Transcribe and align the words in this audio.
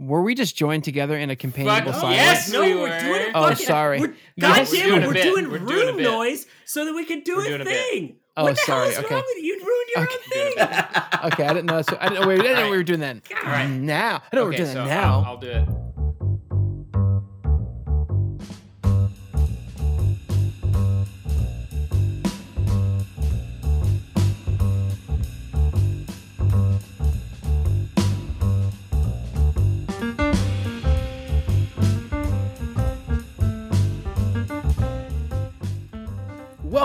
Were 0.00 0.22
we 0.22 0.34
just 0.34 0.56
joined 0.56 0.82
together 0.82 1.16
in 1.18 1.28
a 1.28 1.36
companionable 1.36 1.92
Fuck 1.92 2.00
silence? 2.00 2.16
yes, 2.16 2.50
no, 2.52 2.62
we 2.62 2.74
we're 2.74 2.80
were. 2.88 3.00
doing 3.00 3.20
it. 3.20 3.32
Oh, 3.34 3.48
fucking- 3.50 3.66
sorry. 3.66 4.00
We're, 4.00 4.14
God 4.40 4.66
we're 4.70 4.76
damn 4.78 4.88
doing 4.88 5.02
it, 5.02 5.04
a 5.04 5.06
we're 5.08 5.12
bit. 5.12 5.22
doing 5.24 5.50
We're 5.50 5.58
doing 5.58 5.70
a 5.82 5.86
room 5.88 5.96
bit. 5.98 6.02
noise 6.04 6.46
so 6.64 6.86
that 6.86 6.94
we 6.94 7.04
can 7.04 7.20
do 7.20 7.36
We're 7.36 7.42
a 7.44 7.48
doing 7.48 7.60
a 7.60 7.64
bit. 7.64 7.90
thing. 7.90 8.16
Oh, 8.36 8.44
what 8.44 8.54
the 8.54 8.60
sorry, 8.62 8.80
hell 8.92 8.98
is 9.00 9.04
okay. 9.04 9.14
wrong 9.14 9.24
with 9.26 9.44
you? 9.44 9.44
You 9.44 9.66
ruined 9.66 9.90
your 9.94 10.04
Okay. 10.04 10.14
own 10.14 10.30
thing. 10.30 11.32
Okay, 11.32 11.44
I 11.44 11.48
didn't 11.52 11.66
know. 11.66 11.76
That's 11.76 11.90
what, 11.90 12.00
I 12.02 12.08
didn't 12.08 12.22
know. 12.22 12.28
Wait, 12.28 12.40
I 12.40 12.42
didn't 12.42 12.56
know 12.60 12.70
we 12.70 12.76
were 12.78 12.82
doing 12.82 13.00
that. 13.00 13.24
God. 13.28 13.44
right. 13.44 13.68
Now, 13.68 14.22
I 14.32 14.36
know 14.36 14.44
we're 14.46 14.52
doing 14.52 14.68
so 14.68 14.74
that 14.74 14.86
now. 14.86 15.18
I'll, 15.18 15.24
I'll 15.32 15.36
do 15.36 15.48
it. 15.48 15.68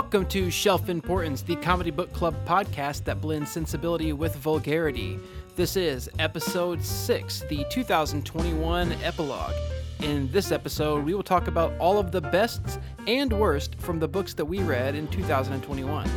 Welcome 0.06 0.26
to 0.26 0.52
Shelf 0.52 0.88
Importance, 0.88 1.42
the 1.42 1.56
comedy 1.56 1.90
book 1.90 2.12
club 2.12 2.36
podcast 2.46 3.02
that 3.06 3.20
blends 3.20 3.50
sensibility 3.50 4.12
with 4.12 4.36
vulgarity. 4.36 5.18
This 5.56 5.76
is 5.76 6.08
episode 6.20 6.80
6, 6.80 7.40
the 7.48 7.66
2021 7.70 8.92
epilogue. 9.02 9.52
In 10.02 10.30
this 10.30 10.52
episode, 10.52 11.04
we 11.04 11.12
will 11.12 11.24
talk 11.24 11.48
about 11.48 11.72
all 11.80 11.98
of 11.98 12.12
the 12.12 12.20
bests 12.20 12.78
and 13.08 13.32
worst 13.32 13.74
from 13.80 13.98
the 13.98 14.06
books 14.06 14.32
that 14.34 14.44
we 14.44 14.60
read 14.60 14.94
in 14.94 15.08
2021. 15.08 16.08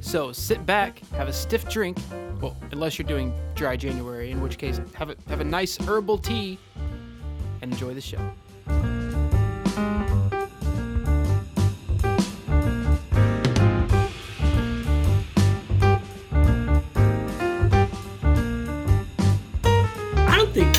So 0.00 0.32
sit 0.32 0.64
back, 0.64 1.00
have 1.10 1.28
a 1.28 1.34
stiff 1.34 1.68
drink, 1.68 1.98
well, 2.40 2.56
unless 2.70 2.98
you're 2.98 3.06
doing 3.06 3.30
dry 3.54 3.76
January, 3.76 4.30
in 4.30 4.40
which 4.40 4.56
case, 4.56 4.80
have 4.94 5.10
a, 5.10 5.16
have 5.28 5.40
a 5.40 5.44
nice 5.44 5.76
herbal 5.76 6.16
tea 6.16 6.58
and 7.60 7.70
enjoy 7.74 7.92
the 7.92 8.00
show. 8.00 8.32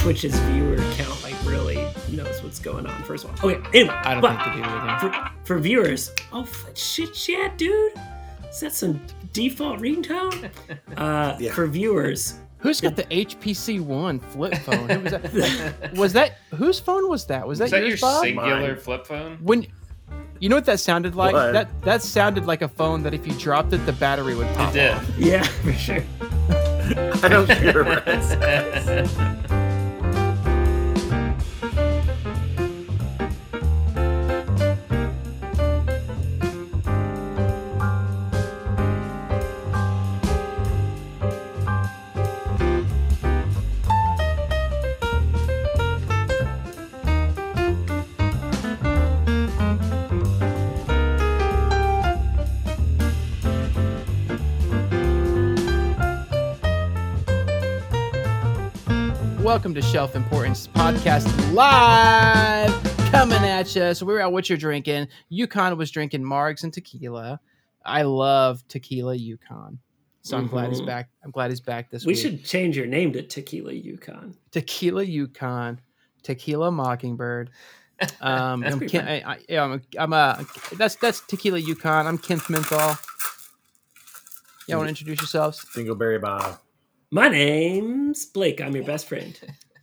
Twitch's 0.08 0.40
viewer 0.40 0.78
count 0.94 1.22
like 1.22 1.36
really 1.44 1.76
knows 2.10 2.42
what's 2.42 2.60
going 2.60 2.86
on. 2.88 3.04
First 3.04 3.26
of 3.26 3.44
all, 3.44 3.50
okay. 3.52 3.62
Anyway, 3.78 3.94
I 3.94 4.14
don't 4.14 4.22
but 4.22 4.42
think 4.42 4.56
they 4.56 4.62
do 4.62 4.68
either. 4.70 5.12
for 5.12 5.32
for 5.44 5.60
viewers, 5.60 6.12
oh 6.32 6.44
f- 6.44 6.66
shit, 6.78 7.28
yeah, 7.28 7.50
dude. 7.58 7.92
Is 8.50 8.62
that 8.62 8.72
some 8.72 9.02
default 9.34 9.80
ringtone? 9.82 10.50
Uh, 10.98 11.36
Yeah. 11.40 11.52
For 11.52 11.68
viewers, 11.68 12.36
Who's 12.60 12.80
got 12.80 12.96
the 12.96 13.04
HPC 13.04 13.82
One 13.82 14.20
flip 14.22 14.56
phone? 14.66 14.88
Who 14.90 15.00
was 15.02 15.12
that? 15.12 15.94
was 15.96 16.14
that 16.14 16.38
whose 16.56 16.80
phone 16.80 17.10
was 17.10 17.26
that? 17.26 17.46
Was 17.46 17.60
that, 17.60 17.66
Is 17.66 17.72
that 17.72 17.86
your 17.86 17.98
Bob? 17.98 18.24
singular 18.24 18.60
Mine. 18.62 18.78
flip 18.78 19.06
phone? 19.06 19.38
when 19.42 19.68
you 20.40 20.48
know 20.48 20.56
what 20.56 20.66
that 20.66 20.80
sounded 20.80 21.16
like? 21.16 21.34
What? 21.34 21.52
That 21.52 21.82
that 21.82 22.02
sounded 22.02 22.46
like 22.46 22.62
a 22.62 22.70
phone 22.70 23.04
that 23.04 23.14
if 23.14 23.28
you 23.28 23.34
dropped 23.34 23.74
it, 23.74 23.86
the 23.86 23.92
battery 23.94 24.36
would 24.36 24.48
pop. 24.56 24.70
It 24.74 24.80
did. 24.80 24.92
off. 24.94 25.18
yeah, 25.18 25.44
for 25.44 25.74
sure. 25.86 26.04
I 27.22 27.28
don't 27.28 27.48
care. 27.48 27.84
Welcome 59.58 59.74
to 59.74 59.82
Shelf 59.82 60.16
Importance 60.16 60.68
Podcast 60.68 61.26
live, 61.52 62.72
coming 63.10 63.40
at 63.40 63.76
you. 63.76 63.92
So 63.96 64.06
we're 64.06 64.20
out. 64.22 64.32
What 64.32 64.48
you're 64.52 64.58
drinking? 64.58 65.08
Yukon 65.30 65.76
was 65.80 65.90
drinking 65.90 66.22
margs 66.22 66.64
and 66.64 66.72
tequila. 66.72 67.40
I 67.84 68.04
love 68.04 68.64
tequila 68.68 69.16
Yukon. 69.16 69.80
So 70.22 70.38
I'm 70.38 70.46
glad 70.46 70.70
he's 70.70 70.80
Mhm. 70.82 70.86
back. 70.86 71.10
I'm 71.24 71.32
glad 71.32 71.50
he's 71.50 71.60
back 71.60 71.90
this 71.90 72.06
We 72.06 72.12
week. 72.14 72.18
We 72.18 72.22
should 72.22 72.46
change 72.46 72.78
your 72.78 72.86
name 72.86 73.12
to 73.14 73.24
Tequila 73.24 73.74
Yukon. 73.74 74.38
tequila 74.52 75.02
Yukon, 75.02 75.82
tequila 76.22 76.70
Mockingbird. 76.72 77.50
Um, 78.22 78.60
That's 78.62 78.76
I'm, 78.76 78.88
Ken. 78.88 79.08
I, 79.08 79.22
I, 79.34 79.40
yeah, 79.50 79.64
I'm, 79.64 79.74
a, 79.74 79.82
I'm 80.00 80.14
a, 80.14 80.46
that's 80.74 80.98
that's 80.98 81.22
tequila 81.22 81.58
Yukon. 81.58 82.06
I'm 82.06 82.20
Kent 82.20 82.48
Menthol. 82.48 82.96
Y'all 84.68 84.78
want 84.78 84.86
to 84.86 84.90
introduce 84.90 85.18
yourselves? 85.20 85.66
Dingleberry 85.76 86.22
Bob. 86.22 86.60
My 87.12 87.30
name's 87.30 88.26
Blake. 88.26 88.60
I'm 88.62 88.76
your 88.76 88.84
best 88.84 89.08
friend. 89.08 89.40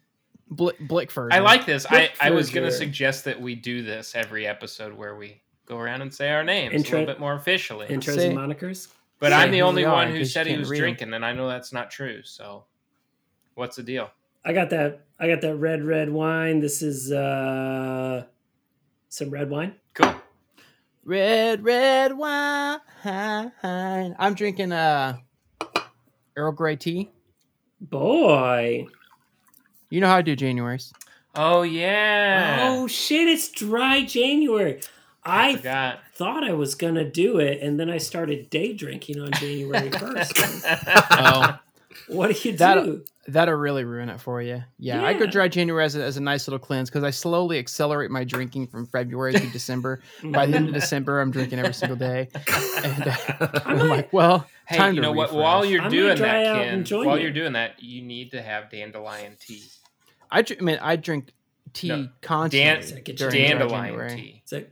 Bl- 0.51 0.71
Blickford. 0.83 1.33
I 1.33 1.39
like 1.41 1.65
this. 1.67 1.87
I, 1.89 2.11
I 2.21 2.31
was 2.31 2.51
going 2.51 2.67
to 2.67 2.73
suggest 2.73 3.25
that 3.25 3.41
we 3.41 3.55
do 3.55 3.83
this 3.83 4.15
every 4.15 4.47
episode 4.47 4.93
where 4.93 5.17
we 5.17 5.41
go 5.67 5.79
around 5.79 6.03
and 6.03 6.13
say 6.13 6.31
our 6.31 6.45
names 6.45 6.75
Intro- 6.75 6.99
a 6.99 7.01
little 7.01 7.15
bit 7.15 7.21
more 7.21 7.35
officially. 7.35 7.87
Intros 7.87 8.17
Say- 8.17 8.29
and 8.29 8.39
monikers. 8.39 8.89
but 9.19 9.31
say 9.31 9.35
I'm 9.37 9.51
the 9.51 9.63
only 9.63 9.87
one 9.87 10.11
who 10.13 10.25
said 10.25 10.47
he 10.47 10.57
was 10.59 10.69
read 10.69 10.77
'em. 10.79 10.83
drinking, 10.83 11.15
and 11.15 11.25
I 11.25 11.33
know 11.33 11.49
that's 11.49 11.73
not 11.73 11.91
true. 11.91 12.23
So, 12.25 12.65
what's 13.55 13.77
the 13.77 13.83
deal? 13.83 14.11
I 14.45 14.53
got 14.53 14.69
that. 14.71 15.01
I 15.19 15.27
got 15.29 15.41
that 15.41 15.57
red, 15.57 15.83
red 15.83 16.11
wine. 16.11 16.61
This 16.61 16.83
is 16.83 17.11
uh 17.11 18.25
some 19.09 19.31
red 19.31 19.49
wine. 19.49 19.75
Cool. 19.95 20.15
red, 21.05 21.65
red 21.65 22.13
wine. 22.17 22.81
I'm 23.05 24.35
drinking 24.35 24.73
uh 24.73 25.17
Earl 26.37 26.53
Grey 26.53 26.77
tea. 26.77 27.11
Boy. 27.81 28.87
You 29.91 30.01
know 30.01 30.09
how 30.09 30.17
I 30.17 30.23
do 30.23 30.35
January's. 30.37 30.93
Oh 31.35 31.63
yeah. 31.63 32.59
Oh 32.71 32.87
shit! 32.87 33.29
It's 33.29 33.49
dry 33.51 34.05
January. 34.05 34.81
I 35.25 35.51
I 35.51 35.57
forgot. 35.57 36.01
thought 36.15 36.45
I 36.45 36.53
was 36.53 36.75
gonna 36.75 37.09
do 37.09 37.39
it, 37.39 37.61
and 37.61 37.79
then 37.81 37.91
I 37.91 37.99
started 37.99 38.51
day 38.51 38.73
drinking 38.73 39.21
on 39.21 39.33
January 39.33 39.91
first. 39.91 40.39
Oh, 41.17 41.59
what 42.09 42.35
do 42.35 42.49
you 42.49 42.57
That- 42.59 42.85
do? 42.85 43.05
that'll 43.27 43.55
really 43.55 43.85
ruin 43.85 44.11
it 44.11 44.21
for 44.21 44.43
you. 44.43 44.63
Yeah, 44.79 45.03
I 45.03 45.15
go 45.15 45.25
dry 45.25 45.49
January 45.49 45.83
as 45.83 45.97
a, 45.97 46.03
as 46.05 46.19
a 46.19 46.21
nice 46.21 46.47
little 46.47 46.59
cleanse 46.59 46.91
because 46.91 47.05
I 47.05 47.09
slowly 47.11 47.59
accelerate 47.59 48.11
my 48.11 48.23
drinking 48.23 48.67
from 48.67 48.87
February 48.87 49.33
to 49.33 49.47
December. 49.47 50.03
By 50.23 50.45
the 50.45 50.57
end 50.57 50.69
of 50.69 50.75
December, 50.75 51.21
I'm 51.23 51.31
drinking 51.31 51.59
every 51.59 51.73
single 51.73 51.97
day. 51.97 52.29
And, 52.85 53.03
uh, 53.09 53.17
I 53.41 53.61
I'm 53.65 53.79
might- 53.79 53.89
like, 53.89 54.13
well, 54.13 54.47
Hey, 54.67 54.77
time 54.77 54.95
you 54.95 55.01
to 55.01 55.07
know 55.07 55.13
what? 55.13 55.33
While 55.33 55.65
you're 55.65 55.81
I 55.81 55.85
might 55.85 55.91
doing 55.91 56.19
that, 56.19 56.55
Ken, 56.85 56.85
while 57.07 57.17
you. 57.17 57.23
you're 57.25 57.33
doing 57.33 57.55
that, 57.55 57.83
you 57.83 58.03
need 58.03 58.31
to 58.33 58.43
have 58.43 58.71
dandelion 58.71 59.37
tea. 59.41 59.63
I, 60.31 60.43
dr- 60.43 60.61
I 60.61 60.65
mean, 60.65 60.79
I 60.83 60.97
drink 60.97 61.33
tea 61.73 61.89
No, 61.89 62.09
constantly. 62.21 62.81
Does 62.81 62.93
that 62.93 63.05
get 63.05 63.21
you 63.21 63.31
during 63.31 63.51
dry 63.51 63.59
Dandelion 63.89 64.17
tea. 64.17 64.43
Does 64.45 64.51
that, 64.51 64.71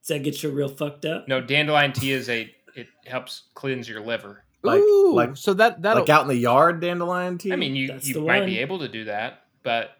does 0.00 0.08
that 0.08 0.18
get 0.24 0.42
you 0.42 0.50
real 0.50 0.68
fucked 0.68 1.04
up? 1.04 1.28
No, 1.28 1.40
dandelion 1.40 1.92
tea 1.92 2.10
is 2.12 2.28
a. 2.28 2.52
It 2.74 2.88
helps 3.06 3.42
cleanse 3.54 3.88
your 3.88 4.00
liver. 4.00 4.42
Like- 4.62 4.80
Ooh, 4.80 5.14
like- 5.14 5.36
so 5.36 5.54
that 5.54 5.82
that'll 5.82 6.02
like 6.02 6.10
out 6.10 6.22
in 6.22 6.28
the 6.28 6.36
yard, 6.36 6.80
dandelion 6.80 7.38
tea. 7.38 7.52
I 7.52 7.56
mean, 7.56 7.74
you 7.74 7.88
That's 7.88 8.08
you 8.08 8.20
might 8.22 8.40
one. 8.40 8.46
be 8.46 8.58
able 8.58 8.78
to 8.80 8.88
do 8.88 9.04
that, 9.04 9.42
but 9.62 9.90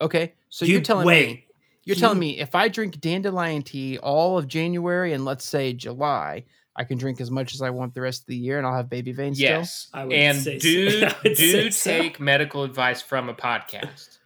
okay. 0.00 0.32
So 0.48 0.64
You- 0.64 0.72
you're 0.74 0.80
telling 0.82 1.06
wait. 1.06 1.26
me 1.28 1.40
you're 1.86 1.96
telling 1.96 2.18
me 2.18 2.38
if 2.38 2.54
I 2.54 2.68
drink 2.68 2.98
dandelion 3.00 3.62
tea 3.62 3.98
all 3.98 4.38
of 4.38 4.48
January 4.48 5.12
and 5.12 5.26
let's 5.26 5.44
say 5.44 5.74
July, 5.74 6.44
I 6.74 6.84
can 6.84 6.96
drink 6.96 7.20
as 7.20 7.30
much 7.30 7.52
as 7.54 7.60
I 7.60 7.68
want 7.70 7.92
the 7.92 8.00
rest 8.00 8.22
of 8.22 8.26
the 8.28 8.36
year 8.36 8.56
and 8.56 8.66
I'll 8.66 8.74
have 8.74 8.88
baby 8.88 9.12
veins 9.12 9.38
yes, 9.38 9.88
I 9.92 10.04
would 10.06 10.14
and 10.14 10.38
say 10.40 10.58
do 10.58 11.02
I 11.06 11.14
would 11.22 11.36
do 11.36 11.70
say 11.70 11.70
so. 11.70 11.90
take 12.00 12.18
medical 12.20 12.64
advice 12.64 13.02
from 13.02 13.28
a 13.28 13.34
podcast. 13.34 14.18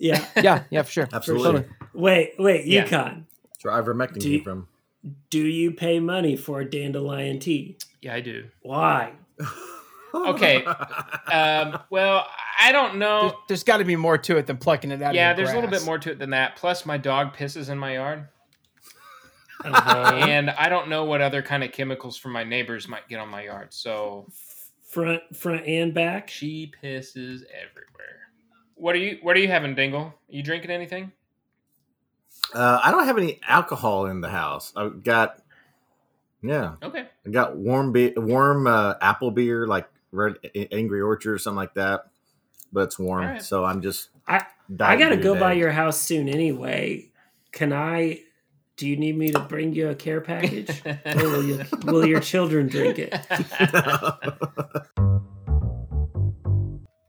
Yeah. 0.00 0.24
Yeah, 0.42 0.64
yeah, 0.70 0.82
for 0.82 0.90
sure. 0.90 1.08
Absolutely. 1.12 1.44
Totally. 1.62 1.68
Wait, 1.94 2.32
wait, 2.40 2.66
Yeah. 2.66 2.82
Yukon. 2.84 3.26
That's 3.52 3.64
where 3.64 3.80
ivermectin 3.80 4.20
came 4.20 4.42
from. 4.42 4.66
Do 5.30 5.40
you 5.40 5.70
pay 5.72 6.00
money 6.00 6.36
for 6.36 6.64
dandelion 6.64 7.38
tea? 7.38 7.76
Yeah, 8.00 8.14
I 8.14 8.20
do. 8.20 8.44
Why? 8.62 9.12
Okay. 10.14 10.64
Um, 10.64 11.76
well, 11.90 12.24
I 12.60 12.70
don't 12.70 13.00
There's, 13.00 13.00
know. 13.00 13.36
there's 13.48 13.64
got 13.64 13.78
to 13.78 13.84
be 13.84 13.96
more 13.96 14.16
to 14.16 14.36
it 14.36 14.46
than 14.46 14.58
plucking 14.58 14.92
it 14.92 15.02
out. 15.02 15.12
Yeah, 15.12 15.32
of 15.32 15.36
the 15.36 15.42
there's 15.42 15.52
a 15.52 15.56
little 15.56 15.68
bit 15.70 15.84
more 15.84 15.98
to 15.98 16.12
it 16.12 16.20
than 16.20 16.30
that. 16.30 16.54
Plus, 16.54 16.86
my 16.86 16.96
dog 16.98 17.34
pisses 17.34 17.68
in 17.68 17.78
my 17.78 17.94
yard, 17.94 18.28
Uh-huh. 19.64 20.14
and 20.28 20.50
I 20.50 20.68
don't 20.68 20.88
know 20.88 21.02
what 21.04 21.20
other 21.20 21.42
kind 21.42 21.64
of 21.64 21.72
chemicals 21.72 22.16
from 22.16 22.30
my 22.30 22.44
neighbors 22.44 22.86
might 22.86 23.08
get 23.08 23.18
on 23.18 23.28
my 23.28 23.42
yard. 23.42 23.74
So 23.74 24.28
front, 24.86 25.22
front 25.34 25.66
and 25.66 25.92
back. 25.92 26.28
she 26.30 26.70
pisses 26.80 27.40
everywhere. 27.52 28.28
What 28.76 28.94
are 28.94 28.98
you? 28.98 29.18
What 29.22 29.36
are 29.36 29.40
you 29.40 29.48
having, 29.48 29.74
Dingle? 29.74 30.00
Are 30.02 30.14
you 30.28 30.44
drinking 30.44 30.70
anything? 30.70 31.10
Uh, 32.54 32.80
I 32.82 32.90
don't 32.92 33.04
have 33.04 33.18
any 33.18 33.40
alcohol 33.48 34.06
in 34.06 34.20
the 34.20 34.28
house. 34.28 34.72
I've 34.76 35.02
got, 35.02 35.40
yeah, 36.42 36.74
Okay. 36.82 37.06
I 37.26 37.30
got 37.30 37.56
warm, 37.56 37.92
be- 37.92 38.12
warm 38.16 38.66
uh, 38.66 38.94
apple 39.00 39.30
beer, 39.30 39.66
like 39.66 39.88
Red 40.12 40.34
Angry 40.72 41.00
Orchard 41.00 41.34
or 41.34 41.38
something 41.38 41.56
like 41.56 41.74
that. 41.74 42.06
but 42.72 42.84
it's 42.84 42.98
warm, 42.98 43.24
Alright. 43.24 43.42
so 43.42 43.64
I'm 43.64 43.82
just. 43.82 44.10
I 44.28 44.44
I 44.80 44.96
gotta 44.96 45.14
in 45.16 45.20
go 45.20 45.38
by 45.38 45.52
your 45.54 45.70
house 45.72 46.00
soon 46.00 46.28
anyway. 46.28 47.10
Can 47.52 47.72
I? 47.72 48.20
Do 48.76 48.88
you 48.88 48.96
need 48.96 49.16
me 49.16 49.30
to 49.30 49.38
bring 49.40 49.72
you 49.74 49.88
a 49.90 49.94
care 49.94 50.20
package, 50.20 50.82
or 50.86 51.00
will 51.16 51.44
you? 51.44 51.64
Will 51.84 52.06
your 52.06 52.20
children 52.20 52.66
drink 52.68 52.98
it? 52.98 53.14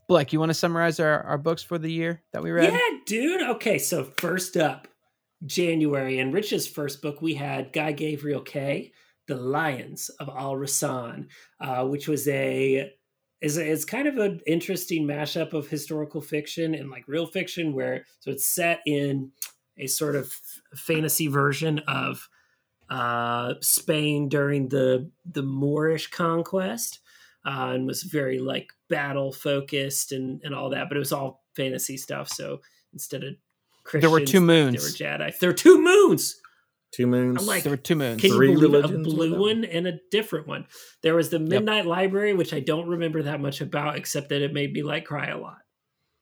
Blake, 0.07 0.31
you 0.33 0.39
want 0.39 0.51
to 0.51 0.53
summarize 0.53 0.99
our, 0.99 1.21
our 1.23 1.37
books 1.39 1.63
for 1.63 1.79
the 1.79 1.91
year 1.91 2.21
that 2.31 2.43
we 2.43 2.51
read? 2.51 2.71
Yeah, 2.71 2.79
dude. 3.07 3.41
Okay, 3.41 3.79
so 3.79 4.03
first 4.03 4.55
up, 4.55 4.87
January, 5.45 6.19
and 6.19 6.33
Rich's 6.33 6.67
first 6.67 7.01
book 7.01 7.21
we 7.21 7.33
had 7.33 7.73
Guy 7.73 7.93
Gavriel 7.93 8.45
Kay, 8.45 8.91
The 9.27 9.35
Lions 9.35 10.09
of 10.19 10.29
Al-Rassan, 10.29 11.27
uh, 11.59 11.85
which 11.85 12.07
was 12.07 12.27
a 12.27 12.91
is 13.41 13.57
is 13.57 13.85
kind 13.85 14.07
of 14.07 14.17
an 14.17 14.39
interesting 14.47 15.05
mashup 15.05 15.53
of 15.53 15.67
historical 15.67 16.21
fiction 16.21 16.73
and 16.73 16.89
like 16.89 17.07
real 17.07 17.27
fiction, 17.27 17.73
where 17.73 18.05
so 18.19 18.31
it's 18.31 18.47
set 18.47 18.79
in 18.85 19.31
a 19.77 19.87
sort 19.87 20.15
of 20.15 20.33
fantasy 20.75 21.27
version 21.27 21.79
of 21.87 22.27
uh, 22.89 23.55
Spain 23.61 24.29
during 24.29 24.69
the 24.69 25.11
the 25.29 25.43
Moorish 25.43 26.07
conquest, 26.11 26.99
uh, 27.45 27.71
and 27.73 27.85
was 27.85 28.03
very 28.03 28.39
like 28.39 28.71
battle 28.89 29.31
focused 29.31 30.11
and 30.11 30.41
and 30.43 30.55
all 30.55 30.69
that. 30.69 30.87
But 30.87 30.95
it 30.95 30.99
was 30.99 31.13
all 31.13 31.43
fantasy 31.55 31.97
stuff. 31.97 32.29
So 32.29 32.61
instead 32.93 33.23
of 33.23 33.35
Christians, 33.85 34.01
There 34.01 34.09
were 34.09 34.19
two 34.25 34.45
There 34.45 34.65
were 34.65 34.71
moons. 34.71 34.97
Jedi. 34.97 35.37
There 35.39 35.49
were 35.49 35.53
two 35.53 35.81
moons. 35.81 36.41
Two 36.91 37.07
moons. 37.07 37.41
I'm 37.41 37.45
like- 37.47 37.63
There 37.63 37.71
were 37.71 37.77
two 37.77 37.95
moons. 37.95 38.21
Can 38.21 38.31
Three 38.31 38.51
you 38.51 38.59
believe 38.59 38.85
a 38.85 38.87
blue 38.99 39.29
whatever. 39.31 39.41
one 39.41 39.65
and 39.65 39.85
a 39.87 39.99
different 40.11 40.47
one? 40.47 40.65
There 41.03 41.13
was 41.15 41.29
the 41.29 41.39
Midnight 41.39 41.85
Library, 41.85 42.33
which 42.33 42.53
I 42.53 42.59
don't 42.61 42.87
remember 42.87 43.23
that 43.23 43.39
much 43.41 43.61
about, 43.61 43.95
except 43.97 44.29
that 44.29 44.41
it 44.41 44.53
made 44.53 44.71
me 44.73 44.81
like 44.83 45.05
cry 45.05 45.27
a 45.27 45.37
lot. 45.37 45.57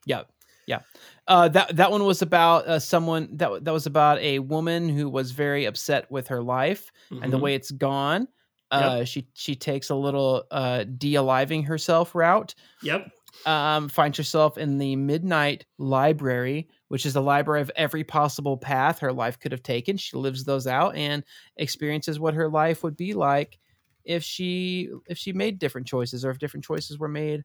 Yeah, 0.05 0.23
yeah. 0.67 0.79
Uh, 1.27 1.47
that 1.49 1.75
that 1.77 1.91
one 1.91 2.03
was 2.05 2.21
about 2.21 2.67
uh, 2.67 2.79
someone 2.79 3.29
that 3.37 3.63
that 3.65 3.71
was 3.71 3.85
about 3.85 4.17
a 4.19 4.39
woman 4.39 4.89
who 4.89 5.07
was 5.09 5.31
very 5.31 5.65
upset 5.65 6.09
with 6.11 6.27
her 6.27 6.41
life 6.43 6.91
and 7.21 7.31
the 7.31 7.37
Mhm. 7.37 7.41
way 7.41 7.55
it's 7.55 7.71
gone. 7.71 8.27
Uh, 8.71 9.03
She 9.05 9.27
she 9.33 9.55
takes 9.55 9.91
a 9.91 9.95
little 9.95 10.43
uh, 10.49 10.83
de-aliving 10.97 11.65
herself 11.67 12.15
route. 12.15 12.55
Yep. 12.81 13.11
Um, 13.45 13.89
finds 13.89 14.17
herself 14.17 14.57
in 14.57 14.77
the 14.77 14.95
Midnight 14.95 15.65
Library, 15.79 16.67
which 16.89 17.05
is 17.05 17.13
the 17.13 17.21
library 17.21 17.61
of 17.61 17.71
every 17.75 18.03
possible 18.03 18.57
path 18.57 18.99
her 18.99 19.11
life 19.11 19.39
could 19.39 19.51
have 19.51 19.63
taken. 19.63 19.97
She 19.97 20.15
lives 20.15 20.43
those 20.43 20.67
out 20.67 20.95
and 20.95 21.23
experiences 21.57 22.19
what 22.19 22.35
her 22.35 22.47
life 22.47 22.83
would 22.83 22.95
be 22.95 23.13
like 23.13 23.59
if 24.05 24.23
she 24.23 24.89
if 25.07 25.17
she 25.17 25.33
made 25.33 25.59
different 25.59 25.87
choices 25.87 26.23
or 26.23 26.29
if 26.29 26.39
different 26.39 26.65
choices 26.65 26.99
were 26.99 27.07
made 27.07 27.43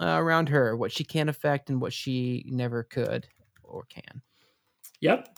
uh, 0.00 0.16
around 0.18 0.48
her, 0.48 0.76
what 0.76 0.92
she 0.92 1.04
can 1.04 1.28
affect 1.28 1.70
and 1.70 1.80
what 1.80 1.92
she 1.92 2.44
never 2.48 2.82
could 2.84 3.26
or 3.62 3.84
can. 3.84 4.22
Yep. 5.00 5.28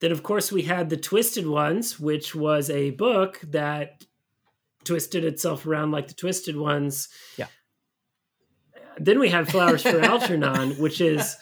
Then, 0.00 0.12
of 0.12 0.22
course, 0.22 0.52
we 0.52 0.62
had 0.62 0.90
The 0.90 0.96
Twisted 0.96 1.46
Ones, 1.46 1.98
which 1.98 2.34
was 2.34 2.70
a 2.70 2.90
book 2.90 3.40
that 3.48 4.04
twisted 4.84 5.24
itself 5.24 5.66
around 5.66 5.90
like 5.90 6.06
the 6.06 6.14
Twisted 6.14 6.56
Ones. 6.56 7.08
Yeah. 7.36 7.46
Then 9.00 9.18
we 9.18 9.28
had 9.28 9.48
Flowers 9.48 9.82
for 9.82 10.00
Algernon, 10.00 10.72
which 10.78 11.00
is 11.00 11.36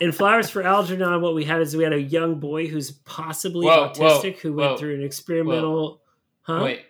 in 0.00 0.12
Flowers 0.12 0.50
for 0.50 0.62
Algernon. 0.62 1.20
What 1.20 1.34
we 1.34 1.44
had 1.44 1.60
is 1.60 1.76
we 1.76 1.84
had 1.84 1.92
a 1.92 2.00
young 2.00 2.40
boy 2.40 2.66
who's 2.66 2.90
possibly 2.90 3.66
Whoa, 3.66 3.92
whoa, 3.96 4.20
autistic 4.20 4.38
who 4.38 4.52
went 4.54 4.72
whoa, 4.72 4.76
through 4.76 4.94
an 4.94 5.02
experimental. 5.02 6.02
Huh? 6.42 6.60
Wait, 6.64 6.84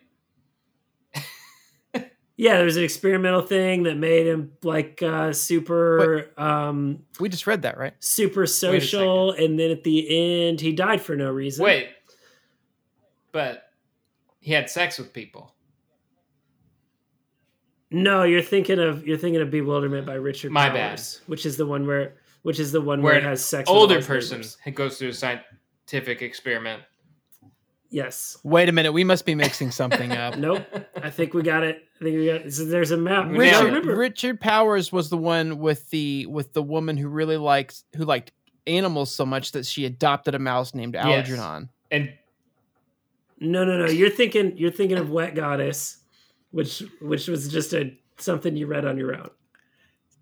Yeah, 2.36 2.56
there 2.56 2.64
was 2.64 2.76
an 2.76 2.82
experimental 2.82 3.42
thing 3.42 3.84
that 3.84 3.96
made 3.96 4.26
him 4.26 4.52
like 4.64 5.00
uh, 5.02 5.32
super, 5.32 6.30
um, 6.36 7.04
We 7.20 7.28
just 7.28 7.46
read 7.46 7.62
that, 7.62 7.78
right? 7.78 7.94
super 8.00 8.46
social, 8.46 9.30
and 9.30 9.56
then 9.58 9.70
at 9.70 9.84
the 9.84 10.48
end 10.48 10.60
he 10.60 10.72
died 10.72 11.00
for 11.00 11.14
no 11.14 11.30
reason. 11.30 11.64
wait. 11.64 11.90
But 13.30 13.64
he 14.40 14.52
had 14.52 14.68
sex 14.70 14.98
with 14.98 15.12
people. 15.12 15.53
No, 17.94 18.24
you're 18.24 18.42
thinking 18.42 18.78
of 18.80 19.06
you're 19.06 19.18
thinking 19.18 19.40
of 19.40 19.50
Bewilderment 19.50 20.04
by 20.06 20.14
Richard 20.14 20.50
My 20.50 20.68
Powers, 20.70 21.20
which 21.26 21.46
is 21.46 21.56
the 21.56 21.66
one 21.66 21.86
where 21.86 22.14
which 22.42 22.58
is 22.58 22.72
the 22.72 22.80
one 22.80 23.02
Where 23.02 23.12
where, 23.14 23.20
it 23.20 23.24
has 23.24 23.44
sex. 23.44 23.68
Older 23.70 23.96
his 23.96 24.06
person 24.06 24.38
neighbors. 24.38 24.58
who 24.64 24.70
goes 24.72 24.98
through 24.98 25.08
a 25.10 25.12
scientific 25.14 26.20
experiment. 26.22 26.82
Yes. 27.90 28.36
Wait 28.42 28.68
a 28.68 28.72
minute, 28.72 28.92
we 28.92 29.04
must 29.04 29.24
be 29.24 29.36
mixing 29.36 29.70
something 29.70 30.10
up. 30.12 30.36
Nope. 30.38 30.66
I 31.00 31.10
think 31.10 31.32
we 31.32 31.42
got 31.42 31.62
it. 31.62 31.84
I 32.00 32.04
think 32.04 32.16
we 32.16 32.26
got. 32.26 32.50
So 32.52 32.64
there's 32.64 32.90
a 32.90 32.96
map. 32.96 33.28
We 33.28 33.38
Which 33.38 33.48
I 33.48 33.50
nailed 33.52 33.62
it. 33.62 33.66
Richard, 33.66 33.66
remember. 33.66 33.96
Richard 33.96 34.40
Powers 34.40 34.90
was 34.90 35.10
the 35.10 35.16
one 35.16 35.58
with 35.58 35.88
the 35.90 36.26
with 36.26 36.52
the 36.52 36.62
woman 36.62 36.96
who 36.96 37.08
really 37.08 37.36
likes 37.36 37.84
who 37.96 38.04
liked 38.04 38.32
animals 38.66 39.14
so 39.14 39.24
much 39.24 39.52
that 39.52 39.64
she 39.66 39.84
adopted 39.84 40.34
a 40.34 40.38
mouse 40.40 40.74
named 40.74 40.94
Yes. 40.94 41.04
Algernon. 41.28 41.68
And 41.92 42.12
No, 43.38 43.64
no, 43.64 43.78
no. 43.78 43.86
You're 43.86 44.10
thinking. 44.10 44.56
You're 44.56 44.72
thinking 44.72 44.98
of 44.98 45.10
Wet 45.10 45.36
Goddess, 45.36 45.98
which 46.54 46.82
which 47.00 47.26
was 47.28 47.48
just 47.48 47.72
a 47.74 47.92
something 48.18 48.56
you 48.56 48.66
read 48.66 48.84
on 48.86 48.96
your 48.96 49.14
own. 49.16 49.28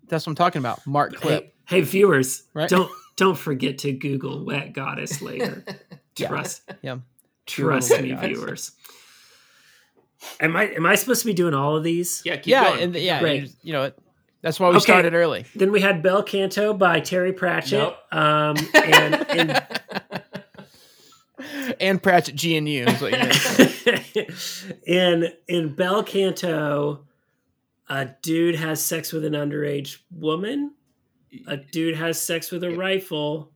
That's 0.07 0.25
what 0.25 0.31
I'm 0.31 0.35
talking 0.35 0.59
about. 0.59 0.85
Mark 0.85 1.15
Clip. 1.15 1.53
Hey, 1.67 1.77
hey, 1.77 1.81
viewers, 1.81 2.43
Right. 2.53 2.69
don't 2.69 2.91
don't 3.15 3.37
forget 3.37 3.77
to 3.79 3.91
Google 3.93 4.43
Wet 4.43 4.73
Goddess 4.73 5.21
later. 5.21 5.63
Trust. 6.15 6.63
Yeah. 6.81 6.97
Trust 7.45 7.89
Google 7.89 8.03
me, 8.03 8.11
Goddess. 8.15 8.27
viewers. 8.39 8.71
Am 10.39 10.55
I 10.55 10.63
am 10.73 10.85
I 10.85 10.95
supposed 10.95 11.21
to 11.21 11.27
be 11.27 11.33
doing 11.33 11.53
all 11.53 11.75
of 11.75 11.83
these? 11.83 12.21
yeah, 12.25 12.37
keep 12.37 12.47
yeah, 12.47 12.63
going. 12.69 12.81
and 12.83 12.95
yeah, 12.95 13.19
Great. 13.19 13.43
you, 13.43 13.49
you 13.61 13.73
know, 13.73 13.91
that's 14.41 14.59
why 14.59 14.69
we 14.69 14.75
Okay. 14.77 14.83
started 14.83 15.13
early. 15.13 15.45
Then 15.55 15.71
we 15.71 15.81
had 15.81 16.01
Bel 16.01 16.23
Canto 16.23 16.73
by 16.73 16.99
Terry 17.01 17.33
Pratchett. 17.33 17.79
Nope. 17.79 17.97
Um, 18.11 18.55
and, 18.73 19.15
and 19.29 19.63
and 21.79 22.01
Pratchett 22.01 22.41
GNU 22.43 22.85
is 22.87 23.01
what 23.01 23.11
you 23.11 23.17
meant. 23.17 24.79
in 24.87 25.27
in 25.47 25.75
Bel 25.75 26.03
Canto, 26.03 27.05
a 27.89 28.09
dude 28.21 28.55
has 28.55 28.83
sex 28.83 29.11
with 29.11 29.25
an 29.25 29.33
underage 29.33 29.97
woman. 30.11 30.73
A 31.47 31.57
dude 31.57 31.95
has 31.95 32.21
sex 32.21 32.51
with 32.51 32.63
a 32.63 32.71
rifle, 32.71 33.51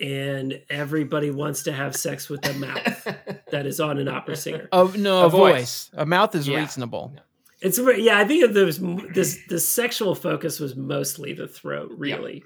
and 0.00 0.60
everybody 0.70 1.30
wants 1.30 1.64
to 1.64 1.72
have 1.72 1.94
sex 1.96 2.28
with 2.28 2.46
a 2.48 2.54
mouth 2.54 3.04
that 3.50 3.66
is 3.66 3.80
on 3.80 3.98
an 3.98 4.08
opera 4.08 4.36
singer. 4.36 4.68
Oh 4.72 4.92
no, 4.96 5.22
A 5.22 5.26
a 5.26 5.30
voice. 5.30 5.54
voice. 5.54 5.90
A 5.94 6.06
mouth 6.06 6.34
is 6.34 6.48
Yeah. 6.48 6.60
reasonable. 6.60 7.14
It's 7.60 7.78
yeah, 7.96 8.18
I 8.18 8.24
think 8.24 8.52
there 8.52 8.64
was 8.64 8.78
this 9.12 9.38
the 9.48 9.58
sexual 9.58 10.14
focus 10.14 10.60
was 10.60 10.76
mostly 10.76 11.32
the 11.32 11.48
throat, 11.48 11.90
really. 11.96 12.44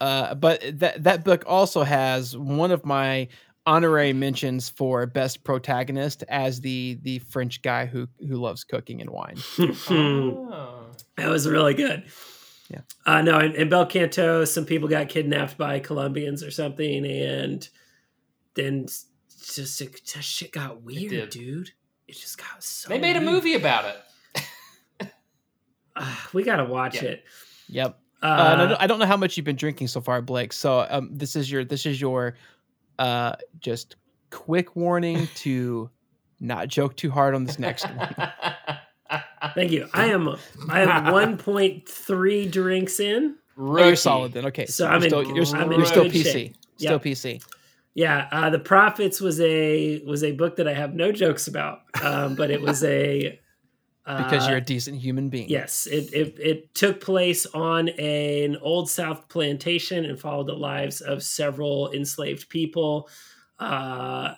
Uh, 0.00 0.34
but 0.34 0.62
that 0.80 1.04
that 1.04 1.24
book 1.24 1.44
also 1.46 1.82
has 1.84 2.36
one 2.36 2.72
of 2.72 2.84
my 2.84 3.28
honorary 3.68 4.12
mentions 4.14 4.70
for 4.70 5.04
best 5.06 5.44
protagonist 5.44 6.24
as 6.28 6.60
the 6.60 6.98
the 7.02 7.18
French 7.20 7.60
guy 7.62 7.86
who 7.86 8.08
who 8.20 8.36
loves 8.36 8.64
cooking 8.64 9.00
and 9.00 9.10
wine. 9.10 9.36
Oh. 9.90 10.86
That 11.16 11.28
was 11.28 11.46
really 11.48 11.74
good. 11.74 12.04
Yeah. 12.70 12.80
Uh, 13.06 13.22
no, 13.22 13.38
in, 13.40 13.54
in 13.54 13.68
Bel 13.68 13.86
Canto, 13.86 14.44
some 14.44 14.64
people 14.64 14.88
got 14.88 15.08
kidnapped 15.08 15.56
by 15.58 15.80
Colombians 15.80 16.42
or 16.42 16.50
something, 16.50 17.04
and 17.06 17.68
then 18.54 18.86
just 18.86 19.80
it, 19.80 20.04
just 20.04 20.28
shit 20.28 20.52
got 20.52 20.82
weird, 20.82 21.10
did. 21.10 21.30
dude. 21.30 21.70
It 22.06 22.12
just 22.16 22.38
got 22.38 22.62
so. 22.62 22.88
They 22.88 22.98
made 22.98 23.16
a 23.16 23.20
movie 23.20 23.54
about 23.54 23.84
it. 25.00 25.08
Ah, 25.96 26.28
we 26.32 26.42
gotta 26.44 26.64
watch 26.64 26.96
Yeah. 27.02 27.08
it. 27.10 27.24
Yep. 27.68 27.98
Uh, 28.22 28.26
Uh, 28.26 28.28
I 28.28 28.56
don't- 28.66 28.80
I 28.82 28.86
don't 28.86 28.98
know 28.98 29.06
how 29.06 29.16
much 29.16 29.36
you've 29.36 29.44
been 29.46 29.56
drinking 29.56 29.88
so 29.88 30.00
far, 30.00 30.22
Blake. 30.22 30.52
So 30.52 30.86
um, 30.90 31.10
this 31.12 31.34
is 31.36 31.50
your 31.50 31.64
this 31.64 31.86
is 31.86 32.00
your 32.00 32.36
uh, 32.98 33.34
just 33.60 33.96
quick 34.30 34.76
warning 34.76 35.28
to 35.36 35.90
not 36.40 36.68
joke 36.68 36.96
too 36.96 37.10
hard 37.10 37.34
on 37.34 37.44
this 37.44 37.58
next 37.58 37.84
one. 37.88 38.14
thank 39.54 39.70
you. 39.72 39.88
I 39.92 40.06
am. 40.06 40.28
I 40.68 40.82
am 40.82 41.12
one 41.12 41.36
point 41.38 41.88
three 41.88 42.46
drinks 42.46 43.00
in. 43.00 43.36
Oh, 43.58 43.76
you're 43.84 43.96
solid 43.96 44.32
then. 44.32 44.46
Okay, 44.46 44.66
So 44.66 44.84
you're 44.84 44.92
I'm 44.92 45.02
in- 45.02 45.10
still, 45.10 45.22
you're, 45.34 45.46
I'm 45.56 45.72
you're 45.72 45.84
still 45.86 46.04
PC. 46.04 46.32
shape. 46.32 46.56
Still 46.76 46.92
Yeah. 46.92 46.98
PC. 46.98 47.42
Yeah, 47.94 48.28
uh, 48.30 48.50
the 48.50 48.60
Prophets 48.60 49.20
was 49.20 49.40
a 49.40 50.00
was 50.06 50.22
a 50.22 50.30
book 50.30 50.56
that 50.56 50.68
I 50.68 50.74
have 50.74 50.94
no 50.94 51.10
jokes 51.10 51.48
about, 51.48 51.80
um, 52.00 52.36
but 52.36 52.48
it 52.52 52.60
was 52.60 52.84
a 52.84 53.40
Because 54.16 54.48
you're 54.48 54.56
a 54.56 54.62
decent 54.62 54.98
human 54.98 55.28
being. 55.28 55.50
Yes, 55.50 55.86
it, 55.86 56.12
it 56.14 56.38
it 56.38 56.74
took 56.74 56.98
place 56.98 57.44
on 57.46 57.90
an 57.90 58.56
old 58.62 58.88
South 58.88 59.28
plantation 59.28 60.06
and 60.06 60.18
followed 60.18 60.46
the 60.46 60.54
lives 60.54 61.02
of 61.02 61.22
several 61.22 61.92
enslaved 61.92 62.48
people. 62.48 63.10
Uh, 63.58 64.32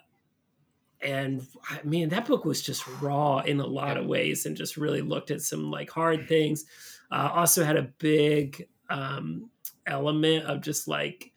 and 1.01 1.47
I 1.71 1.81
mean, 1.85 2.09
that 2.09 2.27
book 2.27 2.45
was 2.45 2.63
just 2.63 2.85
raw 3.01 3.39
in 3.39 3.61
a 3.61 3.67
lot 3.67 3.97
of 3.97 4.07
ways, 4.07 4.45
and 4.45 4.57
just 4.57 4.77
really 4.77 5.03
looked 5.03 5.31
at 5.31 5.41
some 5.41 5.71
like 5.71 5.89
hard 5.89 6.27
things. 6.27 6.65
Uh, 7.13 7.31
also 7.33 7.63
had 7.63 7.77
a 7.77 7.93
big 7.99 8.67
um, 8.89 9.51
element 9.87 10.47
of 10.47 10.63
just 10.63 10.89
like 10.89 11.31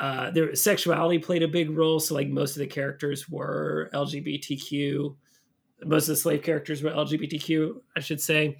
uh, 0.00 0.32
their 0.32 0.56
sexuality 0.56 1.20
played 1.20 1.44
a 1.44 1.48
big 1.48 1.70
role. 1.70 2.00
So 2.00 2.16
like 2.16 2.28
most 2.28 2.56
of 2.56 2.60
the 2.60 2.66
characters 2.66 3.28
were 3.28 3.88
LGBTQ 3.94 5.14
most 5.84 6.04
of 6.04 6.08
the 6.08 6.16
slave 6.16 6.42
characters 6.42 6.82
were 6.82 6.90
LGBTQ, 6.90 7.74
I 7.96 8.00
should 8.00 8.20
say. 8.20 8.58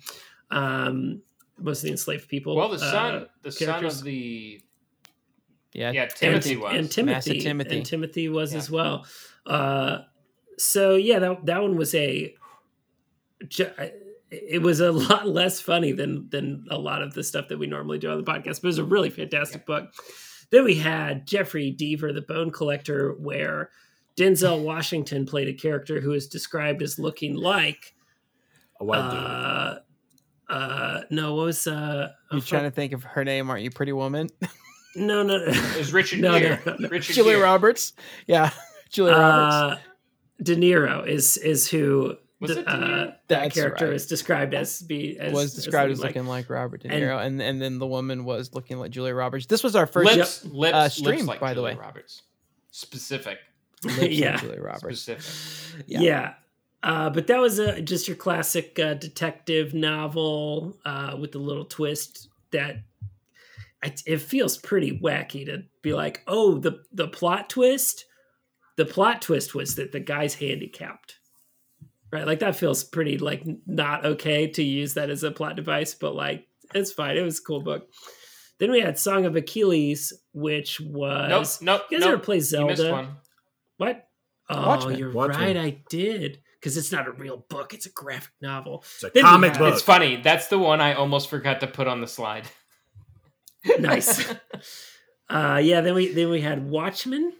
Um, 0.51 1.23
most 1.59 1.79
of 1.79 1.85
the 1.85 1.91
enslaved 1.91 2.29
people. 2.29 2.57
Well, 2.57 2.69
the 2.69 2.77
uh, 2.77 2.91
son, 2.91 3.27
the 3.43 3.53
son 3.53 3.67
characters. 3.69 3.99
of 3.99 4.05
the 4.05 4.61
Yeah. 5.73 5.93
yeah 5.93 6.07
Timothy 6.07 6.53
and, 6.55 6.63
was. 6.63 6.75
and 6.77 6.91
Timothy, 6.91 7.41
Timothy. 7.41 7.77
and 7.79 7.87
Timothy 7.87 8.29
was 8.29 8.53
Yeah. 8.53 8.59
as 8.59 8.71
well. 8.71 9.07
Uh, 9.47 9.99
so 10.59 10.97
yeah, 10.97 11.19
that 11.21 11.47
that 11.47 11.63
one 11.63 11.77
was 11.77 11.95
a. 11.95 12.35
It 14.31 14.63
was 14.63 14.81
a 14.81 14.93
lot 15.11 15.29
less 15.29 15.61
funny 15.61 15.93
than 15.93 16.29
than 16.31 16.65
a 16.71 16.79
lot 16.79 17.03
of 17.03 17.15
the 17.15 17.23
stuff 17.23 17.49
that 17.49 17.59
we 17.59 17.67
normally 17.67 17.99
do 17.99 18.11
on 18.11 18.23
the 18.23 18.31
podcast, 18.31 18.61
but 18.61 18.65
it 18.65 18.67
was 18.67 18.79
a 18.79 18.85
really 18.85 19.11
fantastic 19.11 19.67
book. 19.67 19.91
Then 20.51 20.65
we 20.65 20.75
had 20.75 21.27
Jeffrey 21.27 21.75
Deaver, 21.79 22.13
the 22.15 22.23
Bone 22.23 22.51
Collector, 22.51 23.13
where 23.19 23.71
Denzel 24.17 24.63
Washington 24.63 25.25
played 25.27 25.49
a 25.49 25.55
character 25.55 26.01
who 26.01 26.13
is 26.13 26.29
described 26.29 26.83
as 26.83 26.99
looking 26.99 27.35
like 27.35 27.95
A 28.81 28.85
white 28.85 29.11
dude. 29.11 29.19
uh, 29.21 29.79
uh, 30.53 31.03
no, 31.11 31.35
what 31.35 31.45
was 31.47 31.67
uh, 31.67 32.09
You're 32.31 32.41
oh, 32.41 32.45
trying 32.45 32.65
to 32.65 32.71
think 32.71 32.93
of 32.93 33.05
her 33.05 33.25
name, 33.25 33.49
aren't 33.49 33.63
you, 33.63 33.71
Pretty 33.71 33.93
Woman? 33.93 34.29
no, 34.95 35.23
no, 35.23 35.37
It 35.47 35.79
was 35.79 35.93
Richard 35.93 36.21
No, 36.21 36.39
Gere. 36.39 36.59
no, 36.67 36.77
no. 36.79 36.89
Richard 36.89 37.15
Julia 37.15 37.35
Gere. 37.37 37.43
Roberts. 37.43 37.95
Yeah. 38.27 38.51
Julia 38.91 39.15
Roberts. 39.17 39.55
uh, 39.55 39.79
De 40.43 40.57
Niro 40.57 41.07
is 41.07 41.39
is 41.39 41.69
who 41.71 42.17
Was 42.41 42.55
the- 42.55 42.61
it 42.61 42.69
uh, 42.69 43.13
that 43.29 43.55
character 43.55 43.87
right. 43.87 43.95
is 43.95 44.07
described 44.07 44.53
as 44.53 44.83
be 44.83 45.17
as, 45.19 45.33
was 45.33 45.55
described 45.55 45.91
as 45.93 46.01
like- 46.01 46.09
looking 46.15 46.27
like 46.29 46.51
Robert 46.51 46.83
De 46.83 46.89
Niro, 46.89 47.25
and, 47.25 47.41
and 47.41 47.63
then 47.63 47.79
the 47.79 47.87
woman 47.87 48.25
was 48.25 48.53
looking 48.53 48.79
like 48.79 48.91
Julia 48.91 49.15
Roberts. 49.15 49.47
This 49.47 49.63
was 49.63 49.75
our 49.77 49.87
first 49.87 50.15
lips, 50.15 50.45
lips, 50.45 50.75
uh, 50.75 50.83
lips 50.83 50.97
stream, 50.97 51.25
like 51.27 51.41
by 51.41 51.55
the 51.55 51.63
way. 51.63 51.75
Roberts. 51.75 52.23
Specific, 52.73 53.27
lips 53.27 53.27
like 53.27 53.39
yeah. 54.01 54.37
Julia 54.37 54.61
Roberts. 54.61 55.01
specific. 55.01 55.85
Yeah. 55.87 56.01
yeah. 56.01 56.35
Uh, 56.83 57.11
but 57.11 57.29
that 57.29 57.41
was 57.41 57.59
a, 57.59 57.81
just 57.81 58.09
your 58.09 58.17
classic 58.17 58.79
uh, 58.79 58.95
detective 58.95 59.73
novel 59.73 60.77
uh, 60.85 61.17
with 61.19 61.35
a 61.35 61.39
little 61.39 61.65
twist 61.65 62.29
that 62.51 62.83
it, 63.83 64.03
it 64.07 64.21
feels 64.21 64.59
pretty 64.59 64.99
wacky 64.99 65.47
to 65.47 65.63
be 65.83 65.95
like, 65.95 66.23
oh, 66.27 66.59
the 66.59 66.83
the 66.93 67.09
plot 67.09 67.49
twist, 67.51 68.05
the 68.77 68.85
plot 68.85 69.23
twist 69.23 69.55
was 69.55 69.77
that 69.77 69.93
the 69.93 70.01
guy's 70.01 70.35
handicapped, 70.35 71.19
right? 72.13 72.27
Like 72.27 72.41
that 72.41 72.57
feels 72.57 72.83
pretty 72.83 73.19
like 73.19 73.45
not 73.67 74.05
okay 74.05 74.49
to 74.49 74.63
use 74.63 74.95
that 74.95 75.11
as 75.11 75.23
a 75.23 75.31
plot 75.31 75.57
device, 75.57 75.95
but 75.95 76.15
like 76.17 76.47
it's 76.75 76.93
fine. 76.93 77.17
It 77.17 77.23
was 77.23 77.39
a 77.39 77.43
cool 77.43 77.61
book. 77.61 77.89
Then 78.59 78.71
we 78.71 78.81
had 78.81 78.99
Song 78.99 79.25
of 79.25 79.35
Achilles, 79.35 80.13
which 80.33 80.81
was 80.81 81.61
Nope, 81.61 81.81
nope, 81.81 81.91
you 81.91 81.99
guys 81.99 82.07
nope. 82.07 82.15
ever 82.15 82.23
play 82.23 82.37
You 82.37 82.67
missed 82.67 82.83
Zelda? 82.83 83.17
One. 83.77 83.89
What? 83.89 84.09
Oh, 84.51 84.67
Watchmen. 84.69 84.99
you're 84.99 85.13
Watchmen. 85.13 85.41
right. 85.41 85.57
I 85.57 85.83
did 85.89 86.41
because 86.61 86.77
it's 86.77 86.93
not 86.93 87.07
a 87.09 87.13
real 87.13 87.45
book; 87.49 87.73
it's 87.75 87.87
a 87.87 87.91
graphic 87.91 88.33
novel. 88.41 88.85
It's 88.95 89.05
a 89.05 89.11
then 89.15 89.23
comic 89.25 89.53
had- 89.53 89.59
book. 89.59 89.73
It's 89.75 89.83
funny. 89.83 90.17
That's 90.23 90.49
the 90.49 90.59
one 90.59 90.81
I 90.81 90.95
almost 90.95 91.31
forgot 91.31 91.61
to 91.61 91.67
put 91.67 91.87
on 91.89 92.01
the 92.01 92.07
slide. 92.09 92.47
Nice. 93.79 94.29
uh, 95.31 95.61
yeah. 95.63 95.83
Then 95.83 95.95
we 95.95 96.13
then 96.13 96.31
we 96.31 96.41
had 96.41 96.69
Watchmen, 96.69 97.33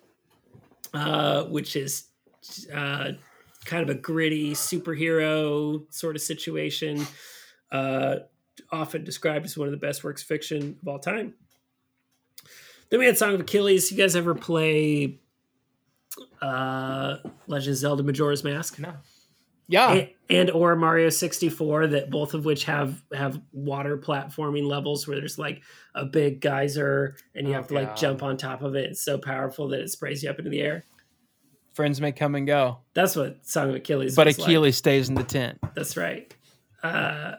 uh, 0.95 1.43
which 1.47 1.75
is 1.75 2.05
uh, 2.73 3.11
kind 3.65 3.83
of 3.83 3.91
a 3.91 3.99
gritty 3.99 4.53
superhero 4.53 5.83
sort 5.93 6.15
of 6.15 6.23
situation. 6.23 7.05
Uh, 7.73 8.19
often 8.71 9.03
described 9.03 9.45
as 9.47 9.59
one 9.59 9.67
of 9.67 9.73
the 9.73 9.79
best 9.85 10.05
works 10.05 10.23
of 10.23 10.29
fiction 10.29 10.79
of 10.81 10.87
all 10.87 11.01
time. 11.01 11.35
Then 12.91 13.01
we 13.01 13.07
had 13.07 13.19
Song 13.19 13.35
of 13.35 13.41
Achilles. 13.41 13.91
You 13.91 13.99
guys 13.99 14.15
ever 14.15 14.35
play 14.37 15.19
uh, 16.41 17.17
Legend 17.47 17.73
of 17.73 17.77
Zelda: 17.79 18.03
Majora's 18.03 18.45
Mask? 18.45 18.79
no. 18.79 18.93
Yeah. 19.69 19.93
and, 19.93 20.09
and 20.29 20.51
or 20.51 20.77
Mario 20.77 21.09
64 21.09 21.87
that 21.89 22.11
both 22.11 22.35
of 22.35 22.45
which 22.45 22.65
have 22.65 23.03
have 23.15 23.41
water 23.53 23.97
platforming 23.97 24.67
levels 24.67 25.07
where 25.09 25.17
there's 25.19 25.39
like 25.39 25.63
a 25.95 26.05
big 26.05 26.41
geyser 26.43 27.17
and 27.35 27.47
you 27.47 27.55
Oh, 27.55 27.57
have 27.57 27.69
to 27.69 27.75
like 27.75 27.97
jump 27.97 28.23
on 28.23 28.37
top 28.37 28.61
of 28.63 28.75
it. 28.75 28.91
It's 28.91 29.03
so 29.03 29.17
powerful 29.17 29.69
that 29.69 29.81
it 29.81 29.89
sprays 29.89 30.23
you 30.23 30.29
up 30.29 30.39
into 30.39 30.51
the 30.51 30.61
air. 30.61 30.85
Friends 31.73 32.03
may 32.03 32.13
come 32.13 32.35
and 32.35 32.47
go, 32.47 32.79
That's 32.93 33.17
what 33.17 33.47
Song 33.47 33.71
of 33.71 33.77
Achilles 33.77 34.15
but 34.15 34.27
was 34.27 34.39
like. 34.39 34.47
Achilles 34.47 34.77
stays 34.77 35.09
in 35.09 35.15
the 35.15 35.23
tent. 35.25 35.59
That's 35.75 35.97
right. 35.97 36.35
Uh 36.83 37.37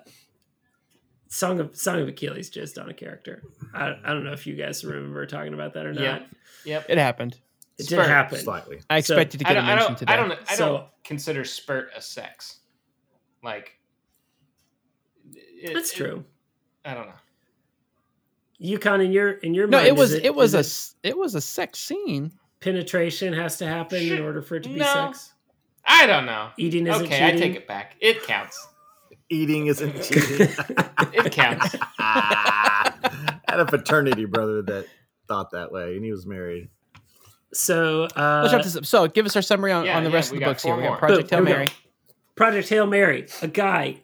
Song 1.27 1.59
of 1.59 1.75
Song 1.75 1.99
of 2.01 2.07
Achilles 2.07 2.49
just 2.49 2.79
on 2.79 2.89
a 2.89 2.93
character. 2.93 3.43
I, 3.75 3.95
I 4.03 4.09
don't 4.13 4.23
know 4.23 4.33
if 4.33 4.47
you 4.47 4.55
guys 4.55 4.83
remember 4.83 5.25
talking 5.27 5.53
about 5.53 5.73
that 5.73 5.85
or 5.85 5.93
not. 5.93 6.01
Yeah. 6.03 6.19
Yep. 6.65 6.85
It 6.89 6.97
happened. 6.97 7.37
It 7.79 7.85
Spurt. 7.85 7.99
did 8.05 8.07
happen. 8.07 8.39
Slightly. 8.39 8.81
I 8.89 8.99
So- 9.01 9.15
expected 9.15 9.39
to 9.39 9.43
get 9.45 9.51
a 9.53 9.55
don't, 9.55 9.63
I 9.65 9.67
mention 9.75 9.87
don't, 9.87 9.97
today. 9.99 10.13
I 10.13 10.15
don't, 10.17 10.31
I 10.49 10.55
So- 10.55 10.65
don't 10.77 10.87
consider 11.03 11.43
spurt 11.43 11.89
a 11.95 12.01
sex. 12.01 12.59
Like, 13.43 13.79
it- 15.33 15.73
That's 15.73 15.91
it- 15.91 15.95
true. 15.95 16.25
I 16.85 16.93
don't 16.93 17.07
know. 17.07 17.13
Yukon 18.59 19.01
in 19.01 19.11
your 19.11 19.31
in 19.31 19.53
your 19.53 19.67
no, 19.67 19.77
mind 19.77 19.87
it 19.87 19.95
was 19.95 20.13
is 20.13 20.21
it, 20.23 20.35
was 20.35 20.53
a 20.53 20.59
is 20.59 20.95
it 21.03 21.17
was 21.17 21.35
a 21.35 21.41
sex 21.41 21.79
scene. 21.79 22.31
penetration 22.61 23.33
has 23.33 23.57
to 23.57 23.65
happen 23.67 24.01
in 24.01 24.21
order 24.21 24.41
for 24.41 24.55
it 24.55 24.63
to 24.63 24.69
be 24.69 24.75
No. 24.75 24.85
sex. 24.93 25.33
I 25.83 26.05
don't 26.05 26.25
know. 26.25 26.49
Eating 26.57 26.87
isn't 26.87 27.03
cheating. 27.05 27.13
Okay, 27.13 27.27
I 27.27 27.31
take 27.31 27.55
it 27.55 27.67
back. 27.67 27.95
It 27.99 28.23
counts. 28.23 28.65
Eating 29.29 29.67
isn't 29.67 30.01
cheating. 30.03 30.47
It 31.13 31.31
counts. 31.31 31.75
I 31.99 32.93
had 33.49 33.59
a 33.59 33.67
fraternity 33.67 34.25
brother 34.25 34.61
that 34.63 34.87
thought 35.27 35.51
that 35.51 35.71
way, 35.71 35.95
and 35.95 36.03
he 36.05 36.11
was 36.11 36.25
married. 36.25 36.69
So 37.53 38.05
uh, 38.15 38.41
Let's 38.43 38.53
wrap 38.53 38.63
this 38.63 38.75
up. 38.75 38.85
So, 38.85 39.07
give 39.07 39.25
us 39.25 39.35
our 39.35 39.41
summary 39.41 39.71
on, 39.71 39.85
Yeah, 39.85 39.97
on 39.97 40.03
the 40.03 40.09
yeah, 40.09 40.15
rest 40.15 40.31
we 40.31 40.37
of 40.37 40.41
the 40.41 40.45
books 40.49 40.63
here. 40.63 40.73
four 40.73 40.81
We 40.81 40.87
got. 40.87 40.99
Project 40.99 41.29
Boom, 41.29 41.45
Hail 41.45 41.55
Mary. 41.55 41.67
Project 42.35 42.69
Hail 42.69 42.87
Mary. 42.87 43.27
A 43.41 43.47
guy 43.47 43.97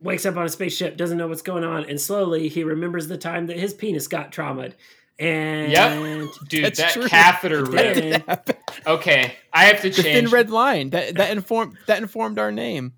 wakes 0.00 0.24
up 0.24 0.36
on 0.36 0.46
a 0.46 0.48
spaceship, 0.48 0.96
doesn't 0.96 1.18
know 1.18 1.28
what's 1.28 1.42
going 1.42 1.64
on, 1.64 1.84
and 1.84 2.00
slowly 2.00 2.48
he 2.48 2.64
remembers 2.64 3.06
the 3.08 3.18
time 3.18 3.46
that 3.48 3.58
his 3.58 3.74
penis 3.74 4.08
got 4.08 4.32
traumatized. 4.32 4.74
And 5.18 5.70
Yep. 5.70 6.28
Dude, 6.48 6.64
That's 6.64 6.78
that 6.78 6.92
true. 6.92 7.06
catheter 7.06 7.62
Then- 7.66 8.24
rip. 8.26 8.58
Okay, 8.86 9.34
I 9.52 9.64
have 9.66 9.82
to 9.82 9.90
The 9.90 10.02
thin 10.02 10.30
red 10.30 10.48
line 10.50 10.90
that 10.90 11.16
that 11.16 11.30
informed 11.32 11.76
that 11.86 11.98
informed 12.00 12.38
our 12.38 12.50
name. 12.50 12.94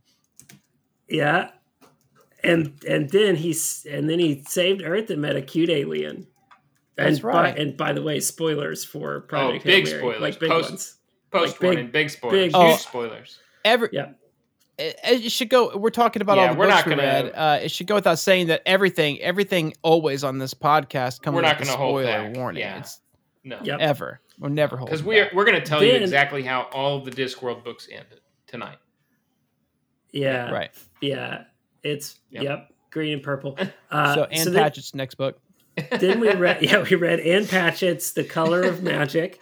yeah, 1.09 1.51
and 2.45 2.75
and 2.89 3.11
then 3.11 3.35
he's 3.35 3.85
and 3.91 4.09
then 4.09 4.21
he 4.21 4.45
saved 4.47 4.83
Earth 4.85 5.11
and 5.11 5.21
met 5.21 5.35
a 5.35 5.43
cute 5.43 5.71
alien. 5.71 6.29
And 6.99 7.09
That's 7.09 7.21
by, 7.21 7.49
and 7.53 7.77
by 7.77 7.93
the 7.95 8.03
way, 8.03 8.21
spoilers 8.21 8.85
for 8.85 9.21
Project 9.23 9.63
Oh, 9.63 9.67
big 9.67 9.87
Hail 9.89 9.93
Mary, 9.97 10.01
spoilers. 10.01 10.21
like 10.21 10.39
big 10.41 10.51
Post- 10.51 10.69
ones. 10.71 10.99
Post 11.31 11.53
like 11.53 11.61
big- 11.61 11.67
warning, 11.69 11.91
big 11.91 12.11
spoilers, 12.11 12.35
big- 12.35 12.55
huge 12.55 12.55
Oh. 12.55 12.77
spoilers. 12.77 13.39
Every 13.65 13.89
Yeah. 13.93 14.11
it, 14.79 14.99
it 15.05 15.33
should 15.33 15.49
go. 15.49 15.75
We're 15.77 15.89
talking 15.91 16.21
about 16.21 16.37
Yeah, 16.37 16.49
all 16.49 16.53
the 16.55 16.59
we're 16.61 16.67
books 16.67 16.77
not 16.77 16.87
we 16.87 16.91
gonna- 16.97 17.03
read. 17.03 17.33
Uh, 17.35 17.59
it 17.63 17.71
should 17.71 17.87
go 17.87 17.95
without 17.95 18.19
saying 18.19 18.49
that 18.49 18.61
everything, 18.67 19.21
everything, 19.23 19.73
always 19.83 20.23
on 20.25 20.39
this 20.39 20.53
podcast 20.55 21.23
comes 21.23 21.35
We're 21.35 21.43
with 21.43 21.43
not 21.45 21.61
a 21.61 21.65
gonna 21.65 21.77
hold 21.77 22.03
spoiler 22.03 22.29
back. 22.29 22.37
warning. 22.37 22.61
Yeah. 22.61 22.79
It's 22.81 23.01
No, 23.45 23.59
Yep. 23.63 23.81
ever. 23.81 24.21
We'll 24.39 24.51
never 24.53 24.77
hold. 24.77 24.89
because 24.91 25.03
we're 25.03 25.29
we're 25.33 25.45
gonna 25.45 25.61
tell 25.65 25.83
you 25.83 25.93
exactly 25.93 26.43
how 26.43 26.69
all 26.73 26.99
of 26.99 27.05
the 27.05 27.11
Discworld 27.11 27.65
books 27.65 27.89
ended 27.91 28.21
tonight. 28.47 28.79
Yeah, 30.13 30.51
right. 30.51 30.71
yeah. 31.01 31.45
It's 31.83 32.21
Yep. 32.31 32.43
yep, 32.43 32.69
green 32.91 33.15
and 33.15 33.23
purple. 33.23 33.59
Uh, 33.91 34.15
So 34.15 34.25
Anne 34.25 34.45
then- 34.53 34.55
Patchett's 34.55 34.95
next 34.95 35.17
book. 35.17 35.41
Then 35.99 36.21
we 36.21 36.33
read 36.33 36.63
yeah 36.63 36.85
we 36.89 36.97
read 36.97 37.21
Ann 37.21 37.47
Patchett's 37.47 38.13
The 38.13 38.25
Color 38.25 38.63
of 38.63 38.83
Magic, 38.83 39.41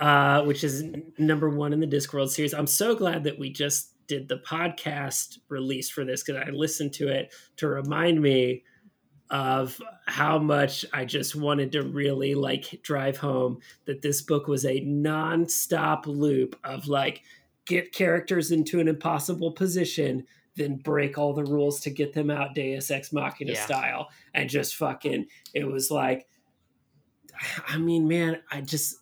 uh, 0.00 0.42
which 0.42 0.64
is 0.64 0.84
number 1.18 1.48
one 1.48 1.72
in 1.72 1.80
the 1.80 1.86
Discworld 1.86 2.30
series. 2.30 2.54
I'm 2.54 2.66
so 2.66 2.94
glad 2.94 3.24
that 3.24 3.38
we 3.38 3.50
just 3.50 3.94
did 4.06 4.28
the 4.28 4.38
podcast 4.38 5.38
release 5.48 5.90
for 5.90 6.04
this 6.04 6.22
because 6.22 6.42
I 6.46 6.50
listened 6.50 6.94
to 6.94 7.08
it 7.08 7.32
to 7.56 7.68
remind 7.68 8.20
me 8.20 8.64
of 9.30 9.78
how 10.06 10.38
much 10.38 10.86
I 10.92 11.04
just 11.04 11.36
wanted 11.36 11.72
to 11.72 11.82
really 11.82 12.34
like 12.34 12.80
drive 12.82 13.18
home 13.18 13.58
that 13.84 14.00
this 14.00 14.22
book 14.22 14.48
was 14.48 14.64
a 14.64 14.80
non-stop 14.80 16.06
loop 16.06 16.58
of 16.64 16.88
like 16.88 17.22
get 17.66 17.92
characters 17.92 18.50
into 18.50 18.80
an 18.80 18.88
impossible 18.88 19.52
position 19.52 20.26
then 20.58 20.76
break 20.76 21.16
all 21.16 21.32
the 21.32 21.44
rules 21.44 21.80
to 21.80 21.90
get 21.90 22.12
them 22.12 22.28
out 22.30 22.54
deus 22.54 22.90
ex 22.90 23.12
machina 23.12 23.52
Yeah. 23.52 23.64
style 23.64 24.08
and 24.34 24.50
just 24.50 24.76
fucking 24.76 25.26
it 25.54 25.64
was 25.64 25.90
like 25.90 26.26
i 27.68 27.78
mean 27.78 28.06
man 28.08 28.38
i 28.50 28.60
just 28.60 28.96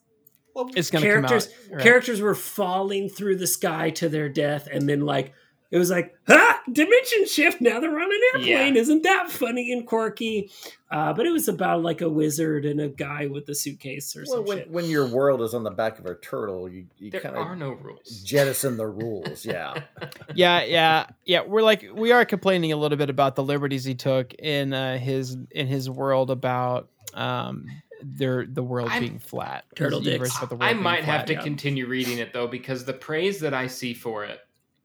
It's 0.75 0.91
gonna 0.91 1.05
characters 1.05 1.47
come 1.47 1.55
out. 1.55 1.75
right. 1.77 1.83
characters 1.83 2.21
were 2.21 2.35
falling 2.35 3.09
through 3.09 3.37
the 3.37 3.47
sky 3.47 3.91
to 3.91 4.09
their 4.09 4.29
death 4.29 4.69
and 4.71 4.89
then 4.89 5.01
like 5.01 5.33
it 5.71 5.79
was 5.79 5.91
like 5.91 6.15
ah 6.29 6.61
dimension 6.73 7.27
shift 7.27 7.61
now 7.61 7.81
they're 7.81 7.99
on 7.99 8.05
an 8.11 8.21
airplane 8.35 8.75
Yeah. 8.75 8.81
isn't 8.81 9.03
that 9.05 9.31
funny 9.31 9.73
and 9.73 9.87
quirky 9.87 10.51
uh, 10.91 11.13
but 11.13 11.27
it 11.27 11.31
was 11.33 11.49
about 11.49 11.83
like 11.83 12.01
a 12.01 12.09
wizard 12.09 12.65
and 12.65 12.81
a 12.81 12.89
guy 12.89 13.27
with 13.27 13.49
a 13.49 13.55
suitcase 13.55 14.15
or 14.17 14.21
Well, 14.29 14.37
some 14.39 14.45
when, 14.47 14.59
shit 14.59 14.71
when 14.71 14.85
your 14.87 15.07
world 15.07 15.43
is 15.43 15.53
on 15.55 15.65
the 15.65 15.71
back 15.71 15.99
of 15.99 16.07
a 16.07 16.15
turtle, 16.15 16.69
you, 16.69 16.87
you 16.99 17.11
There 17.11 17.21
kind 17.21 17.37
are 17.37 17.55
of 17.55 17.59
no 17.59 17.71
rules. 17.73 18.23
jettison 18.23 18.77
the 18.77 18.87
rules. 18.87 19.45
Yeah. 19.45 19.83
yeah, 20.35 20.63
yeah, 20.65 21.07
yeah. 21.25 21.41
We're 21.45 21.63
like 21.63 21.85
we 21.93 22.13
are 22.13 22.25
complaining 22.25 22.73
a 22.73 22.77
little 22.77 22.97
bit 22.99 23.11
about 23.11 23.35
the 23.35 23.43
liberties 23.43 23.85
he 23.85 23.97
took 23.97 24.33
in 24.35 24.73
uh, 24.73 24.99
his 24.99 25.37
in 25.51 25.67
his 25.67 25.91
world 25.91 26.31
about 26.31 26.89
um 27.15 27.67
their 28.03 28.47
the 28.47 28.63
world 28.63 28.91
I'm- 28.91 29.01
being 29.03 29.19
flat. 29.19 29.65
Turtle 29.75 30.03
universe 30.03 30.29
dicks. 30.39 30.41
the 30.49 30.55
world 30.55 30.63
I 30.63 30.73
being 30.73 30.83
might 30.85 31.03
have 31.05 31.21
flat. 31.23 31.27
to 31.29 31.33
yeah. 31.35 31.43
continue 31.43 31.87
reading 31.87 32.19
it 32.19 32.33
though 32.33 32.47
because 32.47 32.85
the 32.85 32.93
praise 32.93 33.41
that 33.41 33.55
I 33.55 33.67
see 33.67 33.93
for 33.95 34.25
it 34.25 34.39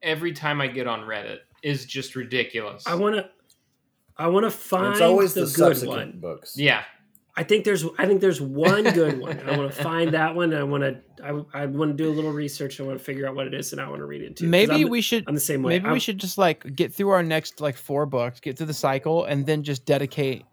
every 0.03 0.33
time 0.33 0.61
I 0.61 0.67
get 0.67 0.87
on 0.87 1.01
Reddit 1.01 1.39
is 1.63 1.85
just 1.85 2.15
ridiculous. 2.15 2.87
i 2.87 2.95
want 2.95 3.15
to 3.15 3.29
I 4.17 4.27
want 4.27 4.43
to 4.43 4.47
And 4.47 4.53
find 4.55 4.91
it's 4.93 5.01
always 5.01 5.33
the, 5.33 5.41
the, 5.41 5.45
good 5.47 5.55
subsequent 5.55 6.11
one. 6.13 6.19
books. 6.19 6.55
Yeah. 6.55 6.83
I 7.35 7.43
think 7.43 7.63
there's 7.63 7.85
I 7.97 8.05
think 8.05 8.19
there's 8.21 8.41
one 8.41 8.83
good 8.83 9.19
one. 9.19 9.39
I 9.49 9.57
want 9.57 9.73
to 9.73 9.83
find 9.83 10.13
that 10.13 10.35
one. 10.35 10.51
And 10.51 10.59
I 10.59 10.63
want 10.63 10.83
to 10.83 10.99
I, 11.23 11.61
I 11.61 11.65
want 11.65 11.97
to 11.97 12.03
do 12.03 12.09
a 12.09 12.13
little 12.13 12.31
research. 12.31 12.79
I 12.79 12.83
want 12.83 12.99
to 12.99 13.03
figure 13.03 13.25
out 13.27 13.35
what 13.35 13.47
it 13.47 13.53
is, 13.53 13.71
and 13.71 13.79
I 13.81 13.87
want 13.87 13.99
to 13.99 14.05
read 14.05 14.21
it 14.21 14.35
too. 14.35 14.43
'Cause 14.45 14.49
Maybe 14.51 14.83
I'm, 14.83 14.89
we 14.89 15.01
should 15.01 15.23
I'm 15.27 15.33
the 15.33 15.39
same 15.39 15.63
way. 15.63 15.75
maybe 15.75 15.85
I'm- 15.85 15.93
we 15.93 15.99
should 15.99 16.17
just 16.17 16.37
like 16.37 16.75
get 16.75 16.93
through 16.93 17.09
our 17.09 17.23
next 17.23 17.61
like 17.61 17.77
four 17.77 18.05
books, 18.05 18.41
get 18.41 18.57
through 18.57 18.67
the 18.67 18.73
cycle, 18.73 19.23
and 19.25 19.45
then 19.45 19.63
just 19.63 19.85
dedicate 19.85 20.43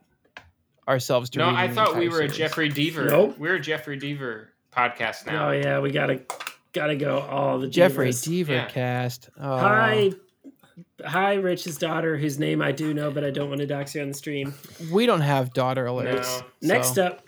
ourselves 0.87 1.29
to. 1.31 1.41
No, 1.41 1.47
reading 1.47 1.59
I 1.59 1.69
thought 1.69 1.97
we 1.97 2.07
entire 2.07 2.19
were 2.21 2.25
a. 2.27 2.29
Jeffrey 2.29 2.71
Deaver. 2.71 3.09
Nope. 3.09 3.39
We're 3.39 3.57
a 3.57 3.61
Jeffrey 3.61 3.99
Deaver 3.99 4.47
podcast 4.73 5.25
oh, 5.27 5.33
now. 5.33 5.49
Oh 5.49 5.53
yeah, 5.53 5.81
we 5.81 5.91
gotta 5.91 6.23
gotta 6.73 6.97
go 6.97 7.19
all 7.21 7.59
the 7.59 7.69
Jeffrey 7.69 8.11
divas. 8.11 8.29
Deaver 8.47 8.49
Yeah. 8.49 8.65
cast. 8.67 9.29
Oh. 9.41 9.57
Hi, 9.59 10.13
hi, 11.05 11.35
Rich's 11.35 11.77
daughter, 11.79 12.17
whose 12.17 12.39
name 12.39 12.61
I 12.63 12.73
do 12.73 12.93
know, 12.95 13.11
but 13.11 13.25
I 13.25 13.31
don't 13.31 13.49
want 13.49 13.61
to 13.61 13.67
dox 13.67 13.95
you 13.95 14.03
on 14.03 14.09
the 14.09 14.15
stream. 14.15 14.55
We 14.93 15.07
don't 15.07 15.21
have 15.23 15.53
daughter 15.53 15.87
alerts. 15.87 16.41
No. 16.63 16.75
Next 16.75 16.95
so- 16.95 17.07
up, 17.07 17.23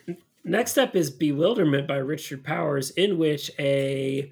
next 0.44 0.78
up 0.78 0.94
is 0.96 1.10
Bewilderment 1.10 1.86
by 1.86 1.96
Richard 1.96 2.44
Powers, 2.44 2.90
in 2.90 3.18
which 3.18 3.50
a 3.58 4.30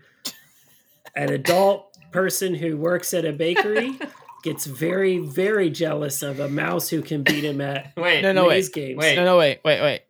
an 1.16 1.32
adult 1.32 1.96
person 2.12 2.54
who 2.54 2.76
works 2.76 3.12
at 3.12 3.24
a 3.24 3.32
bakery 3.32 3.98
gets 4.44 4.66
very, 4.66 5.18
very 5.18 5.68
jealous 5.68 6.22
of 6.22 6.38
a 6.38 6.48
mouse 6.48 6.88
who 6.88 7.02
can 7.02 7.22
beat 7.22 7.44
him 7.44 7.60
at 7.60 7.92
Wait. 7.96 8.22
No, 8.22 8.32
no, 8.32 8.48
maze 8.48 8.66
wait. 8.68 8.74
games. 8.74 8.98
Wait. 8.98 9.16
No, 9.16 9.24
no, 9.24 9.36
wait, 9.36 9.58
wait, 9.64 9.80
wait. 9.80 10.02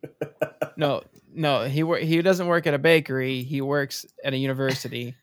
No, 0.77 1.03
no, 1.39 1.65
he 1.65 1.83
wor- 1.83 1.99
he 1.99 2.21
doesn't 2.23 2.47
work 2.47 2.67
at 2.67 2.75
a 2.75 2.79
bakery. 2.79 3.43
He 3.43 3.61
works 3.61 4.05
at 4.25 4.33
a 4.35 4.37
university, 4.37 5.15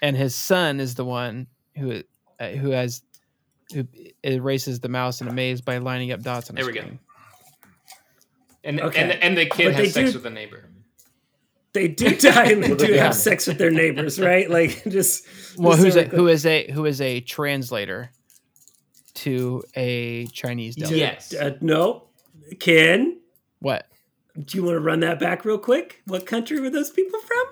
and 0.00 0.16
his 0.16 0.34
son 0.34 0.80
is 0.80 0.94
the 0.94 1.04
one 1.04 1.46
who 1.76 2.02
uh, 2.40 2.48
who 2.50 2.70
has 2.70 3.02
who 3.74 3.86
erases 4.22 4.80
the 4.80 4.88
mouse 4.88 5.20
in 5.20 5.28
a 5.28 5.32
maze 5.32 5.60
by 5.60 5.78
lining 5.78 6.12
up 6.12 6.22
dots 6.22 6.48
on 6.50 6.56
a 6.56 6.62
There 6.62 6.66
we 6.66 6.78
go. 6.78 6.86
And, 8.64 8.80
Okay. 8.80 9.00
and 9.00 9.12
and 9.22 9.36
the 9.36 9.46
kid 9.46 9.74
But 9.74 9.84
has 9.84 9.92
sex 9.92 10.10
do- 10.12 10.18
with 10.18 10.26
a 10.26 10.30
neighbor. 10.30 10.70
They 11.72 11.88
do 11.88 12.16
die 12.16 12.52
and 12.52 12.64
they 12.64 12.74
do 12.74 12.84
a 12.84 12.88
gun. 12.88 12.98
have 12.98 13.14
sex 13.14 13.46
with 13.46 13.58
their 13.58 13.70
neighbors, 13.70 14.18
right? 14.18 14.48
Like 14.50 14.82
just 14.88 15.26
Well, 15.58 15.76
who's 15.76 15.94
a, 15.96 16.04
who 16.04 16.26
is 16.28 16.46
a 16.46 16.70
who 16.72 16.86
is 16.86 17.00
a 17.00 17.20
translator 17.20 18.10
to 19.14 19.62
a 19.74 20.26
Chinese 20.28 20.74
to- 20.76 20.82
deli? 20.82 21.00
Yes. 21.00 21.34
uh, 21.34 21.56
no, 21.60 22.04
Ken. 22.60 23.20
What? 23.60 23.86
Do 24.44 24.58
you 24.58 24.64
want 24.64 24.74
to 24.76 24.80
run 24.80 25.00
that 25.00 25.18
back 25.18 25.44
real 25.44 25.58
quick? 25.58 26.02
What 26.06 26.26
country 26.26 26.60
were 26.60 26.70
those 26.70 26.90
people 26.90 27.20
from? 27.20 27.44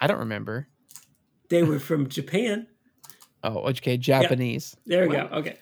I 0.00 0.06
don't 0.06 0.18
remember. 0.18 0.68
They 1.48 1.62
were 1.62 1.78
from 1.78 2.08
Japan. 2.08 2.66
Oh, 3.42 3.68
okay, 3.70 3.96
Japanese. 3.96 4.76
There 4.86 5.08
we 5.08 5.16
What? 5.16 5.30
go. 5.30 5.36
Okay. 5.38 5.56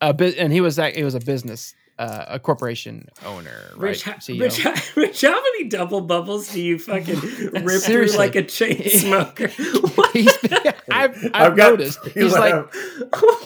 A 0.00 0.14
bit, 0.14 0.36
and 0.38 0.52
he 0.52 0.60
was 0.60 0.76
that 0.76 0.94
he 0.96 1.02
was 1.02 1.14
a 1.16 1.20
business, 1.20 1.74
uh, 1.98 2.24
a 2.28 2.38
corporation 2.38 3.08
owner, 3.26 3.50
right? 3.72 3.88
Rich, 3.90 4.04
how, 4.04 4.12
CEO. 4.12 4.40
Rich, 4.40 4.62
how, 4.62 4.74
Rich, 5.00 5.20
how 5.22 5.32
many 5.34 5.64
double 5.68 6.00
bubbles 6.00 6.52
do 6.52 6.62
you 6.62 6.78
fucking 6.78 7.18
rip 7.64 7.82
through 7.82 8.06
like 8.16 8.36
a 8.36 8.44
chain 8.44 8.82
smoker? 8.88 9.48
What? 9.48 10.12
He's, 10.12 10.32
I've, 10.44 10.74
I've, 10.90 11.30
I've 11.34 11.56
got- 11.56 11.70
noticed. 11.70 11.98
He's 12.14 12.32
like, 12.32 12.72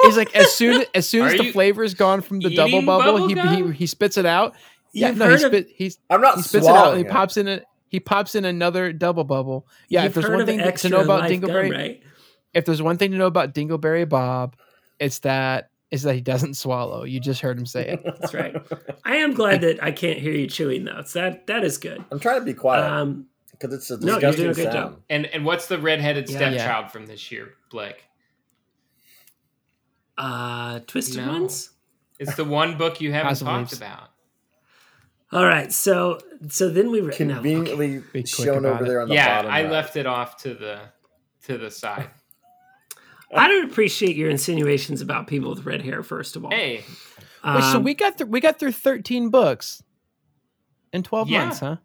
he's 0.03 0.17
like, 0.19 0.37
as 0.37 0.53
soon 0.55 0.85
as 0.95 1.09
soon 1.09 1.27
as 1.27 1.39
the 1.41 1.51
flavor 1.51 1.83
is 1.83 1.95
gone 1.95 2.21
from 2.21 2.41
the 2.41 2.55
double 2.55 2.83
bubble, 2.83 3.27
bubble 3.29 3.29
he, 3.57 3.65
he 3.65 3.73
he 3.73 3.87
spits 3.87 4.17
it 4.19 4.27
out. 4.27 4.55
Yeah, 4.93 5.09
You've 5.09 5.19
no, 5.19 5.29
he 5.35 5.43
heard 5.43 5.55
of- 5.55 5.67
he's 5.75 5.99
I'm 6.11 6.21
not 6.21 6.37
he 6.37 6.43
spits 6.43 6.67
it 6.67 6.69
out 6.69 6.75
and 6.75 6.83
swallowing 6.83 7.05
he 7.05 7.11
pops 7.11 7.37
in 7.37 7.49
a 7.49 7.63
he 7.89 8.01
pops 8.01 8.35
in 8.35 8.45
another 8.45 8.93
double 8.93 9.25
bubble. 9.25 9.67
Yeah, 9.89 10.03
You've 10.05 10.11
if 10.17 10.23
there's 10.23 10.37
one 10.37 10.47
thing 10.47 10.59
to 10.59 10.89
know 10.89 11.01
about 11.01 11.21
life 11.21 11.41
gum, 11.41 11.51
Dingleberry, 11.51 11.71
right? 11.73 12.03
if 12.55 12.65
there's 12.65 12.83
one 12.83 12.99
thing 12.99 13.11
to 13.13 13.17
know 13.19 13.27
about 13.27 13.55
Dingleberry 13.55 14.09
Bob, 14.09 14.57
it's 14.99 15.21
that 15.21 15.71
is 15.91 16.03
that 16.03 16.15
he 16.15 16.21
doesn't 16.23 16.55
swallow. 16.55 17.05
You 17.05 17.21
just 17.21 17.41
heard 17.43 17.59
him 17.59 17.67
say 17.67 17.89
it. 17.91 18.03
That's 18.05 18.33
right. 18.35 18.55
I 19.05 19.17
am 19.17 19.35
glad 19.35 19.61
that 19.63 19.83
I 19.83 19.93
can't 19.93 20.19
hear 20.19 20.33
you 20.33 20.47
chewing 20.47 20.85
though. 20.85 21.03
So 21.07 21.21
that 21.21 21.47
that 21.49 21.65
is 21.65 21.79
good. 21.79 22.05
I'm 22.11 22.19
trying 22.21 22.41
to 22.41 22.45
be 22.47 22.55
quiet 22.55 22.91
Um, 22.91 23.27
because 23.53 23.75
it's 23.75 23.91
a 23.91 23.99
no, 24.05 24.19
you're 24.19 24.33
disgusting 24.33 24.43
doing 24.45 24.51
a 24.51 24.55
good 24.55 24.73
sound. 24.73 24.75
job. 24.95 25.01
And 25.11 25.27
and 25.27 25.45
what's 25.45 25.67
the 25.69 25.79
redheaded 25.79 26.29
Yeah. 26.31 26.37
stepchild 26.37 26.91
from 26.93 27.07
this 27.07 27.31
year, 27.33 27.55
Blake? 27.71 28.05
uh, 30.19 30.81
Twisted 30.87 31.25
No. 31.25 31.33
Ones. 31.33 31.71
It's 32.19 32.35
the 32.37 32.45
one 32.45 32.77
book 32.79 33.01
you 33.01 33.13
haven't 33.13 33.29
House 33.29 33.41
talked 33.41 33.73
about. 33.73 34.11
All 35.33 35.45
right, 35.47 35.73
so 35.73 36.21
so 36.49 36.69
then 36.69 36.91
we 36.91 37.01
re- 37.01 37.07
no, 37.07 37.11
okay. 37.11 37.17
Conveniently 37.17 38.03
Be 38.13 38.27
shown 38.27 38.67
over 38.67 38.85
it. 38.85 38.89
there 38.89 39.01
on 39.01 39.09
the 39.09 39.15
Yeah, 39.15 39.37
bottom. 39.37 39.51
I 39.51 39.63
right. 39.63 39.73
left 39.73 39.97
it 39.97 40.07
off 40.07 40.37
to 40.43 40.55
the 40.55 40.81
to 41.45 41.57
the 41.59 41.71
side. 41.71 42.11
I 43.35 43.49
don't 43.49 43.71
appreciate 43.71 44.15
your 44.15 44.29
insinuations 44.29 45.01
about 45.01 45.27
people 45.27 45.49
with 45.51 45.65
red 45.65 45.81
hair. 45.81 46.03
First 46.03 46.37
of 46.37 46.45
all, 46.45 46.51
Hey, 46.51 46.85
Wait, 47.45 47.63
so 47.63 47.79
Um, 47.79 47.83
we 47.85 47.95
got 47.95 48.19
through 48.19 48.27
we 48.27 48.41
got 48.41 48.59
through 48.59 48.73
13 48.73 49.31
books 49.31 49.83
in 50.93 51.03
12 51.03 51.29
Yeah. 51.31 51.45
months, 51.45 51.61
huh? 51.61 51.77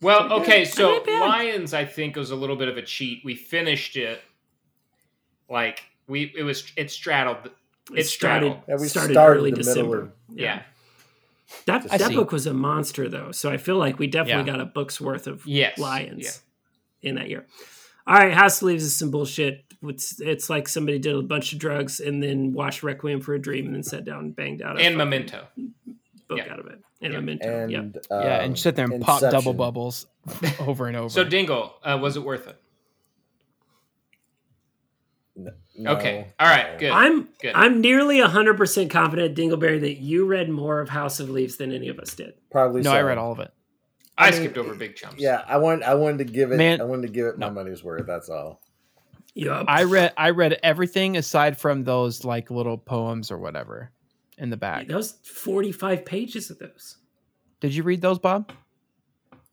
well, 0.00 0.32
okay, 0.34 0.64
so 0.64 1.02
Not. 1.06 1.28
Lions, 1.28 1.74
I 1.74 1.84
think, 1.84 2.14
was 2.14 2.30
a 2.30 2.36
little 2.36 2.56
bit 2.56 2.68
of 2.68 2.76
a 2.76 2.82
cheat. 2.82 3.22
We 3.24 3.34
finished 3.34 3.96
it 3.96 4.20
like 5.48 5.82
we 6.06 6.32
it 6.36 6.44
was 6.44 6.72
it 6.76 6.90
straddled. 6.92 7.38
it 7.46 7.52
It 7.98 8.04
started 8.04 8.06
straddled. 8.06 8.56
Yeah, 8.68 8.76
we 8.76 8.86
started 8.86 9.12
started 9.14 9.38
early 9.38 9.50
December. 9.50 10.00
of- 10.02 10.12
Yeah. 10.32 10.62
That 11.66 11.88
that 11.90 12.00
see. 12.08 12.14
book 12.14 12.32
was 12.32 12.46
a 12.46 12.54
monster 12.54 13.08
though, 13.08 13.32
so 13.32 13.50
I 13.50 13.56
feel 13.56 13.76
like 13.76 13.98
we 13.98 14.06
definitely 14.06 14.44
Yeah. 14.50 14.56
got 14.58 14.60
a 14.60 14.66
book's 14.66 15.00
worth 15.00 15.26
of 15.26 15.44
Yes. 15.46 15.78
lions 15.78 16.42
in 17.02 17.16
that 17.16 17.28
year. 17.28 17.46
All 18.06 18.14
right, 18.14 18.32
House 18.32 18.58
of 18.62 18.66
Leaves 18.68 18.84
is 18.84 18.96
some 18.96 19.10
bullshit. 19.10 19.64
It's, 19.82 20.20
it's 20.20 20.50
like 20.50 20.68
somebody 20.68 20.98
did 20.98 21.14
a 21.14 21.22
bunch 21.22 21.52
of 21.52 21.58
drugs 21.58 22.00
and 22.00 22.22
then 22.22 22.52
watched 22.52 22.82
Requiem 22.82 23.20
for 23.20 23.34
a 23.34 23.38
Dream 23.40 23.66
and 23.66 23.74
then 23.74 23.82
sat 23.82 24.04
down 24.04 24.18
and 24.24 24.36
banged 24.36 24.62
out 24.62 24.78
a 24.78 24.82
And 24.84 24.96
Memento. 24.96 25.46
book 26.28 26.38
Yeah. 26.38 26.52
out 26.52 26.58
of 26.60 26.66
it. 26.66 26.80
And 27.02 27.12
Yeah. 27.12 27.18
Memento. 27.20 27.62
and 27.62 27.70
yeah. 27.72 27.82
yeah, 28.10 28.40
and 28.42 28.50
um, 28.52 28.56
sit 28.56 28.76
there 28.76 28.84
and 28.86 29.02
pop 29.02 29.20
double 29.22 29.54
bubbles 29.54 30.06
over 30.60 30.86
and 30.86 30.96
over. 30.96 31.08
So 31.08 31.24
Dingle, 31.24 31.74
uh, 31.82 31.98
was 32.00 32.16
it 32.16 32.22
worth 32.22 32.46
it? 32.48 32.56
No, 35.82 35.92
Okay. 35.96 36.26
All 36.38 36.46
right. 36.46 36.74
no. 36.74 36.78
Good. 36.78 36.90
I'm 36.90 37.28
Good. 37.40 37.52
I'm 37.54 37.80
nearly 37.80 38.18
100% 38.18 38.90
confident, 38.90 39.36
Dingleberry, 39.36 39.80
that 39.80 39.98
you 40.00 40.26
read 40.26 40.50
more 40.50 40.80
of 40.80 40.88
House 40.90 41.20
of 41.20 41.30
Leaves 41.30 41.56
than 41.56 41.72
any 41.72 41.88
of 41.88 41.98
us 41.98 42.14
did. 42.14 42.34
Probably. 42.50 42.82
no, 42.82 42.90
so. 42.90 42.96
I 42.96 43.02
read 43.02 43.18
all 43.18 43.32
of 43.32 43.38
it. 43.40 43.50
I, 44.18 44.28
I 44.28 44.30
mean, 44.32 44.40
skipped 44.40 44.58
over 44.58 44.74
big 44.74 44.96
chunks. 44.96 45.16
Yeah, 45.18 45.42
I 45.48 45.56
wanted. 45.56 45.84
I 45.84 45.94
wanted 45.94 46.18
to 46.18 46.24
give 46.24 46.52
it. 46.52 46.56
Man- 46.58 46.80
I 46.80 46.84
wanted 46.84 47.06
to 47.06 47.12
give 47.12 47.26
it 47.26 47.38
my 47.38 47.48
money's 47.48 47.82
worth. 47.82 48.06
That's 48.06 48.28
all. 48.28 48.60
Yeah. 49.34 49.64
I 49.66 49.84
read 49.84 50.12
I 50.18 50.30
read 50.30 50.58
everything 50.62 51.16
aside 51.16 51.56
from 51.56 51.84
those 51.84 52.24
like 52.24 52.50
little 52.50 52.76
poems 52.76 53.30
or 53.30 53.38
whatever 53.38 53.90
in 54.36 54.50
the 54.50 54.56
back. 54.58 54.88
That 54.88 54.96
was 54.96 55.12
45 55.24 56.04
pages 56.04 56.50
of 56.50 56.58
those, 56.58 56.96
Did 57.60 57.74
you 57.74 57.82
read 57.82 58.02
those, 58.02 58.18
Bob? 58.18 58.52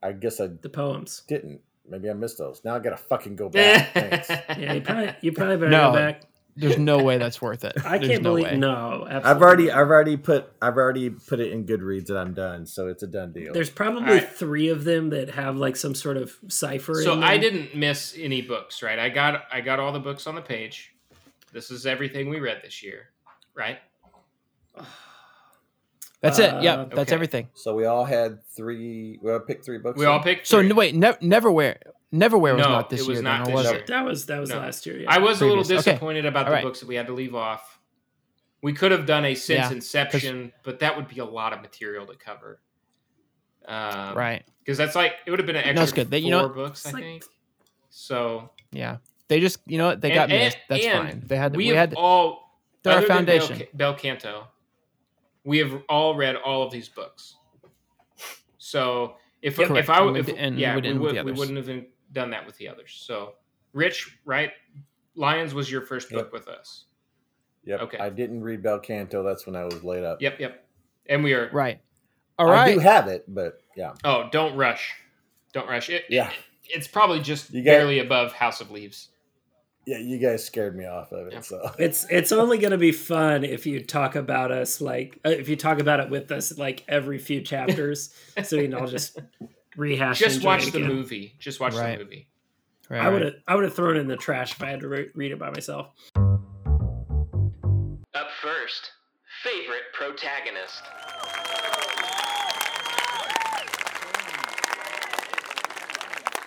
I 0.03 0.11
guess 0.13 0.41
I 0.41 0.47
the 0.47 0.69
poems. 0.69 1.23
didn't. 1.27 1.61
Maybe 1.89 2.09
I 2.09 2.13
missed 2.13 2.37
those. 2.37 2.61
Now 2.65 2.75
I 2.75 2.79
gotta 2.79 2.97
fucking 2.97 3.35
go 3.35 3.49
back. 3.49 3.89
Thanks. 3.93 4.29
Yeah, 4.29 4.73
you 4.73 4.81
probably, 4.81 5.15
you 5.21 5.31
probably 5.31 5.57
better 5.57 5.69
No. 5.69 5.91
go 5.91 5.97
back. 5.97 6.21
There's 6.59 6.79
no 6.79 6.97
way 7.03 7.19
that's 7.19 7.39
worth 7.39 7.63
it. 7.63 7.73
I 7.85 7.99
There's 7.99 8.09
can't 8.13 8.23
no 8.23 8.31
believe 8.31 8.47
way. 8.47 8.57
no. 8.57 9.05
Absolutely. 9.07 9.29
I've 9.29 9.41
already. 9.43 9.71
I've 9.71 9.87
already 9.89 10.17
put. 10.17 10.51
I've 10.59 10.75
already 10.75 11.11
put 11.11 11.39
it 11.39 11.51
in 11.51 11.65
Goodreads 11.67 12.09
and 12.09 12.17
I'm 12.17 12.33
done. 12.33 12.65
So 12.65 12.87
it's 12.87 13.03
a 13.03 13.07
done 13.07 13.31
deal. 13.31 13.53
There's 13.53 13.69
probably 13.69 14.01
All 14.05 14.09
right. 14.15 14.27
three 14.27 14.69
of 14.69 14.83
them 14.83 15.11
that 15.11 15.29
have 15.29 15.55
like 15.55 15.75
some 15.75 15.93
sort 15.93 16.17
of 16.17 16.35
cipher. 16.47 16.95
So 17.03 17.13
in 17.13 17.23
I 17.23 17.37
didn't 17.37 17.75
miss 17.75 18.15
any 18.17 18.41
books, 18.41 18.81
right? 18.81 18.97
I 18.97 19.09
got 19.09 19.43
I 19.51 19.61
got 19.61 19.79
all 19.79 19.91
the 19.91 19.99
books 19.99 20.25
on 20.25 20.33
the 20.33 20.41
page. 20.41 20.95
This 21.53 21.69
is 21.69 21.85
everything 21.85 22.27
we 22.27 22.39
read 22.39 22.61
this 22.63 22.81
year, 22.81 23.09
right? 23.55 23.77
That's 26.21 26.39
it. 26.39 26.53
Uh, 26.53 26.61
Yep, 26.61 26.89
that's 26.89 26.99
okay. 27.01 27.13
everything. 27.13 27.49
so 27.53 27.75
we 27.75 27.85
all 27.85 28.03
had 28.05 28.43
three. 28.55 29.19
We 29.21 29.31
all 29.31 29.39
picked 29.39 29.63
three 29.65 29.77
books. 29.77 29.99
We 29.99 30.05
all 30.05 30.19
picked. 30.21 30.47
So 30.47 30.59
three. 30.59 30.69
no, 30.69 30.75
wait, 30.75 30.95
ne- 30.95 31.13
Neverwhere, 31.21 31.77
Neverwhere 32.13 32.55
was 32.55 32.63
No, 32.63 32.69
not 32.69 32.89
this 32.89 33.01
it 33.01 33.07
was 33.07 33.15
year. 33.17 33.21
not 33.23 33.45
then, 33.45 33.55
this 33.55 33.63
was 33.63 33.71
year. 33.71 33.79
it? 33.81 33.87
that 33.87 34.05
was 34.05 34.25
that 34.25 34.39
was 34.39 34.49
No. 34.49 34.57
last 34.57 34.85
year. 34.87 34.99
Yeah. 34.99 35.11
I 35.13 35.19
was 35.19 35.41
a 35.41 35.45
little 35.45 35.63
Previous. 35.63 35.81
Okay. 35.83 35.91
disappointed 35.91 36.25
about 36.25 36.45
the 36.45 36.47
All 36.47 36.53
right. 36.55 36.63
books 36.63 36.79
that 36.79 36.87
we 36.87 36.95
had 36.95 37.07
to 37.07 37.13
leave 37.13 37.35
off. 37.35 37.79
We 38.63 38.73
could 38.73 38.91
have 38.91 39.05
done 39.05 39.25
a 39.25 39.35
since 39.35 39.59
Yeah, 39.69 39.71
inception, 39.71 40.51
but 40.63 40.79
that 40.79 40.95
would 40.95 41.07
be 41.07 41.19
a 41.19 41.25
lot 41.25 41.53
of 41.53 41.61
material 41.61 42.07
to 42.07 42.15
cover. 42.15 42.59
Um, 43.67 44.15
Right. 44.15 44.43
Because 44.63 44.77
that's 44.77 44.95
like 44.95 45.13
it 45.25 45.29
would 45.31 45.39
have 45.39 45.45
been 45.45 45.55
an 45.55 45.61
extra 45.63 45.75
No, 45.75 45.83
it's 45.83 45.91
good. 45.91 46.09
They- 46.09 46.19
you 46.19 46.31
know 46.31 46.39
four 46.39 46.47
what? 46.49 46.55
books, 46.55 46.85
I 46.87 46.91
like- 46.91 47.03
think. 47.03 47.23
So 47.89 48.49
Yeah. 48.71 48.97
They 49.27 49.39
just, 49.41 49.59
you 49.67 49.77
know 49.77 49.87
what? 49.87 50.01
They 50.01 50.09
And- 50.11 50.15
got 50.15 50.29
and- 50.31 50.39
missed. 50.39 50.57
That's 50.69 50.85
and 50.85 51.07
fine. 51.09 51.23
They 51.27 51.35
had. 51.35 51.51
we, 51.55 51.65
We, 51.65 51.67
have 51.67 51.89
had. 51.89 51.93
all 51.95 52.59
our 52.85 52.93
other 52.93 53.07
Bel- 53.07 53.15
foundation. 53.17 53.63
Bel 53.73 53.93
Canto. 53.93 54.47
We 55.47 55.59
have 55.59 55.81
all 55.87 56.13
read 56.13 56.35
all 56.35 56.61
of 56.63 56.71
these 56.71 56.89
books. 56.89 57.37
So 58.57 59.15
if 59.41 59.55
Correct. 59.55 59.71
if 59.77 59.89
I 59.89 59.99
And 60.03 60.11
we 60.13 60.19
if, 60.19 60.25
di- 60.25 60.37
and 60.37 60.59
yeah 60.59 60.71
we, 60.71 60.81
wouldn't 60.81 60.99
would, 60.99 61.25
we 61.25 61.31
wouldn't 61.31 61.57
have 61.67 61.85
done 62.11 62.31
that 62.31 62.45
with 62.45 62.57
the 62.57 62.67
others. 62.67 62.91
So 63.05 63.35
Rich, 63.71 64.17
right? 64.25 64.51
Lions 65.15 65.53
was 65.53 65.71
your 65.71 65.81
first 65.81 66.09
book 66.09 66.25
Yep. 66.25 66.33
with 66.33 66.47
us. 66.49 66.85
Yep. 67.63 67.81
Okay. 67.83 67.97
I 67.97 68.09
didn't 68.09 68.41
read 68.43 68.61
Bel 68.61 68.79
Canto. 68.79 69.23
That's 69.23 69.45
when 69.45 69.55
I 69.55 69.63
was 69.63 69.83
laid 69.85 70.03
up. 70.03 70.21
Yep, 70.21 70.39
yep. 70.39 70.65
And 71.07 71.23
we 71.23 71.33
are 71.33 71.49
Right. 71.53 71.79
All 72.37 72.45
right. 72.45 72.69
I 72.69 72.73
do 72.73 72.79
have 72.79 73.07
it, 73.07 73.23
but 73.27 73.61
yeah, 73.77 73.93
Oh, 74.03 74.27
don't 74.31 74.55
rush. 74.57 74.93
Don't 75.53 75.67
rush. 75.69 75.89
It, 75.89 76.03
yeah. 76.09 76.29
it's 76.65 76.87
probably 76.89 77.21
just 77.21 77.51
You 77.53 77.63
got- 77.63 77.71
barely 77.71 77.99
above 77.99 78.33
House 78.33 78.59
of 78.59 78.69
Leaves. 78.69 79.09
Yeah, 79.87 79.99
you 79.99 80.17
guys 80.17 80.43
scared 80.43 80.75
me 80.75 80.85
off 80.85 81.13
of 81.13 81.27
it. 81.27 81.33
Yeah. 81.33 81.39
So 81.41 81.71
It's 81.79 82.05
it's 82.09 82.33
only 82.33 82.57
going 82.57 82.71
to 82.71 82.77
be 82.77 82.91
fun 82.91 83.43
if 83.45 83.65
you 83.65 83.81
talk 83.81 84.15
about 84.15 84.51
us 84.51 84.81
like 84.81 85.17
uh, 85.25 85.29
if 85.29 85.47
you 85.47 85.55
talk 85.55 85.79
about 85.79 86.01
it 86.01 86.09
with 86.09 86.29
us 86.31 86.57
like 86.57 86.83
every 86.89 87.17
few 87.17 87.41
chapters, 87.41 88.13
so 88.43 88.57
you 88.57 88.67
know 88.67 88.79
I'll 88.79 88.87
just 88.87 89.17
rehash. 89.77 90.19
Just 90.19 90.43
watch 90.43 90.67
it 90.67 90.73
the 90.73 90.79
again. 90.79 90.93
movie. 90.93 91.35
Just 91.39 91.61
watch 91.61 91.73
Right. 91.73 91.97
the 91.97 92.03
movie. 92.03 92.27
Right, 92.89 93.01
I 93.01 93.07
would 93.09 93.21
right. 93.21 93.33
have 93.33 93.41
I 93.47 93.55
would 93.55 93.63
have 93.63 93.75
thrown 93.75 93.95
it 93.95 93.99
in 94.01 94.07
the 94.07 94.17
trash 94.17 94.51
if 94.51 94.61
I 94.61 94.69
had 94.69 94.81
to 94.81 94.89
re- 94.89 95.09
read 95.15 95.31
it 95.31 95.39
by 95.39 95.49
myself. 95.51 95.87
Up 98.13 98.27
first, 98.41 98.91
favorite 99.43 99.83
protagonist. 99.93 100.83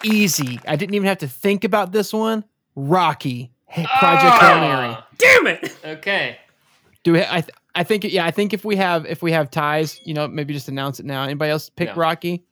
Easy. 0.02 0.58
I 0.66 0.76
didn't 0.76 0.94
even 0.94 1.08
have 1.08 1.18
to 1.18 1.28
think 1.28 1.62
about 1.64 1.92
this 1.92 2.12
one. 2.12 2.44
Rocky. 2.74 3.50
Hey, 3.66 3.86
Project 3.98 4.42
Hail 4.42 4.60
Mary. 4.60 4.94
Ah, 4.96 5.06
Damn 5.18 5.46
it! 5.46 5.76
Okay. 5.84 6.38
Do 7.04 7.12
we, 7.12 7.20
I? 7.22 7.40
th- 7.42 7.54
I 7.74 7.84
think 7.84 8.04
yeah. 8.04 8.26
I 8.26 8.30
think 8.32 8.52
if 8.52 8.64
we 8.64 8.76
have 8.76 9.06
if 9.06 9.22
we 9.22 9.30
have 9.32 9.50
ties, 9.50 10.00
you 10.04 10.12
know, 10.14 10.26
maybe 10.26 10.52
just 10.52 10.68
announce 10.68 10.98
it 10.98 11.06
now. 11.06 11.22
Anybody 11.22 11.50
else 11.52 11.68
pick 11.70 11.88
No. 11.90 11.94
Rocky? 11.94 12.44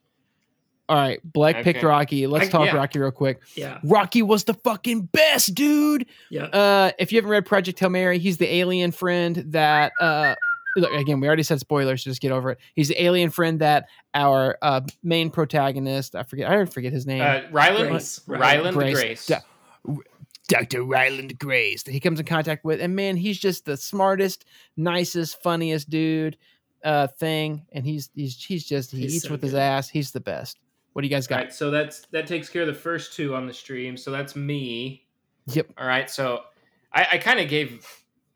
All 0.88 0.96
right, 0.96 1.20
Black 1.22 1.62
picked 1.64 1.82
Rocky. 1.82 2.26
Let's 2.26 2.46
I- 2.46 2.50
talk 2.50 2.66
yeah. 2.66 2.76
Rocky 2.76 2.98
real 2.98 3.10
quick. 3.10 3.40
Yeah, 3.56 3.78
Rocky 3.84 4.22
was 4.22 4.44
the 4.44 4.54
fucking 4.54 5.02
best, 5.12 5.54
dude. 5.54 6.06
yeah. 6.30 6.44
Uh, 6.44 6.92
if 6.98 7.12
you 7.12 7.18
haven't 7.18 7.30
read 7.30 7.44
Project 7.44 7.78
Hail 7.78 7.90
Mary, 7.90 8.18
he's 8.18 8.38
the 8.38 8.50
alien 8.54 8.92
friend 8.92 9.36
that 9.48 9.92
uh 10.00 10.34
look 10.76 10.92
again, 10.92 11.18
we 11.20 11.26
already 11.26 11.42
said 11.42 11.58
spoilers, 11.60 12.04
so 12.04 12.10
just 12.10 12.22
get 12.22 12.30
over 12.32 12.52
it. 12.52 12.58
He's 12.74 12.88
the 12.88 13.02
alien 13.02 13.30
friend 13.30 13.60
that 13.60 13.86
our 14.14 14.56
uh 14.62 14.80
main 15.02 15.28
protagonist, 15.30 16.14
I 16.14 16.22
forget 16.22 16.48
I 16.48 16.54
already 16.54 16.70
forget 16.70 16.92
his 16.92 17.04
name. 17.06 17.20
Uh, 17.22 17.40
Ryland. 17.50 17.90
Grace. 17.90 18.20
Ryland 18.26 18.76
Grace. 18.76 18.94
Grace. 18.94 19.26
Da- 19.26 19.40
Dr. 20.48 20.82
Ryland 20.82 21.38
Grace 21.38 21.82
that 21.82 21.92
he 21.92 22.00
comes 22.00 22.18
in 22.18 22.26
contact 22.26 22.64
with. 22.64 22.80
And 22.80 22.96
man, 22.96 23.16
he's 23.16 23.38
just 23.38 23.64
the 23.64 23.76
smartest, 23.76 24.44
nicest, 24.76 25.42
funniest 25.42 25.90
dude 25.90 26.36
uh 26.84 27.06
thing. 27.06 27.66
And 27.72 27.84
he's 27.84 28.10
he's 28.14 28.42
he's 28.42 28.64
just 28.64 28.92
he 28.92 29.02
He's 29.02 29.16
eats 29.16 29.24
so 29.24 29.32
with 29.32 29.42
his 29.42 29.54
ass. 29.54 29.88
He's 29.88 30.12
the 30.12 30.20
best. 30.20 30.58
What 30.92 31.02
do 31.02 31.08
you 31.08 31.14
guys 31.14 31.26
got? 31.26 31.36
right, 31.36 31.52
so 31.52 31.70
that's 31.70 32.06
that 32.12 32.26
takes 32.26 32.48
care 32.48 32.62
of 32.62 32.68
the 32.68 32.74
first 32.74 33.12
two 33.12 33.34
on 33.34 33.46
the 33.46 33.52
stream. 33.52 33.96
So 33.96 34.10
that's 34.10 34.34
me. 34.34 35.06
Yep. 35.46 35.68
All 35.78 35.86
right, 35.86 36.10
so 36.10 36.42
I, 36.92 37.06
I 37.12 37.18
kind 37.18 37.40
of 37.40 37.48
gave 37.48 37.86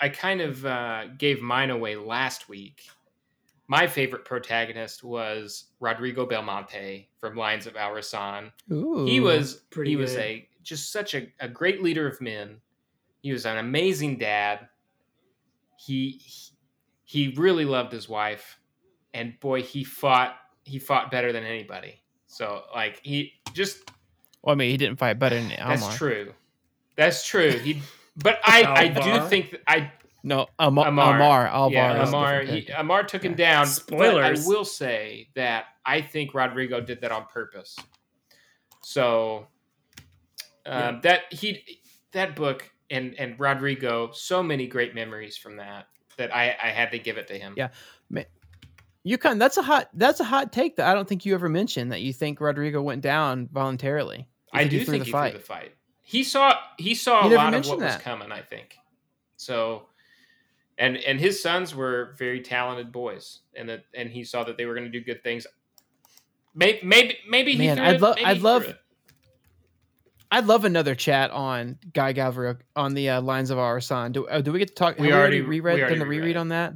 I 0.00 0.08
kind 0.08 0.40
of 0.40 0.66
uh, 0.66 1.06
gave 1.16 1.40
mine 1.40 1.70
away 1.70 1.96
last 1.96 2.48
week. 2.48 2.82
My 3.68 3.86
favorite 3.86 4.24
protagonist 4.24 5.02
was 5.02 5.64
Rodrigo 5.80 6.26
Belmonte 6.26 7.08
from 7.18 7.36
Lions 7.36 7.66
of 7.66 7.76
Al-Rassan. 7.76 8.50
Ooh. 8.70 9.06
He 9.06 9.20
was 9.20 9.54
pretty 9.70 9.92
he 9.92 9.96
was 9.96 10.12
good. 10.12 10.20
a 10.20 10.48
just 10.62 10.92
such 10.92 11.14
a, 11.14 11.28
a 11.40 11.48
great 11.48 11.82
leader 11.82 12.06
of 12.06 12.20
men. 12.20 12.58
He 13.20 13.32
was 13.32 13.46
an 13.46 13.58
amazing 13.58 14.18
dad. 14.18 14.68
He 15.76 16.20
he 17.04 17.34
really 17.36 17.64
loved 17.64 17.92
his 17.92 18.08
wife, 18.08 18.58
and 19.14 19.38
boy, 19.40 19.62
he 19.62 19.84
fought 19.84 20.36
he 20.64 20.78
fought 20.78 21.10
better 21.10 21.32
than 21.32 21.44
anybody. 21.44 22.00
So 22.26 22.62
like 22.74 23.00
he 23.02 23.34
just 23.52 23.90
well, 24.42 24.54
I 24.54 24.56
mean 24.56 24.70
he 24.70 24.76
didn't 24.76 24.98
fight 24.98 25.18
better 25.18 25.36
than 25.36 25.52
Almar. 25.52 25.76
that's 25.76 25.96
true. 25.96 26.32
That's 26.96 27.26
true. 27.26 27.50
He, 27.50 27.82
but 28.16 28.38
I, 28.44 28.64
I 28.76 28.88
do 28.88 29.28
think 29.28 29.52
that 29.52 29.60
I, 29.66 29.92
No, 30.22 30.46
Ammar. 30.58 30.86
Ammar. 30.86 31.18
Ammar. 31.18 31.48
Alvar 31.50 31.72
yeah, 31.72 32.04
Ammar, 32.04 32.48
he. 32.48 32.62
Ammar 32.72 33.06
took 33.06 33.24
him 33.24 33.34
down. 33.34 33.66
Spoilers. 33.66 34.40
But 34.40 34.46
I 34.46 34.48
will 34.48 34.64
say 34.64 35.28
that 35.34 35.66
I 35.84 36.00
think 36.00 36.34
Rodrigo 36.34 36.80
did 36.80 37.00
that 37.00 37.12
on 37.12 37.26
purpose. 37.26 37.76
So, 38.82 39.46
um, 40.66 41.00
that 41.02 41.32
he, 41.32 41.80
that 42.12 42.36
book 42.36 42.70
and 42.90 43.14
and 43.18 43.38
Rodrigo, 43.38 44.10
so 44.12 44.42
many 44.42 44.66
great 44.66 44.94
memories 44.94 45.36
from 45.36 45.56
that 45.56 45.88
that 46.16 46.34
I 46.34 46.56
I 46.62 46.68
had 46.68 46.90
to 46.92 46.98
give 46.98 47.16
it 47.16 47.28
to 47.28 47.38
him. 47.38 47.54
Yeah. 47.56 47.68
You 49.04 49.18
kind 49.18 49.40
that's 49.40 49.56
a 49.56 49.62
hot 49.62 49.88
that's 49.94 50.20
a 50.20 50.24
hot 50.24 50.52
take 50.52 50.76
that 50.76 50.86
I 50.86 50.94
don't 50.94 51.08
think 51.08 51.26
you 51.26 51.34
ever 51.34 51.48
mentioned 51.48 51.90
that 51.90 52.02
you 52.02 52.12
think 52.12 52.40
Rodrigo 52.40 52.80
went 52.80 53.02
down 53.02 53.48
voluntarily. 53.52 54.28
I 54.52 54.64
do 54.64 54.78
he 54.78 54.84
think 54.84 55.00
the 55.00 55.06
he 55.06 55.10
fight. 55.10 55.30
threw 55.32 55.40
the 55.40 55.44
fight. 55.44 55.74
He 56.02 56.22
saw 56.22 56.54
he 56.78 56.94
saw 56.94 57.26
You 57.26 57.34
a 57.34 57.36
lot 57.36 57.52
of 57.52 57.66
what 57.66 57.80
was 57.80 57.96
coming. 57.96 58.30
I 58.30 58.42
think 58.42 58.76
so. 59.36 59.88
And 60.78 60.96
and 60.98 61.18
his 61.18 61.42
sons 61.42 61.74
were 61.74 62.14
very 62.16 62.42
talented 62.42 62.92
boys, 62.92 63.40
and 63.56 63.68
that 63.68 63.86
and 63.92 64.08
he 64.08 64.22
saw 64.22 64.44
that 64.44 64.56
they 64.56 64.66
were 64.66 64.74
going 64.74 64.90
to 64.90 64.98
do 64.98 65.04
good 65.04 65.24
things. 65.24 65.48
Maybe 66.54 66.78
maybe 66.84 67.18
maybe 67.28 67.52
he 67.52 67.58
Man, 67.58 67.78
threw 67.78 67.86
I'd 67.86 68.00
lo- 68.00 68.14
I'd 68.24 68.34
he 68.36 68.40
threw 68.40 68.44
love-. 68.44 68.74
I'd 70.32 70.46
love 70.46 70.64
another 70.64 70.94
chat 70.94 71.30
on 71.30 71.78
Guy 71.92 72.14
Gavriel 72.14 72.58
on 72.74 72.94
the 72.94 73.10
uh, 73.10 73.20
Lions 73.20 73.50
of 73.50 73.58
Al-Rassan. 73.58 74.12
Do, 74.12 74.26
uh, 74.26 74.40
do 74.40 74.50
we 74.50 74.58
get 74.58 74.68
to 74.68 74.74
talk? 74.74 74.98
We 74.98 75.08
have 75.08 75.18
already- 75.18 75.42
reread 75.42 75.74
we 75.74 75.80
already 75.82 75.94
done 75.94 75.98
the 75.98 76.06
reread 76.06 76.22
reread 76.22 76.36
on 76.38 76.48
that. 76.48 76.74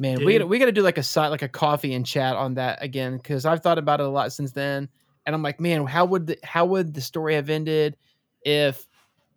Man, 0.00 0.16
Dude. 0.16 0.26
we 0.26 0.32
gotta, 0.32 0.46
we 0.46 0.58
got 0.58 0.64
to 0.66 0.72
do 0.72 0.82
like 0.82 0.96
a 0.96 1.02
side 1.02 1.28
like 1.28 1.42
a 1.42 1.48
coffee 1.48 1.92
and 1.92 2.06
chat 2.06 2.36
on 2.36 2.54
that 2.54 2.82
again 2.82 3.16
because 3.18 3.44
I've 3.44 3.62
thought 3.62 3.78
about 3.78 4.00
it 4.00 4.06
a 4.06 4.08
lot 4.08 4.32
since 4.32 4.52
then, 4.52 4.88
and 5.26 5.34
I'm 5.34 5.42
like, 5.42 5.60
man, 5.60 5.84
how 5.86 6.04
would 6.06 6.28
the, 6.28 6.38
how 6.44 6.64
would 6.66 6.94
the 6.94 7.00
story 7.00 7.34
have 7.34 7.50
ended 7.50 7.96
if 8.42 8.86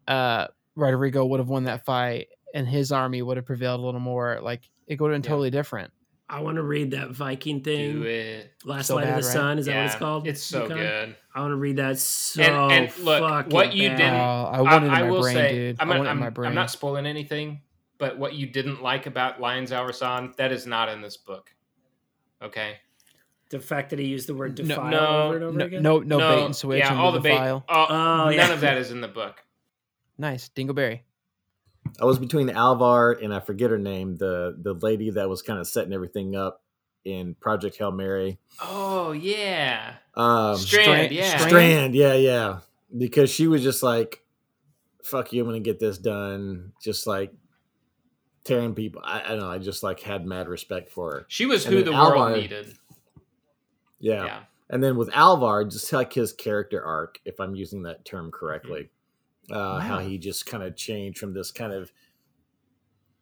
uh, 0.07 0.47
Rodrigo 0.75 1.25
would 1.25 1.39
have 1.39 1.49
won 1.49 1.63
that 1.65 1.83
fight 1.83 2.27
and 2.53 2.67
his 2.67 2.91
army 2.91 3.21
would 3.23 3.37
have 3.37 3.45
prevailed 3.45 3.79
a 3.81 3.83
little 3.83 3.99
more? 3.99 4.39
Like 4.41 4.69
it 4.87 5.01
would 5.01 5.11
have 5.11 5.21
been 5.21 5.25
Yeah. 5.27 5.33
totally 5.33 5.49
different. 5.49 5.91
I 6.31 6.39
want 6.39 6.55
to 6.55 6.63
read 6.63 6.91
that 6.91 7.09
Viking 7.11 7.61
thing. 7.61 7.91
Do 7.93 8.03
thing. 8.03 8.11
it. 8.39 8.53
Last 8.63 8.87
So 8.87 8.95
Light 8.95 9.03
bad, 9.05 9.17
of 9.17 9.23
the 9.23 9.27
right? 9.27 9.33
Sun. 9.33 9.59
Is 9.59 9.65
that 9.65 9.75
what 9.75 9.85
it's 9.87 9.95
called? 9.95 10.27
It's 10.27 10.41
so 10.41 10.61
Yukon? 10.63 10.77
good. 10.77 11.15
I 11.35 11.41
want 11.41 11.51
to 11.51 11.55
read 11.57 11.75
that 11.75 11.99
so 11.99 12.41
And- 12.41 12.71
and 12.87 12.97
look, 13.03 13.19
fucking 13.21 13.51
what 13.53 13.73
you 13.73 13.89
bad. 13.89 13.97
didn't- 13.97 14.13
Oh, 14.13 14.49
I 14.53 14.61
want 14.61 14.83
it 14.85 14.87
in 14.87 14.93
I, 14.93 15.01
my 15.03 15.09
will 15.11 15.21
brain, 15.21 15.35
say, 15.35 15.51
dude. 15.51 15.75
I'm, 15.79 15.89
I 15.89 15.93
not- 15.93 15.97
want 15.99 16.07
it 16.07 16.11
in 16.13 16.17
my 16.19 16.29
brain. 16.29 16.47
I'm 16.49 16.55
not 16.55 16.71
spoiling 16.71 17.05
anything, 17.05 17.61
but 17.97 18.17
what 18.17 18.33
you 18.33 18.47
didn't 18.47 18.81
like 18.81 19.05
about 19.07 19.41
Lions 19.41 19.71
Al-Rassan, 19.73 20.35
that 20.37 20.51
is 20.53 20.65
not 20.65 20.87
in 20.89 21.01
this 21.01 21.17
book. 21.17 21.53
Okay. 22.41 22.77
the 23.49 23.59
fact 23.59 23.89
that 23.89 23.99
he 23.99 24.05
used 24.05 24.27
the 24.29 24.33
word 24.33 24.55
defile 24.55 24.89
no, 24.89 25.07
over 25.25 25.35
and 25.35 25.43
over 25.43 25.57
no, 25.57 25.65
again. 25.65 25.83
no, 25.83 25.99
no, 25.99 26.17
bait 26.19 26.45
and 26.45 26.55
switch. 26.55 26.79
Yeah, 26.79 26.95
all 26.97 27.11
the, 27.11 27.19
the 27.19 27.23
bait. 27.23 27.37
file. 27.37 27.65
all- 27.67 27.87
Oh, 27.89 28.23
none 28.29 28.33
yeah. 28.33 28.53
of 28.53 28.61
that 28.61 28.77
is 28.77 28.91
in 28.91 29.01
the 29.01 29.09
book. 29.09 29.43
Nice, 30.17 30.49
Dingleberry. 30.55 31.01
I 31.99 32.05
was 32.05 32.19
between 32.19 32.49
Alvar 32.49 33.11
and 33.13 33.33
I 33.33 33.39
forget 33.39 33.69
her 33.71 33.77
name, 33.77 34.17
the 34.17 34.55
the 34.59 34.73
lady 34.73 35.09
that 35.11 35.27
was 35.29 35.41
kind 35.41 35.59
of 35.59 35.67
setting 35.67 35.93
everything 35.93 36.35
up 36.35 36.61
in 37.05 37.35
Project 37.35 37.77
Hail 37.77 37.91
Mary. 37.91 38.39
Oh 38.61 39.11
yeah, 39.11 39.95
Um, 40.15 40.57
Strand. 40.57 40.85
Strand- 40.85 41.11
yeah, 41.11 41.37
Strand? 41.37 41.95
Yeah, 41.95 42.13
yeah. 42.13 42.59
Because 42.95 43.29
she 43.29 43.47
was 43.47 43.63
just 43.63 43.81
like, 43.83 44.23
fuck 45.03 45.33
you, 45.33 45.41
I'm 45.41 45.47
gonna 45.47 45.59
get 45.59 45.79
this 45.79 45.97
done. 45.97 46.73
Just 46.83 47.07
like 47.07 47.33
tearing 48.43 48.73
people. 48.75 49.01
I, 49.03 49.21
I 49.23 49.27
don't 49.29 49.39
know, 49.39 49.51
I 49.51 49.57
just 49.57 49.81
like 49.83 49.99
had 49.99 50.25
mad 50.25 50.47
respect 50.47 50.91
for 50.91 51.11
her. 51.13 51.25
She 51.27 51.45
was 51.45 51.65
And 51.65 51.73
who 51.75 51.83
the 51.83 51.91
world 51.91 52.13
Alvar- 52.13 52.35
needed. 52.37 52.75
Yeah. 53.99 54.25
Yeah. 54.25 54.39
And 54.69 54.81
then 54.83 54.95
with 54.95 55.09
Alvar, 55.13 55.65
just 55.65 55.91
like 55.91 56.13
his 56.13 56.31
character 56.33 56.81
arc, 56.83 57.19
if 57.25 57.39
I'm 57.39 57.55
using 57.55 57.83
that 57.83 58.05
term 58.05 58.31
correctly, 58.31 58.89
uh, 59.53 59.79
how 59.79 59.99
he 59.99 60.17
just 60.17 60.45
kind 60.45 60.63
of 60.63 60.75
changed 60.75 61.19
from 61.19 61.33
this 61.33 61.51
kind 61.51 61.73
of 61.73 61.91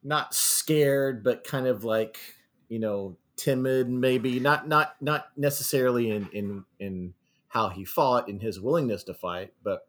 not 0.03 0.33
scared, 0.33 1.23
but 1.23 1.43
kind 1.43 1.67
of 1.67 1.83
like, 1.83 2.17
you 2.67 2.79
know, 2.79 3.17
timid, 3.35 3.89
maybe 3.89 4.39
not 4.39 4.67
not 4.67 4.95
not 5.01 5.27
necessarily 5.37 6.11
in 6.11 6.29
in 6.33 6.65
in 6.79 7.13
how 7.47 7.69
he 7.69 7.83
fought 7.83 8.29
in 8.29 8.39
his 8.39 8.59
willingness 8.59 9.03
to 9.05 9.13
fight, 9.13 9.53
but 9.63 9.87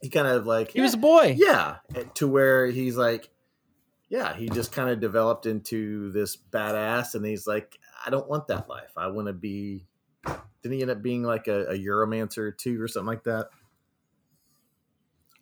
he 0.00 0.08
kind 0.08 0.26
of 0.26 0.46
like 0.46 0.72
He 0.72 0.80
was 0.80 0.94
a 0.94 0.98
boy. 0.98 1.34
yeah, 1.38 1.76
to 2.14 2.26
where 2.26 2.66
he's 2.66 2.96
like, 2.96 3.30
yeah, 4.08 4.34
he 4.34 4.48
just 4.48 4.72
kind 4.72 4.90
of 4.90 5.00
developed 5.00 5.46
into 5.46 6.10
this 6.12 6.36
badass, 6.36 7.14
and 7.14 7.24
he's 7.24 7.46
like, 7.46 7.78
I 8.04 8.10
don't 8.10 8.28
want 8.28 8.48
that 8.48 8.68
life. 8.68 8.92
I 8.96 9.06
want 9.08 9.28
to 9.28 9.32
be. 9.32 9.86
Didn't 10.62 10.76
he 10.76 10.82
end 10.82 10.90
up 10.90 11.02
being 11.02 11.22
like 11.24 11.48
a, 11.48 11.66
a 11.66 11.78
Euromancer 11.78 12.56
too, 12.56 12.80
or 12.80 12.88
something 12.88 13.06
like 13.06 13.24
that? 13.24 13.48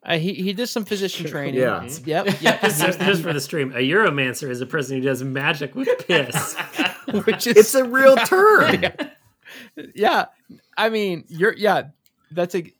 Uh, 0.02 0.18
he 0.18 0.32
he 0.34 0.52
did 0.54 0.66
some 0.66 0.84
physician 0.84 1.26
training. 1.26 1.60
Yeah. 1.60 1.82
Yep. 2.04 2.26
Yep. 2.40 2.60
just, 2.62 3.00
just 3.00 3.22
for 3.22 3.32
the 3.34 3.40
stream, 3.40 3.72
a 3.72 3.76
Euromancer 3.80 4.48
is 4.48 4.60
a 4.62 4.66
person 4.66 4.96
who 4.96 5.02
does 5.02 5.22
magic 5.22 5.74
with 5.74 5.88
piss. 6.06 6.56
Which 7.26 7.46
is 7.46 7.56
It's 7.58 7.74
a 7.74 7.84
real 7.84 8.16
term. 8.26 8.82
yeah. 9.94 10.26
I 10.76 10.88
mean, 10.88 11.24
you're 11.28 11.54
yeah. 11.54 11.88
That's 12.30 12.54
a. 12.54 12.72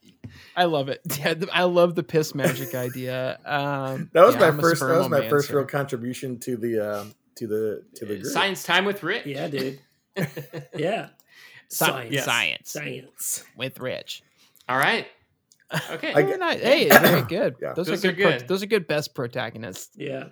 I 0.57 0.65
love 0.65 0.89
it. 0.89 1.01
Yeah, 1.19 1.35
I 1.53 1.65
love 1.65 1.95
the 1.95 2.03
piss 2.03 2.35
magic 2.35 2.75
idea. 2.75 3.39
Um, 3.45 4.11
That 4.13 4.25
was 4.25 4.35
yeah, 4.37 4.41
my 4.41 4.47
I'm 4.49 4.59
first. 4.61 4.81
That 4.81 4.97
was 4.99 5.09
my 5.09 5.29
first 5.29 5.51
real 5.51 5.65
contribution 5.67 6.39
to 6.41 6.57
the 6.57 6.79
um, 6.81 7.15
to 7.37 7.47
the 7.47 7.85
to 7.97 8.07
the 8.07 8.15
group. 8.17 8.27
Science 8.27 8.63
time 8.63 8.85
with 8.85 9.03
Rich. 9.03 9.27
yeah, 9.27 9.49
dude. 9.49 9.79
Yeah. 10.77 11.09
Sci- 11.69 12.17
science. 12.21 12.71
Science. 12.71 13.45
with 13.57 13.79
Rich. 13.79 14.23
All 14.69 14.77
right. 14.79 15.07
Okay. 15.91 16.11
I 16.11 16.15
Very 16.15 16.27
get- 16.31 16.39
nice. 16.41 16.61
Hey, 16.61 16.89
very 16.89 17.23
good. 17.23 17.55
Yeah. 17.63 17.73
Those, 17.75 17.87
Those 17.87 18.05
are 18.05 18.09
are 18.09 18.13
good. 18.13 18.23
pro- 18.23 18.39
good. 18.39 18.49
those 18.49 18.63
are 18.63 18.67
good. 18.67 18.87
Best 18.89 19.15
protagonists. 19.15 19.91
Yeah. 19.97 20.25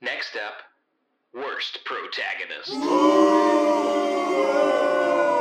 Next 0.00 0.36
up, 0.36 0.54
worst 1.34 1.78
protagonist. 1.84 2.70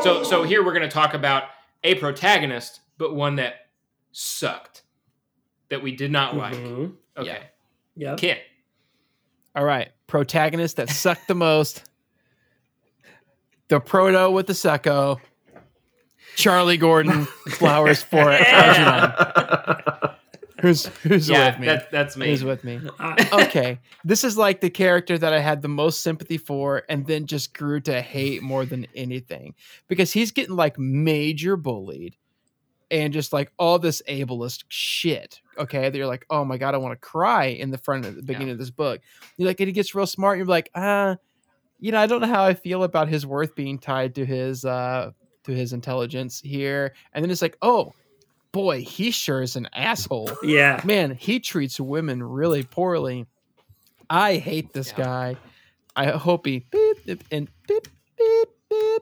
So 0.04 0.24
so 0.24 0.44
here 0.44 0.64
we're 0.66 0.74
going 0.74 0.88
to 0.88 0.94
talk 0.94 1.14
about 1.14 1.44
a 1.84 1.96
protagonist, 1.96 2.82
but 2.98 3.16
one 3.16 3.36
that 3.38 3.56
sucked. 4.12 4.84
that 5.70 5.82
we 5.82 5.96
did 5.96 6.12
not 6.12 6.36
like. 6.36 6.54
Mhm. 6.56 6.96
Okay, 7.18 7.44
Yep. 7.96 8.18
Ken. 8.18 8.38
All 9.56 9.64
right, 9.64 9.90
protagonist 10.08 10.76
that 10.78 10.90
sucked 10.90 11.28
the 11.28 11.36
most. 11.36 11.84
The 13.70 13.80
proto 13.80 14.30
with 14.32 14.48
the 14.48 14.54
sucko. 14.54 15.20
Charlie 16.36 16.78
Gordon, 16.78 17.26
flowers 17.50 18.02
for 18.04 18.32
Algernon. 18.32 20.16
Who's 20.62 20.86
who's 20.86 21.28
yeah, 21.28 21.52
with 21.52 21.60
me? 21.60 21.66
that, 21.68 21.92
that's 21.92 22.16
me. 22.16 22.28
Who's 22.28 22.44
with 22.44 22.64
me? 22.64 22.80
Okay, 23.34 23.80
this 24.04 24.24
is 24.24 24.38
like 24.38 24.62
the 24.62 24.70
character 24.70 25.18
that 25.18 25.34
I 25.34 25.40
had 25.40 25.62
the 25.62 25.68
most 25.68 26.02
sympathy 26.02 26.38
for, 26.38 26.84
and 26.88 27.08
then 27.08 27.26
just 27.26 27.54
grew 27.54 27.80
to 27.82 28.02
hate 28.02 28.44
more 28.44 28.66
than 28.66 28.86
anything 28.96 29.56
because 29.88 30.12
he's 30.12 30.32
getting 30.32 30.56
like 30.56 30.78
major 30.78 31.56
bullied 31.56 32.16
and 32.92 33.14
just 33.14 33.34
like 33.34 33.52
all 33.58 33.80
this 33.80 34.02
ableist 34.08 34.66
shit. 34.68 35.42
Okay, 35.58 35.90
that 35.90 35.98
you're 35.98 36.08
like, 36.08 36.26
oh 36.30 36.46
my 36.46 36.58
god, 36.58 36.76
I 36.76 36.78
want 36.78 36.92
to 36.94 37.08
cry 37.08 37.46
in 37.46 37.72
the 37.72 37.78
front 37.78 38.06
of 38.06 38.16
the 38.16 38.22
beginning 38.22 38.52
of 38.52 38.60
this 38.60 38.70
book. 38.70 39.02
You're 39.38 39.48
like, 39.48 39.60
and 39.60 39.68
he 39.68 39.74
gets 39.74 39.96
real 39.96 40.06
smart. 40.06 40.38
And 40.38 40.46
you're 40.46 40.54
like, 40.54 40.70
ah, 40.76 41.16
you 41.80 41.92
know, 41.92 42.00
I 42.00 42.06
don't 42.06 42.22
know 42.22 42.28
how 42.28 42.44
I 42.44 42.54
feel 42.54 42.84
about 42.84 43.08
his 43.08 43.26
worth 43.26 43.56
being 43.56 43.80
tied 43.80 44.16
to 44.16 44.26
his 44.26 44.64
uh 44.66 45.12
to 45.46 45.52
his 45.54 45.74
intelligence 45.74 46.40
here. 46.42 46.94
And 47.14 47.24
then 47.24 47.32
it's 47.32 47.42
like, 47.42 47.58
oh 47.62 47.94
boy, 48.52 48.82
he 48.84 49.12
sure 49.12 49.42
is 49.42 49.56
an 49.56 49.70
asshole 49.74 50.30
yeah. 50.44 50.82
man, 50.84 51.16
he 51.16 51.40
treats 51.40 51.80
women 51.80 52.22
really 52.22 52.64
poorly. 52.64 53.26
I 54.10 54.38
hate 54.38 54.74
this 54.74 54.94
Yeah. 54.98 55.04
guy. 55.04 55.38
I 55.96 56.06
hope 56.12 56.46
he 56.46 56.66
beep, 56.72 57.06
beep, 57.06 57.24
and 57.32 57.50
beep 57.68 57.88
beep 58.18 58.50
beep 58.70 59.02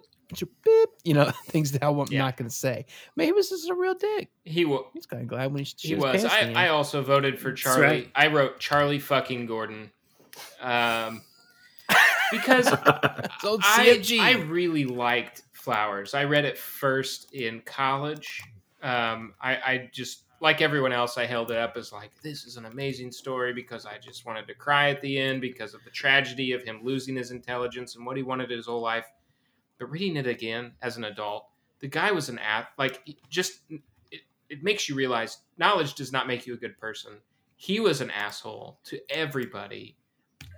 beep. 0.63 0.89
You 1.03 1.13
know 1.15 1.31
things 1.47 1.71
that 1.73 1.83
I'm 1.83 1.97
Yeah. 2.09 2.19
not 2.19 2.37
going 2.37 2.49
to 2.49 2.55
say. 2.55 2.85
Man, 3.15 3.25
he 3.27 3.33
was 3.33 3.49
just 3.49 3.69
a 3.69 3.73
real 3.73 3.95
dick. 3.95 4.29
he 4.45 4.65
was. 4.65 4.85
He's 4.93 5.05
kind 5.07 5.21
of 5.23 5.27
glad 5.27 5.51
when 5.51 5.63
he, 5.63 5.73
He 5.77 5.95
was. 5.95 6.25
I, 6.25 6.53
I 6.53 6.67
also 6.69 7.01
voted 7.01 7.39
for 7.39 7.51
Charlie. 7.53 7.81
right. 7.81 8.11
I 8.15 8.27
wrote 8.27 8.59
Charlie 8.59 8.99
fucking 8.99 9.47
Gordon. 9.47 9.91
Um, 10.61 11.21
because 12.31 12.67
I, 12.71 13.99
I 14.19 14.31
really 14.47 14.85
liked 14.85 15.41
Flowers. 15.59 16.13
I 16.13 16.23
read 16.23 16.45
it 16.45 16.57
first 16.57 17.33
in 17.33 17.61
college. 17.61 18.41
Um, 18.81 19.33
I, 19.41 19.55
I 19.55 19.89
just, 19.91 20.23
like 20.41 20.61
everyone 20.61 20.93
else, 20.93 21.17
I 21.17 21.25
held 21.25 21.51
it 21.51 21.57
up 21.57 21.75
as 21.75 21.91
like, 21.91 22.11
this 22.21 22.45
is 22.45 22.55
an 22.55 22.65
amazing 22.65 23.11
story 23.11 23.53
because 23.53 23.85
I 23.85 23.97
just 23.97 24.25
wanted 24.25 24.47
to 24.47 24.53
cry 24.55 24.89
at 24.89 25.01
the 25.01 25.19
end 25.19 25.41
because 25.41 25.73
of 25.73 25.83
the 25.83 25.91
tragedy 25.91 26.53
of 26.53 26.63
him 26.63 26.79
losing 26.81 27.15
his 27.17 27.31
intelligence 27.31 27.95
and 27.95 28.05
what 28.05 28.15
he 28.15 28.23
wanted 28.23 28.49
his 28.49 28.67
whole 28.67 28.81
life. 28.81 29.05
But 29.77 29.91
reading 29.91 30.15
it 30.15 30.27
again 30.27 30.73
as 30.81 30.95
an 30.97 31.03
adult, 31.03 31.45
the 31.79 31.87
guy 31.87 32.11
was 32.11 32.29
an 32.29 32.39
ath 32.39 32.67
like 32.77 33.01
just 33.29 33.61
it, 34.11 34.21
it 34.49 34.63
makes 34.63 34.87
you 34.87 34.95
realize 34.95 35.39
knowledge 35.57 35.93
does 35.95 36.11
not 36.11 36.27
make 36.27 36.45
you 36.47 36.53
a 36.53 36.57
good 36.57 36.77
person. 36.77 37.13
He 37.55 37.79
was 37.81 37.99
an 38.01 38.11
asshole 38.11 38.79
to 38.85 38.99
everybody. 39.09 39.97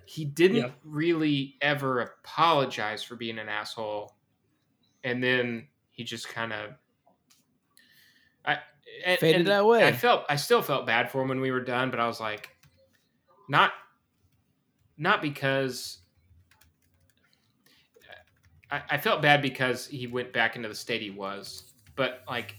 He 0.06 0.26
didn't 0.26 0.58
Yep. 0.58 0.80
really 0.84 1.56
ever 1.62 2.02
apologize 2.02 3.02
for 3.04 3.16
being 3.16 3.40
an 3.40 3.50
asshole, 3.50 4.16
and 5.04 5.24
then 5.24 5.68
he 5.92 6.04
just 6.04 6.30
kind 6.30 6.54
of. 6.54 6.72
I 8.46 8.60
and, 9.06 9.20
Faded 9.20 9.42
and 9.42 9.48
that 9.48 9.66
way. 9.66 9.84
I 9.84 9.92
felt 9.92 10.26
I 10.30 10.36
still 10.36 10.62
felt 10.62 10.86
bad 10.86 11.12
for 11.12 11.22
him 11.22 11.30
when 11.30 11.42
we 11.42 11.52
were 11.52 11.64
done, 11.64 11.92
but 11.92 12.00
I 12.00 12.08
was 12.08 12.20
like, 12.20 12.50
not, 13.48 13.72
not 14.98 15.22
because 15.22 16.00
I, 18.72 18.82
I 18.92 18.98
felt 18.98 19.22
bad 19.22 19.42
because 19.42 19.86
he 19.88 20.08
went 20.08 20.34
back 20.34 20.56
into 20.56 20.70
the 20.70 20.76
state 20.76 21.02
he 21.02 21.12
was, 21.12 21.64
but 21.96 22.24
like 22.28 22.56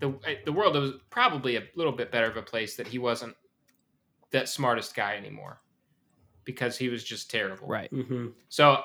the 0.00 0.14
the 0.44 0.52
world 0.52 0.74
was 0.76 0.92
probably 1.10 1.56
a 1.56 1.62
little 1.74 1.92
bit 1.92 2.12
better 2.12 2.26
of 2.26 2.36
a 2.36 2.42
place 2.42 2.76
that 2.76 2.86
he 2.86 2.98
wasn't 2.98 3.34
that 4.30 4.48
smartest 4.48 4.94
guy 4.94 5.16
anymore 5.16 5.60
because 6.44 6.76
he 6.76 6.88
was 6.88 7.02
just 7.02 7.30
terrible. 7.30 7.68
right. 7.68 7.90
hmm 7.90 8.28
So 8.48 8.82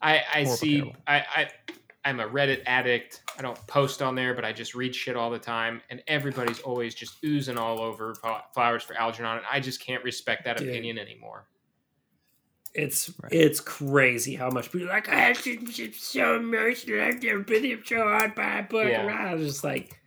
I 0.00 0.22
I 0.32 0.44
Horrible, 0.44 0.56
see 0.56 0.80
terrible. 0.80 0.96
I 1.06 1.16
I 1.36 1.48
I'm 2.08 2.20
a 2.20 2.26
Reddit 2.26 2.62
addict. 2.64 3.22
I 3.38 3.42
don't 3.42 3.58
post 3.66 4.00
on 4.00 4.14
there, 4.14 4.32
but 4.32 4.42
I 4.42 4.52
just 4.52 4.74
read 4.74 4.94
shit 4.94 5.14
all 5.14 5.28
the 5.30 5.38
time, 5.38 5.82
and 5.90 6.02
everybody's 6.08 6.58
always 6.60 6.94
just 6.94 7.22
oozing 7.22 7.58
all 7.58 7.80
over 7.80 8.14
flowers 8.54 8.82
for 8.82 8.94
Algernon, 8.94 9.36
and 9.36 9.46
I 9.50 9.60
just 9.60 9.84
can't 9.84 10.02
respect 10.02 10.44
that 10.44 10.56
Dude. 10.56 10.70
opinion 10.70 10.98
anymore. 10.98 11.46
It's 12.74 13.10
Right. 13.22 13.32
it's 13.32 13.60
crazy 13.60 14.36
how 14.36 14.48
much 14.50 14.72
people 14.72 14.88
are 14.88 14.92
like 14.92 15.08
I 15.08 15.34
should 15.34 15.68
should 15.70 15.94
so 15.94 16.36
emotional. 16.36 17.02
I've 17.02 17.22
never 17.22 17.40
been 17.40 17.82
so 17.84 17.96
hard 17.98 18.34
by 18.34 18.58
a 18.58 18.62
book. 18.62 18.88
Yeah. 18.88 19.02
And 19.02 19.10
I 19.10 19.34
was 19.34 19.46
just 19.46 19.64
like, 19.64 20.00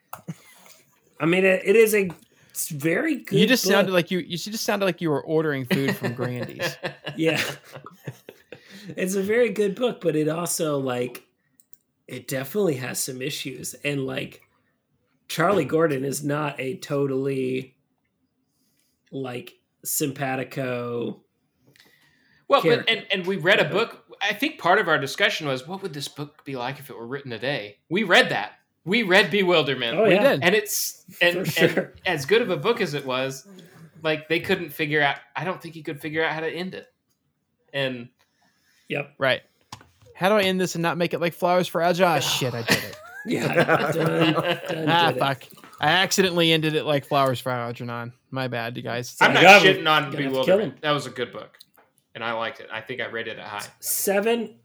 I 1.20 1.26
mean, 1.28 1.46
it, 1.46 1.62
it 1.64 1.76
is 1.76 1.94
a 1.94 2.10
it's 2.50 2.70
very 2.70 3.18
good. 3.18 3.38
You 3.40 3.46
just 3.46 3.64
book. 3.64 3.74
sounded 3.74 3.92
like 3.92 4.10
you. 4.10 4.20
You 4.20 4.38
just 4.38 4.64
sounded 4.64 4.86
like 4.86 5.02
you 5.02 5.12
were 5.12 5.24
ordering 5.24 5.66
food 5.66 5.96
from 5.96 6.14
Grandy's. 6.14 6.78
yeah. 7.16 7.42
it's 8.96 9.16
a 9.16 9.22
very 9.22 9.50
good 9.50 9.76
book, 9.76 10.02
but 10.02 10.16
it 10.16 10.28
also 10.30 10.80
like 10.80 11.28
it 12.12 12.28
definitely 12.28 12.76
has 12.76 13.02
some 13.02 13.22
issues, 13.22 13.74
and 13.86 14.06
like 14.06 14.42
Charlie 15.30 15.66
Gordon 15.66 16.04
is 16.04 16.24
not 16.24 16.60
a 16.60 16.78
totally 16.78 17.76
like 19.12 19.54
simpatico. 19.86 21.24
Well, 22.50 22.62
but, 22.62 22.90
and 22.90 23.08
and 23.12 23.26
we 23.26 23.38
read 23.38 23.60
a 23.60 23.70
book. 23.70 24.04
I 24.22 24.34
think 24.34 24.60
part 24.60 24.80
of 24.80 24.90
our 24.90 25.00
discussion 25.00 25.48
was, 25.48 25.66
what 25.66 25.82
would 25.82 25.94
this 25.94 26.10
book 26.10 26.44
be 26.44 26.58
like 26.58 26.80
if 26.80 26.90
it 26.90 26.98
were 26.98 27.08
written 27.08 27.32
today? 27.32 27.78
We 27.90 28.04
read 28.04 28.30
that. 28.30 28.52
We 28.84 29.04
read 29.04 29.32
Bewilderment. 29.32 29.98
Oh 29.98 30.04
we 30.04 30.16
yeah, 30.16 30.32
did. 30.32 30.44
and 30.44 30.54
it's 30.54 31.06
and, 31.22 31.50
For 31.50 31.66
and 31.66 31.92
as 32.06 32.26
good 32.26 32.42
of 32.42 32.50
a 32.50 32.58
book 32.58 32.82
as 32.82 32.94
it 32.94 33.06
was, 33.06 33.48
like 34.04 34.28
they 34.28 34.42
couldn't 34.42 34.72
figure 34.72 35.02
out. 35.02 35.16
I 35.34 35.46
don't 35.46 35.62
think 35.62 35.76
he 35.76 35.82
could 35.82 36.02
figure 36.02 36.26
out 36.26 36.34
how 36.34 36.42
to 36.42 36.50
end 36.50 36.74
it. 36.74 36.88
And 37.74 38.10
yep, 38.90 39.14
Right. 39.18 39.44
How 40.22 40.30
do 40.30 40.36
I 40.36 40.44
end 40.44 40.62
this 40.62 40.76
and 40.76 40.84
not 40.84 40.98
make 40.98 41.16
it 41.16 41.20
like 41.20 41.34
flowers 41.34 41.68
for 41.68 41.82
Algernon? 41.82 42.14
Ah, 42.18 42.20
shit, 42.20 42.54
I 42.54 42.62
did 42.62 42.78
it. 42.78 42.96
yeah, 43.26 43.64
done, 43.92 44.34
done 44.34 44.90
ah, 44.90 45.08
did 45.08 45.18
it. 45.18 45.20
fuck. 45.20 45.44
I 45.80 45.88
accidentally 45.88 46.52
ended 46.52 46.76
it 46.76 46.84
like 46.86 47.06
flowers 47.08 47.40
for 47.40 47.52
Algernon. 47.52 48.14
My 48.30 48.48
bad, 48.48 48.78
you 48.78 48.84
guys. 48.84 49.18
I'm 49.20 49.34
not 49.34 49.42
gotta- 49.42 49.66
shitting 49.68 49.80
on 49.80 49.84
gotta 49.84 50.04
have 50.04 50.12
to 50.12 50.18
kill 50.18 50.30
Bewilderment. 50.30 50.82
That 50.82 50.92
was 50.92 51.08
a 51.08 51.10
good 51.10 51.32
book, 51.32 51.58
and 52.14 52.24
I 52.24 52.34
liked 52.34 52.60
it. 52.60 52.70
I 52.72 52.82
think 52.82 53.02
I 53.02 53.08
rated 53.08 53.40
it 53.40 53.44
high. 53.44 53.66
seven 53.80 54.60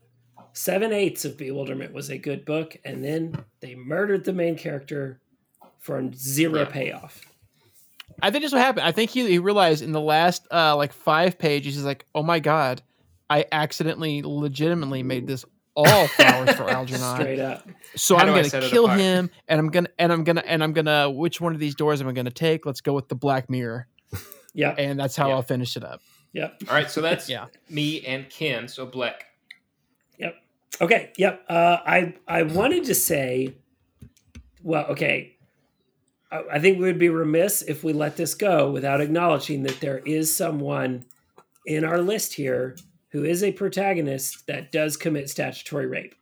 seven 0.53 0.93
eighths 0.93 1.25
of 1.25 1.37
bewilderment 1.37 1.91
was 1.93 2.09
a 2.09 2.17
good 2.17 2.43
book 2.45 2.75
and 2.85 3.03
then 3.03 3.35
they 3.59 3.75
murdered 3.75 4.23
the 4.23 4.33
main 4.33 4.55
character 4.55 5.19
for 5.77 6.11
zero 6.15 6.59
Yeah. 6.61 6.65
payoff 6.65 7.21
I 8.23 8.31
think 8.31 8.43
that's 8.43 8.53
what 8.53 8.61
happened. 8.63 8.85
I 8.85 8.91
think 8.91 9.11
he, 9.11 9.27
he 9.27 9.37
realized 9.37 9.83
in 9.83 9.91
the 9.91 10.01
last 10.01 10.47
uh, 10.51 10.75
like 10.75 10.93
five 10.93 11.37
pages, 11.37 11.75
he's 11.75 11.83
like, 11.85 12.05
"Oh 12.15 12.23
my 12.23 12.39
god, 12.39 12.81
I 13.29 13.45
accidentally, 13.51 14.21
legitimately 14.23 15.03
made 15.03 15.27
this 15.27 15.43
all 15.75 16.07
flowers 16.07 16.55
for 16.55 16.69
Algernon. 16.69 17.15
straight 17.15 17.39
up 17.39 17.67
So 17.95 18.15
How 18.17 18.25
I'm 18.25 18.33
gonna 18.49 18.67
kill 18.69 18.87
him, 18.87 19.29
and 19.47 19.59
I'm 19.59 19.67
gonna 19.69 19.89
and 19.99 20.11
I'm 20.11 20.23
gonna 20.23 20.43
and 20.45 20.63
I'm 20.63 20.73
gonna. 20.73 21.09
Which 21.09 21.39
one 21.41 21.53
of 21.53 21.59
these 21.59 21.75
doors 21.75 22.01
am 22.01 22.07
I 22.07 22.13
gonna 22.13 22.31
take? 22.31 22.65
Let's 22.65 22.81
go 22.81 22.93
with 22.93 23.09
the 23.09 23.15
Black 23.15 23.49
Mirror, 23.49 23.87
Yeah. 24.53 24.71
and 24.77 24.99
that's 24.99 25.15
how 25.15 25.27
Yeah. 25.29 25.35
I'll 25.35 25.41
finish 25.43 25.75
it 25.77 25.83
up. 25.83 26.01
yep 26.33 26.61
All 26.67 26.73
right, 26.73 26.89
so 26.89 27.01
that's 27.01 27.29
Yeah. 27.29 27.45
me 27.69 28.03
and 28.05 28.29
Ken. 28.29 28.67
So 28.67 28.85
Black. 28.85 29.25
Yep. 30.17 30.35
okay 30.81 31.11
yep 31.17 31.43
uh 31.49 31.77
i 31.85 32.15
i 32.27 32.41
wanted 32.43 32.85
to 32.85 32.95
say 32.95 33.55
well 34.63 34.85
okay 34.87 35.35
I, 36.31 36.43
I 36.53 36.59
think 36.59 36.77
we 36.79 36.85
would 36.85 36.99
be 36.99 37.09
remiss 37.09 37.61
if 37.61 37.83
we 37.83 37.93
let 37.93 38.17
this 38.17 38.33
go 38.33 38.69
without 38.71 38.99
acknowledging 38.99 39.63
that 39.63 39.79
there 39.79 39.99
is 39.99 40.35
someone 40.35 41.05
in 41.65 41.83
our 41.85 42.01
list 42.01 42.33
here 42.33 42.75
who 43.09 43.23
is 43.23 43.43
a 43.43 43.51
protagonist 43.51 44.47
that 44.47 44.71
does 44.71 44.97
commit 44.97 45.29
statutory 45.29 45.87
rape 45.87 46.15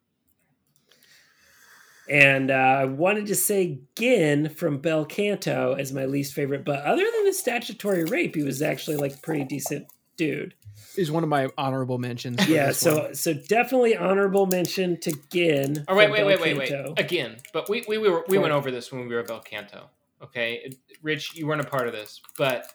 And 2.10 2.52
uh, 2.52 2.54
I 2.54 2.86
wanted 2.86 3.28
to 3.28 3.36
say 3.36 3.80
Gin 3.98 4.50
from 4.50 4.78
Bel 4.80 5.06
Canto 5.06 5.74
as 5.74 5.92
my 5.92 6.06
least 6.06 6.34
favorite, 6.34 6.64
but 6.64 6.82
other 6.82 7.04
than 7.04 7.26
the 7.26 7.34
statutory 7.34 8.04
rape, 8.04 8.36
he 8.36 8.44
was 8.44 8.62
actually 8.62 8.98
like 8.98 9.16
a 9.16 9.18
pretty 9.18 9.44
decent 9.46 9.88
dude. 10.18 10.54
Is 10.98 11.12
one 11.12 11.24
of 11.24 11.30
my 11.30 11.50
honorable 11.58 11.98
mentions. 11.98 12.48
Yeah, 12.48 12.72
so 12.72 13.04
one. 13.04 13.16
so 13.16 13.34
definitely 13.34 13.98
honorable 13.98 14.46
mention 14.46 15.00
to 15.02 15.14
Gin. 15.32 15.84
Oh 15.88 15.96
wait, 15.96 16.06
from 16.06 16.12
wait, 16.12 16.18
Bel 16.20 16.28
wait, 16.28 16.58
wait, 16.58 16.72
wait. 16.72 17.00
Again, 17.00 17.38
but 17.54 17.70
we 17.70 17.84
we, 17.88 17.98
we 17.98 18.10
were 18.10 18.24
we 18.28 18.38
went 18.38 18.54
over 18.54 18.72
this 18.72 18.92
when 18.92 19.08
we 19.08 19.14
were 19.14 19.22
at 19.22 19.28
Bel 19.28 19.42
Canto. 19.42 19.90
Okay, 20.22 20.72
Rich, 21.02 21.36
you 21.36 21.48
weren't 21.48 21.62
a 21.62 21.66
part 21.66 21.88
of 21.88 21.94
this, 21.94 22.22
but 22.38 22.74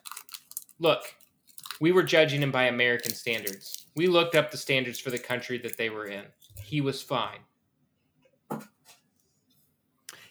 look, 0.79 1.03
we 1.81 1.93
were 1.93 2.03
judging 2.03 2.43
him 2.43 2.51
by 2.51 2.65
American 2.65 3.13
standards. 3.15 3.80
We 3.97 4.07
looked 4.07 4.35
up 4.35 4.51
the 4.51 4.57
standards 4.57 4.99
for 4.99 5.11
the 5.11 5.19
country 5.19 5.59
that 5.59 5.77
they 5.77 5.91
were 5.91 6.07
in. 6.07 6.25
He 6.63 6.81
was 6.81 7.03
fine. 7.03 7.41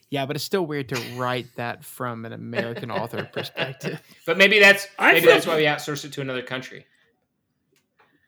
yeah, 0.09 0.25
but 0.25 0.35
it's 0.35 0.45
still 0.45 0.65
weird 0.65 0.89
to 0.89 0.95
write 1.15 1.47
that 1.55 1.83
from 1.83 2.25
an 2.25 2.33
American 2.33 2.89
author 2.89 3.23
perspective. 3.33 4.01
But 4.25 4.37
maybe 4.37 4.59
that's 4.59 4.87
I 4.97 5.13
maybe 5.13 5.25
feel- 5.25 5.33
that's 5.35 5.45
why 5.47 5.55
we 5.57 5.63
outsourced 5.63 6.05
it 6.05 6.13
to 6.13 6.21
another 6.21 6.41
country. 6.41 6.85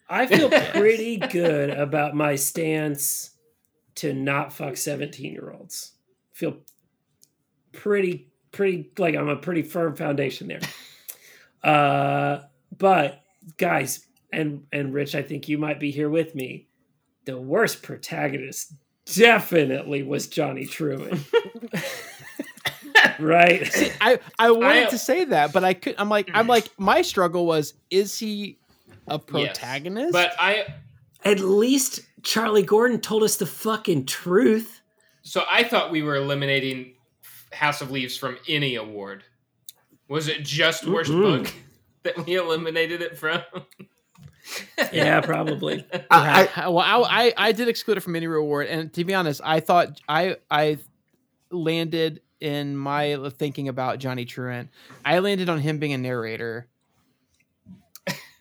I 0.09 0.27
feel 0.27 0.49
pretty 0.73 1.17
good 1.17 1.69
about 1.69 2.13
my 2.15 2.35
stance 2.35 3.31
to 3.95 4.13
not 4.13 4.51
fuck 4.53 4.77
17 4.77 5.31
year 5.31 5.51
olds. 5.57 5.93
Feel 6.33 6.57
pretty, 7.71 8.29
pretty 8.51 8.91
like 8.97 9.15
I'm 9.15 9.29
a 9.29 9.37
pretty 9.37 9.61
firm 9.63 9.95
foundation 9.95 10.47
there. 10.49 10.59
Uh, 11.63 12.41
but 12.77 13.21
guys 13.57 14.05
and 14.31 14.65
and 14.71 14.93
Rich, 14.93 15.15
I 15.15 15.21
think 15.21 15.47
you 15.47 15.57
might 15.57 15.79
be 15.79 15.91
here 15.91 16.09
with 16.09 16.35
me. 16.35 16.67
The 17.25 17.37
worst 17.39 17.83
protagonist 17.83 18.73
definitely 19.05 20.03
was 20.03 20.27
Johnny 20.27 20.65
Truant. 20.65 21.19
right? 23.19 23.69
I 24.01 24.19
I 24.39 24.51
wanted 24.51 24.87
I- 24.87 24.89
to 24.91 24.97
say 24.97 25.25
that, 25.25 25.53
but 25.53 25.63
I 25.63 25.73
could. 25.73 25.95
I'm 25.97 26.09
like 26.09 26.29
I'm 26.33 26.47
like 26.47 26.65
mm. 26.65 26.71
my 26.79 27.01
struggle 27.01 27.45
was 27.45 27.73
is 27.89 28.17
he 28.17 28.57
a 29.07 29.13
Yes. 29.13 29.21
protagonist? 29.27 30.13
But 30.13 30.33
I 30.39 30.65
At 31.25 31.39
least 31.39 32.01
Charlie 32.23 32.63
Gordon 32.63 32.99
told 33.01 33.23
us 33.23 33.37
the 33.37 33.45
fucking 33.45 34.05
truth. 34.05 34.81
so 35.23 35.43
I 35.49 35.63
thought 35.63 35.91
we 35.91 36.01
were 36.03 36.15
eliminating 36.15 36.93
House 37.51 37.81
of 37.81 37.91
Leaves 37.91 38.15
from 38.17 38.37
any 38.47 38.75
award. 38.75 39.23
Was 40.07 40.27
it 40.27 40.43
just 40.43 40.85
worst 40.87 41.11
Mm-mm. 41.11 41.43
book 41.43 41.53
that 42.03 42.25
we 42.25 42.35
eliminated 42.35 43.01
it 43.01 43.17
from? 43.17 43.41
Yeah, 44.91 45.21
probably. 45.21 45.86
I, 46.10 46.49
I, 46.56 46.67
well, 46.69 46.80
I, 46.80 47.27
I 47.27 47.34
I 47.38 47.51
did 47.51 47.67
exclude 47.69 47.97
it 47.97 48.01
from 48.01 48.15
any 48.15 48.27
reward, 48.27 48.67
and 48.67 48.91
to 48.93 49.06
be 49.06 49.13
honest, 49.13 49.39
I 49.43 49.60
thought 49.60 50.01
I 50.10 50.38
I 50.49 50.80
landed 51.51 52.21
in 52.39 52.75
my 52.75 53.30
thinking 53.38 53.67
about 53.67 53.99
Johnny 53.99 54.25
Truant. 54.25 54.69
I 55.06 55.19
landed 55.19 55.47
on 55.49 55.60
him 55.60 55.77
being 55.77 55.93
a 55.93 55.97
narrator, 55.97 56.67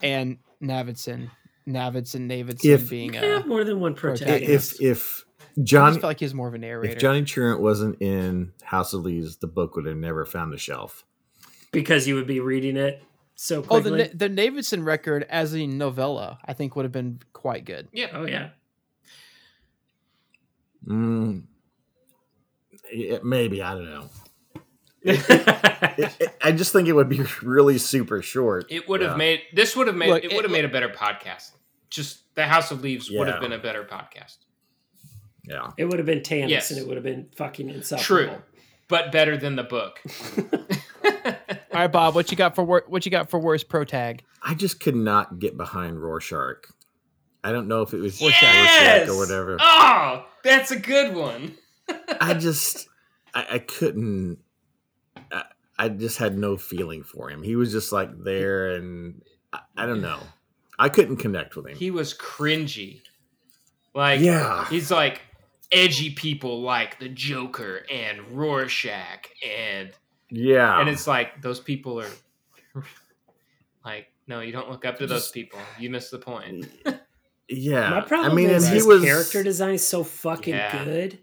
and 0.02 0.38
Navidson, 0.60 1.30
Navidson, 1.66 2.26
Navidson 2.26 2.70
If- 2.70 2.90
being 2.90 3.14
You 3.14 3.20
a. 3.20 3.28
have 3.34 3.46
more 3.46 3.64
than 3.64 3.80
one 3.80 3.94
protagonist. 3.94 4.80
if 4.80 4.82
if 4.82 5.24
I 5.26 5.52
just 5.60 5.66
Johnny 5.66 5.92
felt 5.94 6.04
like 6.04 6.18
he 6.20 6.24
was 6.24 6.34
more 6.34 6.48
of 6.48 6.54
a 6.54 6.58
narrator. 6.58 6.94
if 6.94 6.98
Johnny 6.98 7.22
Truant 7.24 7.60
wasn't 7.60 8.00
in 8.00 8.52
House 8.62 8.92
of 8.94 9.02
Leaves, 9.02 9.36
the 9.38 9.46
book 9.46 9.76
would 9.76 9.86
have 9.86 9.96
never 9.96 10.24
found 10.24 10.52
the 10.52 10.58
shelf. 10.58 11.04
because 11.72 12.06
you 12.08 12.14
would 12.14 12.26
be 12.26 12.40
reading 12.40 12.76
it 12.76 13.02
so 13.42 13.64
oh, 13.70 13.80
the 13.80 13.88
quickly. 13.88 14.10
The 14.12 14.28
Navidson 14.28 14.84
record 14.84 15.24
as 15.30 15.54
a 15.54 15.66
novella, 15.66 16.38
I 16.44 16.52
think 16.52 16.76
would 16.76 16.84
have 16.84 16.92
been 16.92 17.20
quite 17.32 17.64
good. 17.64 17.88
yeah. 17.90 18.08
oh 18.12 18.26
yeah. 18.26 18.50
Mm, 20.86 21.44
yeah, 22.92 23.18
maybe 23.22 23.62
I 23.62 23.74
don't 23.74 23.84
know. 23.86 24.10
It- 25.02 25.24
it- 26.20 26.36
I 26.42 26.52
just 26.52 26.70
think 26.72 26.86
it 26.88 26.92
would 26.92 27.08
be 27.08 27.22
really 27.42 27.78
super 27.78 28.20
short. 28.20 28.66
It 28.68 28.86
would 28.90 29.00
have 29.00 29.12
Yeah. 29.12 29.16
made 29.16 29.40
this 29.54 29.74
would 29.74 29.86
have 29.86 29.96
made 29.96 30.10
Look, 30.10 30.22
it 30.24 30.32
it- 30.32 30.36
would 30.36 30.44
have 30.44 30.52
made 30.52 30.66
a 30.66 30.68
better 30.68 30.90
podcast. 30.90 31.52
Just 31.88 32.34
the 32.34 32.44
House 32.46 32.70
of 32.70 32.82
Leaves 32.82 33.10
would 33.10 33.26
have 33.26 33.40
been 33.40 33.52
a 33.52 33.58
better 33.58 33.84
podcast. 33.84 34.36
Yeah, 35.44 35.70
it 35.78 35.86
would 35.86 35.98
have 35.98 36.06
been 36.06 36.22
Tannis 36.22 36.50
Yes. 36.50 36.70
and 36.70 36.78
it 36.78 36.86
would 36.86 36.98
have 36.98 37.04
been 37.04 37.30
fucking 37.36 37.82
True. 37.98 38.32
But 38.86 39.12
better 39.12 39.38
than 39.38 39.56
the 39.56 39.62
book. 39.64 39.98
All 41.72 41.80
right, 41.80 41.86
Bob, 41.92 42.14
what 42.14 42.30
you 42.30 42.36
got 42.36 42.54
for 42.54 42.64
wor- 42.64 42.84
what 42.88 43.04
you 43.06 43.10
got 43.10 43.30
for 43.30 43.38
worst 43.38 43.68
pro 43.68 43.84
tag? 43.84 44.22
I 44.42 44.54
just 44.54 44.80
could 44.80 44.96
not 44.96 45.38
get 45.38 45.56
behind 45.56 46.02
Rorschach. 46.02 46.66
I 47.44 47.52
don't 47.52 47.68
know 47.68 47.82
if 47.82 47.94
it 47.94 48.00
was 48.00 48.20
Rorschach. 48.20 49.08
or 49.08 49.16
whatever. 49.16 49.56
Oh, 49.60 50.26
that's 50.42 50.70
a 50.72 50.78
good 50.78 51.14
one. 51.14 51.54
I 52.20 52.34
just 52.34 52.88
I, 53.34 53.46
I 53.52 53.58
couldn't. 53.60 54.38
I, 55.32 55.44
I 55.78 55.88
just 55.88 56.18
had 56.18 56.36
no 56.36 56.56
feeling 56.56 57.02
for 57.04 57.30
him. 57.30 57.42
He 57.42 57.56
was 57.56 57.70
just 57.72 57.92
like 57.92 58.10
there, 58.24 58.70
and 58.74 59.22
I, 59.52 59.60
I 59.76 59.86
don't 59.86 60.02
know. 60.02 60.18
I 60.78 60.88
couldn't 60.88 61.18
connect 61.18 61.56
with 61.56 61.66
him. 61.68 61.76
He 61.76 61.90
was 61.90 62.14
cringy. 62.14 63.02
Like 63.94 64.20
Yeah. 64.20 64.66
he's 64.68 64.90
like 64.90 65.20
edgy 65.72 66.10
people 66.10 66.62
like 66.62 66.98
the 66.98 67.08
Joker 67.08 67.84
and 67.90 68.20
Rorschach 68.32 69.28
and 69.46 69.90
yeah, 70.30 70.80
and 70.80 70.88
it's 70.88 71.06
like 71.06 71.40
those 71.42 71.60
people 71.60 72.00
are 72.00 72.10
like 73.84 74.06
no, 74.26 74.40
you 74.40 74.52
don't 74.52 74.70
look 74.70 74.84
up 74.84 74.98
to 74.98 75.06
those 75.06 75.30
people. 75.30 75.58
You 75.78 75.90
miss 75.90 76.10
the 76.10 76.18
point. 76.18 76.68
yeah. 77.48 77.90
My 77.90 78.00
problem 78.00 78.32
I 78.32 78.34
mean, 78.34 78.50
is 78.50 78.68
he 78.68 78.74
his 78.76 78.86
was 78.86 79.02
character 79.02 79.42
design 79.42 79.74
is 79.74 79.86
so 79.86 80.04
fucking 80.04 80.54
Yeah. 80.54 80.84
good 80.84 81.18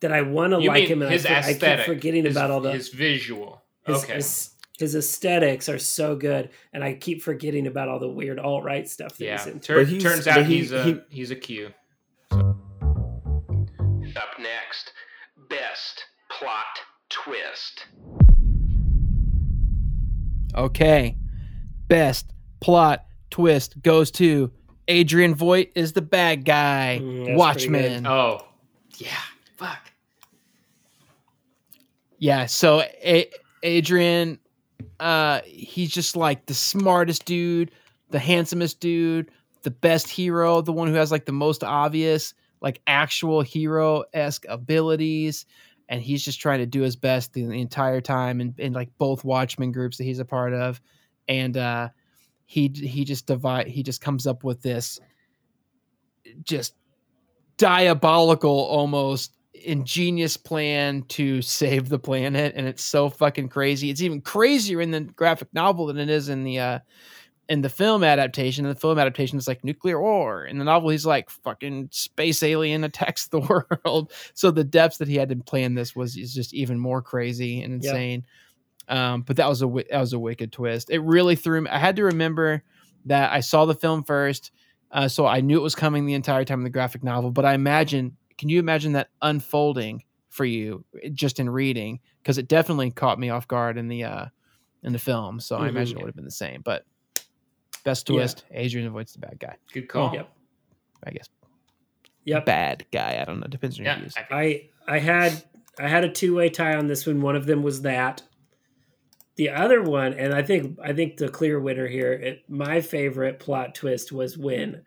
that 0.00 0.12
I 0.12 0.22
want 0.22 0.52
to 0.52 0.58
like 0.58 0.88
him, 0.88 1.02
and 1.02 1.10
I, 1.10 1.12
his 1.12 1.26
I 1.26 1.54
keep 1.54 1.86
forgetting 1.86 2.24
his, 2.24 2.34
about 2.36 2.50
all 2.50 2.60
the 2.60 2.72
his 2.72 2.88
visual. 2.88 3.62
his, 3.84 4.02
okay. 4.04 4.14
his, 4.14 4.50
his 4.78 4.94
aesthetics 4.94 5.68
are 5.68 5.78
so 5.78 6.14
good, 6.16 6.50
and 6.72 6.84
I 6.84 6.94
keep 6.94 7.22
forgetting 7.22 7.66
about 7.66 7.88
all 7.88 7.98
the 7.98 8.08
weird 8.08 8.38
alt 8.38 8.62
right 8.64 8.88
stuff 8.88 9.16
that 9.18 9.24
yeah. 9.24 9.36
he's 9.38 9.46
into. 9.46 9.66
Tur- 9.66 9.76
But 9.80 9.88
he's- 9.88 10.02
turns 10.02 10.26
out 10.28 10.46
he- 10.46 10.58
he's 10.58 10.72
a 10.72 10.84
he- 10.84 11.00
he's 11.08 11.30
a 11.32 11.36
Q. 11.36 11.72
Up 14.16 14.38
next, 14.40 14.92
best 15.48 16.04
plot 16.30 16.66
twist. 17.08 17.86
Okay. 20.54 21.16
Best 21.88 22.30
plot 22.60 23.04
twist 23.30 23.80
goes 23.82 24.10
to 24.12 24.50
Adrian 24.88 25.34
Voight 25.34 25.72
is 25.74 25.92
the 25.92 26.02
bad 26.02 26.44
guy. 26.44 27.00
Mm, 27.02 27.36
Watchmen. 27.36 28.06
Oh, 28.06 28.44
yeah. 28.96 29.10
Fuck. 29.56 29.92
Yeah, 32.18 32.46
so 32.46 32.82
A- 33.04 33.30
Adrian 33.62 34.38
uh 35.00 35.40
he's 35.44 35.90
just 35.90 36.16
like 36.16 36.46
the 36.46 36.54
smartest 36.54 37.24
dude, 37.24 37.70
the 38.10 38.18
handsomest 38.18 38.80
dude, 38.80 39.30
the 39.62 39.70
best 39.70 40.08
hero, 40.08 40.60
the 40.60 40.72
one 40.72 40.88
who 40.88 40.94
has 40.94 41.12
like 41.12 41.26
the 41.26 41.32
most 41.32 41.62
obvious 41.62 42.34
like 42.60 42.80
actual 42.88 43.40
hero-esque 43.40 44.44
abilities 44.48 45.46
and 45.88 46.02
he's 46.02 46.24
just 46.24 46.40
trying 46.40 46.58
to 46.58 46.66
do 46.66 46.82
his 46.82 46.96
best 46.96 47.32
the, 47.32 47.44
the 47.44 47.60
entire 47.60 48.00
time 48.00 48.40
in, 48.40 48.54
in 48.58 48.72
like 48.72 48.90
both 48.98 49.24
Watchmen 49.24 49.72
groups 49.72 49.96
that 49.98 50.04
he's 50.04 50.18
a 50.18 50.24
part 50.24 50.52
of. 50.52 50.80
And 51.28 51.56
uh 51.56 51.88
he 52.46 52.68
he 52.68 53.04
just 53.04 53.26
divide 53.26 53.66
he 53.66 53.82
just 53.82 54.00
comes 54.00 54.26
up 54.26 54.44
with 54.44 54.62
this 54.62 54.98
just 56.42 56.74
diabolical 57.56 58.50
almost 58.50 59.32
ingenious 59.54 60.36
plan 60.36 61.02
to 61.02 61.42
save 61.42 61.88
the 61.88 61.98
planet. 61.98 62.52
And 62.54 62.66
it's 62.66 62.82
so 62.82 63.10
fucking 63.10 63.48
crazy. 63.48 63.90
It's 63.90 64.02
even 64.02 64.20
crazier 64.20 64.80
in 64.80 64.90
the 64.92 65.00
graphic 65.00 65.48
novel 65.52 65.86
than 65.86 65.98
it 65.98 66.08
is 66.08 66.28
in 66.28 66.44
the 66.44 66.58
uh 66.58 66.78
in 67.48 67.62
the 67.62 67.68
film 67.68 68.04
adaptation 68.04 68.64
in 68.64 68.68
the 68.68 68.78
film 68.78 68.98
adaptation 68.98 69.38
is 69.38 69.48
like 69.48 69.64
nuclear 69.64 70.00
war 70.00 70.44
in 70.44 70.58
the 70.58 70.64
novel 70.64 70.90
he's 70.90 71.06
like 71.06 71.30
fucking 71.30 71.88
space 71.92 72.42
alien 72.42 72.84
attacks 72.84 73.28
the 73.28 73.40
world 73.84 74.12
so 74.34 74.50
the 74.50 74.64
depths 74.64 74.98
that 74.98 75.08
he 75.08 75.16
had 75.16 75.28
to 75.28 75.36
plan 75.36 75.74
this 75.74 75.96
was 75.96 76.16
is 76.16 76.34
just 76.34 76.52
even 76.54 76.78
more 76.78 77.00
crazy 77.02 77.62
and 77.62 77.72
insane 77.74 78.24
um 78.88 79.22
but 79.22 79.36
that 79.36 79.48
was 79.48 79.62
a 79.62 79.66
that 79.90 80.00
was 80.00 80.12
a 80.12 80.18
wicked 80.18 80.52
twist 80.52 80.90
it 80.90 81.00
really 81.00 81.36
threw 81.36 81.60
me 81.60 81.70
i 81.70 81.78
had 81.78 81.96
to 81.96 82.04
remember 82.04 82.62
that 83.04 83.32
i 83.32 83.40
saw 83.40 83.64
the 83.64 83.74
film 83.74 84.02
first 84.04 84.50
uh, 84.90 85.06
so 85.06 85.26
I 85.26 85.42
knew 85.42 85.58
it 85.58 85.62
was 85.62 85.74
coming 85.74 86.06
the 86.06 86.14
entire 86.14 86.46
time 86.46 86.60
in 86.60 86.64
the 86.64 86.70
graphic 86.70 87.04
novel. 87.04 87.30
But 87.30 87.44
I 87.44 87.52
imagine, 87.52 88.16
can 88.38 88.48
you 88.48 88.58
imagine 88.58 88.92
that 88.92 89.10
unfolding 89.20 90.02
for 90.30 90.46
you 90.46 90.82
eh, 91.02 91.10
just 91.12 91.38
in 91.38 91.50
reading? 91.50 92.00
Because 92.22 92.38
it 92.38 92.48
definitely 92.48 92.90
caught 92.90 93.18
me 93.18 93.28
off 93.28 93.46
guard 93.46 93.76
in 93.76 93.88
the 93.88 94.04
uh, 94.04 94.24
in 94.82 94.94
the 94.94 94.98
film. 94.98 95.40
So 95.40 95.56
I 95.58 95.66
Mhm. 95.66 95.68
imagine 95.68 95.98
it 95.98 96.00
would 96.00 96.08
have 96.08 96.16
been 96.16 96.24
the 96.24 96.30
same. 96.30 96.62
But 96.64 96.84
best 97.88 98.08
Yeah. 98.08 98.16
twist: 98.16 98.44
Adrian 98.50 98.86
avoids 98.86 99.12
the 99.12 99.18
bad 99.20 99.38
guy. 99.38 99.56
Good 99.72 99.88
call. 99.88 100.12
Yep. 100.14 100.30
I 101.04 101.10
guess 101.10 101.28
Yep. 102.24 102.44
bad 102.46 102.86
guy. 102.92 103.18
I 103.20 103.24
don't 103.24 103.40
know. 103.40 103.46
Depends 103.46 103.78
on 103.78 103.84
your 103.86 103.96
views. 103.96 104.14
I 104.16 104.26
I 104.86 104.94
I 104.96 104.98
had 104.98 105.42
I 105.78 105.88
had 105.88 106.04
a 106.04 106.08
two 106.10 106.34
way 106.34 106.50
tie 106.50 106.74
on 106.74 106.86
this 106.88 107.06
one. 107.06 107.20
One 107.20 107.36
of 107.36 107.46
them 107.46 107.62
was 107.62 107.82
that. 107.82 108.22
The 109.36 109.50
other 109.50 109.80
one, 109.82 110.14
and 110.14 110.34
I 110.34 110.42
think 110.42 110.78
I 110.82 110.92
think 110.92 111.16
the 111.16 111.28
clear 111.28 111.60
winner 111.60 111.86
here. 111.86 112.12
It, 112.12 112.42
my 112.48 112.80
favorite 112.80 113.38
plot 113.38 113.74
twist 113.74 114.10
was 114.10 114.36
when 114.36 114.82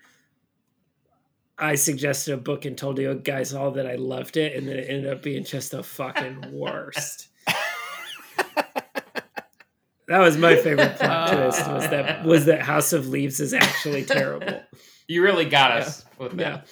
I 1.57 1.75
suggested 1.75 2.33
a 2.33 2.37
book 2.37 2.65
and 2.65 2.77
told 2.77 2.97
you 2.99 3.13
guys 3.15 3.53
all 3.53 3.71
that 3.71 3.87
I 3.87 3.95
loved 3.95 4.35
it, 4.35 4.53
and 4.55 4.67
then 4.67 4.77
it 4.77 4.89
ended 4.89 5.13
up 5.13 5.21
being 5.23 5.45
just 5.45 5.71
the 5.71 5.81
fucking 5.83 6.47
worst. 6.51 7.29
that 10.11 10.19
was 10.19 10.37
my 10.37 10.55
favorite 10.55 10.95
plot 10.97 11.29
twist. 11.33 11.67
Was 11.67 11.89
that 11.89 12.23
was 12.25 12.45
that 12.45 12.61
House 12.61 12.93
of 12.93 13.07
Leaves 13.07 13.39
is 13.39 13.53
actually 13.53 14.03
terrible. 14.05 14.61
You 15.07 15.23
really 15.23 15.45
got 15.45 15.71
us 15.71 16.05
with 16.19 16.37
that. 16.37 16.67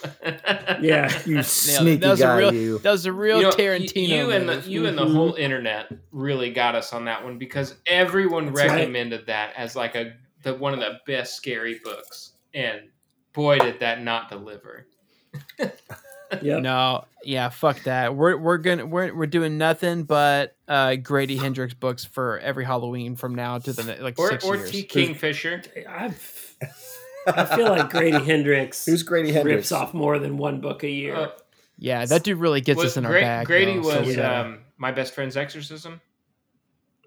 Yeah. 0.82 1.12
you 1.26 1.36
Nailed 1.36 1.46
sneaky 1.46 1.96
that 1.98 2.10
was 2.12 2.20
guy, 2.22 2.34
a 2.34 2.38
real, 2.38 2.54
you. 2.54 2.78
that 2.80 2.92
was 2.92 3.06
a 3.06 3.12
real 3.12 3.38
You 3.38 3.44
know, 3.44 3.52
Tarantino. 3.52 4.08
You 4.08 4.32
and 4.32 4.48
the 4.48 4.62
you 4.70 4.86
and 4.86 4.98
the 4.98 5.06
Mhm. 5.06 5.14
whole 5.14 5.34
internet 5.34 5.92
really 6.12 6.52
got 6.52 6.76
us 6.76 6.94
on 6.94 7.06
that 7.06 7.24
one 7.24 7.38
because 7.38 7.76
everyone 7.86 8.46
That's 8.54 8.60
right. 8.60 8.72
recommended 8.78 9.26
that 9.28 9.54
as 9.58 9.76
like 9.76 9.96
a 9.96 10.14
the 10.44 10.54
one 10.54 10.74
of 10.74 10.80
the 10.80 11.00
best 11.06 11.36
scary 11.36 11.82
books, 11.84 12.34
and 12.54 12.82
boy 13.34 13.60
did 13.60 13.80
that 13.82 14.02
not 14.04 14.30
deliver. 14.30 14.86
Yep. 16.42 16.62
No, 16.62 17.06
yeah, 17.24 17.50
fuck 17.50 17.84
that. 17.84 18.16
We're 18.16 18.38
we're 18.38 18.58
gonna 18.60 18.86
we're 18.86 19.14
we're 19.16 19.26
doing 19.26 19.58
nothing 19.58 20.04
but 20.04 20.56
uh 20.68 20.96
Grady 20.96 21.38
Hendrix 21.38 21.74
books 21.74 22.06
for 22.06 22.38
every 22.40 22.64
Halloween 22.66 23.16
from 23.16 23.34
now 23.36 23.58
to 23.58 23.74
the 23.74 23.84
ne- 23.84 24.00
like 24.00 24.20
Or 24.20 24.30
six 24.30 24.46
or 24.46 24.56
years. 24.58 24.70
T 24.72 24.84
Kingfisher. 24.84 25.64
I've, 25.88 26.56
I 27.28 27.46
feel 27.56 27.70
like 27.70 27.90
Grady 27.90 28.24
Hendrix 28.24 28.86
Who's 28.86 29.04
Grady 29.04 29.32
Hendrix? 29.32 29.56
rips 29.56 29.72
off 29.72 29.94
more 29.94 30.20
than 30.20 30.38
one 30.38 30.62
book 30.62 30.84
a 30.84 30.90
year. 30.90 31.16
Uh, 31.16 31.30
Yeah, 31.78 32.06
that 32.06 32.24
dude 32.24 32.38
really 32.38 32.62
gets 32.62 32.82
us 32.84 32.96
in 32.98 33.06
our 33.06 33.12
Gra- 33.12 33.22
bag. 33.22 33.48
Grady 33.48 33.74
though, 33.76 34.00
was 34.00 34.08
we 34.08 34.16
gotta- 34.16 34.40
um, 34.50 34.60
my 34.78 34.92
best 34.92 35.14
friend's 35.16 35.36
exorcism. 35.36 36.00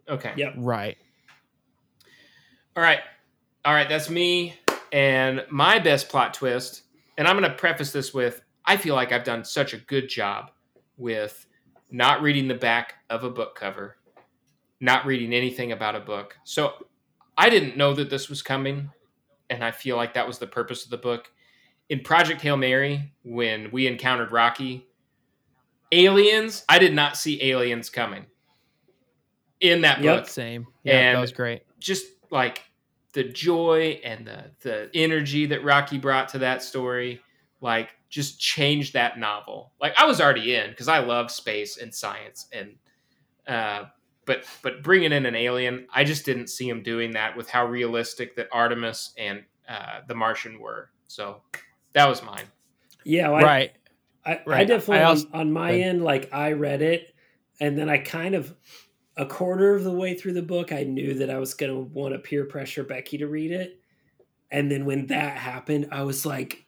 Okay. 0.08 0.32
Yep. 0.36 0.54
right. 0.56 0.98
All 2.76 2.82
right. 2.82 3.00
All 3.64 3.72
right, 3.72 3.88
that's 3.88 4.10
me 4.10 4.54
and 4.92 5.44
my 5.48 5.78
best 5.78 6.08
plot 6.08 6.34
twist. 6.34 6.82
And 7.16 7.28
I'm 7.28 7.38
going 7.38 7.48
to 7.50 7.56
preface 7.56 7.92
this 7.92 8.12
with 8.12 8.42
I 8.64 8.76
feel 8.76 8.94
like 8.94 9.12
I've 9.12 9.24
done 9.24 9.44
such 9.44 9.74
a 9.74 9.78
good 9.78 10.08
job 10.08 10.50
with 10.96 11.46
not 11.90 12.22
reading 12.22 12.48
the 12.48 12.54
back 12.54 12.94
of 13.10 13.24
a 13.24 13.30
book 13.30 13.54
cover, 13.54 13.96
not 14.80 15.04
reading 15.04 15.32
anything 15.32 15.72
about 15.72 15.94
a 15.96 16.00
book. 16.00 16.36
So 16.44 16.86
I 17.36 17.50
didn't 17.50 17.76
know 17.76 17.92
that 17.94 18.08
this 18.10 18.28
was 18.28 18.42
coming, 18.42 18.90
and 19.50 19.64
I 19.64 19.70
feel 19.70 19.96
like 19.96 20.14
that 20.14 20.26
was 20.26 20.38
the 20.38 20.46
purpose 20.46 20.84
of 20.84 20.90
the 20.90 20.96
book. 20.98 21.30
In 21.88 22.00
Project 22.00 22.40
Hail 22.40 22.56
Mary, 22.56 23.12
when 23.24 23.70
we 23.72 23.86
encountered 23.86 24.32
Rocky, 24.32 24.86
aliens, 25.90 26.64
I 26.68 26.78
did 26.78 26.94
not 26.94 27.16
see 27.16 27.42
aliens 27.42 27.90
coming 27.90 28.26
in 29.60 29.82
that 29.82 30.00
Yep. 30.00 30.16
book 30.20 30.28
Same. 30.28 30.66
Yeah, 30.84 30.98
And- 30.98 31.16
that 31.16 31.20
was 31.20 31.32
great. 31.32 31.62
just 31.78 32.06
like 32.30 32.62
the 33.12 33.24
joy 33.24 34.00
and 34.02 34.26
the 34.26 34.50
the 34.60 34.90
energy 34.94 35.44
that 35.46 35.62
Rocky 35.62 35.98
brought 35.98 36.28
to 36.30 36.38
that 36.38 36.62
story, 36.62 37.20
like 37.60 37.90
just 38.12 38.38
change 38.38 38.92
that 38.92 39.18
novel. 39.18 39.72
Like 39.80 39.94
I 39.98 40.04
was 40.04 40.20
already 40.20 40.54
in 40.54 40.70
because 40.70 40.86
I 40.86 40.98
love 41.00 41.30
space 41.30 41.78
and 41.78 41.92
science 41.94 42.46
and 42.52 42.74
uh 43.48 43.84
but 44.26 44.44
but 44.62 44.82
bringing 44.84 45.10
in 45.12 45.26
an 45.26 45.34
alien, 45.34 45.86
I 45.92 46.04
just 46.04 46.24
didn't 46.24 46.46
see 46.48 46.68
him 46.68 46.82
doing 46.84 47.12
that 47.12 47.36
with 47.36 47.48
how 47.48 47.66
realistic 47.66 48.36
that 48.36 48.48
Artemis 48.52 49.14
and 49.18 49.42
uh, 49.68 50.00
the 50.06 50.14
Martian 50.14 50.60
were. 50.60 50.90
So 51.08 51.40
that 51.94 52.08
was 52.08 52.22
mine. 52.22 52.44
Yeah, 53.04 53.30
well, 53.30 53.42
right. 53.42 53.72
I, 54.24 54.34
I 54.34 54.40
Right. 54.46 54.68
definitely 54.68 54.98
I 54.98 55.04
on- 55.04 55.08
also- 55.08 55.28
on, 55.32 55.52
my 55.52 55.72
Go 55.72 55.82
end, 55.82 56.04
like 56.04 56.32
I 56.32 56.52
read 56.52 56.82
it, 56.82 57.12
and 57.58 57.76
then 57.76 57.88
I 57.90 57.98
kind 57.98 58.36
of 58.36 58.54
a 59.16 59.26
quarter 59.26 59.74
of 59.74 59.82
the 59.82 59.90
way 59.92 60.14
through 60.14 60.34
the 60.34 60.42
book, 60.42 60.70
I 60.70 60.84
knew 60.84 61.14
that 61.14 61.28
I 61.30 61.38
was 61.38 61.54
going 61.54 61.72
to 61.72 61.80
want 61.80 62.14
to 62.14 62.18
peer 62.20 62.44
pressure 62.44 62.84
Becky 62.84 63.18
to 63.18 63.26
read 63.26 63.50
it, 63.50 63.80
and 64.52 64.70
then 64.70 64.84
when 64.84 65.06
that 65.08 65.36
happened, 65.36 65.88
I 65.90 66.02
was 66.04 66.24
like, 66.24 66.64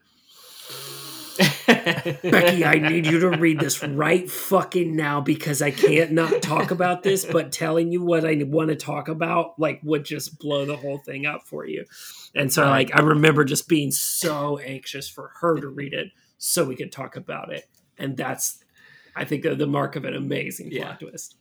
Becky, 1.85 2.65
I 2.65 2.79
need 2.79 3.07
you 3.07 3.21
to 3.21 3.31
read 3.31 3.61
this 3.61 3.83
right 3.83 4.31
fucking 4.31 4.95
now 4.97 5.21
because 5.21 5.63
I 5.63 5.71
can't 5.71 6.13
not 6.13 6.43
talk 6.43 6.71
about 6.71 7.03
this, 7.03 7.25
but 7.25 7.53
telling 7.53 7.93
you 7.93 8.03
what 8.03 8.25
I 8.25 8.43
want 8.47 8.71
to 8.71 8.77
talk 8.77 9.09
about 9.09 9.59
like 9.59 9.81
would 9.83 10.05
just 10.05 10.39
blow 10.39 10.65
the 10.65 10.77
whole 10.77 10.99
thing 10.99 11.27
up 11.27 11.47
for 11.47 11.67
you. 11.67 11.85
And 12.35 12.53
so 12.53 12.65
like 12.67 12.91
I 12.95 13.03
remember 13.03 13.45
just 13.45 13.69
being 13.69 13.91
so 13.91 14.59
anxious 14.59 15.09
for 15.09 15.33
her 15.41 15.61
to 15.61 15.69
read 15.69 15.93
it 15.93 16.09
so 16.39 16.65
we 16.65 16.77
could 16.77 16.93
talk 16.93 17.17
about 17.17 17.53
it. 17.53 17.65
And 17.99 18.17
that's 18.17 18.59
I 19.17 19.25
think 19.25 19.43
the, 19.45 19.67
mark 19.67 19.97
of 19.97 20.05
an 20.05 20.15
amazing 20.15 20.71
Yeah. 20.73 20.85
plot 20.85 21.01
twist. 21.01 21.37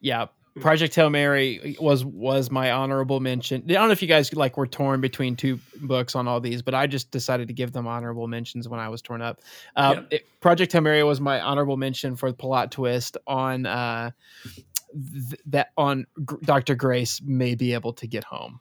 Yeah. 0.00 0.26
Project 0.60 0.94
Hail 0.94 1.08
Mary 1.08 1.76
was 1.80 2.04
was 2.04 2.50
my 2.50 2.70
honorable 2.72 3.20
mention. 3.20 3.62
I 3.68 3.72
don't 3.72 3.86
know 3.88 3.92
if 3.92 4.02
you 4.02 4.08
guys 4.08 4.34
like 4.34 4.56
were 4.58 4.66
torn 4.66 5.00
between 5.00 5.34
two 5.34 5.58
books 5.80 6.14
on 6.14 6.28
all 6.28 6.40
these, 6.40 6.60
but 6.60 6.74
I 6.74 6.86
just 6.86 7.10
decided 7.10 7.48
to 7.48 7.54
give 7.54 7.72
them 7.72 7.86
honorable 7.86 8.28
mentions 8.28 8.68
when 8.68 8.78
I 8.78 8.88
was 8.90 9.00
torn 9.00 9.22
up. 9.22 9.40
Uh, 9.76 9.92
Yep. 9.96 10.06
it- 10.12 10.26
Project 10.40 10.72
Hail 10.72 10.82
Mary 10.82 11.02
was 11.04 11.20
my 11.20 11.40
honorable 11.40 11.76
mention 11.78 12.16
for 12.16 12.30
the 12.30 12.36
plot 12.36 12.70
twist 12.70 13.16
on 13.26 13.64
uh, 13.64 14.10
th- 14.44 15.40
that 15.46 15.70
on 15.78 16.06
G- 16.28 16.36
Dr. 16.42 16.74
Grace 16.74 17.22
may 17.22 17.54
be 17.54 17.72
able 17.72 17.94
to 17.94 18.06
get 18.06 18.24
home 18.24 18.60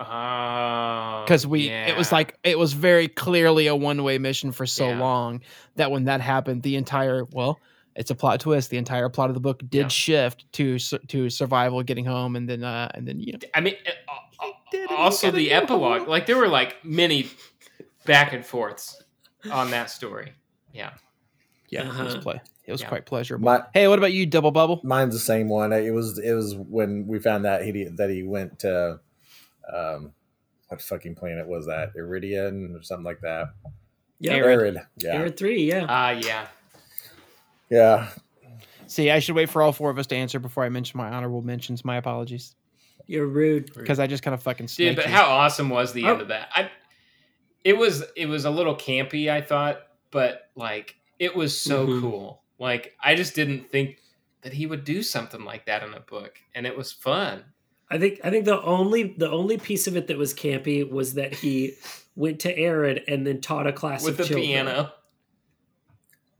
Oh, 0.00 1.22
because 1.24 1.46
we 1.46 1.68
it 1.68 1.96
was 1.96 2.10
like 2.10 2.36
it 2.42 2.58
was 2.58 2.72
very 2.72 3.06
clearly 3.06 3.66
a 3.68 3.76
one 3.76 4.02
way 4.02 4.18
mission 4.18 4.50
for 4.50 4.66
so 4.66 4.88
Yeah. 4.88 4.98
long 4.98 5.42
that 5.76 5.90
when 5.92 6.04
that 6.04 6.20
happened, 6.20 6.62
the 6.62 6.74
entire 6.76 7.24
well. 7.30 7.60
It's 7.94 8.10
a 8.10 8.14
plot 8.14 8.40
twist. 8.40 8.70
The 8.70 8.78
entire 8.78 9.08
plot 9.08 9.28
of 9.30 9.34
the 9.34 9.40
book 9.40 9.58
did 9.68 9.82
Yeah. 9.82 9.88
shift 9.88 10.50
to 10.52 10.78
to 10.78 11.28
survival, 11.30 11.82
getting 11.82 12.04
home, 12.06 12.36
and 12.36 12.48
then 12.48 12.64
uh, 12.64 12.90
and 12.94 13.06
then 13.06 13.20
you 13.20 13.32
know 13.34 13.38
I 13.54 13.60
mean, 13.60 13.74
uh, 13.86 13.90
uh, 14.44 14.50
did 14.70 14.84
it, 14.84 14.88
he 14.90 14.94
also 14.96 15.30
the 15.30 15.52
epilogue. 15.52 16.00
home. 16.00 16.08
Like 16.08 16.26
there 16.26 16.36
were 16.38 16.48
like 16.48 16.84
many 16.84 17.28
back 18.06 18.32
and 18.32 18.44
forths 18.44 19.02
on 19.50 19.70
that 19.72 19.90
story. 19.90 20.32
Yeah. 20.72 20.90
Yeah, 21.68 21.82
it 21.82 21.88
was 21.88 22.14
Uh-huh. 22.14 22.20
play. 22.22 22.40
It 22.66 22.72
was 22.72 22.80
Yeah. 22.80 22.88
quite 22.88 23.06
pleasurable. 23.06 23.44
My, 23.44 23.64
hey, 23.74 23.88
what 23.88 23.98
about 23.98 24.12
you, 24.12 24.24
Double 24.24 24.52
Bubble? 24.52 24.80
mine's 24.84 25.14
the 25.14 25.20
same 25.20 25.48
one. 25.48 25.72
It 25.72 25.90
was 25.92 26.18
it 26.18 26.32
was 26.32 26.54
when 26.54 27.06
we 27.06 27.18
found 27.18 27.44
that 27.44 27.64
he 27.64 27.84
that 27.84 28.08
he 28.10 28.22
went 28.22 28.58
to 28.60 29.00
um 29.72 30.12
what 30.68 30.80
fucking 30.80 31.14
planet 31.16 31.46
was 31.46 31.66
that? 31.66 31.94
Eridian 31.94 32.74
or 32.78 32.82
something 32.82 33.04
like 33.04 33.20
that. 33.20 33.48
Yeah. 34.20 34.34
Erid. 34.34 34.58
Erid. 34.76 34.78
Yeah. 34.96 35.14
Erid 35.14 35.36
three, 35.36 35.64
yeah. 35.64 35.84
Ah, 35.88 36.10
yeah. 36.10 36.46
Yeah. 37.72 38.08
See, 38.86 39.10
I 39.10 39.20
should 39.20 39.34
wait 39.34 39.48
for 39.48 39.62
all 39.62 39.72
four 39.72 39.88
of 39.90 39.98
us 39.98 40.06
to 40.08 40.16
answer 40.16 40.38
before 40.38 40.64
I 40.64 40.68
mention 40.68 40.98
my 40.98 41.08
honorable 41.08 41.40
mentions. 41.42 41.84
My 41.84 41.96
apologies, 41.96 42.54
You're 43.06 43.26
rude. 43.26 43.72
because 43.74 43.98
I 43.98 44.06
just 44.06 44.22
kind 44.22 44.34
of 44.34 44.42
fucking 44.42 44.66
Dude, 44.66 44.96
but 44.96 45.06
you. 45.06 45.10
how 45.10 45.24
awesome 45.30 45.70
was 45.70 45.92
the 45.94 46.04
end 46.04 46.18
Oh. 46.18 46.22
of 46.22 46.28
that? 46.28 46.48
I 46.54 46.70
it 47.64 47.76
was 47.78 48.04
it 48.16 48.26
was 48.26 48.44
a 48.44 48.50
little 48.50 48.74
campy, 48.74 49.30
I 49.30 49.40
thought, 49.40 49.80
but 50.10 50.50
like 50.56 50.96
it 51.18 51.34
was 51.34 51.58
so 51.58 51.86
Mhm. 51.86 52.00
cool. 52.00 52.42
Like 52.58 52.94
I 53.02 53.14
just 53.14 53.34
didn't 53.34 53.70
think 53.70 53.98
that 54.42 54.52
he 54.52 54.66
would 54.66 54.84
do 54.84 55.02
something 55.02 55.44
like 55.44 55.66
that 55.66 55.82
in 55.82 55.94
a 55.94 56.00
book, 56.00 56.38
and 56.54 56.66
it 56.66 56.76
was 56.76 56.92
fun. 56.92 57.44
I 57.90 57.98
think 57.98 58.20
I 58.24 58.30
think 58.30 58.44
the 58.44 58.60
only 58.62 59.14
the 59.16 59.30
only 59.30 59.56
piece 59.58 59.86
of 59.86 59.96
it 59.96 60.08
that 60.08 60.18
was 60.18 60.34
campy 60.34 60.88
was 60.88 61.14
that 61.14 61.32
he 61.34 61.74
went 62.16 62.40
to 62.40 62.54
Erid 62.58 63.04
and 63.08 63.26
then 63.26 63.40
taught 63.40 63.66
a 63.66 63.72
class 63.72 64.04
with 64.04 64.12
of 64.12 64.18
the 64.18 64.24
children. 64.34 64.46
piano. 64.46 64.92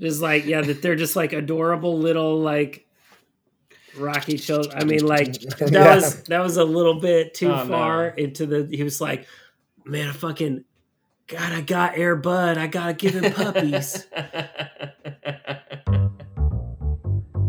Just 0.00 0.20
like 0.20 0.44
yeah, 0.46 0.60
that 0.62 0.82
they're 0.82 0.96
just 0.96 1.14
like 1.16 1.32
adorable 1.32 1.98
little 1.98 2.40
like 2.40 2.86
rocky 3.96 4.36
children. 4.38 4.74
I 4.76 4.84
mean, 4.84 5.06
like 5.06 5.32
that 5.58 5.70
Yeah. 5.72 5.94
was 5.96 6.22
that 6.24 6.40
was 6.40 6.56
a 6.56 6.64
little 6.64 6.98
bit 7.00 7.34
too 7.34 7.50
Oh, 7.50 7.62
no. 7.64 7.68
far 7.68 8.08
into 8.08 8.46
the. 8.46 8.66
He 8.74 8.82
was 8.82 9.00
like, 9.00 9.26
man, 9.84 10.08
I 10.08 10.12
fucking 10.12 10.64
God, 11.28 11.52
I 11.52 11.60
got 11.60 11.96
Air 11.96 12.16
Bud. 12.16 12.58
I 12.58 12.66
gotta 12.66 12.94
give 12.94 13.14
him 13.14 13.32
puppies. 13.32 14.06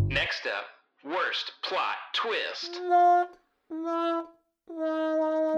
Next 0.07 0.45
up, 0.45 0.65
worst 1.03 1.53
plot 1.63 1.95
twist. 2.13 2.79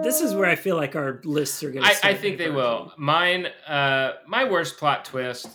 this 0.04 0.22
is 0.22 0.34
where 0.34 0.50
I 0.50 0.56
feel 0.56 0.76
like 0.78 0.96
our 0.96 1.20
lists 1.24 1.62
are 1.64 1.72
gonna. 1.72 1.86
I, 1.86 1.96
I 2.04 2.14
think 2.14 2.38
they 2.38 2.50
will. 2.50 2.94
Mine, 2.98 3.48
uh, 3.68 4.14
my 4.28 4.50
worst 4.50 4.78
plot 4.78 5.04
twist 5.06 5.48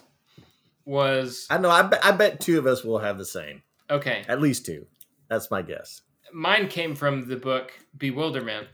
was 0.90 1.46
I 1.48 1.58
know. 1.58 1.70
I 1.70 1.82
bet, 1.82 2.04
I 2.04 2.10
bet 2.10 2.40
two 2.40 2.58
of 2.58 2.66
us 2.66 2.82
will 2.82 2.98
have 2.98 3.16
the 3.16 3.24
same. 3.24 3.62
okay. 3.88 4.24
At 4.26 4.40
least 4.42 4.66
two. 4.66 4.86
That's 5.28 5.48
my 5.48 5.62
guess. 5.62 6.02
Mine 6.32 6.66
came 6.66 6.96
from 6.96 7.28
the 7.28 7.36
book 7.36 7.70
Bewilderment 7.96 8.66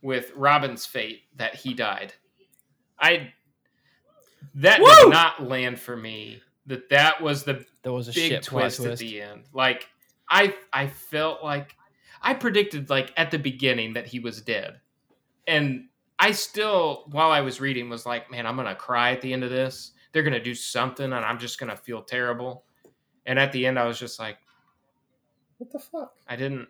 with 0.00 0.32
Robin's 0.34 0.86
fate 0.86 1.24
that 1.36 1.54
he 1.54 1.74
died. 1.74 2.14
I 2.98 3.32
that 4.54 4.80
Woo! 4.80 4.88
did 4.88 5.10
not 5.10 5.42
land 5.42 5.78
for 5.78 5.94
me. 5.94 6.40
That 6.66 6.88
that 6.88 7.20
was 7.20 7.44
the 7.44 7.64
There 7.82 7.92
was 7.92 8.08
a 8.08 8.12
big 8.12 8.30
shit 8.30 8.42
twist, 8.42 8.78
twist. 8.78 8.92
at 8.92 8.98
the 8.98 9.20
end. 9.20 9.42
Like 9.52 9.86
I 10.30 10.54
I 10.72 10.86
felt 10.86 11.44
like 11.44 11.76
I 12.22 12.32
predicted 12.32 12.88
like 12.88 13.12
at 13.18 13.30
the 13.30 13.38
beginning 13.38 13.92
that 13.94 14.06
he 14.06 14.20
was 14.20 14.40
dead. 14.40 14.80
And 15.46 15.88
I 16.18 16.32
still 16.32 17.04
while 17.10 17.30
I 17.30 17.42
was 17.42 17.60
reading 17.60 17.90
was 17.90 18.06
like, 18.06 18.30
man, 18.30 18.46
I'm 18.46 18.56
going 18.56 18.68
to 18.68 18.74
cry 18.74 19.12
at 19.12 19.20
the 19.20 19.34
end 19.34 19.44
of 19.44 19.50
this. 19.50 19.92
They're 20.12 20.22
going 20.22 20.32
to 20.34 20.42
do 20.42 20.54
something 20.54 21.04
and 21.06 21.14
I'm 21.24 21.38
just 21.38 21.58
going 21.58 21.70
to 21.70 21.76
feel 21.76 22.02
terrible. 22.02 22.64
And 23.26 23.38
at 23.38 23.52
the 23.52 23.66
end 23.66 23.78
I 23.78 23.86
was 23.86 23.98
just 23.98 24.18
like 24.18 24.38
What 25.58 25.70
the 25.72 25.78
fuck? 25.78 26.14
I 26.28 26.36
didn't 26.36 26.68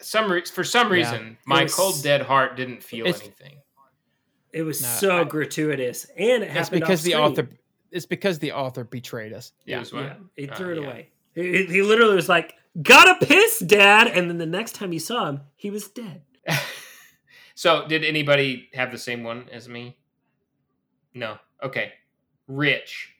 some 0.00 0.30
re- 0.30 0.44
for 0.44 0.64
some 0.64 0.88
Yeah. 0.88 0.94
reason 0.94 1.38
my 1.46 1.64
was- 1.64 1.74
cold 1.74 2.02
dead 2.02 2.22
heart 2.22 2.56
didn't 2.56 2.82
feel 2.82 3.06
anything. 3.06 3.58
It 4.52 4.62
was 4.62 4.82
No, 4.82 4.88
so 4.88 5.20
I- 5.20 5.24
gratuitous, 5.24 6.04
and 6.16 6.42
it 6.42 6.46
It's 6.46 6.52
happened 6.52 6.80
because 6.80 7.02
the 7.02 7.14
off-screen. 7.14 7.46
author. 7.48 7.58
It's 7.90 8.06
because 8.06 8.38
the 8.38 8.52
author 8.52 8.84
betrayed 8.84 9.32
us. 9.32 9.52
It 9.66 9.70
Yeah. 9.72 9.78
was? 9.80 9.92
Yeah, 9.92 10.14
he 10.36 10.48
Oh, 10.48 10.54
threw 10.54 10.72
it 10.76 10.80
yeah. 10.82 10.86
away. 10.88 11.10
He, 11.34 11.66
he 11.66 11.82
literally 11.82 12.14
was 12.14 12.28
like, 12.28 12.54
"Gotta 12.82 13.24
piss, 13.26 13.58
Dad," 13.60 14.06
and 14.08 14.28
then 14.30 14.38
the 14.38 14.46
next 14.46 14.72
time 14.76 14.92
you 14.92 15.00
saw 15.00 15.26
him, 15.28 15.40
he 15.56 15.70
was 15.70 15.88
dead. 15.88 16.22
so, 17.54 17.86
did 17.88 18.04
anybody 18.04 18.68
have 18.74 18.90
the 18.92 18.98
same 18.98 19.22
one 19.24 19.48
as 19.50 19.68
me? 19.68 19.98
No. 21.14 21.38
Okay. 21.62 21.92
Rich. 22.46 23.14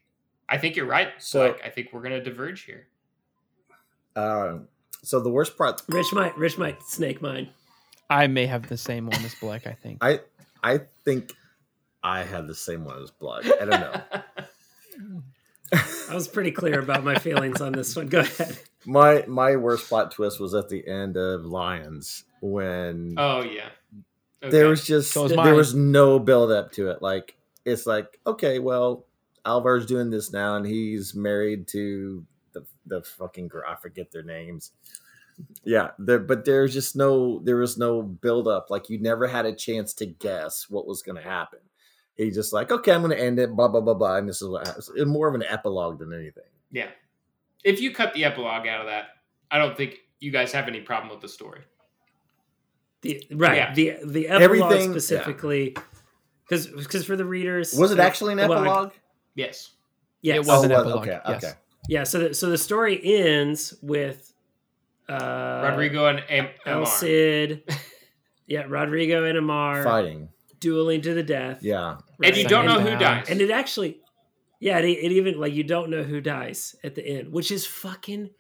I 0.49 0.59
think 0.59 0.77
you're 0.77 0.87
right. 0.87 1.09
So- 1.19 1.53
So, 1.53 1.59
I 1.65 1.71
think 1.71 1.89
we're 1.93 2.03
going 2.03 2.13
to 2.13 2.23
diverge 2.23 2.63
here. 2.65 2.87
Um, 4.17 4.69
so 5.03 5.21
the 5.21 5.31
worst 5.31 5.59
part, 5.59 5.83
Rich 5.89 6.13
might, 6.13 6.37
Rich 6.39 6.57
might 6.59 6.83
snake 6.83 7.21
mine. 7.21 7.51
I 8.09 8.27
may 8.27 8.47
have 8.47 8.69
the 8.69 8.77
same 8.77 9.07
one 9.07 9.25
as 9.25 9.35
Black. 9.35 9.67
I 9.67 9.73
think. 9.73 9.99
I 10.03 10.21
I 10.63 10.81
think 11.05 11.33
I 12.03 12.23
had 12.23 12.47
the 12.47 12.55
same 12.55 12.85
one 12.85 13.03
as 13.03 13.11
Blood. 13.11 13.47
I 13.47 13.65
don't 13.65 13.71
know. 13.71 14.03
I 16.11 16.15
was 16.15 16.29
pretty 16.29 16.53
clear 16.53 16.79
about 16.79 17.03
my 17.03 17.19
feelings 17.19 17.61
on 17.61 17.73
this 17.73 17.97
one. 17.97 18.07
Go 18.09 18.21
ahead. 18.21 18.59
my 18.87 19.25
my 19.27 19.57
worst 19.57 19.89
plot 19.89 20.13
twist 20.13 20.39
was 20.39 20.55
at 20.55 20.69
the 20.69 20.87
end 20.87 21.17
of 21.17 21.45
Lions 21.45 22.25
when 22.41 23.15
oh, 23.17 23.43
yeah. 23.43 23.69
Okay. 24.43 24.51
there 24.51 24.69
was 24.69 24.85
just 24.87 25.13
So 25.13 25.23
was 25.25 25.33
there 25.33 25.55
was 25.55 25.75
no 25.75 26.19
build 26.19 26.53
up 26.53 26.73
to 26.73 26.91
it. 26.91 27.03
Like 27.03 27.35
it's 27.65 27.87
like 27.87 28.21
okay, 28.27 28.59
well, 28.59 29.07
Alvar's 29.47 29.87
doing 29.87 30.11
this 30.11 30.33
now, 30.33 30.57
and 30.57 30.67
he's 30.67 31.15
married 31.15 31.69
to 31.69 32.25
the 32.53 32.65
the 32.87 33.03
fucking 33.03 33.49
girl. 33.49 33.65
I 33.69 33.77
forget 33.77 34.11
their 34.11 34.23
names. 34.23 34.73
Yeah, 35.65 35.91
there, 35.99 36.21
but 36.21 36.45
there's 36.45 36.73
just 36.73 36.95
no 36.95 37.41
there 37.41 37.57
was 37.57 37.77
no 37.77 38.03
build 38.03 38.47
up. 38.49 38.71
Like 38.71 38.89
you 38.89 38.99
never 39.01 39.27
had 39.27 39.47
a 39.47 39.55
chance 39.55 39.93
to 39.95 40.07
guess 40.07 40.71
what 40.71 40.87
was 40.87 41.03
going 41.03 41.17
to 41.17 41.29
happen. 41.29 41.59
He 42.17 42.31
just 42.31 42.53
like, 42.53 42.71
okay, 42.71 42.93
I'm 42.93 43.03
going 43.03 43.17
to 43.17 43.21
end 43.21 43.39
it. 43.41 43.55
Blah 43.57 43.69
blah 43.69 43.81
blah 43.81 43.95
blah. 43.95 44.17
And 44.17 44.29
this 44.29 44.41
is 44.41 44.49
what 44.49 44.67
happens. 44.67 44.91
It's 44.95 45.07
more 45.07 45.29
of 45.29 45.35
an 45.35 45.43
epilogue 45.43 45.99
than 45.99 46.13
anything. 46.13 46.45
Yeah. 46.71 46.89
If 47.65 47.81
you 47.81 47.93
cut 47.93 48.15
the 48.15 48.25
epilogue 48.25 48.67
out 48.69 48.81
of 48.81 48.87
that, 48.87 49.07
I 49.51 49.59
don't 49.59 49.77
think 49.77 49.99
you 50.21 50.31
guys 50.31 50.53
have 50.53 50.69
any 50.69 50.81
problem 50.81 51.11
with 51.11 51.21
the 51.21 51.29
story. 51.29 51.63
The, 53.03 53.27
right. 53.33 53.57
Yeah. 53.57 53.75
The 53.75 53.97
the 54.05 54.29
epilogue 54.29 54.43
Everything- 54.43 54.91
specifically, 54.93 55.77
because 56.49 56.69
because 56.69 57.05
for 57.05 57.17
the 57.17 57.25
readers, 57.25 57.75
Was 57.75 57.91
it 57.91 57.99
actually 57.99 58.35
an 58.35 58.49
well, 58.49 58.53
epilogue? 58.61 58.93
Yes. 59.35 59.71
Yes. 60.23 60.37
It 60.37 60.47
was 60.47 60.65
an 60.65 60.73
Oh, 60.73 60.81
epilogue, 60.81 61.03
Okay, 61.09 61.19
yes. 61.29 61.45
okay. 61.45 61.53
Yeah. 61.89 62.05
So 62.05 62.19
the, 62.29 62.35
so 62.35 62.49
the 62.51 62.59
story 62.59 63.01
ends 63.05 63.75
with 63.83 64.33
uh, 65.09 65.69
Rodrigo 65.71 66.07
and 66.07 66.23
Am- 66.31 66.49
El 66.67 66.87
Cid. 66.87 67.63
yeah, 68.47 68.65
Rodrigo 68.69 69.25
and 69.25 69.39
Ammar 69.39 69.85
Fighting. 69.85 70.29
dueling 70.61 71.03
to 71.03 71.15
the 71.15 71.23
death. 71.23 71.63
Yeah. 71.63 71.99
And 72.23 72.37
you 72.37 72.47
don't 72.49 72.65
know 72.67 72.77
Second 72.79 72.93
who 72.93 72.99
down. 72.99 73.17
dies. 73.19 73.31
And 73.31 73.41
it 73.41 73.51
actually, 73.51 74.01
yeah, 74.61 74.79
it, 74.79 74.87
it 74.87 75.13
even 75.13 75.39
like 75.39 75.53
you 75.53 75.65
don't 75.65 75.91
know 75.91 76.03
who 76.03 76.21
dies 76.21 76.75
at 76.83 76.95
the 76.95 77.07
end, 77.07 77.33
which 77.33 77.51
is 77.51 77.67
fucking 77.67 78.31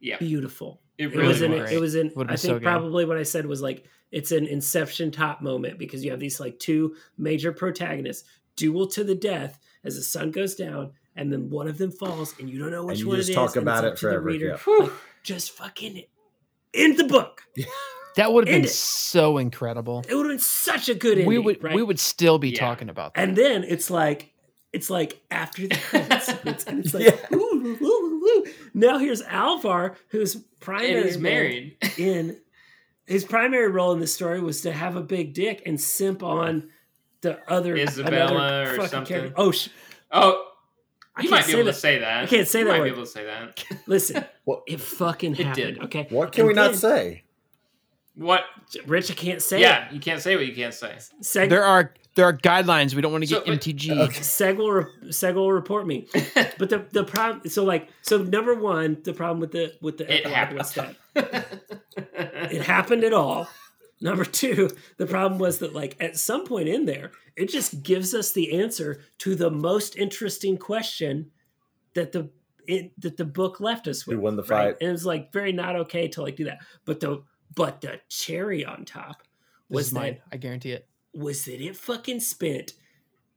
yeah. 0.00 0.18
beautiful. 0.18 0.80
It 0.96 1.06
It 1.06 1.16
really 1.16 1.28
was 1.28 1.42
in 1.42 1.52
was. 1.52 1.70
it 1.72 1.80
was 1.80 1.94
in 1.96 2.12
I 2.18 2.36
think 2.36 2.38
so 2.38 2.60
probably 2.60 3.04
what 3.04 3.16
I 3.16 3.22
said 3.24 3.46
was 3.46 3.62
like 3.62 3.84
it's 4.12 4.32
an 4.32 4.46
Inception 4.46 5.10
top 5.10 5.40
moment 5.40 5.78
because 5.78 6.04
you 6.04 6.10
have 6.10 6.20
these 6.20 6.38
like 6.40 6.58
two 6.58 6.94
major 7.16 7.52
protagonists 7.52 8.28
duel 8.56 8.86
to 8.88 9.02
the 9.02 9.14
death 9.14 9.58
as 9.84 9.96
the 9.96 10.02
sun 10.02 10.30
goes 10.30 10.54
down 10.54 10.92
and 11.16 11.32
then 11.32 11.50
one 11.50 11.68
of 11.68 11.78
them 11.78 11.90
falls 11.90 12.34
and 12.38 12.48
you 12.48 12.58
don't 12.58 12.70
know 12.70 12.84
which 12.84 13.00
you 13.00 13.08
one 13.08 13.16
just 13.16 13.28
it 13.30 13.32
is. 13.32 13.36
talk 13.36 13.56
and 13.56 13.56
it's 13.56 13.62
about 13.62 13.84
up 13.84 13.92
it 13.94 13.96
to 13.98 14.06
the 14.06 14.10
forever, 14.12 14.24
reader. 14.24 14.58
yeah. 14.66 14.74
Like, 14.78 14.92
just 15.22 15.52
fucking 15.52 16.02
end 16.74 16.96
the 16.98 17.04
book. 17.04 17.42
That 18.16 18.32
would 18.32 18.48
have 18.48 18.52
End 18.54 18.62
been 18.64 18.68
it. 18.68 18.72
so 18.74 19.38
incredible. 19.38 20.04
It 20.08 20.14
would 20.16 20.26
have 20.26 20.32
been 20.32 20.38
such 20.40 20.88
a 20.88 20.94
good 20.96 21.12
ending. 21.12 21.26
we 21.28 21.38
would 21.38 21.62
right? 21.62 21.76
we 21.76 21.82
would 21.82 22.00
still 22.00 22.38
be 22.40 22.50
Yeah. 22.50 22.58
talking 22.58 22.88
about 22.88 23.14
that. 23.14 23.22
and 23.22 23.36
then 23.36 23.62
it's 23.62 23.88
like 23.88 24.32
it's 24.72 24.90
like 24.90 25.20
after 25.30 25.68
the 25.68 25.76
credits 25.88 26.26
sequence, 26.26 26.64
and 26.64 26.84
it's 26.84 26.92
like 26.92 27.04
Yeah. 27.04 27.36
ooh, 27.36 27.38
ooh, 27.38 27.76
ooh, 27.80 28.24
ooh. 28.26 28.46
now 28.74 28.98
here's 28.98 29.22
Alvar 29.22 29.96
who's 30.08 30.34
primary 30.58 30.94
And 30.96 31.04
he's 31.04 31.14
role 31.14 31.22
married. 31.22 31.76
in 31.98 32.40
his 33.06 33.24
primary 33.24 33.68
role 33.68 33.92
in 33.92 34.00
the 34.00 34.08
story 34.08 34.40
was 34.40 34.60
to 34.62 34.72
have 34.72 34.96
a 34.96 35.02
big 35.02 35.32
dick 35.32 35.62
and 35.64 35.80
simp 35.80 36.24
on 36.24 36.68
the 37.22 37.38
other 37.50 37.76
Isabella 37.76 38.34
another 38.34 38.80
or 38.82 38.88
something. 38.88 39.04
character. 39.06 39.34
Oh, 39.36 39.50
sh- 39.52 39.68
Oh, 40.12 40.46
I 41.16 41.22
you 41.22 41.28
can't 41.28 41.40
might 41.40 41.46
be 41.46 41.52
say 41.52 41.58
able 41.58 41.66
that. 41.66 41.72
to 41.72 41.78
say 41.78 41.98
that. 41.98 42.22
I 42.24 42.26
can't 42.26 42.48
say 42.48 42.58
you 42.60 42.64
that 42.66 42.70
might 42.72 42.78
word. 42.80 42.84
be 42.86 42.90
able 42.90 43.02
to 43.04 43.10
say 43.10 43.24
that. 43.24 43.64
Listen, 43.86 44.24
What 44.44 44.62
it 44.66 44.80
fucking 44.80 45.32
It 45.32 45.38
happened. 45.46 45.74
did. 45.76 45.84
Okay, 45.84 46.06
what 46.10 46.32
can 46.32 46.40
And 46.42 46.48
we 46.48 46.54
not 46.54 46.74
say? 46.74 47.22
What? 48.16 48.42
Rich, 48.86 49.10
I 49.10 49.14
can't 49.14 49.40
say 49.40 49.60
Yeah, 49.60 49.90
you 49.92 50.00
can't 50.00 50.20
say 50.20 50.34
what 50.36 50.46
you 50.46 50.54
can't 50.54 50.74
say. 50.74 50.94
Seg- 51.22 51.48
there 51.48 51.64
are 51.64 51.94
there 52.16 52.24
are 52.26 52.32
guidelines. 52.36 52.94
We 52.94 53.02
don't 53.02 53.12
want 53.12 53.22
to 53.24 53.28
So, 53.30 53.36
get 53.40 53.46
but- 53.46 53.60
MTG. 53.60 53.98
Okay. 54.08 54.20
Seg 54.20 54.56
will 54.56 54.72
re- 54.72 54.84
Seg 55.10 55.34
will 55.34 55.52
report 55.52 55.86
me. 55.86 56.06
But 56.58 56.70
the 56.70 56.84
the 56.90 57.04
problem, 57.04 57.48
so 57.48 57.64
like, 57.64 57.88
so 58.02 58.18
number 58.18 58.54
one, 58.54 58.98
the 59.04 59.12
problem 59.12 59.38
with 59.40 59.52
the 59.52 59.74
with 59.80 59.98
the 59.98 60.12
It 60.12 60.26
epilogue 60.26 60.58
was 60.58 60.72
happened. 60.74 60.96
that 61.14 61.46
it 62.52 62.62
happened 62.62 63.04
at 63.04 63.12
all. 63.12 63.48
Number 64.00 64.24
two, 64.24 64.70
the 64.96 65.06
problem 65.06 65.38
was 65.38 65.58
that 65.58 65.74
like 65.74 65.96
at 66.00 66.16
some 66.16 66.46
point 66.46 66.68
in 66.68 66.86
there, 66.86 67.12
it 67.36 67.48
just 67.48 67.82
gives 67.82 68.14
us 68.14 68.32
the 68.32 68.60
answer 68.60 69.02
to 69.18 69.34
the 69.34 69.50
most 69.50 69.96
interesting 69.96 70.56
question 70.56 71.30
that 71.94 72.12
the 72.12 72.30
it, 72.66 72.92
that 73.00 73.16
the 73.16 73.24
book 73.24 73.60
left 73.60 73.88
us 73.88 74.06
with. 74.06 74.16
Who 74.16 74.22
won 74.22 74.36
the 74.36 74.42
right? 74.42 74.48
fight? 74.48 74.76
And 74.80 74.90
it 74.90 74.92
was 74.92 75.06
like 75.06 75.32
very 75.32 75.52
not 75.52 75.76
okay 75.76 76.08
to 76.08 76.22
like 76.22 76.36
do 76.36 76.44
that. 76.44 76.60
But 76.84 77.00
the 77.00 77.22
but 77.54 77.80
the 77.80 78.00
cherry 78.08 78.64
on 78.64 78.84
top 78.84 79.22
was 79.68 79.90
that 79.90 80.00
mine. 80.00 80.18
I 80.32 80.36
guarantee 80.36 80.72
it. 80.72 80.88
was 81.12 81.44
that 81.44 81.60
it 81.60 81.76
fucking 81.76 82.20
spent 82.20 82.74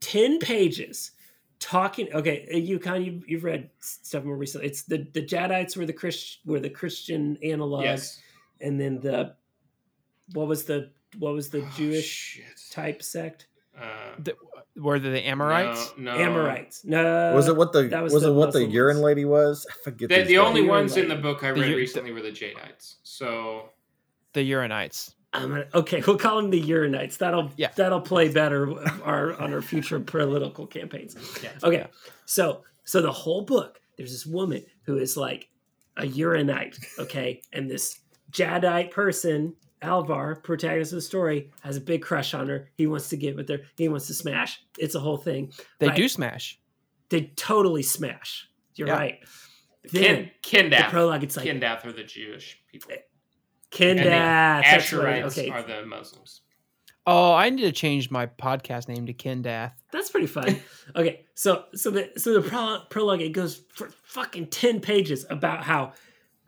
10 0.00 0.38
pages 0.38 1.12
talking 1.60 2.12
okay 2.12 2.46
uh, 2.52 2.56
you 2.56 2.78
kind 2.78 3.06
you, 3.06 3.22
you've 3.26 3.44
read 3.44 3.70
stuff 3.80 4.22
more 4.22 4.36
recently 4.36 4.66
it's 4.66 4.82
the 4.82 5.06
the 5.14 5.22
Jaddites 5.22 5.76
were 5.76 5.86
the 5.86 5.94
christian 5.94 6.42
were 6.44 6.60
the 6.60 6.68
christian 6.68 7.38
analog 7.42 7.84
yes. 7.84 8.20
and 8.60 8.78
then 8.78 9.00
the 9.00 9.34
what 10.32 10.46
was 10.48 10.64
the 10.64 10.90
what 11.18 11.32
was 11.34 11.50
the 11.50 11.62
Oh, 11.62 11.70
jewish 11.76 12.06
shit. 12.06 12.44
type 12.70 13.02
sect 13.02 13.46
Uh, 13.78 14.14
The, 14.18 14.34
were 14.76 14.98
they 14.98 15.10
the 15.10 15.26
Amorites? 15.26 15.92
No, 15.96 16.16
no. 16.16 16.22
amorites 16.22 16.84
no 16.84 17.34
was 17.34 17.48
it 17.48 17.56
what 17.56 17.72
the 17.72 17.84
that 17.88 18.02
was 18.02 18.12
was, 18.12 18.22
the 18.22 18.30
it 18.30 18.34
what 18.34 18.52
the 18.52 18.60
Muslim 18.60 18.70
urine 18.70 18.98
lady 19.02 19.24
was? 19.24 19.66
I 19.70 19.74
forget. 19.84 20.08
The, 20.08 20.16
these 20.18 20.28
the 20.28 20.38
only 20.38 20.60
You're 20.62 20.70
ones 20.70 20.96
in 20.96 21.08
the 21.08 21.16
book 21.16 21.42
I 21.44 21.52
The 21.52 21.60
read 21.60 21.70
u- 21.70 21.76
recently 21.76 22.12
were 22.12 22.22
the 22.22 22.30
Jaddites. 22.32 22.96
So 23.02 23.70
The 24.32 24.42
Uranites. 24.42 25.14
I'm 25.32 25.48
gonna, 25.50 25.66
okay 25.74 26.00
we'll 26.06 26.16
call 26.18 26.36
them 26.40 26.50
the 26.50 26.60
uranites 26.62 27.16
that'll 27.18 27.50
Yeah. 27.56 27.70
that'll 27.74 28.00
play 28.00 28.28
better 28.28 28.72
our, 29.04 29.34
on 29.40 29.52
our 29.52 29.62
future 29.62 29.98
political 29.98 30.64
campaigns 30.66 31.16
yeah. 31.42 31.50
Okay, 31.64 31.86
so 32.24 32.62
so 32.84 33.02
the 33.02 33.10
whole 33.10 33.42
book, 33.42 33.80
there's 33.96 34.12
this 34.12 34.26
woman 34.26 34.64
who 34.86 34.98
is 34.98 35.16
like 35.16 35.48
a 35.96 36.04
urinite, 36.06 36.76
okay, 37.00 37.40
and 37.52 37.68
this 37.68 37.98
Jaddite 38.30 38.90
person, 38.92 39.54
Alvar, 39.84 40.36
protagonist 40.36 40.92
of 40.92 40.96
the 40.96 41.02
story, 41.02 41.50
has 41.62 41.76
a 41.76 41.80
big 41.80 42.02
crush 42.02 42.34
on 42.34 42.48
her. 42.48 42.70
He 42.76 42.86
wants 42.86 43.08
to 43.10 43.16
get 43.16 43.36
with 43.36 43.48
her. 43.48 43.60
He 43.76 43.88
wants 43.88 44.06
to 44.08 44.14
smash. 44.14 44.60
It's 44.78 44.94
a 44.94 45.00
whole 45.00 45.16
thing. 45.18 45.52
They 45.78 45.88
Right. 45.88 45.96
do 45.96 46.08
smash. 46.08 46.58
They 47.10 47.32
totally 47.36 47.82
smash. 47.82 48.48
You're 48.74 48.88
Yeah. 48.88 48.94
right. 48.94 49.18
Then 49.92 50.30
Kin, 50.42 50.70
the 50.70 50.84
prologue, 50.88 51.22
it's 51.22 51.36
like 51.36 51.46
Kindath 51.46 51.84
are 51.84 51.92
the 51.92 52.04
Jewish 52.04 52.58
people. 52.72 52.92
Eh, 52.92 52.96
Kindath. 53.70 53.90
And 53.90 53.98
the 53.98 54.04
that's 54.04 54.92
right. 54.92 55.24
Asharites 55.24 55.38
Okay, 55.38 55.50
are 55.50 55.62
the 55.62 55.84
Muslims. 55.86 56.40
Oh, 57.06 57.34
I 57.34 57.50
need 57.50 57.60
to 57.62 57.72
change 57.72 58.10
my 58.10 58.24
podcast 58.24 58.88
name 58.88 59.04
to 59.06 59.12
Kindath. 59.12 59.72
That's 59.92 60.08
pretty 60.10 60.26
fun. 60.26 60.58
okay, 60.96 61.26
so 61.34 61.66
so 61.74 61.90
the 61.90 62.10
so 62.16 62.32
the 62.40 62.48
pro- 62.48 62.80
prologue 62.88 63.20
it 63.20 63.32
goes 63.32 63.62
for 63.74 63.90
fucking 64.04 64.46
ten 64.46 64.80
pages 64.80 65.26
about 65.28 65.64
how 65.64 65.92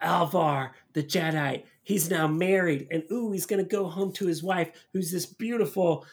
Alvar 0.01 0.75
the 0.95 1.03
Jedi 1.03 1.65
he's 1.87 2.11
now 2.11 2.27
married 2.27 2.87
and 2.91 3.03
ooh 3.11 3.33
he's 3.33 3.47
gonna 3.47 3.65
go 3.65 3.87
home 3.87 4.13
to 4.13 4.27
his 4.27 4.43
wife 4.43 4.71
who's 4.93 5.11
this 5.11 5.25
beautiful 5.25 6.05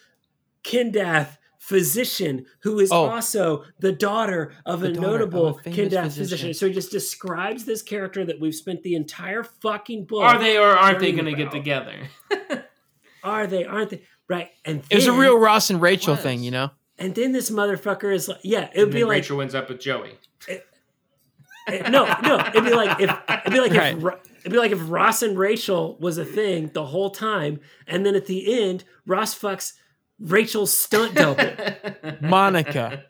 Kindath 0.63 1.37
physician 1.59 2.45
who 2.61 2.79
is 2.79 2.91
Oh. 2.91 3.05
also 3.09 3.63
the 3.79 3.91
daughter 3.91 4.53
of 4.65 4.81
The 4.81 4.87
a 4.87 4.91
daughter 4.93 5.05
of 5.07 5.11
notable 5.33 5.47
a 5.59 5.61
Kindath 5.69 6.03
physician. 6.05 6.09
physician. 6.11 6.53
So 6.53 6.67
he 6.67 6.73
just 6.73 6.91
describes 6.91 7.63
this 7.65 7.81
character 7.81 8.23
that 8.25 8.39
we've 8.39 8.53
spent 8.55 8.83
the 8.83 8.95
entire 8.95 9.43
fucking 9.43 10.05
book. 10.05 10.23
Are 10.23 10.37
they 10.39 10.57
or 10.57 10.67
aren't 10.77 10.99
they 10.99 11.11
going 11.13 11.25
to 11.25 11.33
get 11.33 11.51
together? 11.51 11.95
Are 13.23 13.47
they? 13.47 13.63
Aren't 13.65 13.91
they? 13.91 14.01
Right. 14.27 14.49
And 14.65 14.83
It 14.89 14.95
was 14.95 15.07
a 15.07 15.13
real 15.13 15.37
Ross 15.39 15.69
and 15.69 15.81
Rachel 15.81 16.17
thing, 16.17 16.43
you 16.43 16.51
know. 16.51 16.71
And 16.99 17.15
then 17.15 17.31
this 17.31 17.49
motherfucker 17.49 18.13
is 18.13 18.27
like, 18.27 18.39
yeah, 18.43 18.69
it 18.73 18.81
would 18.81 18.91
be 18.91 19.03
like 19.05 19.11
Rachel 19.11 19.41
ends 19.41 19.55
up 19.55 19.69
with 19.69 19.79
Joey. 19.79 20.17
Eh, 20.49 21.89
no, 21.89 22.05
no. 22.23 22.39
It'd 22.39 22.65
be 22.65 22.73
like 22.73 22.99
if 22.99 23.09
it'd 23.29 23.53
be 23.53 23.59
like 23.61 23.71
Right. 23.71 23.95
if 23.97 24.03
Ro- 24.03 24.19
it'd 24.43 24.51
be 24.51 24.57
like 24.59 24.71
if 24.71 24.89
Ross 24.89 25.21
and 25.23 25.37
Rachel 25.37 25.97
was 25.99 26.17
a 26.17 26.25
thing 26.25 26.69
the 26.73 26.85
whole 26.85 27.09
time, 27.09 27.59
and 27.87 28.05
then 28.05 28.15
at 28.15 28.27
the 28.27 28.61
end, 28.63 28.83
Ross 29.05 29.37
fucks 29.37 29.73
Rachel's 30.19 30.77
stunt 30.77 31.15
double. 31.15 31.43
Monica. 32.21 33.03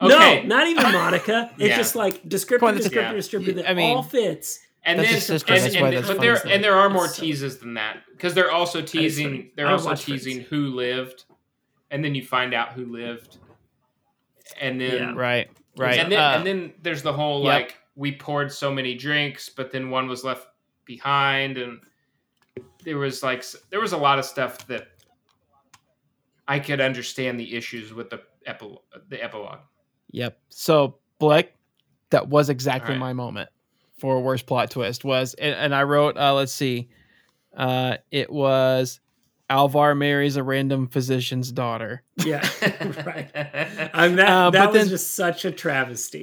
okay. 0.00 0.08
No, 0.08 0.42
not 0.42 0.66
even 0.66 0.82
Monica. 0.92 1.50
It's 1.58 1.68
Yeah. 1.70 1.76
just 1.76 1.94
like 1.96 2.26
descriptive, 2.28 2.60
Come 2.60 2.68
on, 2.68 2.74
that's- 2.74 2.84
descriptive, 2.90 3.12
yeah. 3.12 3.16
descriptive. 3.16 3.56
That 3.56 3.70
I 3.70 3.74
mean, 3.74 3.96
all 3.96 4.02
fits. 4.02 4.58
and 4.84 4.98
then, 4.98 5.06
his 5.06 5.26
sister, 5.26 5.52
and, 5.54 5.74
and- 5.76 5.94
but 5.96 6.04
funny. 6.06 6.18
there 6.20 6.46
and 6.48 6.62
there 6.64 6.74
are 6.76 6.88
more 6.88 7.04
It's 7.06 7.16
so- 7.16 7.22
teases 7.22 7.58
than 7.58 7.74
that 7.74 7.98
because 8.12 8.34
they're 8.34 8.50
also 8.52 8.80
teasing. 8.82 9.50
They're 9.56 9.68
also 9.68 9.86
watch 9.90 10.04
Friends. 10.04 10.24
teasing 10.24 10.44
who 10.44 10.68
lived, 10.68 11.24
and 11.90 12.04
then 12.04 12.14
you 12.14 12.24
find 12.24 12.54
out 12.54 12.72
who 12.72 12.86
lived, 12.86 13.36
and 14.60 14.80
then 14.80 14.92
Yeah. 14.94 15.12
Right. 15.14 15.48
Right. 15.76 15.98
and 15.98 16.10
then 16.10 16.18
Uh, 16.20 16.36
and 16.38 16.46
then 16.46 16.72
there's 16.82 17.02
the 17.02 17.12
whole 17.12 17.44
yep. 17.44 17.52
like 17.52 17.76
we 17.94 18.12
poured 18.12 18.50
so 18.52 18.72
many 18.72 18.94
drinks, 18.94 19.48
but 19.48 19.72
then 19.72 19.90
one 19.90 20.08
was 20.08 20.24
left 20.24 20.46
behind, 20.86 21.58
and 21.58 21.80
there 22.84 22.96
was 22.98 23.22
like 23.22 23.44
there 23.70 23.80
was 23.80 23.92
a 23.92 23.96
lot 23.98 24.18
of 24.18 24.24
stuff 24.24 24.66
that 24.68 24.88
I 26.48 26.58
could 26.58 26.80
understand 26.80 27.38
the 27.38 27.54
issues 27.54 27.92
with 27.92 28.08
the 28.10 28.22
epi- 28.46 28.78
the 29.08 29.22
epilogue. 29.22 29.58
Yep. 30.12 30.38
So 30.48 30.96
Blick, 31.18 31.54
that 32.10 32.28
was 32.28 32.48
exactly 32.48 32.94
Alright. 32.94 33.00
my 33.00 33.12
moment 33.12 33.48
for 33.98 34.20
worst 34.22 34.46
plot 34.46 34.70
twist 34.70 35.04
was, 35.04 35.34
and, 35.34 35.54
and 35.54 35.74
I 35.74 35.82
wrote, 35.82 36.16
uh, 36.18 36.34
let's 36.34 36.52
see, 36.52 36.88
uh, 37.56 37.96
it 38.10 38.30
was 38.30 39.00
Alvar 39.48 39.94
marries 39.94 40.36
a 40.36 40.42
random 40.42 40.86
physician's 40.86 41.50
daughter. 41.50 42.02
Yeah, 42.24 42.46
right. 43.06 43.30
And 43.34 44.18
that 44.18 44.28
Uh, 44.28 44.50
that 44.50 44.66
but 44.66 44.72
was 44.72 44.82
then- 44.82 44.88
just 44.88 45.14
such 45.14 45.44
a 45.44 45.50
travesty. 45.50 46.22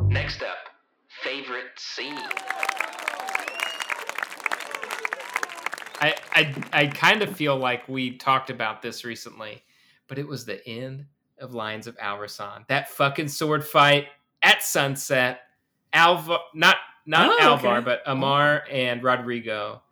Next 0.00 0.42
up, 0.42 0.56
favorite 1.22 1.66
scene. 1.76 2.16
I, 6.34 6.54
I 6.72 6.80
I 6.82 6.86
kind 6.88 7.22
of 7.22 7.36
feel 7.36 7.56
like 7.56 7.88
we 7.88 8.16
talked 8.16 8.50
about 8.50 8.82
this 8.82 9.04
recently, 9.04 9.62
but 10.08 10.18
it 10.18 10.26
was 10.26 10.44
the 10.44 10.66
end 10.66 11.06
of 11.38 11.54
Lions 11.54 11.86
of 11.86 11.96
Al-Rassan. 12.00 12.66
That 12.68 12.88
fucking 12.90 13.28
sword 13.28 13.64
fight 13.64 14.06
at 14.42 14.62
sunset. 14.62 15.40
Alva 15.92 16.38
not 16.54 16.76
not 17.06 17.30
Oh, 17.30 17.38
Alvar, 17.44 17.76
okay. 17.78 17.84
but 17.84 18.04
Ammar 18.06 18.62
and 18.70 19.02
Rodrigo. 19.02 19.82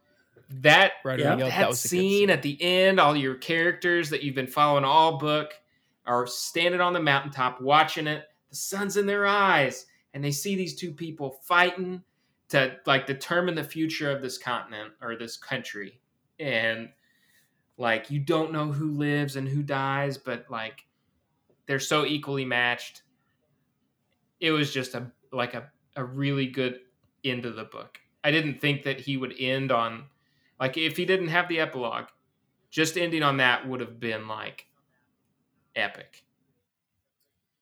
That 0.50 0.92
Rodrigo, 1.04 1.38
that 1.38 1.50
that 1.50 1.68
was 1.68 1.84
a 1.84 1.88
scene 1.88 2.28
at 2.30 2.42
the 2.42 2.60
end, 2.60 3.00
all 3.00 3.16
your 3.16 3.36
characters 3.36 4.10
that 4.10 4.22
you've 4.22 4.34
been 4.34 4.46
following 4.46 4.84
all 4.84 5.18
book 5.18 5.54
are 6.04 6.26
standing 6.26 6.80
on 6.80 6.92
the 6.92 7.00
mountaintop 7.00 7.60
watching 7.60 8.06
it. 8.06 8.24
The 8.50 8.56
sun's 8.56 8.96
in 8.98 9.06
their 9.06 9.26
eyes, 9.26 9.86
and 10.12 10.22
they 10.22 10.30
see 10.32 10.54
these 10.56 10.74
two 10.74 10.92
people 10.92 11.38
fighting 11.42 12.02
to 12.50 12.76
like 12.84 13.06
determine 13.06 13.54
the 13.54 13.64
future 13.64 14.10
of 14.10 14.20
this 14.20 14.36
continent 14.36 14.92
or 15.00 15.16
this 15.16 15.38
country. 15.38 16.00
And 16.42 16.90
like 17.76 18.10
you 18.10 18.18
don't 18.18 18.52
know 18.52 18.72
who 18.72 18.90
lives 18.90 19.36
and 19.36 19.48
who 19.48 19.62
dies, 19.62 20.18
but 20.18 20.46
like 20.50 20.86
they're 21.66 21.78
so 21.78 22.04
equally 22.04 22.44
matched. 22.44 23.02
It 24.40 24.50
was 24.50 24.72
just 24.72 24.94
a 24.94 25.10
like 25.30 25.54
a, 25.54 25.70
a 25.96 26.04
really 26.04 26.46
good 26.46 26.80
end 27.24 27.46
of 27.46 27.54
the 27.56 27.64
book. 27.64 28.00
I 28.24 28.30
didn't 28.30 28.60
think 28.60 28.82
that 28.82 29.00
he 29.00 29.16
would 29.16 29.34
end 29.38 29.72
on 29.72 30.04
like 30.60 30.76
if 30.76 30.96
he 30.96 31.04
didn't 31.04 31.28
have 31.28 31.48
the 31.48 31.60
epilogue, 31.60 32.08
just 32.70 32.98
ending 32.98 33.22
on 33.22 33.36
that 33.38 33.68
would 33.68 33.80
have 33.80 34.00
been 34.00 34.26
like 34.28 34.66
epic. 35.76 36.24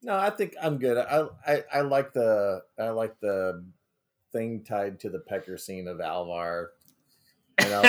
No, 0.03 0.17
I 0.17 0.31
think 0.31 0.55
I'm 0.61 0.79
good. 0.79 0.97
I, 0.97 1.27
I 1.47 1.65
I 1.75 1.81
like 1.83 2.13
the 2.15 2.63
I 2.79 2.89
like 2.89 3.21
the 3.21 3.65
thing 4.33 4.63
tied 4.65 5.01
to 5.01 5.11
the 5.11 5.19
pecker 5.19 5.59
scene 5.59 5.89
of 5.89 6.01
Alvar. 6.01 6.73
You 7.65 7.71
know, 7.71 7.83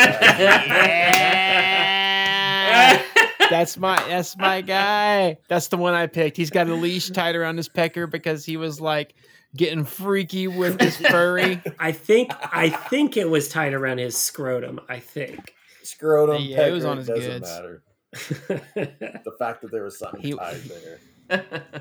Yeah. 1.72 3.02
That's 3.50 3.78
my 3.78 4.02
that's 4.08 4.38
my 4.38 4.62
guy. 4.62 5.38
That's 5.50 5.68
the 5.68 5.76
one 5.76 5.94
I 5.94 6.08
picked. 6.08 6.38
He's 6.38 6.50
got 6.50 6.70
a 6.70 6.74
leash 6.74 7.10
tied 7.10 7.36
around 7.36 7.58
his 7.58 7.68
pecker 7.68 8.08
because 8.08 8.46
he 8.46 8.56
was 8.56 8.80
like 8.80 9.14
getting 9.58 9.84
freaky 9.84 10.48
with 10.48 10.80
his 10.80 10.96
furry. 10.96 11.62
I 11.78 11.92
think 11.92 12.32
I 12.54 12.70
think 12.70 13.18
it 13.18 13.30
was 13.30 13.50
tied 13.50 13.74
around 13.74 13.98
his 13.98 14.16
scrotum. 14.16 14.80
I 14.88 15.00
think. 15.00 15.54
scrotum. 15.84 16.42
Yeah, 16.42 16.66
it 16.68 16.72
was 16.72 16.86
on 16.86 16.96
his 16.98 17.08
doesn't 17.08 17.42
goods. 17.42 17.50
matter. 17.50 17.84
The 18.76 19.34
fact 19.38 19.62
that 19.64 19.72
there 19.72 19.84
was 19.84 20.00
something 20.00 20.22
He- 20.22 20.34
tied 20.34 20.62
there. 20.64 21.00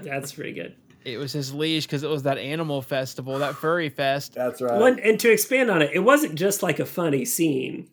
That's 0.02 0.32
pretty 0.32 0.52
good. 0.54 0.74
It 1.04 1.18
was 1.18 1.32
his 1.32 1.54
leash 1.54 1.86
because 1.86 2.02
it 2.02 2.10
was 2.10 2.24
that 2.24 2.38
animal 2.38 2.82
festival, 2.82 3.38
that 3.38 3.54
furry 3.54 3.88
fest. 4.00 4.34
That's 4.34 4.60
right. 4.60 4.78
One 4.80 4.98
and 5.00 5.18
to 5.20 5.30
expand 5.32 5.70
on 5.70 5.82
it, 5.82 5.90
it 5.94 6.00
wasn't 6.00 6.34
just 6.34 6.62
like 6.62 6.78
a 6.78 6.86
funny 6.86 7.24
scene. 7.24 7.88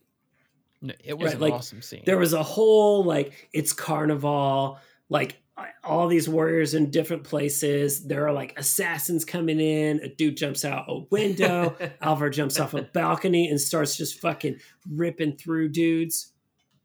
No, 0.81 0.93
It 1.03 1.17
was 1.17 1.27
Right, 1.27 1.35
an 1.35 1.41
like, 1.41 1.53
awesome 1.53 1.81
scene. 1.81 2.03
There 2.05 2.17
was 2.17 2.33
a 2.33 2.43
whole 2.43 3.03
like 3.03 3.49
it's 3.53 3.73
carnival, 3.73 4.79
like 5.09 5.37
all 5.83 6.07
these 6.07 6.29
warriors 6.29 6.75
in 6.75 6.91
different 6.91 7.23
places. 7.23 8.05
There 8.05 8.27
are 8.27 8.33
like 8.33 8.53
assassins 8.59 9.25
coming 9.25 9.59
in. 9.59 9.99
A 10.01 10.09
dude 10.09 10.37
jumps 10.37 10.63
out 10.63 10.85
a 10.87 10.99
window. 11.09 11.75
Alvar 12.01 12.29
jumps 12.29 12.59
off 12.59 12.75
a 12.75 12.83
balcony 12.83 13.49
and 13.49 13.59
starts 13.59 13.97
just 13.97 14.19
fucking 14.19 14.59
ripping 14.91 15.35
through 15.37 15.69
dudes 15.69 16.33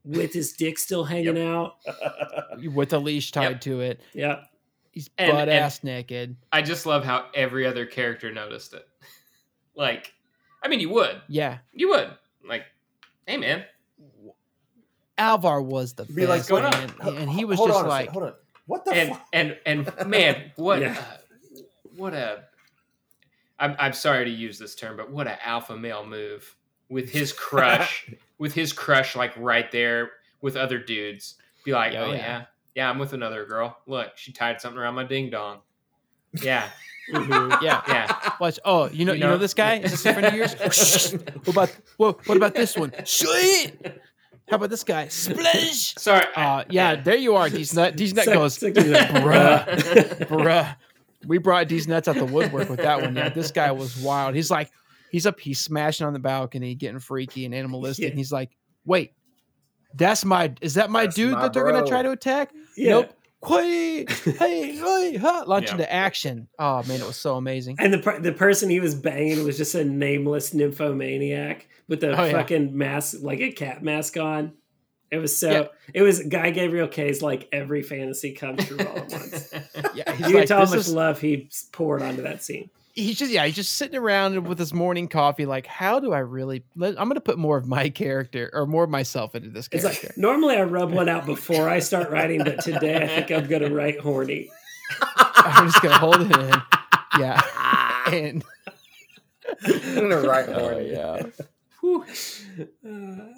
with 0.05 0.33
his 0.33 0.53
dick 0.55 0.79
still 0.79 1.05
hanging 1.05 1.39
out. 1.39 1.75
with 2.75 2.93
a 2.95 2.99
leash 2.99 3.31
tied 3.31 3.51
Yep. 3.51 3.61
to 3.63 3.81
it. 3.81 4.01
Yeah. 4.15 4.45
He's 4.93 5.11
And- 5.19 5.33
butt 5.33 5.49
ass 5.49 5.83
naked. 5.83 6.37
I 6.53 6.63
just 6.63 6.87
love 6.87 7.05
how 7.05 7.27
every 7.35 7.67
other 7.67 7.85
character 7.87 8.33
noticed 8.33 8.73
it. 8.75 8.87
Like, 9.75 10.13
I 10.63 10.69
mean, 10.69 10.81
you 10.81 10.91
would, 10.91 11.23
Yeah. 11.29 11.59
you 11.73 11.89
would. 11.89 12.11
Like, 12.47 12.65
hey 13.27 13.39
man, 13.39 13.65
Alvar 15.19 15.63
was 15.63 15.95
the 15.95 16.05
Be 16.05 16.27
like, 16.27 16.41
best, 16.41 16.51
going 16.51 16.65
on? 16.65 16.91
and 17.17 17.31
he 17.31 17.45
was 17.45 17.57
hold 17.59 17.71
just 17.71 17.81
on 17.81 17.89
like, 17.89 18.07
second, 18.07 18.13
hold 18.13 18.25
on. 18.33 18.39
What 18.67 18.85
the 18.85 18.93
and 18.95 19.09
fuck? 19.11 19.27
and 19.33 19.59
and 19.67 20.07
man, 20.07 20.53
what 20.57 20.81
Yeah. 20.81 21.03
a, 21.57 21.61
what 21.97 22.15
a 22.15 22.45
I'm 23.59 23.77
I'm 23.79 23.93
sorry 23.93 24.25
to 24.27 24.31
use 24.31 24.59
this 24.59 24.75
term, 24.75 24.97
but 24.97 25.11
what 25.11 25.27
a 25.27 25.43
alpha 25.47 25.77
male 25.77 26.05
move 26.05 26.55
with 26.89 27.11
his 27.11 27.33
crush, 27.49 28.11
with 28.39 28.53
his 28.55 28.73
crush 28.73 29.15
like 29.17 29.33
right 29.37 29.71
there 29.73 30.11
with 30.41 30.57
other 30.57 30.79
dudes. 30.79 31.37
Be 31.65 31.73
like, 31.73 31.93
Oh, 31.95 32.05
oh, 32.07 32.11
yeah. 32.13 32.17
yeah. 32.17 32.45
Yeah, 32.75 32.89
I'm 32.91 32.99
with 32.99 33.13
another 33.13 33.45
girl. 33.47 33.77
Look, 33.87 34.17
she 34.17 34.33
tied 34.33 34.61
something 34.61 34.79
around 34.79 34.95
my 34.95 35.05
ding 35.05 35.31
dong. 35.31 35.59
Yeah, 36.43 36.69
Mhm. 37.13 37.61
yeah. 37.63 37.83
yeah. 37.89 38.33
Watch. 38.41 38.59
Oh, 38.65 38.89
you 38.91 39.05
know, 39.05 39.13
you 39.13 39.19
You 39.19 39.25
know, 39.25 39.31
know? 39.33 39.39
this 39.39 39.55
guy? 39.55 39.77
Is 39.79 39.91
this 39.91 40.07
a 40.07 40.13
friend 40.13 40.27
of 40.27 40.35
yours? 40.35 40.55
what 41.45 41.49
about 41.49 41.77
what, 41.97 42.27
what 42.29 42.37
about 42.37 42.55
this 42.55 42.77
one? 42.77 42.93
Sweet. 43.05 43.73
How 44.49 44.57
about 44.57 44.71
this 44.71 44.85
guy? 44.85 45.09
Splish. 45.09 45.95
Sorry. 45.97 46.25
Uh, 46.37 46.65
yeah, 46.69 46.97
there 46.97 47.17
you 47.17 47.35
are, 47.37 47.49
These 47.49 47.75
Nut. 47.75 47.97
These 47.97 48.15
Nut 48.15 48.27
goes, 48.27 48.55
suck 48.57 48.75
his 48.75 48.87
nut. 48.87 49.09
bruh, 49.09 50.29
bruh. 50.29 50.77
We 51.27 51.39
brought 51.39 51.69
these 51.69 51.87
Nuts 51.89 52.09
out 52.09 52.17
the 52.17 52.25
woodwork 52.25 52.69
with 52.69 52.81
that 52.81 53.01
one. 53.01 53.15
Yeah, 53.17 53.29
this 53.29 53.51
guy 53.53 53.71
was 53.73 53.97
wild. 53.99 54.35
He's 54.35 54.51
like, 54.51 54.71
he's 55.11 55.25
up, 55.27 55.39
he's 55.41 55.61
smashing 55.61 56.07
on 56.07 56.13
the 56.13 56.19
balcony, 56.19 56.75
getting 56.75 56.99
freaky 56.99 57.45
and 57.47 57.55
animalistic. 57.55 58.03
Yeah. 58.03 58.09
And 58.11 58.19
he's 58.19 58.33
like, 58.33 58.51
wait, 58.85 59.13
that's 59.95 60.25
my, 60.25 60.53
is 60.61 60.75
that 60.75 60.91
my 60.91 61.05
That's 61.05 61.17
dude 61.17 61.33
my 61.33 61.43
that 61.43 61.53
they're 61.53 61.65
gonna 61.71 61.87
try 61.87 62.03
to 62.03 62.11
attack? 62.11 62.51
Yeah. 62.77 62.91
Nope. 62.91 63.13
Quiet. 63.41 64.09
Hey, 64.11 64.77
hey, 64.77 65.17
huh. 65.17 65.45
Launch 65.49 65.67
Yeah. 65.67 65.73
into 65.73 65.93
action. 65.93 66.49
Oh 66.59 66.83
man, 66.85 67.01
it 67.01 67.07
was 67.07 67.17
so 67.17 67.37
amazing. 67.37 67.77
And 67.81 67.93
the 67.93 67.99
per- 67.99 68.21
the 68.21 68.33
person 68.33 68.71
he 68.71 68.79
was 68.81 68.95
banging 68.95 69.45
was 69.45 69.57
just 69.57 69.75
a 69.75 69.85
nameless 69.85 70.55
nymphomaniac 70.55 71.67
with 71.89 72.05
a 72.05 72.19
Oh, 72.21 72.25
yeah. 72.25 72.33
fucking 72.33 72.77
mask, 72.77 73.17
like 73.21 73.41
a 73.41 73.51
cat 73.53 73.83
mask 73.83 74.17
on. 74.17 74.53
It 75.11 75.19
was 75.19 75.37
so. 75.37 75.51
Yeah. 75.51 75.65
It 75.93 76.03
was 76.03 76.21
Guy 76.21 76.53
Gavriel 76.53 76.91
Kay's 76.91 77.21
like 77.21 77.49
every 77.53 77.83
fantasy 77.83 78.33
come 78.33 78.57
true 78.57 78.79
all 78.79 78.97
at 78.99 79.11
once. 79.11 79.53
Yeah, 79.95 80.11
you 80.15 80.25
can 80.25 80.33
like, 80.35 80.47
tell 80.47 80.65
how 80.65 80.71
much 80.71 80.79
is- 80.81 80.93
love 80.95 81.21
he 81.21 81.51
poured 81.73 82.01
onto 82.03 82.23
that 82.23 82.43
scene. 82.43 82.71
He's 82.93 83.19
just 83.19 83.31
yeah, 83.33 83.45
he's 83.47 83.57
just 83.57 83.73
sitting 83.75 83.97
around 83.99 84.47
with 84.47 84.59
his 84.59 84.73
morning 84.75 85.09
coffee. 85.09 85.47
Like, 85.47 85.67
how 85.67 85.99
do 86.01 86.13
I 86.13 86.19
really? 86.21 86.65
Let, 86.77 87.01
I'm 87.01 87.09
gonna 87.09 87.21
put 87.21 87.39
more 87.39 87.57
of 87.57 87.67
my 87.67 87.89
character 87.89 88.51
or 88.53 88.67
more 88.67 88.85
of 88.85 88.91
myself 88.91 89.35
into 89.35 89.51
this 89.51 89.69
It's 89.73 89.83
character. 89.83 90.09
like 90.09 90.17
normally 90.19 90.57
I 90.57 90.63
rub 90.63 90.93
one 90.93 91.09
out 91.09 91.27
before 91.27 91.69
I 91.69 91.79
start 91.81 92.11
writing, 92.11 92.45
but 92.45 92.61
today 92.61 92.97
I 93.03 93.07
think 93.07 93.31
I'm 93.31 93.49
gonna 93.49 93.71
write 93.75 94.01
horny. 94.01 94.51
I'm 95.35 95.67
just 95.69 95.83
gonna 95.83 95.99
hold 95.99 96.21
it 96.21 96.31
in. 96.37 96.63
Yeah, 97.19 97.41
and 98.13 98.45
I'm 99.65 99.95
gonna 99.95 100.21
write 100.23 100.49
oh, 100.51 100.59
horny. 100.59 100.91
yeah. 100.91 101.23
Whew. 101.81 102.05
Uh, 102.87 103.33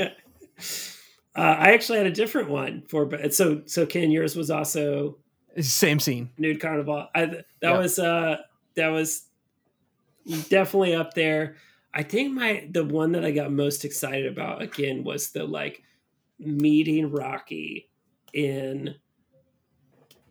uh, 0.00 1.40
I 1.40 1.72
actually 1.72 1.98
had 1.98 2.06
a 2.06 2.12
different 2.12 2.50
one 2.50 2.82
for, 2.88 3.06
but 3.06 3.32
so 3.34 3.62
so 3.66 3.86
Ken, 3.86 4.10
yours 4.10 4.34
was 4.36 4.50
also 4.50 5.08
It's 5.08 5.08
the 5.12 5.27
same 5.62 6.00
scene. 6.00 6.30
nude 6.38 6.60
carnival. 6.60 7.08
I 7.14 7.42
that 7.60 7.78
was 7.78 7.98
uh 7.98 8.38
that 8.76 8.88
was 8.88 9.26
definitely 10.48 10.94
up 10.94 11.14
there. 11.14 11.56
I 11.92 12.02
think 12.02 12.32
my 12.34 12.68
the 12.70 12.84
one 12.84 13.12
that 13.12 13.24
I 13.24 13.30
got 13.30 13.50
most 13.52 13.84
excited 13.84 14.26
about 14.26 14.62
again 14.62 15.04
was 15.04 15.30
the 15.30 15.44
like 15.44 15.82
meeting 16.38 17.10
Rocky 17.10 17.90
in 18.32 18.94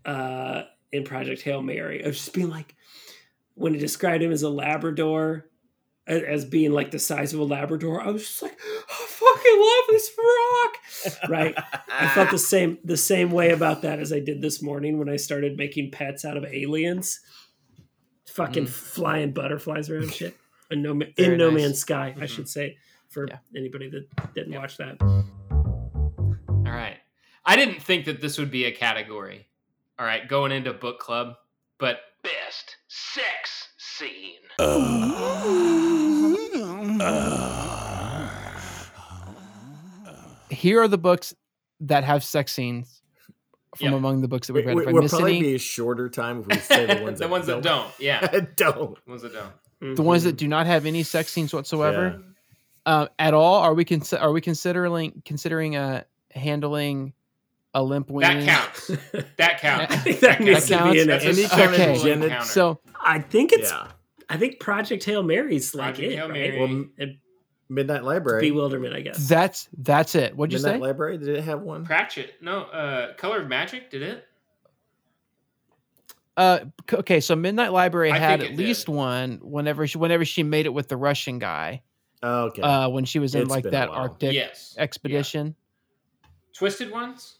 uh 0.05 0.63
in 0.91 1.03
Project 1.03 1.41
Hail 1.41 1.61
Mary. 1.61 2.01
Of 2.03 2.13
just 2.13 2.33
being 2.33 2.49
like 2.49 2.75
when 3.55 3.75
it 3.75 3.79
described 3.79 4.23
him 4.23 4.31
as 4.31 4.43
a 4.43 4.49
Labrador 4.49 5.49
as 6.07 6.45
being 6.45 6.71
like 6.71 6.91
the 6.91 6.99
size 6.99 7.33
of 7.33 7.39
a 7.39 7.43
Labrador, 7.43 8.01
I 8.01 8.07
was 8.11 8.23
just 8.23 8.41
like, 8.41 8.57
I 8.89 9.05
fucking 9.07 9.59
love 9.59 9.85
this 9.89 10.11
rock. 10.17 11.29
Right. 11.29 11.55
I 11.91 12.07
felt 12.09 12.31
the 12.31 12.37
same 12.37 12.77
the 12.83 12.97
same 12.97 13.31
way 13.31 13.51
about 13.51 13.81
that 13.83 13.99
as 13.99 14.11
I 14.13 14.19
did 14.19 14.41
this 14.41 14.61
morning 14.61 14.97
when 14.99 15.09
I 15.09 15.17
started 15.17 15.57
making 15.57 15.91
pets 15.91 16.23
out 16.25 16.37
of 16.37 16.45
aliens, 16.45 17.19
fucking 18.27 18.65
Mm. 18.65 18.69
flying 18.69 19.31
butterflies 19.33 19.89
around 19.89 20.13
shit. 20.13 20.37
In 20.71 20.81
no, 20.81 20.93
Ma- 20.93 21.05
Very 21.17 21.33
in 21.33 21.37
no 21.39 21.49
nice. 21.49 21.61
man's 21.61 21.79
sky, 21.79 22.13
I 22.17 22.21
Mhm. 22.21 22.29
should 22.29 22.49
say, 22.49 22.77
for 23.09 23.27
Yeah. 23.27 23.37
anybody 23.55 23.89
that 23.89 24.33
didn't 24.33 24.53
Yeah. 24.53 24.59
watch 24.59 24.77
that. 24.77 24.97
All 25.01 26.73
right. 26.73 26.97
I 27.45 27.55
didn't 27.55 27.81
think 27.81 28.05
that 28.05 28.19
this 28.21 28.37
would 28.37 28.51
be 28.51 28.65
a 28.65 28.71
category. 28.71 29.47
All 29.97 30.05
right, 30.05 30.27
going 30.27 30.51
into 30.51 30.73
book 30.73 30.99
club, 30.99 31.35
but 31.79 31.99
Best 32.23 32.75
sex 32.89 33.69
scene. 33.77 34.41
Here 40.49 40.81
are 40.81 40.87
the 40.87 40.97
books 40.97 41.33
that 41.81 42.03
have 42.03 42.23
sex 42.23 42.53
scenes 42.53 43.01
from 43.75 43.87
Yep. 43.87 43.93
among 43.95 44.21
the 44.21 44.27
books 44.27 44.47
that 44.47 44.53
we've 44.53 44.63
It 44.65 44.69
read. 44.69 44.77
If 44.83 44.87
I 44.87 44.91
will 44.93 45.01
miss 45.03 45.11
probably 45.11 45.37
any, 45.37 45.41
be 45.41 45.55
a 45.55 45.59
shorter 45.59 46.09
time 46.09 46.39
if 46.41 46.47
we 46.47 46.57
say 46.57 46.85
the 46.85 47.03
ones 47.03 47.19
the 47.19 47.25
that 47.25 47.29
ones 47.31 47.45
that 47.47 47.61
don't. 47.61 47.91
Yeah, 47.99 48.21
don't. 48.55 48.95
the 49.05 49.09
ones 49.09 49.21
that 49.23 49.33
don't. 49.33 49.95
the 49.95 50.01
ones 50.01 50.21
Mm-hmm. 50.23 50.29
that 50.29 50.37
do 50.37 50.47
not 50.47 50.65
have 50.65 50.85
any 50.85 51.03
sex 51.03 51.31
scenes 51.31 51.53
whatsoever 51.53 52.21
Yeah. 52.87 52.91
uh, 52.91 53.07
at 53.19 53.33
all, 53.33 53.55
are 53.55 53.73
we 53.73 53.83
cons- 53.85 54.13
are 54.13 54.31
we 54.31 54.41
considering 54.41 55.21
considering 55.25 55.75
uh, 55.75 56.03
handling 56.31 57.13
a 57.73 57.83
limp 57.83 58.09
wing. 58.09 58.21
That 58.21 58.45
counts. 58.45 58.87
That 59.37 59.59
counts. 59.59 59.93
I 59.93 59.97
think 59.97 60.19
that 60.21 60.39
needs 60.39 60.67
to 60.67 60.91
be 60.91 61.01
in 61.01 61.07
That's 61.09 61.25
it. 61.25 61.37
a 61.37 61.41
Any 61.41 61.47
kind 61.49 61.61
of 61.69 61.75
sexual 61.75 62.03
genital- 62.03 62.23
encounter. 62.29 62.45
So 62.47 62.79
I 63.03 63.19
think 63.19 63.51
it's. 63.51 63.69
Yeah. 63.69 63.87
I 64.29 64.37
think 64.37 64.59
Project 64.59 65.03
Hail 65.05 65.23
Mary's 65.23 65.73
like 65.73 65.95
Project 65.95 66.11
it, 66.13 66.15
Hail 66.17 66.25
right? 66.29 66.33
Mary. 66.33 66.59
Well, 66.59 66.85
And 66.97 67.17
Midnight 67.69 68.03
Library. 68.03 68.41
bewilderment, 68.41 68.93
I 68.95 69.01
guess. 69.01 69.27
that's 69.27 69.67
that's 69.77 70.15
it. 70.15 70.35
What'd 70.35 70.53
you 70.53 70.59
say? 70.59 70.65
Midnight 70.73 70.79
say? 70.79 70.87
Library. 70.87 71.17
Did 71.17 71.29
it 71.29 71.43
have 71.43 71.61
one? 71.61 71.85
Pratchett. 71.85 72.33
No, 72.41 72.61
uh, 72.63 73.13
Color 73.15 73.41
of 73.41 73.47
Magic 73.47 73.89
did 73.89 74.01
it? 74.03 74.23
Uh, 76.35 76.59
okay, 76.93 77.19
so 77.19 77.35
Midnight 77.35 77.71
Library 77.73 78.11
I 78.11 78.17
had 78.19 78.41
at 78.41 78.45
it 78.45 78.49
did. 78.49 78.57
least 78.59 78.87
one 78.87 79.39
whenever 79.41 79.87
she 79.87 79.97
whenever 79.97 80.23
she 80.23 80.43
made 80.43 80.65
it 80.67 80.73
with 80.73 80.87
the 80.87 80.97
Russian 80.97 81.39
guy. 81.39 81.81
Oh, 82.21 82.45
okay. 82.45 82.61
Uh, 82.61 82.89
when 82.89 83.05
she 83.05 83.19
was 83.19 83.33
in 83.35 83.41
It's 83.43 83.49
like 83.49 83.63
that. 83.65 83.89
Arctic 83.89 84.33
yes. 84.33 84.75
expedition. 84.77 85.55
Twisted 86.53 86.91
ones? 86.91 87.36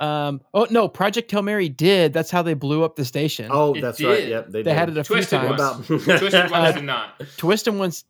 Um, 0.00 0.40
oh 0.54 0.66
no, 0.70 0.88
Project 0.88 1.30
Hail 1.30 1.42
Mary 1.42 1.68
did. 1.68 2.12
That's 2.12 2.30
how 2.30 2.42
they 2.42 2.54
blew 2.54 2.84
up 2.84 2.94
the 2.96 3.04
station. 3.04 3.48
oh, 3.50 3.74
it 3.74 3.80
that's 3.80 4.00
right. 4.02 4.28
Yep, 4.28 4.46
they, 4.46 4.62
they 4.62 4.70
did. 4.70 4.76
had 4.78 4.88
it 4.90 4.96
a 4.98 5.04
few 5.04 5.16
Twisted 5.16 5.40
times. 5.40 5.60
ones. 5.60 5.90
About- 5.90 6.18
Twisted 6.20 6.50
ones 6.50 6.74
did 6.74 6.84
not. 6.84 7.22
Twisted 7.36 7.74
ones. 7.74 8.04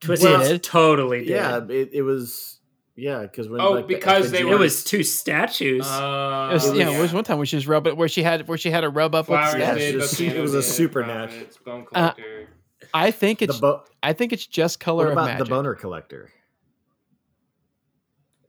Twisted 0.00 0.40
Did. 0.40 0.62
totally 0.62 1.18
did. 1.20 1.28
yeah, 1.28 1.60
it, 1.68 1.90
it 1.92 2.02
was. 2.02 2.58
Yeah, 2.96 3.20
because 3.22 3.48
when 3.48 3.60
Oh, 3.60 3.72
like, 3.72 3.86
the 3.86 3.94
because 3.94 4.30
they 4.30 4.38
effigy- 4.38 4.52
It 4.54 4.58
was 4.58 4.82
two 4.84 5.02
statues. 5.02 5.86
Uh, 5.86 6.48
It 6.50 6.54
was, 6.54 6.66
yeah, 6.74 6.90
yeah. 6.90 6.98
it 6.98 7.00
was 7.02 7.12
one 7.12 7.22
time 7.24 7.36
where 7.36 7.46
she 7.46 7.56
was 7.56 7.66
rub 7.66 7.86
where 7.86 8.08
she 8.08 8.22
had 8.22 8.48
where 8.48 8.58
she 8.58 8.70
had 8.70 8.82
a 8.84 8.88
rub 8.90 9.14
up 9.14 9.28
with 9.28 9.38
Flowers 9.38 9.52
the 9.54 9.58
Yeah, 9.60 9.74
did, 9.74 9.94
it 9.94 9.98
was 9.98 10.20
a 10.20 10.24
it 10.36 10.40
was 10.40 10.54
a 10.54 10.62
supernatural- 10.62 11.28
Providence, 11.28 11.56
Bone 11.58 11.86
Uh, 11.94 12.10
collector. 12.12 12.48
I 12.92 13.10
think 13.10 13.38
the 13.40 13.44
it's 13.46 13.58
bo- 13.58 13.84
I 14.02 14.12
think 14.14 14.32
it's 14.32 14.46
just 14.46 14.80
color 14.80 15.04
what 15.04 15.06
of 15.08 15.12
about 15.12 15.26
magic. 15.26 15.44
the 15.44 15.50
boner 15.50 15.74
collector? 15.74 16.30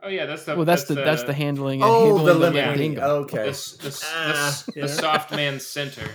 Oh 0.04 0.08
yeah, 0.10 0.26
that's 0.26 0.44
the 0.46 0.56
well, 0.56 0.66
that's, 0.66 0.86
the 0.86 0.96
that's 0.96 1.24
the 1.24 1.34
handling. 1.34 1.82
Oh, 1.84 2.06
handling 2.18 2.26
the 2.26 2.32
of 2.32 2.38
lemon 2.40 2.64
the 2.64 2.70
ring. 2.70 2.78
dingo. 2.96 3.02
Okay, 3.24 3.50
s- 3.50 3.72
the, 3.74 3.90
the, 3.90 4.06
Ah. 4.14 4.64
the 4.74 4.80
Yeah. 4.82 4.86
soft 4.88 5.32
man 5.32 5.60
center. 5.60 6.10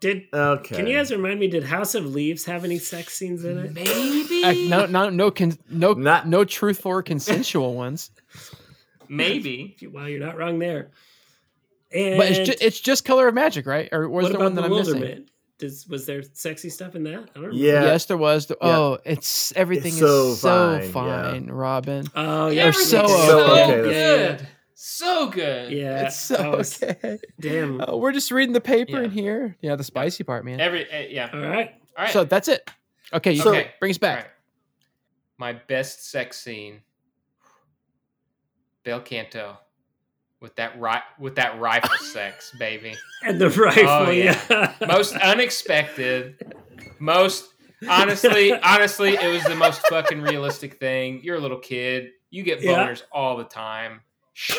did 0.00 0.28
okay. 0.32 0.76
can 0.76 0.86
you 0.86 0.96
guys 0.96 1.10
remind 1.10 1.38
me? 1.40 1.48
Did 1.48 1.64
House 1.64 1.94
of 1.94 2.06
Leaves 2.06 2.44
have 2.46 2.64
any 2.64 2.78
sex 2.78 3.14
scenes 3.14 3.44
in 3.44 3.58
it? 3.58 3.72
Maybe. 3.74 4.42
Uh, 4.44 4.68
no, 4.68 4.86
no, 4.86 5.10
no, 5.10 5.30
con- 5.30 5.58
no, 5.68 5.92
Not- 5.92 6.26
no 6.26 6.44
truthful 6.44 6.90
or 6.92 7.02
consensual 7.02 7.74
ones. 7.74 8.10
Maybe. 9.08 9.76
Well, 9.92 10.08
you're 10.08 10.20
not 10.20 10.36
wrong 10.38 10.58
there. 10.58 10.90
And 11.92 12.16
But 12.18 12.28
it's 12.30 12.38
just, 12.48 12.62
it's 12.62 12.80
just 12.80 13.04
color 13.04 13.26
of 13.26 13.34
magic, 13.34 13.66
right? 13.66 13.88
Or 13.90 14.08
was 14.08 14.22
what 14.24 14.28
there 14.32 14.36
about 14.40 14.44
one 14.44 14.54
that 14.54 14.64
I'm 14.64 14.70
missing? 14.70 15.26
Bewilderment? 15.60 15.84
Does 15.84 15.88
was 15.88 16.06
there 16.06 16.22
sexy 16.34 16.68
stuff 16.70 16.94
in 16.94 17.04
that? 17.04 17.10
I 17.10 17.14
don't 17.16 17.28
remember. 17.36 17.56
Yeah. 17.56 17.82
Yes, 17.84 18.06
there 18.06 18.16
was. 18.16 18.46
The, 18.46 18.56
Yeah. 18.62 18.76
Oh, 18.78 18.98
it's 19.04 19.52
everything 19.56 19.92
so 19.92 20.30
is 20.32 20.40
so 20.40 20.78
fine, 20.80 20.90
fine, 20.92 21.44
yeah. 21.46 21.50
Robin. 21.52 22.06
Oh 22.14 22.46
They're 22.46 22.54
yeah, 22.54 22.62
Everything's 22.64 22.90
so 22.90 23.06
so, 23.06 23.52
okay. 23.52 23.82
good. 23.82 24.48
So 24.74 25.28
good. 25.28 25.72
Yeah, 25.72 26.06
it's 26.06 26.16
so 26.18 26.36
I 26.36 26.48
was- 26.56 26.82
okay. 26.82 27.18
Damn. 27.38 27.82
Oh, 27.86 27.98
we're 27.98 28.12
just 28.12 28.30
reading 28.30 28.54
the 28.54 28.60
paper 28.60 28.98
Yeah. 28.98 29.04
in 29.04 29.10
here. 29.10 29.56
Yeah, 29.60 29.76
the 29.76 29.84
spicy 29.84 30.24
part, 30.24 30.44
man. 30.44 30.58
Every 30.60 30.90
uh, 30.90 31.06
yeah. 31.08 31.28
All 31.32 31.40
right. 31.40 31.74
All 31.98 32.04
right. 32.04 32.12
So 32.12 32.24
that's 32.24 32.48
it. 32.48 32.68
Okay, 33.12 33.32
you 33.32 33.42
Okay. 33.44 33.70
bring 33.80 33.90
us 33.90 33.98
back. 33.98 34.16
right. 34.16 34.26
My 35.36 35.52
best 35.52 36.10
sex 36.10 36.40
scene. 36.40 36.80
Bel 38.84 39.00
Canto. 39.00 39.58
With 40.40 40.56
that 40.56 40.80
ri- 40.80 41.02
with 41.18 41.34
that 41.36 41.60
rifle 41.60 41.96
sex, 41.98 42.52
baby. 42.58 42.94
And 43.22 43.38
the 43.38 43.50
rifle, 43.50 43.84
Oh, 43.86 44.10
yeah. 44.10 44.40
yeah. 44.50 44.74
Most 44.88 45.14
unexpected. 45.16 46.54
Most 46.98 47.52
honestly, 47.88 48.52
honestly, 48.54 49.14
it 49.14 49.30
was 49.30 49.44
the 49.44 49.54
most 49.54 49.82
fucking 49.88 50.22
realistic 50.22 50.78
thing. 50.80 51.20
You're 51.22 51.36
a 51.36 51.40
little 51.40 51.58
kid. 51.58 52.12
You 52.30 52.42
get 52.42 52.62
Yeah. 52.62 52.86
boners 52.86 53.02
all 53.12 53.36
the 53.36 53.44
time. 53.44 54.00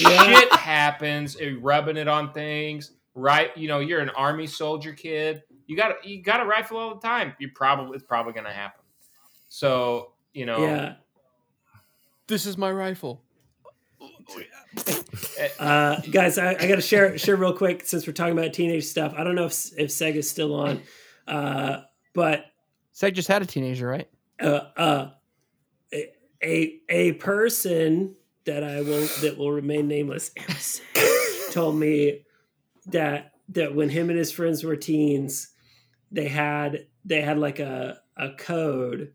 Yeah. 0.00 0.40
Shit 0.40 0.52
happens. 0.52 1.36
You're 1.40 1.60
rubbing 1.60 1.96
it 1.96 2.08
on 2.08 2.32
things. 2.32 2.90
Right? 3.14 3.56
You 3.56 3.68
know, 3.68 3.78
you're 3.78 4.00
an 4.00 4.10
army 4.10 4.48
soldier 4.48 4.92
kid. 4.92 5.44
You 5.68 5.76
got 5.76 6.04
you 6.04 6.22
got 6.22 6.40
a 6.40 6.44
rifle 6.44 6.76
all 6.76 6.94
the 6.96 7.00
time. 7.00 7.34
You 7.38 7.50
probably 7.54 7.94
it's 7.96 8.04
probably 8.04 8.32
gonna 8.32 8.52
happen. 8.52 8.82
So 9.48 10.12
you 10.34 10.44
know, 10.44 10.58
yeah. 10.66 10.94
This 12.26 12.46
is 12.46 12.58
my 12.58 12.70
rifle. 12.72 13.22
Oh, 14.00 14.08
Uh, 15.58 16.00
guys, 16.10 16.38
I, 16.38 16.50
I 16.50 16.66
got 16.68 16.76
to 16.76 16.80
share 16.80 17.16
share 17.18 17.36
real 17.36 17.52
quick 17.52 17.86
since 17.86 18.06
we're 18.06 18.12
talking 18.12 18.36
about 18.38 18.52
teenage 18.52 18.84
stuff. 18.84 19.14
I 19.16 19.24
don't 19.24 19.34
know 19.34 19.46
if 19.46 19.52
if 19.78 19.90
Sega's 19.90 20.28
still 20.30 20.54
on, 20.54 20.82
uh, 21.26 21.80
but 22.14 22.46
Seg 22.94 23.14
just 23.14 23.28
had 23.28 23.42
a 23.42 23.46
teenager, 23.46 23.86
right? 23.86 24.08
uh, 24.40 24.60
uh, 24.76 25.10
a- 25.92 26.12
a 26.42 26.80
a 26.88 27.12
person 27.12 28.14
that 28.44 28.62
I 28.62 28.80
will 28.82 29.06
that 29.22 29.36
will 29.38 29.50
remain 29.52 29.88
nameless 29.88 30.30
told 31.52 31.76
me 31.76 32.24
that 32.86 33.32
that 33.50 33.74
when 33.74 33.88
him 33.88 34.10
and 34.10 34.18
his 34.18 34.30
friends 34.32 34.62
were 34.64 34.76
teens, 34.76 35.48
they 36.10 36.28
had 36.28 36.86
they 37.04 37.20
had 37.22 37.38
like 37.38 37.58
a 37.58 37.98
a 38.16 38.30
code 38.38 39.12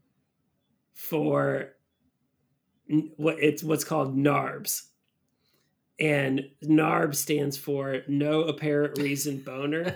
for 0.93 1.73
what 3.15 3.37
it's 3.39 3.63
what's 3.63 3.83
called 3.83 4.17
NARBs. 4.17 4.83
And 6.01 6.49
NARB 6.63 7.13
stands 7.15 7.57
for 7.57 8.01
no 8.07 8.41
apparent 8.41 8.97
reason 8.97 9.37
boner. 9.37 9.83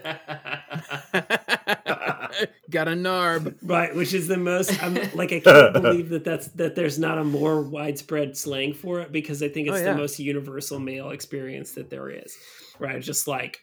Got 2.70 2.88
a 2.88 2.92
narb. 2.92 3.56
Right, 3.64 3.96
which 3.96 4.14
is 4.14 4.28
the 4.28 4.38
most. 4.38 4.82
I'm 4.84 4.94
like, 5.16 5.32
I 5.32 5.40
can't 5.40 5.74
believe 5.74 6.10
that 6.10 6.24
that's 6.24 6.48
that 6.50 6.76
there's 6.76 7.00
not 7.00 7.18
a 7.18 7.24
more 7.24 7.62
widespread 7.62 8.38
slang 8.38 8.74
for 8.74 9.00
it 9.02 9.12
because 9.12 9.42
I 9.42 9.50
think 9.50 9.70
Oh, 9.70 9.74
it's 9.74 9.84
yeah. 9.84 9.94
the 9.94 9.98
most 9.98 10.20
universal 10.20 10.80
male 10.80 11.10
experience 11.10 11.72
that 11.72 11.90
there 11.90 12.10
is. 12.10 12.38
Right, 12.78 13.02
just 13.02 13.28
like, 13.28 13.62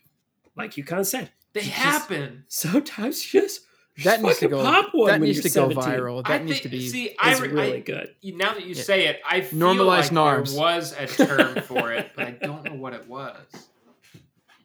like 0.57 0.76
you 0.76 0.84
kind 0.84 1.01
of 1.01 1.07
said, 1.07 1.30
they 1.53 1.61
Just- 1.61 1.72
happen. 1.72 2.45
sometimes 2.49 3.32
you 3.32 3.43
just 3.43 3.61
That 4.05 4.22
needs 4.22 4.38
to 4.38 4.49
go. 4.49 4.62
pop 4.62 4.95
one 4.95 5.09
That 5.11 5.20
needs 5.20 5.43
to 5.43 5.49
you're 5.51 5.68
go 5.68 5.74
viral. 5.74 6.22
That 6.26 6.40
I 6.40 6.45
needs 6.45 6.61
to 6.61 6.68
be. 6.70 6.88
see. 6.88 7.14
I, 7.20 7.32
It's 7.32 7.40
re- 7.40 7.49
really 7.49 7.76
I 7.76 7.80
good. 7.80 8.14
now 8.22 8.55
that 8.55 8.64
you 8.64 8.74
Yeah. 8.74 8.82
say 8.82 9.07
it, 9.07 9.20
I 9.28 9.43
feel 9.43 9.59
Normalize 9.59 10.11
like 10.11 10.11
NARBs. 10.12 10.53
there 10.55 10.61
was 10.61 10.93
a 10.99 11.07
term 11.07 11.61
for 11.62 11.93
it, 11.93 12.11
but 12.16 12.26
I 12.26 12.30
don't 12.30 12.64
know 12.64 12.74
what 12.74 12.95
it 12.95 13.07
was. 13.07 13.36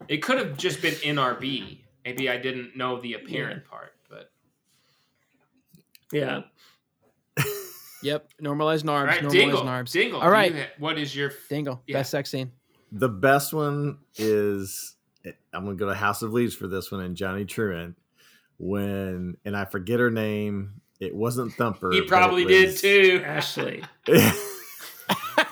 It 0.07 0.17
could 0.23 0.37
have 0.37 0.55
just 0.57 0.81
been 0.81 0.93
NRB. 0.93 1.79
Maybe 2.05 2.29
I 2.29 2.37
didn't 2.37 2.77
know 2.77 3.01
the 3.01 3.15
apparent 3.15 3.65
part, 3.65 3.93
but 4.09 4.31
Yeah, 6.13 6.43
Yep. 8.03 8.29
normalized 8.39 8.85
narbs. 8.85 8.99
all 8.99 9.05
right, 9.07 9.21
normalize 9.23 9.31
Dingle, 9.31 9.61
narbs. 9.63 9.91
Dingle. 9.91 10.19
All 10.21 10.27
do 10.27 10.31
right. 10.31 10.53
you 10.53 10.61
ha- 10.61 10.67
what 10.79 10.97
is 10.97 11.13
your? 11.15 11.31
Dingle. 11.49 11.81
Yeah. 11.87 11.97
Best 11.97 12.11
sex 12.11 12.29
scene. 12.31 12.51
The 12.93 13.09
best 13.09 13.53
one 13.53 13.97
is 14.15 14.95
I'm 15.51 15.65
gonna 15.65 15.75
go 15.75 15.87
to 15.89 15.93
House 15.95 16.21
of 16.21 16.31
Leaves 16.31 16.55
for 16.55 16.67
this 16.67 16.89
one 16.91 17.01
and 17.01 17.17
Johnny 17.17 17.43
Truant 17.43 17.97
when 18.57 19.35
and 19.45 19.55
I 19.57 19.65
forget 19.65 19.99
her 19.99 20.11
name. 20.11 20.81
It 20.99 21.13
wasn't 21.15 21.53
Thumper. 21.53 21.91
He 21.91 21.99
but 21.99 22.05
it 22.05 22.09
probably 22.09 22.45
did 22.45 22.67
was- 22.69 22.81
too. 22.81 23.21
Ashley. 23.25 23.83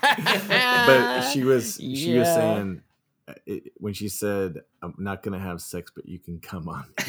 but 0.05 1.21
she 1.31 1.43
was 1.43 1.75
she 1.75 2.17
was 2.17 2.27
saying 2.27 2.81
uh, 3.27 3.33
it, 3.45 3.71
when 3.77 3.93
she 3.93 4.09
said, 4.09 4.61
"I'm 4.81 4.95
not 4.97 5.23
gonna 5.23 5.39
have 5.39 5.61
sex, 5.61 5.91
but 5.95 6.05
you 6.07 6.19
can 6.19 6.39
come 6.39 6.67
on." 6.67 6.85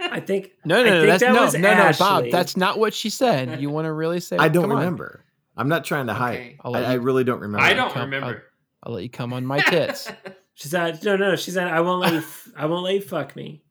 I 0.00 0.20
think 0.20 0.50
No, 0.64 0.80
I 0.80 0.82
no, 0.82 0.90
no, 0.90 0.94
think 1.00 1.06
that's 1.06 1.22
that 1.22 1.32
no, 1.32 1.44
was 1.44 1.54
no, 1.54 1.74
no, 1.74 1.92
Bob. 1.98 2.24
That's 2.30 2.56
not 2.56 2.78
what 2.78 2.92
she 2.92 3.08
said. 3.08 3.60
You 3.62 3.70
want 3.70 3.86
to 3.86 3.92
really 3.92 4.20
say? 4.20 4.36
I 4.36 4.48
don't 4.48 4.64
come 4.64 4.72
on. 4.72 4.78
remember. 4.78 5.24
I'm 5.56 5.68
not 5.68 5.84
trying 5.84 6.06
to 6.08 6.14
hide. 6.14 6.34
Okay. 6.34 6.56
I'll 6.62 6.74
I, 6.76 6.80
let 6.80 6.90
I 6.90 6.94
you- 6.94 7.00
really 7.00 7.24
don't 7.24 7.40
remember. 7.40 7.64
I 7.64 7.72
don't 7.74 7.92
Come- 7.92 8.02
remember. 8.10 8.42
I'll 8.82 8.92
let 8.94 9.02
you 9.04 9.10
come 9.10 9.32
on 9.32 9.46
my 9.46 9.60
tits. 9.60 10.10
she 10.54 10.68
said. 10.68 11.02
No, 11.04 11.16
no, 11.16 11.36
she 11.36 11.50
said 11.52 11.68
I 11.68 11.80
won't 11.80 12.00
let 12.00 12.12
you. 12.12 12.18
f- 12.18 12.48
I 12.56 12.66
won't 12.66 12.84
let 12.84 12.94
you 12.94 13.00
fuck 13.00 13.34
me. 13.36 13.62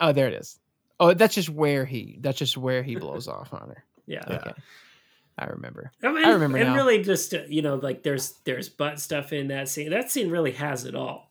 Oh, 0.00 0.12
there 0.12 0.28
it 0.28 0.34
is. 0.34 0.58
Oh, 0.98 1.12
that's 1.14 1.34
just 1.34 1.48
where 1.50 1.84
he. 1.84 2.18
That's 2.20 2.38
just 2.38 2.56
where 2.56 2.82
he 2.82 2.96
blows 2.96 3.28
off 3.28 3.52
on 3.52 3.68
her. 3.68 3.84
Yeah. 4.06 4.22
Yeah. 4.28 4.36
Okay, 4.36 4.52
I 5.38 5.44
remember. 5.46 5.90
I, 6.02 6.08
mean, 6.12 6.24
I 6.24 6.30
remember 6.30 6.58
and 6.58 6.68
now. 6.70 6.74
really 6.76 7.02
just 7.02 7.34
uh, 7.34 7.40
you 7.48 7.62
know 7.62 7.74
like 7.76 8.02
there's 8.02 8.32
there's 8.44 8.68
butt 8.68 8.98
stuff 9.00 9.32
in 9.32 9.48
that 9.48 9.68
scene. 9.68 9.90
That 9.90 10.10
scene 10.10 10.30
really 10.30 10.52
has 10.52 10.84
it 10.84 10.94
all. 10.94 11.30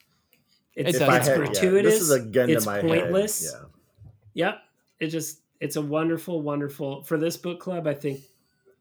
It's, 0.76 0.90
It 0.90 0.96
If 0.96 1.00
does. 1.00 1.10
I 1.10 1.18
it's 1.18 1.28
had- 1.28 1.38
yeah, 1.40 1.46
gratuitous. 1.46 1.94
this 1.94 2.02
is 2.02 2.12
a 2.12 2.20
gun 2.20 2.50
it's 2.50 2.66
to 2.66 2.70
my 2.70 2.82
pointless. 2.82 3.52
head. 3.54 3.62
Yep. 4.34 4.58
It 5.00 5.08
just 5.08 5.40
it's 5.60 5.78
a 5.78 5.82
wonderful, 5.82 6.42
wonderful 6.42 7.04
for 7.04 7.18
this 7.18 7.38
book 7.38 7.60
club. 7.60 7.88
I 7.88 7.94
think 7.94 8.20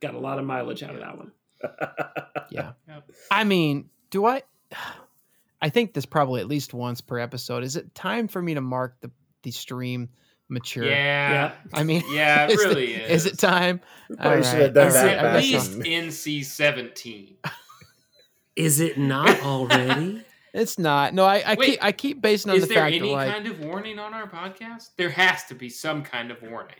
got 0.00 0.14
a 0.14 0.18
lot 0.18 0.38
of 0.38 0.44
mileage 0.44 0.82
out 0.82 0.94
of 0.94 1.00
that 1.00 1.16
one. 1.18 1.32
Yeah. 2.50 2.72
Yep. 2.88 3.10
I 3.30 3.44
mean, 3.44 3.88
do 4.10 4.26
I? 4.26 4.42
I 5.62 5.70
think 5.70 5.94
this 5.94 6.04
probably 6.04 6.40
at 6.42 6.46
least 6.46 6.74
once 6.74 7.00
per 7.00 7.18
episode. 7.18 7.64
Is 7.64 7.76
it 7.76 7.94
time 7.94 8.28
for 8.28 8.40
me 8.42 8.54
to 8.54 8.60
mark 8.60 8.96
the 9.00 9.10
the 9.44 9.52
stream 9.52 10.08
mature? 10.48 10.84
Yeah. 10.84 11.30
yeah. 11.32 11.52
I 11.72 11.84
mean, 11.84 12.02
Yeah, 12.10 12.44
it 12.46 12.50
is 12.58 12.64
really 12.64 12.94
it, 12.94 13.10
is. 13.10 13.24
Is 13.26 13.32
it 13.32 13.38
time? 13.38 13.80
Probably 14.18 14.38
All 14.38 14.42
should 14.42 14.60
have 14.60 14.74
done 14.74 14.86
It's 14.88 14.96
All 14.96 15.02
that 15.04 15.08
right, 15.08 15.16
at 15.18 15.26
I 15.26 15.32
back 15.34 15.44
guess 15.44 15.74
least 15.76 15.88
NC 15.88 16.44
seventeen. 16.44 17.36
Is 18.56 18.78
it 18.80 18.98
not 18.98 19.40
already? 19.42 20.22
It's 20.52 20.78
not. 20.78 21.12
No, 21.14 21.24
I, 21.24 21.42
I 21.44 21.54
Wait, 21.56 21.66
keep 21.72 21.78
I 21.84 21.90
keep 21.92 22.20
basing 22.22 22.52
on 22.52 22.56
Is 22.56 22.68
the 22.68 22.74
there 22.74 22.84
fact 22.84 22.94
any 22.94 23.08
that 23.08 23.14
like 23.14 23.32
kind 23.32 23.46
of 23.48 23.58
warning 23.60 23.98
on 23.98 24.14
our 24.14 24.28
podcast? 24.28 24.90
There 24.96 25.08
has 25.10 25.42
to 25.46 25.54
be 25.56 25.68
some 25.68 26.02
kind 26.04 26.30
of 26.30 26.40
warning. 26.42 26.76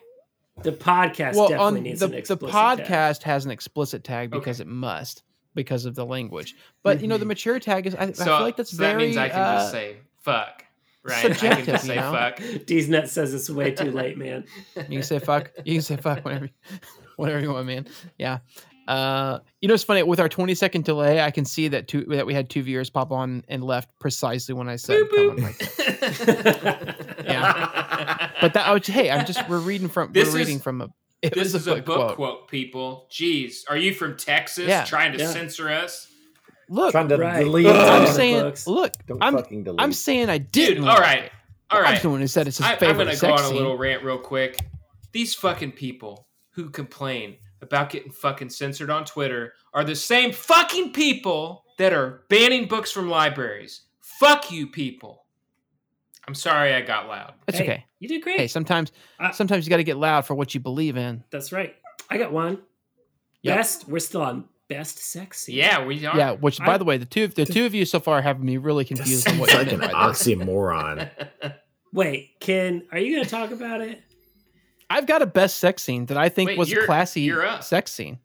the 0.63 0.71
podcast 0.71 1.35
well 1.35 1.49
definitely 1.49 1.79
on 1.79 1.83
needs 1.83 1.99
the 2.01 2.07
an 2.07 2.13
the 2.13 2.19
explicit 2.19 2.55
podcast 2.55 2.77
tag. 2.77 3.23
has 3.25 3.45
an 3.45 3.51
explicit 3.51 4.05
tag 4.05 4.31
because 4.31 4.61
Okay. 4.61 4.69
it 4.69 4.73
must 4.73 5.25
because 5.57 5.85
of 5.85 5.97
the 5.97 6.07
language. 6.07 6.55
But 6.85 7.01
you 7.01 7.09
know 7.09 7.19
the 7.19 7.25
Mhm. 7.25 7.29
mature 7.29 7.59
tag 7.59 7.89
is 7.89 7.97
I, 7.97 8.05
I 8.05 8.13
feel 8.13 8.27
like 8.41 8.55
that's 8.57 8.71
so 8.71 8.77
very 8.77 8.93
that 8.93 8.99
means 9.07 9.17
I 9.17 9.29
can 9.31 9.41
uh, 9.41 9.55
just 9.59 9.73
say 9.73 9.97
fuck, 10.23 10.65
right? 11.05 11.19
I 11.19 11.23
can 11.23 11.33
subjective, 11.35 11.67
just 11.67 11.85
you 11.85 11.91
say 11.91 11.97
know? 11.97 12.13
fuck. 12.13 12.37
Dnet 12.39 13.09
says 13.09 13.35
it's 13.35 13.51
way 13.51 13.71
too 13.73 13.91
late, 13.91 14.17
man. 14.19 14.45
You 14.77 14.99
can 14.99 15.03
say 15.03 15.19
fuck. 15.19 15.51
You 15.65 15.75
can 15.75 15.83
say 15.83 15.97
fuck 15.97 16.25
whenever, 16.25 16.49
whenever 17.17 17.41
you 17.41 17.53
want, 17.53 17.67
man. 17.67 17.87
Yeah. 18.19 18.39
Uh, 18.87 19.39
you 19.63 19.69
know, 19.69 19.73
it's 19.75 19.83
funny 19.85 20.03
with 20.03 20.21
our 20.21 20.29
20 20.29 20.55
second 20.55 20.85
delay. 20.85 21.21
I 21.21 21.31
can 21.31 21.45
see 21.47 21.69
that 21.69 21.89
two 21.89 22.05
that 22.07 22.27
we 22.27 22.35
had 22.35 22.51
two 22.51 22.63
viewers 22.63 22.91
pop 22.91 23.13
on 23.13 23.43
and 23.49 23.65
left 23.65 23.89
precisely 23.99 24.55
when 24.55 24.69
I 24.69 24.77
said. 24.77 25.05
Boop, 25.05 25.11
come 25.17 25.31
on, 25.31 25.41
Mike. 25.43 27.05
Yeah. 27.25 28.31
But 28.41 28.53
that, 28.55 28.67
I 28.67 28.73
was, 28.75 28.87
hey, 28.87 29.11
I'm 29.11 29.25
just 29.25 29.49
we're 29.49 29.59
reading 29.59 29.89
from 29.89 30.13
This 30.13 30.25
we're 30.33 30.41
is- 30.41 30.47
reading 30.47 30.61
from 30.61 30.81
a. 30.83 30.89
It 31.23 31.33
this 31.33 31.55
was 31.55 31.55
is 31.55 31.67
a 31.69 31.77
book 31.81 32.17
quote. 32.17 32.49
people. 32.49 33.07
Jeez, 33.11 33.61
are 33.71 33.79
you 33.79 33.95
from 33.95 34.15
Texas 34.19 34.69
Yeah. 34.69 34.85
trying 34.85 35.13
to 35.13 35.19
Yeah. 35.19 35.31
censor 35.31 35.71
us? 35.71 36.07
Look, 36.69 36.93
Trying 36.93 37.09
to 37.09 37.17
Right. 37.17 37.45
delete. 37.45 37.67
Ugh. 37.67 37.77
I'm 38.03 38.13
saying, 38.13 38.43
books. 38.43 38.67
look, 38.67 38.93
I'm 39.21 39.35
fucking 39.35 39.65
delete. 39.65 39.81
I'm 39.81 39.93
saying 39.93 40.31
I 40.31 40.39
didn't. 40.39 40.85
all 40.85 40.91
like 40.95 41.01
right. 41.01 41.25
it. 41.25 41.33
I'm 41.71 41.83
right. 41.83 42.01
the 42.03 42.11
one 42.11 42.21
who 42.21 42.27
said 42.27 42.47
it's 42.47 42.59
his 42.59 42.67
I, 42.67 42.73
I'm 42.75 42.79
going 42.79 42.97
to 42.99 43.05
go 43.05 43.11
on 43.11 43.17
sex 43.17 43.43
a 43.43 43.45
scene. 43.47 43.57
little 43.57 43.77
rant 43.77 44.03
real 44.05 44.19
quick. 44.19 44.59
These 45.13 45.35
fucking 45.35 45.73
people 45.73 46.27
who 46.51 46.71
complain 46.71 47.37
about 47.63 47.91
getting 47.91 48.13
fucking 48.13 48.51
censored 48.51 48.91
on 48.91 49.05
Twitter 49.05 49.55
are 49.73 49.83
the 49.85 49.97
same 49.97 50.33
fucking 50.33 50.93
people 50.93 51.65
that 51.79 51.93
are 51.93 52.23
banning 52.29 52.67
books 52.69 52.91
from 52.93 53.09
libraries. 53.09 53.83
Fuck 54.01 54.53
you, 54.53 54.67
people. 54.69 55.25
I'm 56.29 56.35
sorry 56.35 56.73
I 56.75 56.81
got 56.81 57.09
loud. 57.09 57.35
It's 57.49 57.59
Hey, 57.59 57.65
okay. 57.65 57.85
You 57.99 58.09
did 58.09 58.23
great. 58.23 58.39
Hey, 58.41 58.47
sometimes 58.47 58.93
I- 59.19 59.33
sometimes 59.33 59.67
you 59.67 59.71
got 59.71 59.79
to 59.79 59.85
get 59.85 59.97
loud 59.97 60.27
for 60.27 60.35
what 60.35 60.55
you 60.55 60.61
believe 60.61 60.97
in. 60.97 61.25
That's 61.31 61.53
right. 61.53 61.75
I 62.11 62.19
got 62.19 62.33
one. 62.33 62.59
Yep. 63.43 63.57
Best. 63.57 63.89
We're 63.89 63.99
still 63.99 64.23
on 64.23 64.45
best 64.69 64.99
sex 64.99 65.41
scene. 65.43 65.57
Yeah, 65.57 65.85
we 65.85 66.05
are. 66.07 66.17
Yeah, 66.17 66.33
which 66.33 66.59
by 66.59 66.75
I- 66.75 66.79
the 66.79 66.85
way, 66.85 66.97
the 66.99 67.05
two 67.07 67.29
the 67.29 67.45
two 67.47 67.67
of 67.67 67.75
you 67.75 67.85
so 67.85 68.01
far 68.01 68.23
have 68.23 68.43
me 68.43 68.57
really 68.57 68.85
confused 68.85 69.29
on 69.29 69.35
It's 69.35 69.41
what 69.41 69.55
like 69.55 69.73
an 69.73 69.81
oxymoron. 69.81 71.09
Wait, 71.93 72.31
Ken, 72.41 72.83
are 72.91 72.99
you 72.99 73.13
going 73.15 73.25
to 73.25 73.31
talk 73.31 73.51
about 73.53 73.81
it? 73.81 74.03
I've 74.91 75.07
got 75.07 75.23
a 75.23 75.27
best 75.27 75.59
sex 75.59 75.83
scene 75.83 76.07
that 76.07 76.17
I 76.17 76.29
think 76.29 76.49
Wait, 76.49 76.59
was 76.59 76.73
a 76.73 76.85
classy 76.87 77.23
you're 77.23 77.47
up. 77.47 77.63
sex 77.63 77.93
scene. 77.93 78.19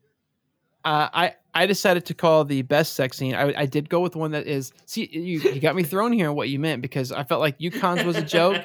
Uh, 0.84 1.08
I 1.12 1.34
I 1.54 1.66
decided 1.66 2.06
to 2.06 2.14
call 2.14 2.44
the 2.44 2.62
best 2.62 2.94
sex 2.94 3.16
scene. 3.16 3.34
I, 3.34 3.52
I 3.62 3.66
did 3.66 3.88
go 3.88 4.00
with 4.00 4.16
one 4.16 4.30
that 4.32 4.46
is. 4.46 4.72
See, 4.86 5.08
you, 5.12 5.40
you 5.40 5.60
got 5.60 5.76
me 5.76 5.82
thrown 5.82 6.12
here 6.12 6.30
on 6.30 6.36
what 6.36 6.48
you 6.48 6.58
meant 6.58 6.80
because 6.80 7.12
I 7.12 7.22
felt 7.24 7.40
like 7.40 7.58
Yukon's 7.58 8.04
was 8.04 8.16
a 8.16 8.22
joke. 8.22 8.62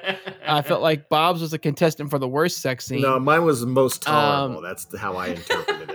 I 0.48 0.62
felt 0.62 0.82
like 0.82 1.10
Bob's 1.10 1.42
was 1.42 1.52
a 1.54 1.58
contestant 1.58 2.10
for 2.10 2.18
the 2.20 2.28
worst 2.28 2.60
sex 2.62 2.86
scene. 2.86 3.02
No, 3.02 3.20
mine 3.20 3.44
was 3.44 3.60
the 3.62 3.68
most 3.68 4.02
tolerable. 4.04 4.58
Um, 4.60 4.64
That's 4.64 4.88
how 4.98 5.18
I 5.18 5.28
interpreted 5.30 5.90
it. 5.90 5.95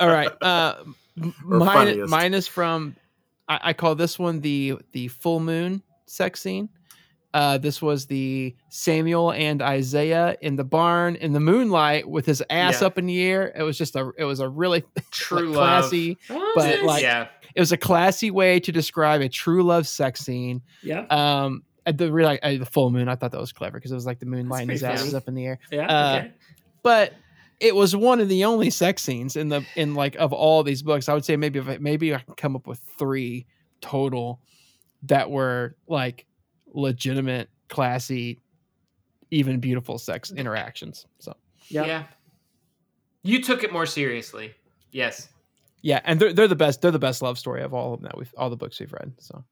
All 0.00 0.08
right. 0.08 0.30
Uh, 0.42 0.84
mine, 1.44 2.08
mine 2.08 2.34
is 2.34 2.46
from. 2.48 2.96
I, 3.48 3.60
I 3.64 3.72
call 3.74 3.94
this 3.94 4.18
one 4.18 4.40
the 4.40 4.78
the 4.92 5.08
full 5.08 5.40
moon 5.40 5.82
sex 6.06 6.40
scene. 6.40 6.68
Uh, 7.34 7.56
this 7.58 7.80
was 7.80 8.06
the 8.06 8.54
Samuel 8.70 9.32
and 9.32 9.62
Isaiah 9.62 10.36
in 10.42 10.56
the 10.56 10.64
barn 10.64 11.16
in 11.16 11.32
the 11.32 11.40
moonlight 11.40 12.08
with 12.08 12.26
his 12.26 12.42
ass 12.50 12.80
Yeah. 12.80 12.86
up 12.88 12.98
in 12.98 13.06
the 13.06 13.22
air. 13.22 13.52
It 13.56 13.62
was 13.62 13.76
just 13.78 13.94
a. 13.96 14.10
It 14.18 14.24
was 14.24 14.40
a 14.40 14.48
really 14.48 14.84
True 15.10 15.48
like, 15.48 15.54
classy. 15.54 16.18
Oh, 16.30 16.52
But, 16.54 16.66
nice. 16.66 16.82
like- 16.84 17.02
yeah, 17.02 17.28
It 17.54 17.60
was 17.60 17.72
a 17.72 17.76
classy 17.78 18.30
way 18.30 18.60
to 18.60 18.72
describe 18.72 19.20
a 19.22 19.28
true 19.28 19.62
love 19.62 19.86
sex 19.86 20.20
scene. 20.20 20.62
yeah, 20.82 21.06
Um, 21.10 21.62
at 21.86 21.98
the 21.98 22.12
really 22.12 22.40
uh, 22.42 22.58
the 22.58 22.66
full 22.66 22.90
moon, 22.90 23.08
I 23.08 23.16
thought 23.16 23.32
that 23.32 23.40
was 23.40 23.52
clever 23.52 23.78
because 23.78 23.90
it 23.92 23.96
was 23.96 24.06
like 24.06 24.18
the 24.18 24.26
moonlight 24.26 24.62
and 24.62 24.70
his 24.70 24.80
pretty 24.80 24.92
ass 24.94 25.00
funny. 25.00 25.08
is 25.08 25.14
up 25.14 25.28
in 25.28 25.34
the 25.34 25.44
air. 25.46 25.58
yeah. 25.70 25.86
uh, 25.86 26.16
okay. 26.18 26.32
but 26.82 27.12
it 27.62 27.74
was 27.76 27.94
one 27.94 28.20
of 28.20 28.28
the 28.28 28.44
only 28.44 28.70
sex 28.70 29.02
scenes 29.02 29.36
in 29.36 29.48
the 29.48 29.64
in 29.76 29.94
like 29.94 30.16
of 30.16 30.32
all 30.32 30.62
these 30.62 30.82
books. 30.82 31.08
I 31.08 31.14
would 31.14 31.24
say 31.24 31.36
maybe 31.36 31.58
if 31.60 31.68
I, 31.68 31.78
maybe 31.78 32.14
I 32.14 32.18
can 32.18 32.34
come 32.34 32.56
up 32.56 32.66
with 32.66 32.80
three 32.98 33.46
total 33.80 34.40
that 35.04 35.30
were 35.30 35.76
like 35.86 36.26
legitimate, 36.74 37.48
classy, 37.68 38.40
even 39.30 39.60
beautiful 39.60 39.98
sex 39.98 40.30
interactions. 40.32 41.06
So 41.20 41.34
Yeah. 41.68 41.86
yeah. 41.86 42.02
You 43.22 43.40
took 43.42 43.62
it 43.62 43.72
more 43.72 43.86
seriously. 43.86 44.52
Yes. 44.90 45.28
yeah, 45.82 46.00
and 46.04 46.20
they're 46.20 46.32
they're 46.32 46.48
the 46.48 46.56
best. 46.56 46.82
They're 46.82 46.90
the 46.90 46.98
best 46.98 47.22
love 47.22 47.38
story 47.38 47.62
of 47.62 47.72
all 47.72 47.94
of 47.94 48.00
them 48.00 48.08
that 48.08 48.18
we've 48.18 48.32
all 48.36 48.50
the 48.50 48.56
books 48.56 48.80
we've 48.80 48.92
read. 48.92 49.12
So 49.18 49.44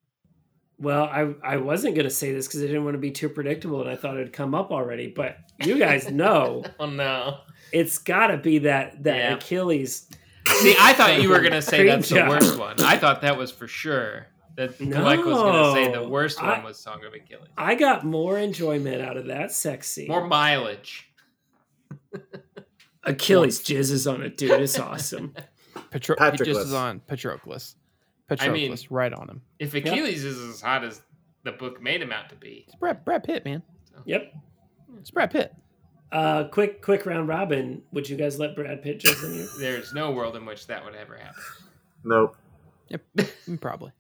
Well, 0.80 1.04
I 1.04 1.34
I 1.44 1.56
wasn't 1.58 1.94
going 1.94 2.06
to 2.06 2.10
say 2.10 2.32
this 2.32 2.46
because 2.48 2.62
I 2.62 2.66
didn't 2.66 2.84
want 2.84 2.94
to 2.94 2.98
be 2.98 3.10
too 3.10 3.28
predictable, 3.28 3.80
and 3.82 3.90
I 3.90 3.96
thought 3.96 4.14
it'd 4.14 4.32
come 4.32 4.54
up 4.54 4.70
already. 4.70 5.08
But 5.08 5.36
you 5.62 5.78
guys 5.78 6.10
know 6.10 6.64
Oh 6.80 6.86
no. 6.86 7.40
it's 7.72 7.98
got 7.98 8.28
to 8.28 8.38
be 8.38 8.60
that 8.60 9.02
that 9.04 9.16
Yeah. 9.18 9.34
Achilles. 9.34 10.08
See, 10.46 10.74
I 10.80 10.94
thought 10.94 11.20
you 11.22 11.28
were 11.28 11.40
gonna 11.40 11.60
say 11.62 11.78
Cream 11.78 11.88
that's 11.88 12.08
the 12.08 12.24
worst 12.26 12.58
one. 12.58 12.80
I 12.80 12.96
thought 12.96 13.20
that 13.22 13.36
was 13.36 13.50
for 13.50 13.68
sure. 13.68 14.26
That 14.56 14.76
Kalek 14.78 15.24
was 15.24 15.36
gonna 15.36 15.72
say 15.74 15.86
the 15.92 16.00
No. 16.00 16.08
worst 16.08 16.42
one 16.42 16.64
was 16.64 16.78
Song 16.78 17.04
of 17.04 17.12
Achilles. 17.14 17.48
I 17.58 17.74
got 17.76 18.04
more 18.04 18.36
enjoyment 18.38 19.00
out 19.02 19.16
of 19.16 19.26
that 19.26 19.52
sex 19.52 19.88
scene. 19.90 20.08
More 20.08 20.26
mileage. 20.26 21.06
Achilles 23.04 23.60
jizzes 23.60 24.10
on 24.12 24.22
it, 24.22 24.36
dude. 24.36 24.50
It's 24.60 24.78
awesome. 24.78 25.34
Patro- 25.90 26.16
he 26.18 26.36
just 26.38 26.42
Patroclus. 26.42 26.64
is 26.64 26.72
on 26.74 27.00
Patroclus. 27.00 27.74
Patroclus, 28.30 28.48
I 28.48 28.52
mean- 28.52 28.76
right 28.90 29.12
on 29.12 29.28
him. 29.28 29.42
If 29.58 29.74
Achilles 29.74 30.24
is 30.24 30.38
as 30.38 30.60
hot 30.60 30.84
as 30.84 31.02
the 31.42 31.52
book 31.52 31.82
made 31.82 32.00
him 32.02 32.12
out 32.12 32.28
to 32.30 32.36
be, 32.36 32.64
It's 32.66 32.76
Brad 32.76 33.04
Brad 33.04 33.24
Pitt, 33.24 33.44
man. 33.44 33.62
Yep. 34.04 34.34
It's 34.98 35.10
Brad 35.10 35.30
Pitt. 35.30 35.54
Uh, 36.12 36.44
quick, 36.44 36.82
quick 36.82 37.06
round 37.06 37.28
robin. 37.28 37.82
Would 37.92 38.08
you 38.08 38.16
guys 38.16 38.38
let 38.38 38.56
Brad 38.56 38.82
Pitt 38.82 39.00
jizz 39.00 39.24
on 39.24 39.34
you? 39.34 39.48
there's 39.58 39.92
no 39.92 40.10
world 40.10 40.36
in 40.36 40.44
which 40.44 40.66
that 40.66 40.84
would 40.84 40.94
ever 40.94 41.16
happen. 41.16 41.42
nope. 42.04 42.36
Yep, 42.88 43.02
probably. 43.60 43.92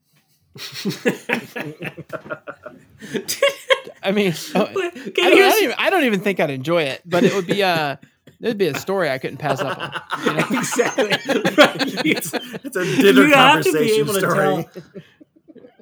I 4.02 4.12
mean, 4.12 4.34
oh, 4.54 4.66
I, 4.66 4.72
don't, 4.72 4.98
I, 5.18 5.30
don't 5.30 5.62
even, 5.62 5.74
I 5.78 5.90
don't 5.90 6.04
even 6.04 6.20
think 6.20 6.40
I'd 6.40 6.50
enjoy 6.50 6.82
it, 6.84 7.02
but 7.04 7.22
it 7.22 7.34
would 7.34 7.46
be 7.46 7.60
a 7.60 8.00
it'd 8.40 8.58
be 8.58 8.66
a 8.68 8.78
story 8.78 9.10
I 9.10 9.18
couldn't 9.18 9.38
pass 9.38 9.60
up 9.60 9.78
on. 9.78 10.24
you 10.24 10.32
know? 10.32 10.46
exactly. 10.58 11.10
Right. 11.56 12.06
It's, 12.06 12.32
it's 12.34 12.76
a 12.76 12.84
dinner 12.84 13.22
You 13.26 13.34
have 13.34 13.62
to 13.64 13.72
be 13.72 13.78
conversation 13.78 14.00
able 14.00 14.12
to 14.14 14.20
story. 14.20 14.36
tell. 14.82 15.02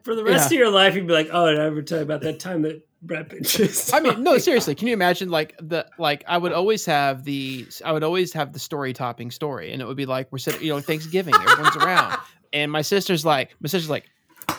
For 0.03 0.15
the 0.15 0.25
rest 0.25 0.47
of 0.47 0.53
your 0.59 0.71
life, 0.71 0.95
you'd 0.95 1.07
be 1.07 1.13
like, 1.13 1.29
"Oh, 1.31 1.51
did 1.51 1.61
I 1.61 1.65
ever 1.67 1.83
tell 1.83 1.99
you 1.99 2.03
about 2.05 2.23
that 2.23 2.41
time 2.41 2.63
that 2.63 2.83
Brad 3.03 3.29
Pitt 3.29 3.43
jizzed?" 3.45 3.93
I 3.93 4.01
mean, 4.01 4.23
no, 4.23 4.39
seriously. 4.39 4.75
Can 4.75 4.89
you 4.89 4.95
imagine 4.95 5.29
like 5.29 5.55
the 5.61 5.87
like 5.99 6.25
I 6.27 6.39
would 6.39 6.53
always 6.53 6.87
have 6.87 7.25
the 7.25 7.67
I 7.85 7.93
would 7.93 8.03
always 8.03 8.33
have 8.33 8.53
the 8.53 8.59
story 8.59 8.93
topping 8.95 9.31
story, 9.31 9.73
and 9.73 9.83
it 9.83 9.85
would 9.87 9.97
be 9.99 10.07
like 10.07 10.33
we're 10.33 10.39
sitting, 10.39 10.63
you 10.63 10.71
know, 10.73 10.81
Thanksgiving, 10.81 11.35
everyone's 11.35 11.77
around, 11.77 12.17
and 12.53 12.73
my 12.73 12.81
sister's 12.83 13.25
like, 13.25 13.55
my 13.61 13.69
sister's 13.69 13.91
like, 13.91 14.07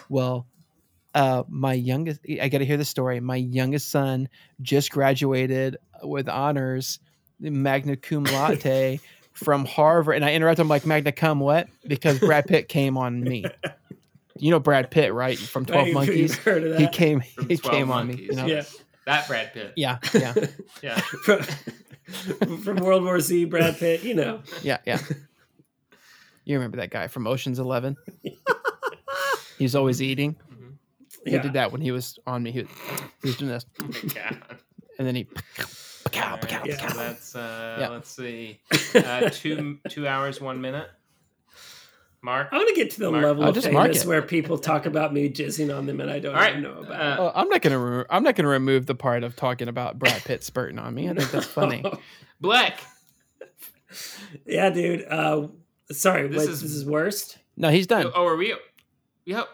well, 0.08 0.46
uh, 1.16 1.44
my 1.48 1.74
youngest, 1.74 2.20
I 2.40 2.48
got 2.50 2.60
to 2.60 2.66
hear 2.66 2.78
the 2.78 2.86
story. 2.86 3.20
My 3.20 3.38
youngest 3.38 3.90
son 3.90 4.30
just 4.62 4.92
graduated 4.92 5.78
with 6.04 6.30
honors, 6.30 7.00
magna 7.40 7.96
cum 7.96 8.24
laude 8.26 9.00
from 9.34 9.66
Harvard, 9.66 10.16
and 10.16 10.26
I 10.26 10.34
interrupt 10.34 10.60
him 10.60 10.68
like 10.68 10.86
magna 10.86 11.12
cum 11.12 11.40
what? 11.40 11.68
Because 11.88 12.20
Brad 12.20 12.46
Pitt 12.48 12.68
came 12.68 12.98
on 12.98 13.22
me. 13.22 13.46
You 14.38 14.52
know 14.52 14.60
Brad 14.60 14.90
Pitt, 14.90 15.14
right? 15.14 15.38
From 15.38 15.66
Twelve 15.66 15.92
Monkeys. 15.92 16.38
heard 16.38 16.64
of 16.64 16.78
He 16.78 16.88
came. 16.88 17.22
From 17.22 17.50
He 17.50 17.58
12 17.58 17.76
came 17.76 17.92
on 17.92 18.08
me. 18.08 18.16
You 18.16 18.34
know? 18.34 18.46
Yeah. 18.46 18.64
That 19.06 19.28
Brad 19.28 19.54
Pitt. 19.54 19.74
Yeah. 19.76 19.98
Yeah. 20.14 20.34
Yeah. 20.82 21.00
from, 21.00 21.42
from 22.64 22.78
World 22.78 23.04
War 23.04 23.20
Z, 23.20 23.46
Brad 23.46 23.78
Pitt. 23.78 24.04
You 24.04 24.14
know, 24.14 24.42
Yeah, 24.62 24.78
yeah. 24.86 25.00
You 26.46 26.56
remember 26.56 26.78
that 26.78 26.90
guy 26.90 27.08
from 27.08 27.28
Ocean's 27.28 27.60
Eleven? 27.60 27.96
He's 29.58 29.76
always 29.76 30.02
eating. 30.02 30.36
Mm-hmm. 30.36 30.70
He 31.26 31.32
yeah. 31.32 31.42
did 31.42 31.54
that 31.54 31.72
when 31.72 31.82
he 31.82 31.92
was 31.92 32.18
on 32.26 32.44
me. 32.44 32.52
He 32.52 32.60
was, 32.62 32.70
he 33.22 33.28
was 33.28 33.38
doing 33.38 33.52
this, 33.52 33.66
Oh 33.82 33.88
my 33.88 34.14
God. 34.14 34.38
and 34.98 35.08
then 35.08 35.16
he. 35.16 35.28
All 36.16 36.22
right, 36.32 36.42
Pow, 36.42 36.64
Yeah. 36.66 36.88
so 36.88 36.98
that's 36.98 37.36
uh, 37.36 37.78
Yeah. 37.80 37.90
let's 37.90 38.10
see, 38.10 38.60
uh, 38.96 39.30
two 39.30 39.80
two 39.90 40.08
hours 40.08 40.40
one 40.42 40.62
minute. 40.62 40.88
Mark. 42.22 42.50
I 42.52 42.58
want 42.58 42.68
to 42.68 42.76
get 42.76 42.92
to 42.92 43.00
the 43.00 43.12
Mark- 43.12 43.24
level 43.24 43.44
I'll 43.44 43.50
of 43.50 43.56
just 43.56 43.72
mark 43.72 43.88
famous 43.88 44.06
where 44.06 44.22
people 44.22 44.58
talk 44.58 44.86
about 44.86 45.14
me 45.14 45.30
jizzing 45.30 45.74
on 45.76 45.86
them 45.86 46.02
and 46.02 46.12
I 46.12 46.20
don't 46.20 46.36
All 46.36 46.42
right, 46.42 46.52
even 46.52 46.64
know 46.64 46.80
about 46.80 46.92
uh, 47.02 47.14
it. 47.14 47.18
Oh, 47.26 47.32
I'm 47.34 47.48
not 47.48 47.62
gonna. 47.62 47.80
Re- 47.80 48.06
I'm 48.10 48.24
not 48.24 48.36
gonna 48.36 48.50
remove 48.50 48.88
the 48.88 48.96
part 48.96 49.24
of 49.24 49.38
talking 49.38 49.70
about 49.70 49.98
Brad 49.98 50.22
Pitt 50.26 50.44
spurting 50.44 50.80
on 50.80 50.94
me. 50.94 51.10
I 51.10 51.14
think 51.14 51.32
that's 51.32 51.46
funny. 51.62 51.82
Black. 52.42 52.82
yeah, 54.46 54.70
dude. 54.70 55.06
Uh, 55.08 55.48
sorry, 55.92 56.28
This 56.28 56.38
what, 56.38 56.50
is- 56.50 56.62
this 56.62 56.72
is 56.72 56.86
worst. 56.86 57.38
No, 57.56 57.70
he's 57.70 57.88
done. 57.88 58.12
Oh, 58.14 58.26
are 58.28 58.36
we? 58.36 58.54
Yep. 59.26 59.48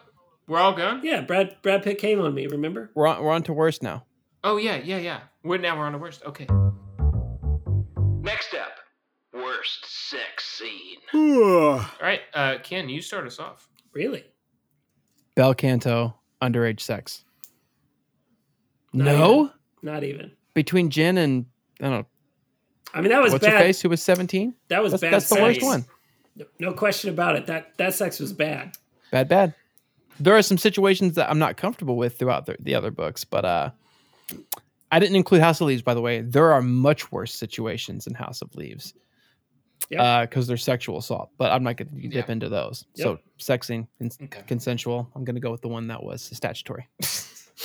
We're 0.48 0.58
all 0.58 0.72
gone. 0.74 1.00
Yeah, 1.04 1.20
Brad 1.22 1.56
Brad 1.62 1.82
Pitt 1.84 1.98
came 1.98 2.20
on 2.20 2.34
me. 2.34 2.46
Remember? 2.48 2.90
We're 2.94 3.06
on. 3.06 3.22
We're 3.22 3.30
on 3.32 3.42
to 3.44 3.52
worst 3.52 3.82
now. 3.82 4.04
Oh 4.44 4.56
yeah, 4.56 4.76
yeah, 4.76 4.98
yeah. 4.98 5.20
We're 5.46 5.58
now 5.58 5.78
we're 5.78 5.84
on 5.86 5.92
the 5.92 5.98
worst. 5.98 6.24
Okay. 6.26 6.46
Next 8.22 8.52
up, 8.54 8.72
worst 9.32 9.86
sex 9.86 10.44
scene. 10.44 10.98
All 11.14 11.80
right, 12.02 12.20
uh, 12.34 12.56
Ken, 12.64 12.88
you 12.88 13.00
start 13.00 13.26
us 13.28 13.38
off. 13.38 13.68
Really? 13.92 14.24
Bel 15.36 15.54
Canto 15.54 16.16
underage 16.42 16.80
sex. 16.80 17.24
Not 18.92 19.04
no, 19.04 19.34
even. 19.36 19.50
Not 19.82 20.02
even. 20.04 20.32
between 20.54 20.90
Gen 20.90 21.16
and 21.18 21.46
I 21.80 21.84
don't 21.84 21.92
know 21.92 22.06
I 22.92 23.00
mean, 23.00 23.10
that 23.10 23.22
was 23.22 23.32
what's 23.32 23.44
her 23.44 23.52
bad. 23.52 23.62
face, 23.62 23.80
who 23.80 23.88
was 23.90 24.02
17. 24.02 24.52
That 24.68 24.82
was 24.82 24.92
That's, 24.92 25.00
bad. 25.02 25.12
that's 25.12 25.28
the 25.28 25.40
worst 25.40 25.62
one. 25.62 25.84
No- 26.34 26.46
No 26.58 26.72
question 26.72 27.10
about 27.10 27.36
it. 27.36 27.46
That 27.46 27.76
that 27.78 27.94
sex 27.94 28.18
was 28.18 28.32
bad. 28.32 28.76
Bad, 29.12 29.28
bad. 29.28 29.54
There 30.18 30.36
are 30.36 30.42
some 30.42 30.58
situations 30.58 31.14
that 31.14 31.30
I'm 31.30 31.38
not 31.38 31.56
comfortable 31.56 31.96
with 31.96 32.18
throughout 32.18 32.46
the, 32.46 32.56
the 32.58 32.74
other 32.74 32.90
books, 32.90 33.22
but 33.24 33.44
uh, 33.44 33.70
I 34.92 34.98
didn't 34.98 35.16
include 35.16 35.40
House 35.42 35.60
of 35.60 35.66
Leaves, 35.66 35.82
by 35.82 35.94
the 35.94 36.00
way. 36.00 36.20
There 36.20 36.52
are 36.52 36.62
much 36.62 37.10
worse 37.12 37.34
situations 37.34 38.06
in 38.06 38.14
House 38.14 38.42
of 38.42 38.54
Leaves. 38.54 38.94
Yep. 39.90 40.30
because 40.30 40.46
they're 40.48 40.56
sexual 40.56 40.98
assault. 40.98 41.30
But 41.38 41.52
I'm 41.52 41.62
not 41.62 41.76
going 41.76 41.88
to 41.88 42.08
dip 42.08 42.26
Yeah. 42.26 42.32
into 42.32 42.48
those. 42.48 42.86
Yep. 42.94 43.04
So 43.04 43.18
sexing 43.38 43.86
and 44.00 44.16
Okay. 44.24 44.42
consensual. 44.46 45.08
I'm 45.14 45.22
going 45.24 45.36
to 45.36 45.40
go 45.40 45.50
with 45.52 45.60
the 45.60 45.68
one 45.68 45.88
that 45.88 46.02
was 46.02 46.22
statutory. 46.22 46.88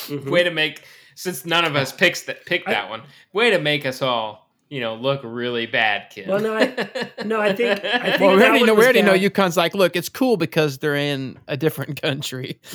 Mhm. 0.07 0.29
Way 0.29 0.43
to 0.43 0.51
make 0.51 0.83
since 1.15 1.45
none 1.45 1.65
of 1.65 1.75
us 1.75 1.91
picks 1.91 2.23
that 2.23 2.45
picked 2.45 2.67
I- 2.67 2.71
that 2.73 2.89
one. 2.89 3.01
Way 3.33 3.49
to 3.51 3.59
make 3.59 3.85
us 3.85 4.01
all 4.01 4.49
you 4.69 4.79
know 4.79 4.95
look 4.95 5.19
really 5.23 5.65
bad, 5.65 6.09
kid. 6.11 6.27
Well, 6.29 6.39
no, 6.39 6.55
I- 6.55 7.09
no, 7.25 7.41
I 7.41 7.51
think- 7.53 7.83
I 7.83 8.11
think 8.17 8.21
well, 8.21 8.35
we 8.37 8.43
already 8.43 8.59
know. 8.65 8.73
We 8.73 8.77
was 8.77 8.85
already 8.85 9.01
know. 9.01 9.13
UConn's 9.13 9.57
like, 9.57 9.73
look, 9.75 9.95
it's 9.97 10.07
cool 10.09 10.37
because 10.37 10.77
they're 10.77 10.95
in 10.95 11.37
a 11.47 11.57
different 11.57 12.01
country. 12.01 12.59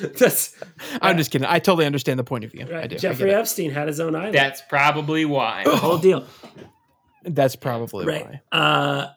That's 0.18 0.54
I'm 1.00 1.16
just 1.16 1.30
kidding. 1.30 1.46
I 1.46 1.58
totally 1.58 1.86
understand 1.86 2.18
the 2.18 2.24
point 2.24 2.44
of 2.44 2.52
view. 2.52 2.66
I 2.72 2.86
do. 2.86 2.96
Jeffrey 2.96 3.26
get 3.26 3.36
it. 3.36 3.40
Epstein 3.40 3.70
had 3.70 3.88
his 3.88 4.00
own 4.00 4.14
island. 4.14 4.34
That's 4.34 4.62
probably 4.62 5.24
why. 5.24 5.64
the 5.64 5.76
whole 5.76 5.98
deal. 5.98 6.24
That's 7.24 7.56
probably 7.56 8.06
right. 8.06 8.26
why. 8.52 8.58
Uh, 8.58 9.08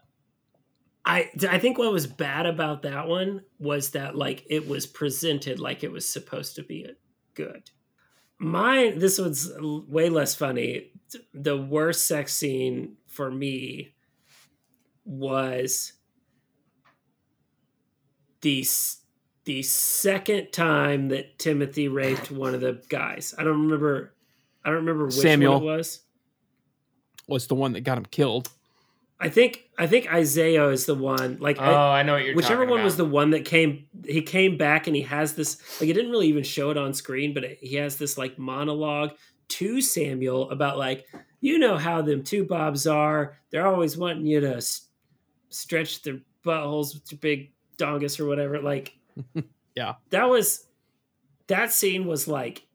I 1.05 1.29
I 1.49 1.59
think 1.59 1.77
what 1.77 1.91
was 1.91 2.07
bad 2.07 2.45
about 2.45 2.83
that 2.83 3.07
one 3.07 3.41
was 3.57 3.91
that 3.91 4.15
like 4.15 4.45
it 4.49 4.67
was 4.67 4.85
presented 4.85 5.59
like 5.59 5.83
it 5.83 5.91
was 5.91 6.07
supposed 6.07 6.55
to 6.55 6.63
be 6.63 6.87
good. 7.33 7.69
Mine, 8.37 8.99
this 8.99 9.19
one's 9.19 9.51
l- 9.51 9.85
way 9.87 10.09
less 10.09 10.33
funny. 10.35 10.91
The 11.33 11.57
worst 11.57 12.05
sex 12.05 12.33
scene 12.33 12.95
for 13.07 13.29
me 13.29 13.95
was 15.03 15.93
the 18.41 18.61
s- 18.61 19.01
the 19.49 19.63
second 19.63 20.51
time 20.51 21.07
that 21.07 21.39
Timothy 21.39 21.87
raped 21.87 22.29
one 22.29 22.53
of 22.53 22.61
the 22.61 22.79
guys. 22.87 23.33
I 23.35 23.43
don't 23.43 23.63
remember. 23.63 24.13
I 24.63 24.69
don't 24.69 24.77
remember 24.85 25.05
which 25.05 25.15
Samuel. 25.15 25.53
one 25.55 25.63
it 25.63 25.77
was. 25.77 26.01
Was 27.27 27.47
the 27.47 27.55
one 27.55 27.73
that 27.73 27.81
got 27.81 27.97
him 27.97 28.05
killed? 28.05 28.49
I 29.19 29.29
think 29.29 29.63
I 29.75 29.87
think 29.87 30.13
Isaiah 30.13 30.67
is 30.69 30.85
the 30.85 30.93
one. 30.93 31.37
Like 31.39 31.57
Oh, 31.59 31.63
I, 31.63 32.01
I 32.01 32.03
know 32.03 32.13
what 32.13 32.25
you're 32.25 32.35
whichever 32.35 32.57
talking 32.57 32.69
one 32.69 32.79
about. 32.81 32.85
was 32.85 32.97
the 32.97 33.05
one 33.05 33.31
that 33.31 33.43
came. 33.43 33.87
He 34.05 34.21
came 34.21 34.55
back 34.55 34.85
and 34.85 34.95
he 34.95 35.01
has 35.01 35.33
this. 35.33 35.57
Like 35.81 35.89
it 35.89 35.93
didn't 35.93 36.11
really 36.11 36.27
even 36.27 36.43
show 36.43 36.69
it 36.69 36.77
on 36.77 36.93
screen, 36.93 37.33
but 37.33 37.43
it, 37.43 37.57
he 37.59 37.75
has 37.77 37.95
this 37.97 38.19
like 38.19 38.37
monologue 38.37 39.13
to 39.47 39.81
Samuel 39.81 40.51
about 40.51 40.77
like 40.77 41.07
you 41.41 41.57
know 41.57 41.75
how 41.75 42.03
them 42.03 42.23
two 42.23 42.43
bobs 42.45 42.85
are. 42.85 43.39
They're 43.49 43.65
always 43.65 43.97
wanting 43.97 44.27
you 44.27 44.41
to 44.41 44.57
s- 44.57 44.89
stretch 45.49 46.03
their 46.03 46.19
buttholes 46.45 46.93
with 46.93 47.11
your 47.11 47.17
big 47.19 47.51
dongus 47.79 48.19
or 48.19 48.27
whatever. 48.27 48.59
Like 48.61 48.93
Yeah. 49.75 49.95
that 50.09 50.29
was 50.29 50.67
that 51.47 51.71
scene 51.71 52.05
was 52.05 52.27
like 52.27 52.65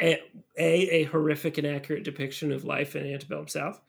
a, 0.00 0.20
a 0.58 0.72
a 0.90 1.04
horrific 1.04 1.58
and 1.58 1.66
accurate 1.66 2.04
depiction 2.04 2.52
of 2.52 2.64
life 2.64 2.96
in 2.96 3.06
antebellum 3.06 3.48
South, 3.48 3.80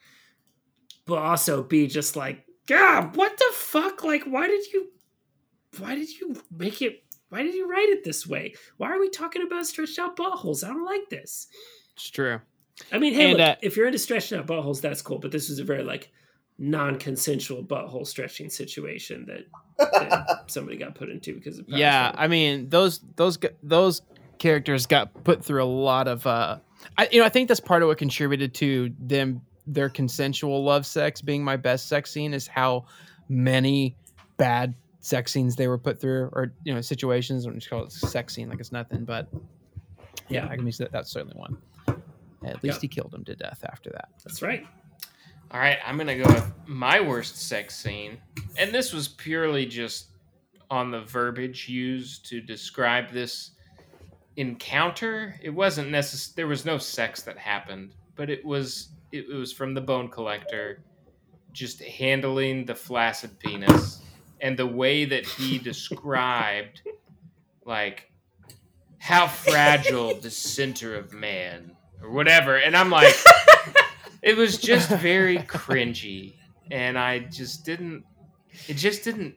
but 1.06 1.18
also 1.18 1.62
be 1.62 1.86
just 1.86 2.16
like, 2.16 2.44
God, 2.66 3.16
what 3.16 3.36
the 3.36 3.50
fuck? 3.54 4.04
Like, 4.04 4.24
why 4.24 4.46
did 4.46 4.66
you, 4.72 4.88
why 5.78 5.94
did 5.94 6.08
you 6.20 6.36
make 6.50 6.82
it? 6.82 7.04
Why 7.30 7.42
did 7.42 7.54
you 7.54 7.68
write 7.68 7.88
it 7.88 8.04
this 8.04 8.26
way? 8.26 8.54
Why 8.76 8.90
are 8.90 9.00
we 9.00 9.08
talking 9.08 9.42
about 9.42 9.66
stretched 9.66 9.98
out 9.98 10.16
buttholes? 10.16 10.62
I 10.62 10.68
don't 10.68 10.84
like 10.84 11.08
this. 11.08 11.46
It's 11.94 12.10
true. 12.10 12.40
I 12.92 12.98
mean, 12.98 13.14
hey, 13.14 13.30
And, 13.30 13.38
look, 13.38 13.48
uh, 13.48 13.56
if 13.62 13.76
you're 13.76 13.86
into 13.86 13.98
stretching 13.98 14.38
out 14.38 14.46
buttholes, 14.46 14.82
that's 14.82 15.00
cool. 15.00 15.18
But 15.18 15.32
this 15.32 15.48
was 15.48 15.58
a 15.58 15.64
very 15.64 15.82
like 15.82 16.10
non-consensual 16.58 17.64
butthole 17.64 18.06
stretching 18.06 18.48
situation 18.50 19.26
that, 19.26 19.46
that 19.78 20.44
somebody 20.50 20.76
got 20.76 20.94
put 20.94 21.08
into 21.10 21.34
because 21.34 21.58
of 21.58 21.64
Yeah, 21.68 22.08
struggle. 22.10 22.24
I 22.24 22.28
mean 22.28 22.68
those 22.68 23.00
those 23.16 23.38
those 23.62 24.02
characters 24.38 24.86
got 24.86 25.24
put 25.24 25.44
through 25.44 25.62
a 25.62 25.66
lot 25.66 26.08
of. 26.08 26.26
uh 26.26 26.58
I, 26.98 27.08
you 27.12 27.20
know, 27.20 27.26
I 27.26 27.28
think 27.28 27.46
that's 27.48 27.60
part 27.60 27.82
of 27.82 27.88
what 27.88 27.98
contributed 27.98 28.54
to 28.54 28.92
them 28.98 29.40
their 29.68 29.88
consensual 29.88 30.64
love 30.64 30.84
sex 30.84 31.20
being 31.22 31.44
my 31.44 31.56
best 31.56 31.88
sex 31.88 32.10
scene 32.10 32.34
is 32.34 32.48
how 32.48 32.86
many 33.28 33.96
bad 34.36 34.74
sex 34.98 35.30
scenes 35.32 35.54
they 35.54 35.68
were 35.68 35.78
put 35.78 36.00
through, 36.00 36.28
or 36.32 36.52
you 36.64 36.74
know, 36.74 36.80
situations. 36.80 37.46
I'm 37.46 37.54
just 37.54 37.70
call 37.70 37.84
it 37.84 37.92
sex 37.92 38.34
scene 38.34 38.48
like 38.48 38.58
it's 38.58 38.72
nothing, 38.72 39.04
but 39.04 39.28
yeah, 40.28 40.46
I 40.46 40.56
mean 40.56 40.72
that, 40.78 40.90
that's 40.90 41.10
certainly 41.10 41.36
one. 41.36 41.56
At 42.44 42.62
least 42.64 42.78
Yeah. 42.78 42.80
he 42.80 42.88
killed 42.88 43.14
him 43.14 43.24
to 43.24 43.36
death 43.36 43.64
after 43.70 43.90
that. 43.90 44.08
that's 44.24 44.42
right. 44.42 44.66
All 45.52 45.58
right, 45.58 45.78
I'm 45.84 45.98
gonna 45.98 46.16
go 46.16 46.32
with 46.32 46.50
my 46.64 46.98
worst 46.98 47.36
sex 47.36 47.76
scene, 47.76 48.16
and 48.56 48.72
this 48.72 48.90
was 48.90 49.06
purely 49.06 49.66
just 49.66 50.06
on 50.70 50.90
the 50.90 51.02
verbiage 51.02 51.68
used 51.68 52.24
to 52.30 52.40
describe 52.40 53.10
this 53.10 53.50
encounter. 54.36 55.38
It 55.42 55.50
wasn't 55.50 55.90
necessary. 55.90 56.32
There 56.36 56.46
was 56.46 56.64
no 56.64 56.78
sex 56.78 57.20
that 57.24 57.36
happened, 57.36 57.92
but 58.16 58.30
it 58.30 58.42
was 58.42 58.88
it, 59.12 59.26
it 59.30 59.34
was 59.34 59.52
from 59.52 59.74
the 59.74 59.80
Bone 59.82 60.08
Collector, 60.08 60.80
just 61.52 61.82
handling 61.82 62.64
the 62.64 62.74
flaccid 62.74 63.38
penis 63.38 64.00
and 64.40 64.58
the 64.58 64.66
way 64.66 65.04
that 65.04 65.26
he 65.26 65.58
described, 65.70 66.80
like 67.66 68.10
how 68.96 69.26
fragile 69.26 70.18
the 70.18 70.30
center 70.30 70.94
of 70.94 71.12
man 71.12 71.76
or 72.02 72.10
whatever, 72.10 72.56
and 72.56 72.74
I'm 72.74 72.88
like. 72.88 73.14
It 74.22 74.36
was 74.36 74.58
just 74.58 74.88
very 75.00 75.38
cringy, 75.38 76.34
and 76.70 76.98
I 76.98 77.20
just 77.20 77.64
didn't. 77.64 78.04
It 78.68 78.74
just 78.74 79.04
didn't. 79.04 79.34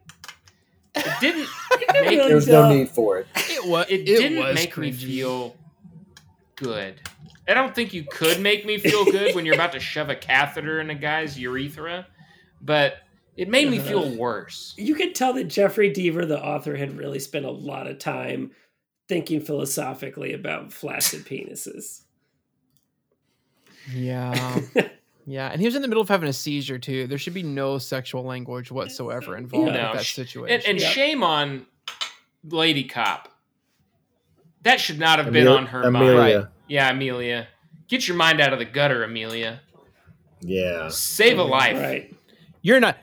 It 0.96 1.20
didn't 1.20 1.48
make. 2.06 2.20
There 2.20 2.36
was 2.36 2.48
no 2.48 2.64
don't. 2.64 2.78
need 2.78 2.90
for 2.90 3.18
it. 3.20 3.28
It 3.36 3.68
was. 3.68 3.88
It 3.90 4.06
didn't 4.06 4.54
make 4.54 4.78
me 4.78 4.92
feel 4.92 5.56
good. 6.56 7.02
I 7.48 7.54
don't 7.54 7.76
think 7.76 7.94
you 7.94 8.04
could 8.04 8.42
make 8.42 8.66
me 8.66 8.78
feel 8.78 9.06
good 9.06 9.36
when 9.36 9.46
you're 9.46 9.56
about 9.56 9.74
to 9.74 9.80
shove 9.80 10.10
a 10.10 10.16
catheter 10.16 10.80
in 10.80 10.90
a 10.90 10.96
guy's 10.96 11.38
urethra, 11.38 12.08
but 12.60 12.96
it 13.38 13.50
made 13.50 13.70
me 13.70 13.80
feel 13.80 14.16
worse. 14.16 14.74
You 14.78 14.96
could 14.96 15.14
tell 15.14 15.34
that 15.34 15.46
Jeffery 15.46 15.92
Deaver, 15.92 16.28
the 16.28 16.42
author, 16.42 16.76
had 16.76 16.98
really 16.98 17.20
spent 17.20 17.46
a 17.46 17.52
lot 17.52 17.88
of 17.88 18.00
time 18.00 18.52
thinking 19.08 19.42
philosophically 19.42 20.34
about 20.34 20.74
flaccid 20.74 21.26
penises. 21.26 22.02
Yeah. 23.94 24.60
Yeah, 25.28 25.48
and 25.52 25.60
he 25.60 25.66
was 25.66 25.74
in 25.76 25.82
the 25.82 25.88
middle 25.88 26.04
of 26.04 26.08
having 26.08 26.30
a 26.30 26.34
seizure 26.34 26.78
too. 26.78 27.08
There 27.08 27.18
should 27.18 27.34
be 27.34 27.42
no 27.42 27.80
sexual 27.80 28.24
language 28.24 28.72
whatsoever 28.72 29.36
involved 29.36 29.74
No, 29.74 29.90
with 29.90 29.98
that 29.98 30.06
situation. 30.06 30.54
And, 30.54 30.64
and 30.68 30.80
Yeah. 30.80 30.88
shame 30.90 31.24
on 31.24 31.66
Lady 32.48 32.84
Cop. 32.84 33.30
That 34.62 34.80
should 34.80 35.00
not 35.00 35.18
have 35.18 35.34
been 35.34 35.48
on 35.48 35.66
her 35.66 35.90
mind. 35.90 36.06
Amelia. 36.06 36.52
Yeah, 36.68 36.92
Amelia. 36.92 37.48
Get 37.88 38.08
your 38.08 38.18
mind 38.18 38.40
out 38.40 38.54
of 38.54 38.60
the 38.60 38.66
gutter, 38.66 39.04
Amelia. 39.04 39.62
Yeah, 40.42 40.90
Save 40.90 41.40
a 41.40 41.44
life. 41.44 41.76
Right. 41.76 42.16
you're 42.62 42.80
not. 42.80 42.96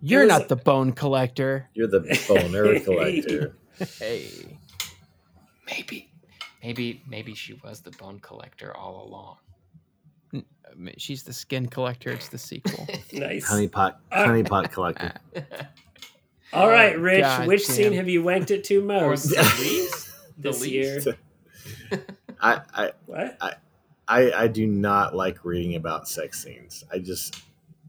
You're 0.00 0.24
not 0.24 0.48
the 0.48 0.56
bone 0.56 0.92
collector. 0.92 1.68
you're 1.74 1.88
the 1.88 2.00
boner 2.26 2.80
collector. 2.84 3.54
Hey. 3.98 4.30
Maybe, 5.66 6.10
maybe, 6.62 7.02
maybe 7.06 7.34
she 7.34 7.52
was 7.62 7.80
the 7.82 7.90
bone 7.90 8.18
collector 8.20 8.74
all 8.74 9.06
along. 9.06 9.36
I 10.34 10.74
mean, 10.76 10.94
She's 10.98 11.22
the 11.22 11.32
skin 11.32 11.66
collector. 11.66 12.10
It's 12.10 12.28
the 12.28 12.38
sequel. 12.38 12.86
Nice. 13.12 13.50
Honeypot, 13.50 13.96
honeypot 14.12 14.70
collector. 14.70 15.12
All 16.52 16.68
right, 16.68 16.98
Rich, 16.98 17.22
God 17.22 17.46
which 17.48 17.66
damn. 17.66 17.74
scene 17.76 17.92
have 17.94 18.08
you 18.08 18.22
wanked 18.22 18.50
it 18.50 18.64
to 18.64 18.82
most 18.82 19.24
the 19.30 19.36
least. 19.60 20.08
The 20.38 20.50
this 20.50 20.60
least. 20.62 21.06
year? 21.06 22.00
I, 22.40 22.60
I, 22.74 22.92
What? 23.06 23.36
I, 24.08 24.32
I 24.32 24.48
do 24.48 24.66
not 24.66 25.14
like 25.14 25.44
reading 25.44 25.76
about 25.76 26.08
sex 26.08 26.42
scenes. 26.42 26.82
I 26.92 26.98
just, 26.98 27.42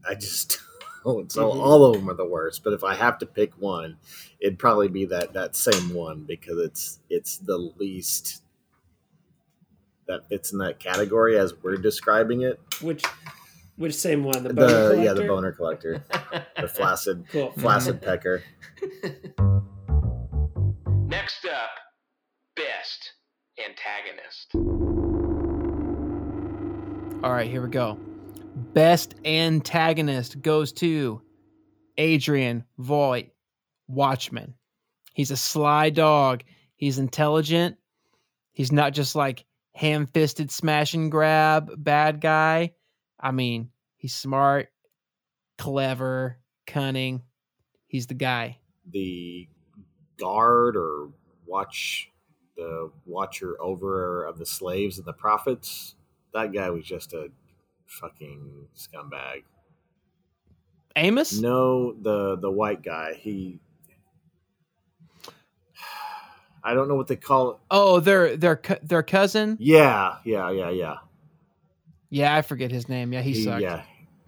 I 0.08 0.14
just 0.14 0.60
don't. 1.04 1.30
So 1.32 1.50
Mhm. 1.50 1.60
all 1.60 1.84
of 1.86 1.94
them 1.96 2.08
are 2.10 2.14
the 2.14 2.24
worst. 2.28 2.62
But 2.62 2.72
if 2.74 2.84
I 2.84 2.94
have 2.94 3.18
to 3.18 3.26
pick 3.26 3.52
one, 3.60 3.96
it'd 4.38 4.58
probably 4.58 4.86
be 4.88 5.04
that 5.06 5.32
that 5.32 5.56
same 5.56 5.92
one 5.94 6.22
because 6.22 6.58
it's 6.58 6.98
it's 7.10 7.38
the 7.38 7.56
least 7.58 8.42
that 10.12 10.28
fits 10.28 10.52
in 10.52 10.58
that 10.58 10.78
category 10.78 11.38
as 11.38 11.54
we're 11.62 11.76
describing 11.76 12.42
it. 12.42 12.60
Which 12.80 13.02
which 13.76 13.94
same 13.94 14.22
one? 14.24 14.42
The 14.42 14.50
The, 14.50 14.54
boner 14.54 14.94
yeah, 15.02 15.12
the 15.14 15.24
collector? 15.24 15.26
boner 15.28 15.52
collector, 15.52 16.04
the 16.60 16.68
flaccid 16.74 17.24
Cool. 17.30 17.52
flaccid 17.52 18.00
pecker. 18.02 18.42
Next 21.06 21.44
up, 21.46 21.70
best 22.56 23.12
antagonist. 23.58 24.54
All 27.24 27.32
right, 27.32 27.48
here 27.50 27.62
we 27.62 27.68
go. 27.70 27.98
Best 28.74 29.14
antagonist 29.24 30.40
goes 30.42 30.72
to 30.74 31.22
Adrian 31.98 32.64
Voigt, 32.78 33.26
Watchman. 33.88 34.54
He's 35.14 35.30
a 35.30 35.36
sly 35.36 35.90
dog. 35.90 36.42
He's 36.76 36.98
intelligent. 36.98 37.76
He's 38.52 38.72
not 38.72 38.92
just 38.92 39.14
like 39.14 39.44
ham 39.74 40.06
fisted 40.06 40.50
smash 40.50 40.94
and 40.94 41.10
grab 41.10 41.70
bad 41.76 42.20
guy. 42.20 42.74
I 43.18 43.30
mean, 43.30 43.70
he's 43.96 44.14
smart, 44.14 44.68
clever, 45.58 46.38
cunning. 46.66 47.22
He's 47.86 48.06
the 48.06 48.14
guy. 48.14 48.58
the 48.90 49.48
guard 50.18 50.76
or 50.76 51.10
watch 51.46 52.10
the 52.56 52.90
watcher 53.06 53.60
over 53.60 54.24
of 54.24 54.38
the 54.38 54.46
slaves 54.46 54.98
and 54.98 55.06
the 55.06 55.12
prophets 55.12 55.94
that 56.32 56.52
guy 56.52 56.70
was 56.70 56.84
just 56.84 57.12
a 57.12 57.28
fucking 57.86 58.68
scumbag. 58.76 59.42
Amos? 60.96 61.38
No, 61.38 61.92
the 61.92 62.36
the 62.36 62.50
white 62.50 62.82
guy. 62.82 63.14
He. 63.14 63.60
I 66.64 66.74
don't 66.74 66.88
know 66.88 66.94
what 66.94 67.08
they 67.08 67.16
call 67.16 67.50
it. 67.50 67.56
Oh, 67.70 68.00
their 68.00 68.36
their 68.36 68.60
their 68.82 69.02
cousin. 69.02 69.56
Yeah, 69.60 70.16
yeah, 70.24 70.50
yeah, 70.50 70.70
yeah. 70.70 70.96
Yeah, 72.10 72.36
I 72.36 72.42
forget 72.42 72.70
his 72.70 72.88
name. 72.88 73.12
Yeah, 73.12 73.22
he, 73.22 73.42
sucked. 73.42 73.62
Yeah, 73.62 73.82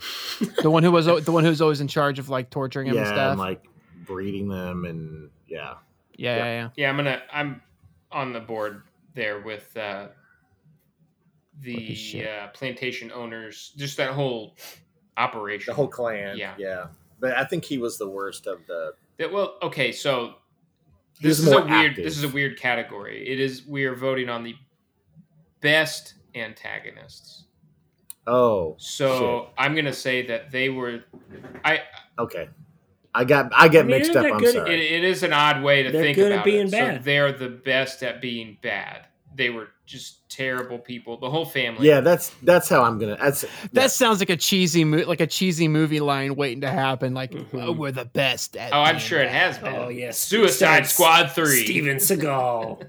The 0.63 0.71
one 0.71 0.83
who 0.83 0.91
was 0.91 1.07
the 1.07 1.33
one 1.33 1.45
who 1.45 1.51
was 1.51 1.61
always 1.61 1.81
in 1.81 1.89
charge 1.89 2.19
of 2.19 2.29
like 2.29 2.51
torturing 2.51 2.89
him 2.89 2.95
yeah, 2.95 3.01
and 3.01 3.09
stuff. 3.09 3.31
and 3.33 3.39
like 3.39 3.65
breeding 4.07 4.49
them, 4.49 4.85
and 4.85 5.31
yeah, 5.47 5.75
yeah, 6.17 6.37
yeah, 6.37 6.45
yeah. 6.45 6.69
Yeah, 6.77 6.91
I'm 6.91 6.97
gonna. 6.97 7.23
I'm 7.33 7.63
on 8.11 8.33
the 8.33 8.41
board 8.41 8.83
there 9.15 9.41
with 9.41 9.77
uh, 9.77 10.09
the 11.61 12.27
uh, 12.27 12.49
plantation 12.49 13.13
owners. 13.13 13.73
Just 13.77 13.97
that 13.99 14.11
whole 14.13 14.57
operation. 15.17 15.73
the 15.73 15.77
whole 15.77 15.89
clan. 15.89 16.37
Yeah. 16.37 16.55
yeah. 16.59 16.87
But 17.21 17.37
I 17.37 17.45
think 17.45 17.65
he 17.65 17.79
was 17.79 17.99
the 17.99 18.09
worst 18.09 18.47
of 18.47 18.67
the. 18.67 18.95
That- 19.19 19.33
well, 19.33 19.57
okay, 19.63 19.93
so 19.93 20.27
He 20.27 20.35
this 21.21 21.39
was 21.39 21.49
is 21.49 21.53
a 21.53 21.57
weird. 21.65 21.71
active. 21.91 22.05
This 22.05 22.17
is 22.19 22.25
a 22.25 22.29
weird 22.29 22.59
category. 22.59 23.29
It 23.29 23.41
is. 23.41 23.67
We 23.67 23.85
are 23.85 23.95
voting 23.95 24.29
on 24.29 24.43
the 24.45 24.55
best 25.61 26.15
antagonists. 26.35 27.45
Oh, 28.27 28.75
So 28.79 29.51
I'm 29.59 29.75
gonna 29.75 29.93
say 29.93 30.27
that 30.27 30.51
they 30.51 30.69
were. 30.71 31.05
I. 31.65 31.83
okay. 32.19 32.49
I 33.17 33.25
got 33.25 33.53
I 33.55 33.69
get 33.69 33.85
I 33.85 33.89
mean, 33.89 33.99
mixed 33.99 34.17
up. 34.17 34.25
I'm 34.27 34.39
good- 34.39 34.49
It, 34.49 34.53
sorry. 34.55 34.89
it 34.89 35.05
is 35.05 35.23
an 35.23 35.33
odd 35.33 35.63
way 35.63 35.85
to 35.85 35.93
They're 35.93 36.03
think 36.03 36.17
good 36.17 36.33
at 36.33 36.37
about 36.37 36.45
being 36.45 36.67
it. 36.67 36.71
So 36.71 36.79
bad. 36.79 37.05
they're 37.05 37.33
the 37.33 37.49
best 37.49 38.03
at 38.03 38.21
being 38.21 38.59
bad. 38.61 39.07
They 39.37 39.51
were 39.51 39.69
just 39.85 40.29
terrible 40.31 40.79
people. 40.79 41.17
The 41.19 41.29
whole 41.31 41.45
family. 41.45 41.89
yeah, 41.89 42.01
that's 42.01 42.31
that's 42.43 42.69
how 42.69 42.83
I'm 42.85 42.99
gonna. 42.99 43.17
That's 43.21 43.45
That 43.73 43.91
sounds 43.91 44.21
like 44.21 44.31
a 44.31 44.37
cheesy 44.37 44.85
mo- 44.85 45.05
like 45.07 45.21
a 45.21 45.27
cheesy 45.27 45.67
movie 45.69 46.01
line 46.01 46.37
waiting 46.37 46.61
to 46.63 46.71
happen. 46.71 47.15
Like 47.15 47.33
Mhm. 47.33 47.63
oh, 47.63 47.73
we're 47.73 47.93
the 47.93 48.05
best. 48.05 48.57
At 48.57 48.73
Oh, 48.73 48.81
I'm 48.83 48.99
sure 48.99 49.21
it 49.21 49.31
has 49.31 49.59
been. 49.59 49.75
Oh 49.75 49.89
yes, 49.89 50.19
Suicide 50.19 50.87
Squad 50.87 51.33
three. 51.33 51.65
Steven 51.65 51.97
Seagal, 51.97 52.87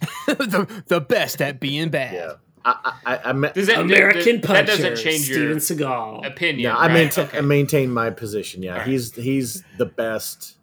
the 0.26 0.82
the 0.86 1.00
best 1.00 1.40
at 1.42 1.60
being 1.60 1.90
bad. 1.90 2.14
yeah. 2.14 2.32
I 2.66 2.92
I, 3.04 3.18
I, 3.26 3.32
me- 3.34 3.50
Does 3.54 3.66
that, 3.66 3.80
American 3.80 4.40
that, 4.40 4.44
Puncher, 4.46 4.62
that 4.62 4.66
doesn't 4.66 4.96
change 4.96 5.24
Steven 5.24 5.42
your 5.48 5.56
Seagal. 5.56 6.26
opinion. 6.26 6.72
no, 6.72 6.78
I 6.78 6.86
right? 6.86 6.92
maintain 6.94 7.24
Okay. 7.26 7.38
I 7.38 7.40
maintain 7.42 7.90
my 7.90 8.08
position. 8.08 8.62
Yeah, 8.62 8.72
All 8.72 8.78
right. 8.78 8.88
he's 8.88 9.14
he's 9.14 9.62
the 9.76 9.84
best 9.84 10.56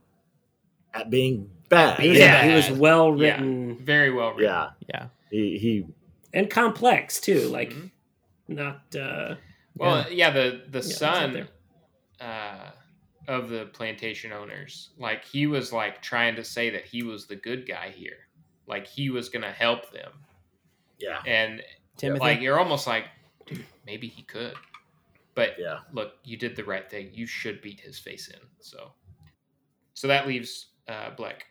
at 0.96 1.12
being 1.12 1.52
bad. 1.72 1.98
being 1.98 2.16
yeah, 2.16 2.42
bad. 2.42 2.50
he 2.50 2.56
was 2.56 2.80
well 2.80 3.18
Yeah. 3.18 3.32
written 3.32 3.78
Very 3.80 4.12
well 4.12 4.30
written. 4.34 4.44
yeah. 4.54 4.70
Yeah. 4.88 5.08
He 5.32 5.58
he 5.58 5.86
and 6.34 6.50
complex 6.50 7.20
too. 7.20 7.48
Like 7.50 7.72
Mhm. 7.74 7.92
not. 8.48 8.96
uh 8.96 9.36
Well, 9.76 10.06
yeah, 10.12 10.30
the 10.32 10.64
the 10.70 10.80
it's 10.80 10.96
son 10.98 11.48
uh, 12.20 12.72
of 13.28 13.50
the 13.50 13.66
plantation 13.74 14.32
owners, 14.32 14.92
like 14.98 15.24
he 15.26 15.48
was 15.48 15.72
like 15.74 16.02
trying 16.02 16.36
to 16.36 16.44
say 16.44 16.70
that 16.70 16.86
he 16.86 17.02
was 17.04 17.26
the 17.28 17.36
good 17.36 17.68
guy 17.68 17.90
here, 17.90 18.28
like 18.68 18.86
he 18.86 19.10
was 19.10 19.30
gonna 19.30 19.52
help 19.52 19.92
them, 19.92 20.12
yeah 21.00 21.22
and 21.26 21.64
Timothy. 21.98 22.20
like 22.20 22.42
you're 22.42 22.60
almost 22.60 22.86
like, 22.88 23.06
maybe 23.86 24.08
he 24.08 24.22
could, 24.24 24.54
but 25.36 25.52
yeah. 25.58 25.80
look, 25.94 26.14
you 26.24 26.36
did 26.38 26.56
the 26.56 26.64
right 26.64 26.90
thing. 26.90 27.10
You 27.14 27.26
should 27.26 27.62
beat 27.62 27.80
his 27.80 27.98
face 28.00 28.28
in. 28.28 28.40
So, 28.60 28.92
so 29.94 30.08
that 30.08 30.28
leaves 30.28 30.68
uh, 30.88 31.12
Black. 31.16 31.46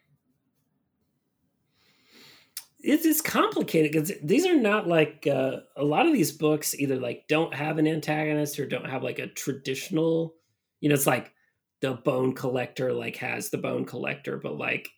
It's, 2.83 3.05
it's 3.05 3.21
complicated 3.21 3.93
because 3.93 4.13
these 4.23 4.47
are 4.47 4.57
not 4.59 4.87
like 4.89 5.27
uh, 5.27 5.61
a 5.77 5.85
lot 5.85 6.07
of 6.07 6.13
these 6.13 6.33
books 6.33 6.75
either 6.75 6.97
like 6.97 7.27
don't 7.29 7.55
have 7.55 7.79
an 7.79 7.87
antagonist 7.87 8.59
or 8.59 8.67
don't 8.67 8.89
have 8.89 9.03
like 9.03 9.19
a 9.19 9.27
traditional 9.27 10.35
you 10.81 10.89
know 10.89 10.95
it's 10.95 11.07
like 11.07 11.33
the 11.81 11.93
bone 11.95 12.35
collector 12.35 12.93
like 12.93 13.17
has 13.17 13.51
the 13.51 13.59
bone 13.59 13.85
collector 13.85 14.39
but 14.39 14.57
like 14.57 14.89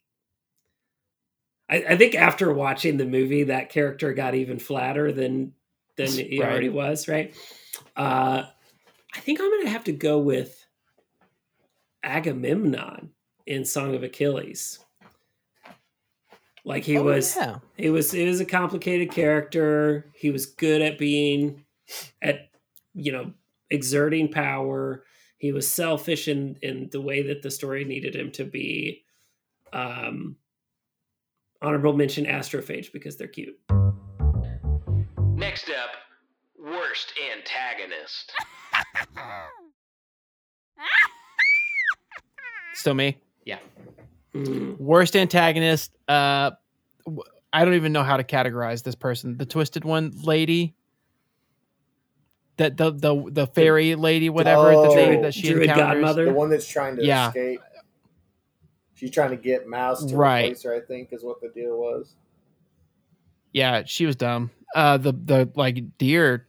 I, 1.68 1.76
I 1.90 1.96
think 1.96 2.14
after 2.14 2.52
watching 2.52 2.96
the 2.96 3.06
movie 3.06 3.44
that 3.44 3.70
character 3.70 4.12
got 4.14 4.34
even 4.34 4.58
flatter 4.58 5.12
than 5.12 5.54
than 5.96 6.08
he 6.08 6.40
Right. 6.40 6.50
already 6.50 6.68
was 6.68 7.08
right 7.08 7.34
uh 7.96 8.44
i 9.14 9.20
think 9.20 9.40
i'm 9.40 9.50
gonna 9.50 9.70
have 9.70 9.84
to 9.84 9.92
go 9.92 10.18
with 10.18 10.66
agamemnon 12.02 13.10
in 13.46 13.64
song 13.64 13.94
of 13.94 14.02
achilles 14.02 14.81
like 16.64 16.84
he 16.84 16.98
Oh, 16.98 17.02
was 17.02 17.34
yeah. 17.36 17.58
he 17.76 17.90
was 17.90 18.10
he 18.12 18.24
was 18.26 18.40
a 18.40 18.44
complicated 18.44 19.10
character. 19.10 20.10
He 20.14 20.30
was 20.30 20.46
good 20.46 20.82
at 20.82 20.98
being 20.98 21.64
at 22.20 22.50
you 22.94 23.12
know 23.12 23.32
exerting 23.70 24.28
power. 24.28 25.04
He 25.38 25.52
was 25.52 25.68
selfish 25.68 26.28
in 26.28 26.56
in 26.62 26.88
the 26.92 27.00
way 27.00 27.22
that 27.22 27.42
the 27.42 27.50
story 27.50 27.84
needed 27.84 28.14
him 28.14 28.30
to 28.32 28.44
be. 28.44 29.04
Um 29.72 30.36
honorable 31.60 31.92
mention 31.94 32.26
astrophage 32.26 32.92
because 32.92 33.16
they're 33.16 33.28
cute. 33.28 33.58
Next 35.36 35.70
up, 35.70 35.90
worst 36.58 37.12
antagonist. 37.36 38.32
Still 42.74 42.94
me. 42.94 43.18
Yeah, 43.44 43.58
Mm. 44.34 44.78
Worst 44.78 45.14
antagonist. 45.16 45.92
Uh, 46.08 46.52
w- 47.04 47.22
I 47.52 47.64
don't 47.64 47.74
even 47.74 47.92
know 47.92 48.02
how 48.02 48.16
to 48.16 48.24
categorize 48.24 48.82
this 48.82 48.94
person. 48.94 49.36
The 49.36 49.44
twisted 49.46 49.84
one 49.84 50.12
lady. 50.22 50.74
That 52.58 52.76
the 52.76 52.90
the 52.92 53.30
the 53.30 53.46
fairy 53.46 53.94
lady, 53.94 54.28
whatever 54.30 54.70
that, 54.70 54.92
they, 54.94 55.16
Oh. 55.18 55.22
that 55.22 55.34
she 55.34 55.48
Druid 55.48 55.70
encounters. 55.70 55.94
godmother. 56.02 56.24
The 56.26 56.32
one 56.34 56.50
that's 56.50 56.66
trying 56.68 56.96
to 56.96 57.04
Yeah. 57.04 57.28
escape. 57.28 57.60
She's 58.94 59.10
trying 59.10 59.30
to 59.30 59.36
get 59.36 59.66
Mouse 59.66 60.04
to 60.04 60.16
Right. 60.16 60.44
replace 60.44 60.62
her. 60.62 60.74
I 60.74 60.80
think 60.80 61.12
is 61.12 61.24
what 61.24 61.40
the 61.40 61.48
deal 61.48 61.76
was. 61.78 62.14
Yeah, 63.52 63.82
she 63.86 64.06
was 64.06 64.16
dumb. 64.16 64.50
Uh, 64.74 64.96
the 64.98 65.12
the 65.12 65.50
like 65.56 65.98
deer, 65.98 66.46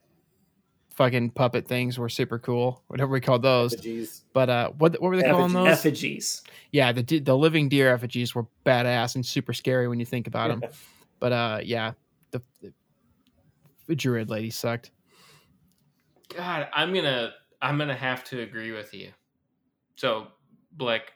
fucking 0.93 1.31
puppet 1.31 1.67
things 1.67 1.97
were 1.97 2.09
super 2.09 2.39
cool. 2.39 2.83
Whatever 2.87 3.11
we 3.11 3.21
called 3.21 3.41
those. 3.41 3.73
Effigies. 3.73 4.23
But 4.33 4.49
uh, 4.49 4.71
what 4.77 4.93
what 5.01 5.09
were 5.09 5.17
they 5.17 5.23
calling 5.23 5.53
those? 5.53 5.67
Effigies. 5.67 6.41
yeah, 6.71 6.91
the 6.91 7.19
the 7.19 7.37
living 7.37 7.69
deer 7.69 7.93
effigies 7.93 8.33
were 8.33 8.45
badass 8.65 9.15
and 9.15 9.25
super 9.25 9.53
scary 9.53 9.87
when 9.87 9.99
you 9.99 10.05
think 10.05 10.27
about 10.27 10.49
them. 10.49 10.69
but 11.19 11.31
uh, 11.31 11.59
yeah, 11.63 11.93
the, 12.31 12.41
the 13.87 13.95
druid 13.95 14.29
lady 14.29 14.49
sucked. 14.49 14.91
God, 16.35 16.67
I'm 16.73 16.93
gonna 16.93 17.33
I'm 17.61 17.77
gonna 17.77 17.95
have 17.95 18.23
to 18.25 18.41
agree 18.41 18.71
with 18.71 18.93
you. 18.93 19.09
So, 19.95 20.27
Black, 20.71 21.13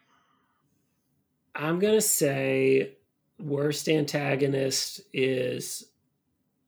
I'm 1.55 1.79
gonna 1.79 2.01
say 2.01 2.97
worst 3.39 3.87
antagonist 3.87 5.01
is 5.13 5.85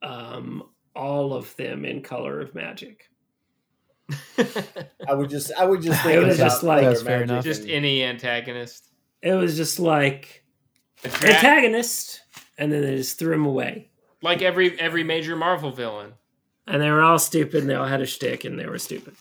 um 0.01 0.63
all 0.99 1.33
of 1.33 1.55
them 1.55 1.85
in 1.85 2.01
Color 2.01 2.41
of 2.41 2.53
Magic. 2.53 3.09
I 5.07 5.13
would 5.13 5.29
just 5.29 5.51
I 5.57 5.65
would 5.65 5.81
just 5.81 6.01
think 6.03 6.15
It 6.15 6.19
think 6.19 6.27
was 6.29 6.37
just 6.37 6.63
like- 6.63 6.83
fair 6.97 7.19
Magic 7.19 7.29
enough. 7.29 7.43
just 7.45 7.67
any 7.67 8.03
antagonist. 8.03 8.87
It 9.21 9.33
was 9.33 9.55
just 9.57 9.79
like 9.79 10.43
A 11.03 11.07
antagonist, 11.07 12.21
and 12.57 12.71
then 12.71 12.81
they 12.81 12.95
just 12.95 13.17
threw 13.19 13.33
him 13.33 13.45
away. 13.45 13.89
like 14.21 14.41
every 14.41 14.79
every 14.79 15.03
major 15.03 15.35
Marvel 15.35 15.71
villain. 15.71 16.13
And 16.67 16.81
they 16.81 16.89
were 16.91 17.01
all 17.01 17.17
stupid, 17.19 17.61
and 17.61 17.69
they 17.69 17.75
all 17.75 17.87
had 17.87 18.01
a 18.01 18.05
shtick, 18.05 18.45
and 18.45 18.59
they 18.59 18.65
were 18.67 18.77
stupid. 18.77 19.15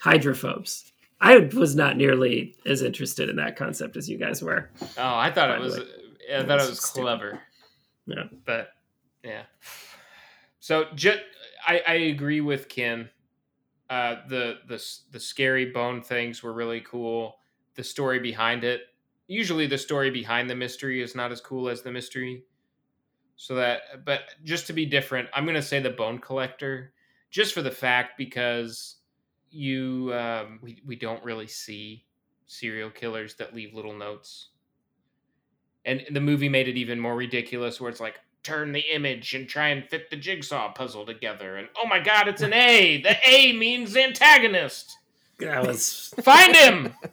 Hydrophobes. 0.00 0.90
I 1.20 1.38
was 1.38 1.74
not 1.74 1.96
nearly 1.96 2.56
as 2.66 2.82
interested 2.82 3.28
in 3.28 3.36
that 3.36 3.56
concept 3.56 3.96
as 3.96 4.08
you 4.08 4.18
guys 4.18 4.42
were. 4.42 4.70
Oh, 4.82 5.16
I 5.16 5.30
thought 5.30 5.50
it 5.50 5.60
was 5.60 5.78
way. 5.78 5.84
I 6.34 6.42
thought 6.44 6.58
it 6.58 6.62
It's 6.62 6.70
was 6.70 6.82
stupid. 6.82 7.02
clever. 7.02 7.40
Yeah. 8.06 8.24
But 8.44 8.68
yeah. 9.22 9.42
So 10.64 10.86
ju- 10.94 11.20
I 11.66 11.82
I 11.86 11.94
agree 12.14 12.40
with 12.40 12.70
Ken. 12.70 13.10
Uh, 13.90 14.26
the 14.28 14.60
the 14.68 14.84
the 15.12 15.20
scary 15.20 15.66
bone 15.72 16.02
things 16.02 16.42
were 16.42 16.54
really 16.54 16.80
cool. 16.80 17.36
The 17.74 17.84
story 17.84 18.18
behind 18.20 18.64
it. 18.64 18.82
Usually, 19.28 19.66
the 19.66 19.78
story 19.78 20.10
behind 20.10 20.50
the 20.50 20.56
mystery 20.56 21.02
is 21.02 21.14
not 21.14 21.32
as 21.32 21.42
cool 21.42 21.68
as 21.68 21.82
the 21.82 21.92
mystery. 21.92 22.46
So 23.36 23.56
that, 23.56 24.04
but 24.06 24.22
just 24.44 24.66
to 24.68 24.74
be 24.74 24.86
different, 24.86 25.28
I'm 25.34 25.46
gonna 25.46 25.62
say 25.62 25.80
the 25.80 25.90
bone 25.90 26.18
collector, 26.20 26.94
just 27.30 27.54
for 27.54 27.62
the 27.62 27.70
fact 27.70 28.18
because 28.18 28.98
you 29.50 30.12
um, 30.14 30.60
we 30.62 30.82
we 30.86 30.96
don't 30.96 31.24
really 31.24 31.48
see 31.48 32.06
serial 32.46 32.90
killers 32.90 33.36
that 33.36 33.54
leave 33.54 33.74
little 33.74 33.94
notes 33.96 34.50
and 35.84 36.04
the 36.10 36.20
movie 36.20 36.48
made 36.48 36.68
it 36.68 36.76
even 36.76 36.98
more 36.98 37.14
ridiculous 37.16 37.80
where 37.80 37.90
it's 37.90 38.00
like 38.00 38.20
turn 38.44 38.72
the 38.72 38.84
image 38.94 39.34
and 39.34 39.48
try 39.48 39.68
and 39.68 39.88
fit 39.88 40.10
the 40.10 40.16
jigsaw 40.16 40.72
puzzle 40.72 41.04
together. 41.06 41.56
And 41.56 41.68
oh 41.76 41.86
my 41.86 41.98
god 41.98 42.28
it's 42.28 42.42
an 42.42 42.52
a. 42.52 43.00
The 43.02 43.16
a 43.26 43.52
means 43.52 43.96
antagonist. 43.96 44.96
That 45.40 45.66
was 45.66 46.14
find 46.22 46.54
him. 46.54 46.94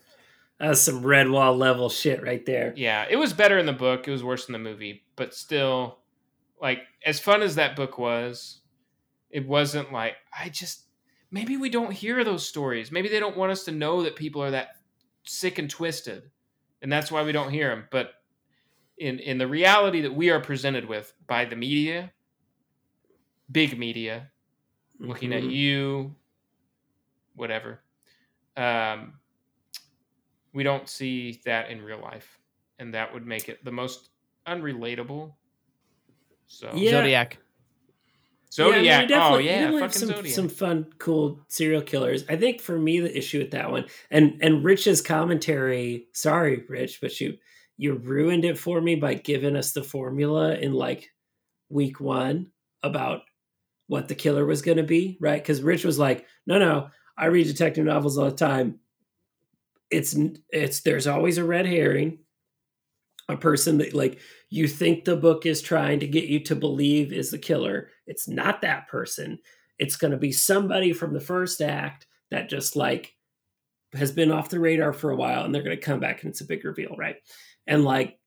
That 0.59 0.69
was 0.69 0.81
some 0.83 1.03
red 1.03 1.27
wall 1.27 1.57
level 1.57 1.89
shit 1.89 2.21
right 2.21 2.45
there. 2.45 2.71
yeah 2.77 3.07
it 3.09 3.15
was 3.15 3.33
better 3.33 3.57
in 3.57 3.65
the 3.65 3.73
book. 3.73 4.07
It 4.07 4.11
was 4.11 4.23
worse 4.23 4.47
in 4.47 4.53
the 4.53 4.59
movie. 4.59 5.01
But 5.15 5.33
still 5.33 5.97
like 6.61 6.81
as 7.03 7.19
fun 7.19 7.41
as 7.41 7.55
that 7.55 7.75
book 7.75 7.97
was 7.97 8.59
It 9.31 9.47
wasn't 9.47 9.91
like 9.91 10.17
I 10.37 10.49
just 10.49 10.83
maybe 11.31 11.57
we 11.57 11.69
don't 11.69 11.91
hear 11.91 12.23
those 12.23 12.47
stories. 12.47 12.91
Maybe 12.91 13.09
they 13.09 13.19
don't 13.19 13.37
want 13.37 13.51
us 13.51 13.63
to 13.63 13.71
know 13.71 14.03
that 14.03 14.15
people 14.15 14.43
are 14.43 14.51
that 14.51 14.75
sick 15.23 15.57
and 15.57 15.69
twisted, 15.69 16.29
and 16.81 16.91
that's 16.91 17.11
why 17.11 17.23
we 17.23 17.31
don't 17.31 17.51
hear 17.51 17.69
them. 17.69 17.85
But 17.89 18.11
in 19.01 19.19
in 19.19 19.37
the 19.39 19.47
reality 19.47 20.01
that 20.01 20.13
we 20.13 20.29
are 20.29 20.39
presented 20.39 20.85
with 20.85 21.11
by 21.27 21.45
the 21.45 21.55
media, 21.55 22.11
big 23.51 23.77
media, 23.77 24.29
looking 24.99 25.33
at 25.33 25.41
Mhm. 25.43 25.51
you, 25.51 26.15
whatever. 27.35 27.81
Um, 28.55 29.13
we 30.53 30.63
don't 30.63 30.87
see 30.87 31.41
that 31.45 31.71
in 31.71 31.81
real 31.81 31.99
life, 31.99 32.39
and 32.77 32.93
that 32.93 33.13
would 33.13 33.25
make 33.25 33.49
it 33.49 33.63
the 33.65 33.71
most 33.71 34.09
unrelatable. 34.45 35.33
So 36.47 36.71
Yeah. 36.75 36.91
Zodiac. 36.91 37.37
Zodiac. 38.51 38.83
Yeah, 38.83 38.97
I 38.97 39.01
mean, 39.01 39.05
oh 39.05 39.07
definitely- 39.07 39.45
yeah, 39.45 39.51
definitely 39.61 39.79
fucking 39.81 39.99
some, 39.99 40.09
Zodiac. 40.09 40.35
Some 40.35 40.49
fun, 40.49 40.93
cool 40.97 41.39
serial 41.47 41.81
killers. 41.81 42.25
I 42.29 42.35
think 42.35 42.59
for 42.61 42.77
me, 42.77 42.99
the 42.99 43.17
issue 43.17 43.39
with 43.39 43.51
that 43.51 43.71
one, 43.71 43.85
and 44.11 44.37
and 44.43 44.63
Rich's 44.63 45.01
commentary. 45.01 46.07
Sorry, 46.11 46.63
Rich, 46.67 46.99
but 47.01 47.19
you 47.21 47.37
you 47.77 47.95
ruined 47.95 48.45
it 48.45 48.57
for 48.57 48.81
me 48.81 48.95
by 48.95 49.15
giving 49.15 49.55
us 49.55 49.71
the 49.71 49.83
formula 49.83 50.55
in 50.55 50.73
like 50.73 51.09
week 51.69 51.99
one 51.99 52.51
about 52.83 53.21
what 53.87 54.07
the 54.07 54.15
killer 54.15 54.45
was 54.45 54.61
going 54.61 54.77
to 54.77 54.83
be, 54.83 55.17
right? 55.19 55.41
Because 55.41 55.61
Rich 55.61 55.83
was 55.83 55.99
like, 55.99 56.25
"No, 56.45 56.59
no, 56.59 56.89
I 57.17 57.25
read 57.25 57.47
detective 57.47 57.85
novels 57.85 58.17
all 58.17 58.29
the 58.29 58.35
time. 58.35 58.79
It's 59.89 60.15
it's 60.49 60.81
there's 60.81 61.07
always 61.07 61.37
a 61.37 61.43
red 61.43 61.65
herring." 61.65 62.19
a 63.31 63.37
person 63.37 63.77
that 63.77 63.93
like 63.93 64.19
you 64.49 64.67
think 64.67 65.05
the 65.05 65.15
book 65.15 65.45
is 65.45 65.61
trying 65.61 65.99
to 65.99 66.07
get 66.07 66.25
you 66.25 66.39
to 66.39 66.55
believe 66.55 67.13
is 67.13 67.31
the 67.31 67.37
killer 67.37 67.89
it's 68.07 68.27
not 68.27 68.61
that 68.61 68.87
person 68.87 69.39
it's 69.79 69.95
going 69.95 70.11
to 70.11 70.17
be 70.17 70.31
somebody 70.31 70.93
from 70.93 71.13
the 71.13 71.19
first 71.19 71.61
act 71.61 72.07
that 72.29 72.49
just 72.49 72.75
like 72.75 73.15
has 73.93 74.11
been 74.11 74.31
off 74.31 74.49
the 74.49 74.59
radar 74.59 74.93
for 74.93 75.11
a 75.11 75.15
while 75.15 75.43
and 75.43 75.53
they're 75.53 75.63
going 75.63 75.75
to 75.75 75.81
come 75.81 75.99
back 75.99 76.21
and 76.21 76.31
it's 76.31 76.41
a 76.41 76.45
big 76.45 76.63
reveal 76.63 76.95
right 76.97 77.17
and 77.67 77.83
like 77.83 78.17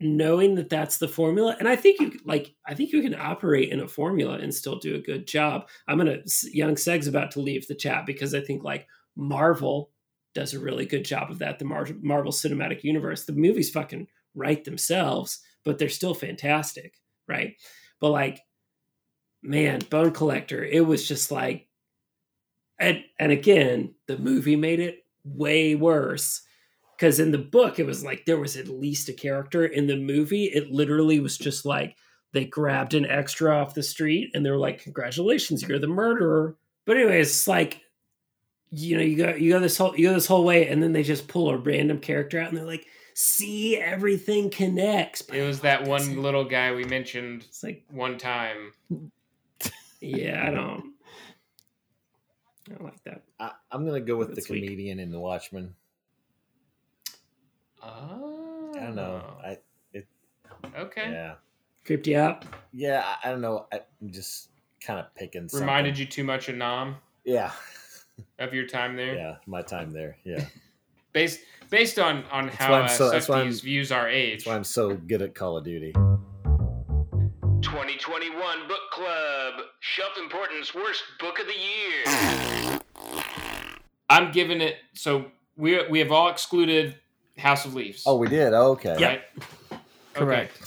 knowing 0.00 0.56
that 0.56 0.68
that's 0.68 0.98
the 0.98 1.06
formula 1.06 1.56
and 1.60 1.68
i 1.68 1.76
think 1.76 2.00
you 2.00 2.12
like 2.24 2.54
i 2.66 2.74
think 2.74 2.92
you 2.92 3.02
can 3.02 3.14
operate 3.14 3.70
in 3.70 3.80
a 3.80 3.86
formula 3.86 4.34
and 4.34 4.52
still 4.52 4.78
do 4.78 4.96
a 4.96 5.00
good 5.00 5.26
job. 5.26 5.68
I'm 5.86 5.96
gonna 5.96 6.18
young 6.52 6.76
seg's 6.76 7.06
about 7.06 7.30
to 7.32 7.40
leave 7.40 7.68
the 7.68 7.74
chat 7.74 8.04
because 8.04 8.34
i 8.34 8.40
think 8.40 8.64
like 8.64 8.88
marvel 9.14 9.90
does 10.34 10.54
a 10.54 10.58
really 10.58 10.86
good 10.86 11.04
job 11.04 11.30
of 11.30 11.38
that 11.38 11.58
the 11.58 11.64
Mar- 11.64 11.86
marvel 12.00 12.32
cinematic 12.32 12.82
universe. 12.82 13.26
The 13.26 13.32
movies 13.32 13.70
fucking 13.70 14.08
write 14.34 14.64
themselves 14.64 15.40
but 15.64 15.78
they're 15.78 15.88
still 15.88 16.14
fantastic 16.14 16.94
right? 17.28 17.54
But 18.00 18.10
like 18.10 18.40
man 19.42 19.80
bone 19.90 20.12
collector 20.12 20.64
it 20.64 20.84
was 20.84 21.06
just 21.06 21.30
like 21.30 21.68
and 22.78 23.04
and 23.20 23.30
again 23.30 23.94
the 24.06 24.18
movie 24.18 24.56
made 24.56 24.80
it 24.80 25.04
way 25.24 25.74
worse 25.74 26.42
because 27.02 27.18
in 27.18 27.32
the 27.32 27.38
book 27.38 27.80
it 27.80 27.84
was 27.86 28.04
like 28.04 28.24
there 28.26 28.38
was 28.38 28.56
at 28.56 28.68
least 28.68 29.08
a 29.08 29.12
character 29.12 29.64
in 29.66 29.88
the 29.88 29.96
movie 29.96 30.44
it 30.44 30.70
literally 30.70 31.18
was 31.18 31.36
just 31.36 31.66
like 31.66 31.96
they 32.30 32.44
grabbed 32.44 32.94
an 32.94 33.04
extra 33.06 33.58
off 33.58 33.74
the 33.74 33.82
street 33.82 34.30
and 34.34 34.46
they 34.46 34.50
were 34.52 34.56
like 34.56 34.80
congratulations 34.80 35.64
you're 35.64 35.80
the 35.80 35.86
murderer 35.88 36.56
but 36.84 36.96
anyway 36.96 37.20
it's 37.20 37.48
like 37.48 37.80
you 38.70 38.96
know 38.96 39.02
you 39.02 39.16
go 39.16 39.34
you 39.34 39.50
go 39.50 39.58
this 39.58 39.76
whole 39.76 39.96
you 39.96 40.06
go 40.06 40.14
this 40.14 40.28
whole 40.28 40.44
way 40.44 40.68
and 40.68 40.80
then 40.80 40.92
they 40.92 41.02
just 41.02 41.26
pull 41.26 41.50
a 41.50 41.56
random 41.56 41.98
character 41.98 42.38
out 42.38 42.50
and 42.50 42.56
they're 42.56 42.64
like 42.64 42.86
see 43.14 43.76
everything 43.76 44.48
connects 44.48 45.22
it 45.22 45.42
was 45.42 45.58
that 45.60 45.82
one 45.82 45.98
Doesn't- 45.98 46.22
little 46.22 46.44
guy 46.44 46.72
we 46.72 46.84
mentioned 46.84 47.42
it's 47.48 47.64
like 47.64 47.82
one 47.90 48.16
time. 48.16 48.72
yeah 50.00 50.44
i 50.46 50.50
don't 50.52 50.84
i 52.68 52.74
don't 52.74 52.84
like 52.84 53.02
that 53.04 53.24
I, 53.40 53.50
I'm 53.72 53.84
gonna 53.84 54.00
go 54.00 54.16
with 54.16 54.28
That's 54.36 54.46
the 54.46 54.52
weak. 54.54 54.62
comedian 54.64 55.00
in 55.00 55.10
The 55.10 55.18
Watchmen. 55.18 55.74
Oh, 57.82 58.72
I 58.76 58.80
don't 58.80 58.94
know. 58.94 59.22
I 59.44 59.58
it. 59.92 60.06
okay. 60.78 61.10
yeah 61.10 61.34
creeped 61.84 62.06
you 62.06 62.16
out 62.16 62.44
yeah. 62.72 63.02
I, 63.04 63.28
I 63.28 63.30
don't 63.32 63.40
know. 63.40 63.66
I, 63.72 63.80
I'm 64.00 64.10
just 64.10 64.48
kind 64.80 65.00
of 65.00 65.12
picking. 65.14 65.48
Something. 65.48 65.66
Reminded 65.66 65.98
you 65.98 66.06
too 66.06 66.22
much 66.24 66.48
of 66.48 66.54
Nam 66.56 66.96
Yeah, 67.24 67.50
of 68.38 68.54
your 68.54 68.66
time 68.66 68.96
there. 68.96 69.14
yeah. 69.16 69.36
My 69.46 69.62
time 69.62 69.90
there. 69.90 70.16
Yeah. 70.24 70.44
Based 71.12 71.40
based 71.70 71.98
on 71.98 72.24
on 72.32 72.46
That's 72.46 72.56
how 72.58 72.70
why 72.72 72.78
I'm 72.80 72.84
uh, 72.84 72.88
so- 72.88 73.10
that's 73.10 73.28
why 73.28 73.38
Sufties 73.40 73.60
views 73.60 73.92
our 73.92 74.08
age. 74.08 74.38
That's 74.38 74.46
why 74.46 74.54
I'm 74.56 74.64
so 74.64 74.94
good 74.94 75.20
at 75.22 75.34
Call 75.34 75.58
of 75.58 75.64
Duty. 75.64 75.92
2021 77.62 78.68
Book 78.68 78.78
Club. 78.92 79.54
Shelf 79.80 80.12
Importance 80.18 80.74
Worst 80.74 81.02
Book 81.20 81.38
of 81.38 81.46
the 81.46 81.52
Year. 81.52 82.78
I'm 84.10 84.32
giving 84.32 84.60
it. 84.60 84.76
So 84.94 85.26
we 85.56 85.86
we 85.88 85.98
have 85.98 86.12
all 86.12 86.28
excluded 86.30 86.96
House 87.38 87.64
of 87.64 87.74
Leaves. 87.74 88.02
Oh, 88.06 88.16
we 88.16 88.28
did. 88.28 88.52
Oh, 88.52 88.72
okay. 88.72 88.96
Yeah. 88.98 89.06
right? 89.08 89.22
Correct. 90.14 90.58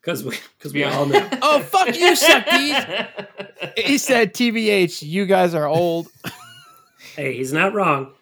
because 0.00 0.24
we 0.24 0.36
because 0.58 0.72
we 0.72 0.80
Yeah. 0.80 0.96
all 0.96 1.06
know 1.06 1.28
Oh, 1.42 1.60
fuck 1.60 1.88
you, 1.96 2.12
Suckies. 2.12 3.08
He 3.76 3.96
said, 3.96 4.34
TBH, 4.34 5.02
you 5.02 5.24
guys 5.24 5.54
are 5.54 5.66
old. 5.66 6.08
hey 7.16 7.36
he's 7.36 7.52
not 7.52 7.72
wrong 7.74 8.12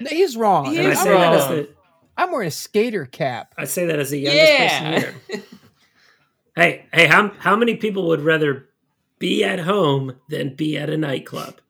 No, 0.00 0.10
He's 0.10 0.36
wrong. 0.36 0.66
He 0.66 0.78
I 0.80 0.90
is 0.90 0.98
I'm, 0.98 1.04
that 1.06 1.32
as 1.34 1.42
wrong. 1.44 1.56
the 1.56 1.68
I'm 2.16 2.32
wearing 2.32 2.48
a 2.48 2.50
skater 2.50 3.06
cap. 3.06 3.54
I 3.56 3.64
say 3.64 3.86
that 3.86 3.98
as 3.98 4.10
the 4.10 4.18
youngest 4.18 4.52
Yeah. 4.52 5.00
person 5.00 5.14
here. 5.30 5.42
hey, 6.56 6.86
hey, 6.92 7.06
how 7.06 7.28
how 7.38 7.56
many 7.56 7.76
people 7.76 8.08
would 8.08 8.20
rather 8.22 8.66
be 9.18 9.44
at 9.44 9.60
home 9.60 10.16
than 10.28 10.54
be 10.54 10.76
at 10.78 10.90
a 10.90 10.96
nightclub? 10.96 11.60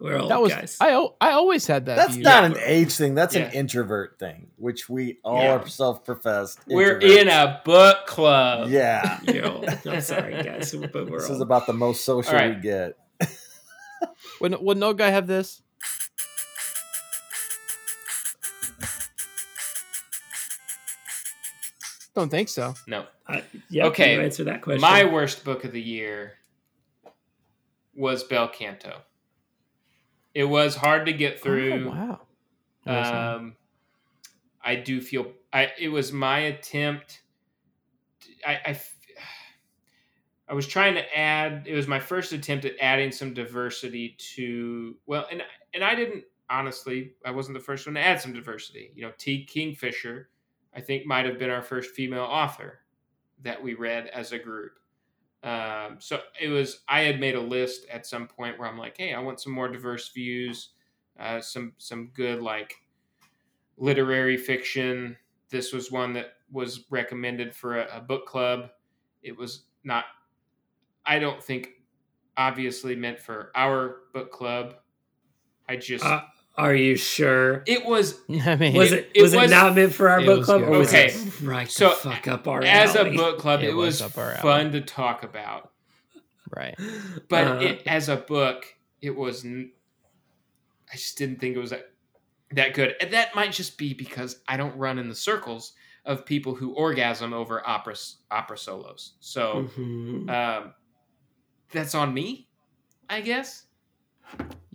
We're 0.00 0.18
old 0.18 0.30
That 0.30 0.40
was 0.40 0.52
guys. 0.52 0.76
I. 0.80 0.92
I 1.20 1.32
always 1.32 1.66
had 1.66 1.84
that. 1.86 1.96
That's 1.96 2.14
view. 2.14 2.22
not 2.24 2.44
an 2.44 2.56
age 2.64 2.94
thing. 2.94 3.14
That's 3.14 3.34
Yeah. 3.34 3.42
an 3.42 3.52
introvert 3.52 4.18
thing, 4.18 4.48
which 4.56 4.88
we 4.88 5.18
all 5.22 5.42
Yeah. 5.42 5.56
are 5.56 5.66
self-professed. 5.68 6.58
We're 6.66 6.96
in 6.98 7.28
a 7.28 7.60
book 7.66 8.06
club. 8.06 8.70
Yeah. 8.70 9.20
You're. 9.30 9.62
I'm 9.92 10.00
sorry, 10.00 10.42
guys, 10.42 10.74
but 10.74 10.94
we're 11.10 11.18
This 11.20 11.28
old. 11.28 11.36
is 11.36 11.40
about 11.42 11.66
the 11.66 11.74
most 11.74 12.04
social 12.06 12.32
All 12.32 12.38
right. 12.38 12.56
we 12.56 12.62
get. 12.62 12.96
Would, 14.40 14.58
would 14.62 14.78
no 14.78 14.94
guy 14.94 15.10
have 15.10 15.26
this? 15.26 15.60
Don't 22.14 22.28
think 22.30 22.48
so. 22.48 22.74
No. 22.86 23.06
I, 23.26 23.44
yeah, 23.68 23.86
Okay, 23.86 24.14
okay. 24.16 24.24
Answer 24.24 24.44
that 24.44 24.62
question. 24.62 24.80
My 24.80 25.04
worst 25.04 25.44
book 25.44 25.64
of 25.64 25.72
the 25.72 25.80
year 25.80 26.34
was 27.94 28.24
Bel 28.24 28.48
Canto. 28.48 29.00
It 30.34 30.44
was 30.44 30.76
hard 30.76 31.06
to 31.06 31.12
get 31.12 31.40
through. 31.40 31.88
Oh, 31.88 32.18
wow. 32.86 33.36
Um, 33.36 33.56
I 34.62 34.76
do 34.76 35.00
feel 35.00 35.32
I. 35.52 35.72
It 35.78 35.88
was 35.88 36.12
my 36.12 36.38
attempt. 36.40 37.22
I, 38.46 38.58
I, 38.66 38.80
I 40.48 40.54
was 40.54 40.66
trying 40.66 40.94
to 40.94 41.18
add. 41.18 41.66
It 41.66 41.74
was 41.74 41.86
my 41.86 42.00
first 42.00 42.32
attempt 42.32 42.64
at 42.64 42.74
adding 42.80 43.12
some 43.12 43.34
diversity 43.34 44.16
to. 44.34 44.96
Well, 45.06 45.26
and 45.30 45.42
and 45.74 45.84
I 45.84 45.94
didn't 45.94 46.24
honestly. 46.48 47.12
I 47.24 47.30
wasn't 47.30 47.58
the 47.58 47.64
first 47.64 47.86
one 47.86 47.94
to 47.94 48.00
add 48.00 48.20
some 48.20 48.32
diversity. 48.32 48.92
You 48.94 49.02
know, 49.02 49.12
T. 49.18 49.44
Kingfisher, 49.44 50.28
I 50.74 50.80
think 50.80 51.06
might 51.06 51.26
have 51.26 51.38
been 51.38 51.50
our 51.50 51.62
first 51.62 51.94
female 51.94 52.24
author 52.24 52.80
that 53.42 53.62
we 53.62 53.74
read 53.74 54.06
as 54.08 54.32
a 54.32 54.38
group. 54.38 54.79
Um, 55.42 55.96
so 55.98 56.20
it 56.40 56.48
was. 56.48 56.82
I 56.88 57.00
had 57.00 57.18
made 57.20 57.34
a 57.34 57.40
list 57.40 57.86
at 57.90 58.06
some 58.06 58.26
point 58.28 58.58
where 58.58 58.68
I'm 58.68 58.78
like, 58.78 58.96
hey, 58.98 59.14
I 59.14 59.20
want 59.20 59.40
some 59.40 59.52
more 59.52 59.68
diverse 59.68 60.10
views 60.10 60.70
uh, 61.20 61.40
some 61.40 61.74
some 61.78 62.10
good 62.14 62.40
like 62.40 62.74
literary 63.76 64.36
fiction. 64.36 65.16
This 65.50 65.72
was 65.72 65.92
one 65.92 66.14
that 66.14 66.34
was 66.50 66.86
recommended 66.90 67.54
for 67.54 67.78
a, 67.80 67.98
a 67.98 68.00
book 68.00 68.26
club. 68.26 68.70
It 69.22 69.36
was 69.36 69.64
not. 69.84 70.04
I 71.04 71.18
don't 71.18 71.42
think 71.42 71.82
obviously 72.36 72.96
meant 72.96 73.20
for 73.20 73.52
our 73.54 74.02
book 74.14 74.32
club. 74.32 74.76
I 75.68 75.76
just 75.76 76.04
Uh, 76.04 76.22
are 76.66 76.74
you 76.74 76.96
sure? 76.96 77.62
it 77.66 77.84
was 77.84 78.18
I 78.46 78.56
mean, 78.56 78.74
Was 78.74 78.92
it, 78.92 79.10
it 79.14 79.22
was, 79.22 79.34
was- 79.34 79.50
it 79.50 79.54
not 79.54 79.74
meant 79.74 79.92
for 79.94 80.08
our 80.08 80.20
book 80.24 80.44
club, 80.44 80.60
good. 80.60 80.68
or 80.68 80.78
was 80.78 80.88
Okay, 80.88 81.06
it 81.06 81.40
right 81.42 81.70
so 81.70 81.88
the 81.90 81.94
fuck 81.96 82.28
up 82.28 82.46
our 82.48 82.62
as 82.62 82.94
a 82.96 83.04
book 83.10 83.38
club. 83.38 83.60
It 83.62 83.70
It, 83.70 83.74
was 83.74 84.00
was, 84.00 84.16
up 84.16 84.18
alley. 84.18 84.36
fun 84.40 84.72
to 84.72 84.80
talk 84.80 85.22
about, 85.22 85.72
right? 86.54 86.78
but 87.28 87.46
Uh, 87.46 87.54
it, 87.60 87.82
as 87.86 88.08
a 88.08 88.16
book, 88.16 88.66
it 89.00 89.14
was. 89.16 89.44
I 89.44 90.96
just 90.96 91.16
didn't 91.18 91.40
think 91.40 91.56
it 91.56 91.60
was 91.60 91.70
that 91.70 91.90
that 92.52 92.74
good, 92.74 92.94
and 93.00 93.12
that 93.12 93.34
might 93.34 93.52
just 93.52 93.78
be 93.78 93.94
because 93.94 94.40
I 94.48 94.56
don't 94.56 94.76
run 94.76 94.98
in 94.98 95.08
the 95.08 95.14
circles 95.14 95.72
of 96.04 96.24
people 96.26 96.54
who 96.54 96.72
orgasm 96.72 97.32
over 97.32 97.62
opera 97.68 97.94
opera 98.30 98.58
solos. 98.58 99.12
So 99.20 99.68
mhm. 99.78 100.28
um, 100.30 100.74
that's 101.72 101.94
on 101.94 102.12
me, 102.12 102.48
I 103.08 103.20
guess. 103.20 103.66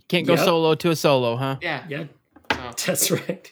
You 0.06 0.18
can't 0.18 0.26
go 0.26 0.34
Yep. 0.34 0.44
solo 0.44 0.74
to 0.76 0.90
a 0.90 0.96
solo, 0.96 1.36
huh? 1.36 1.56
Yeah. 1.60 1.84
yeah, 1.88 2.04
So, 2.76 2.92
that's 2.92 3.10
right. 3.28 3.50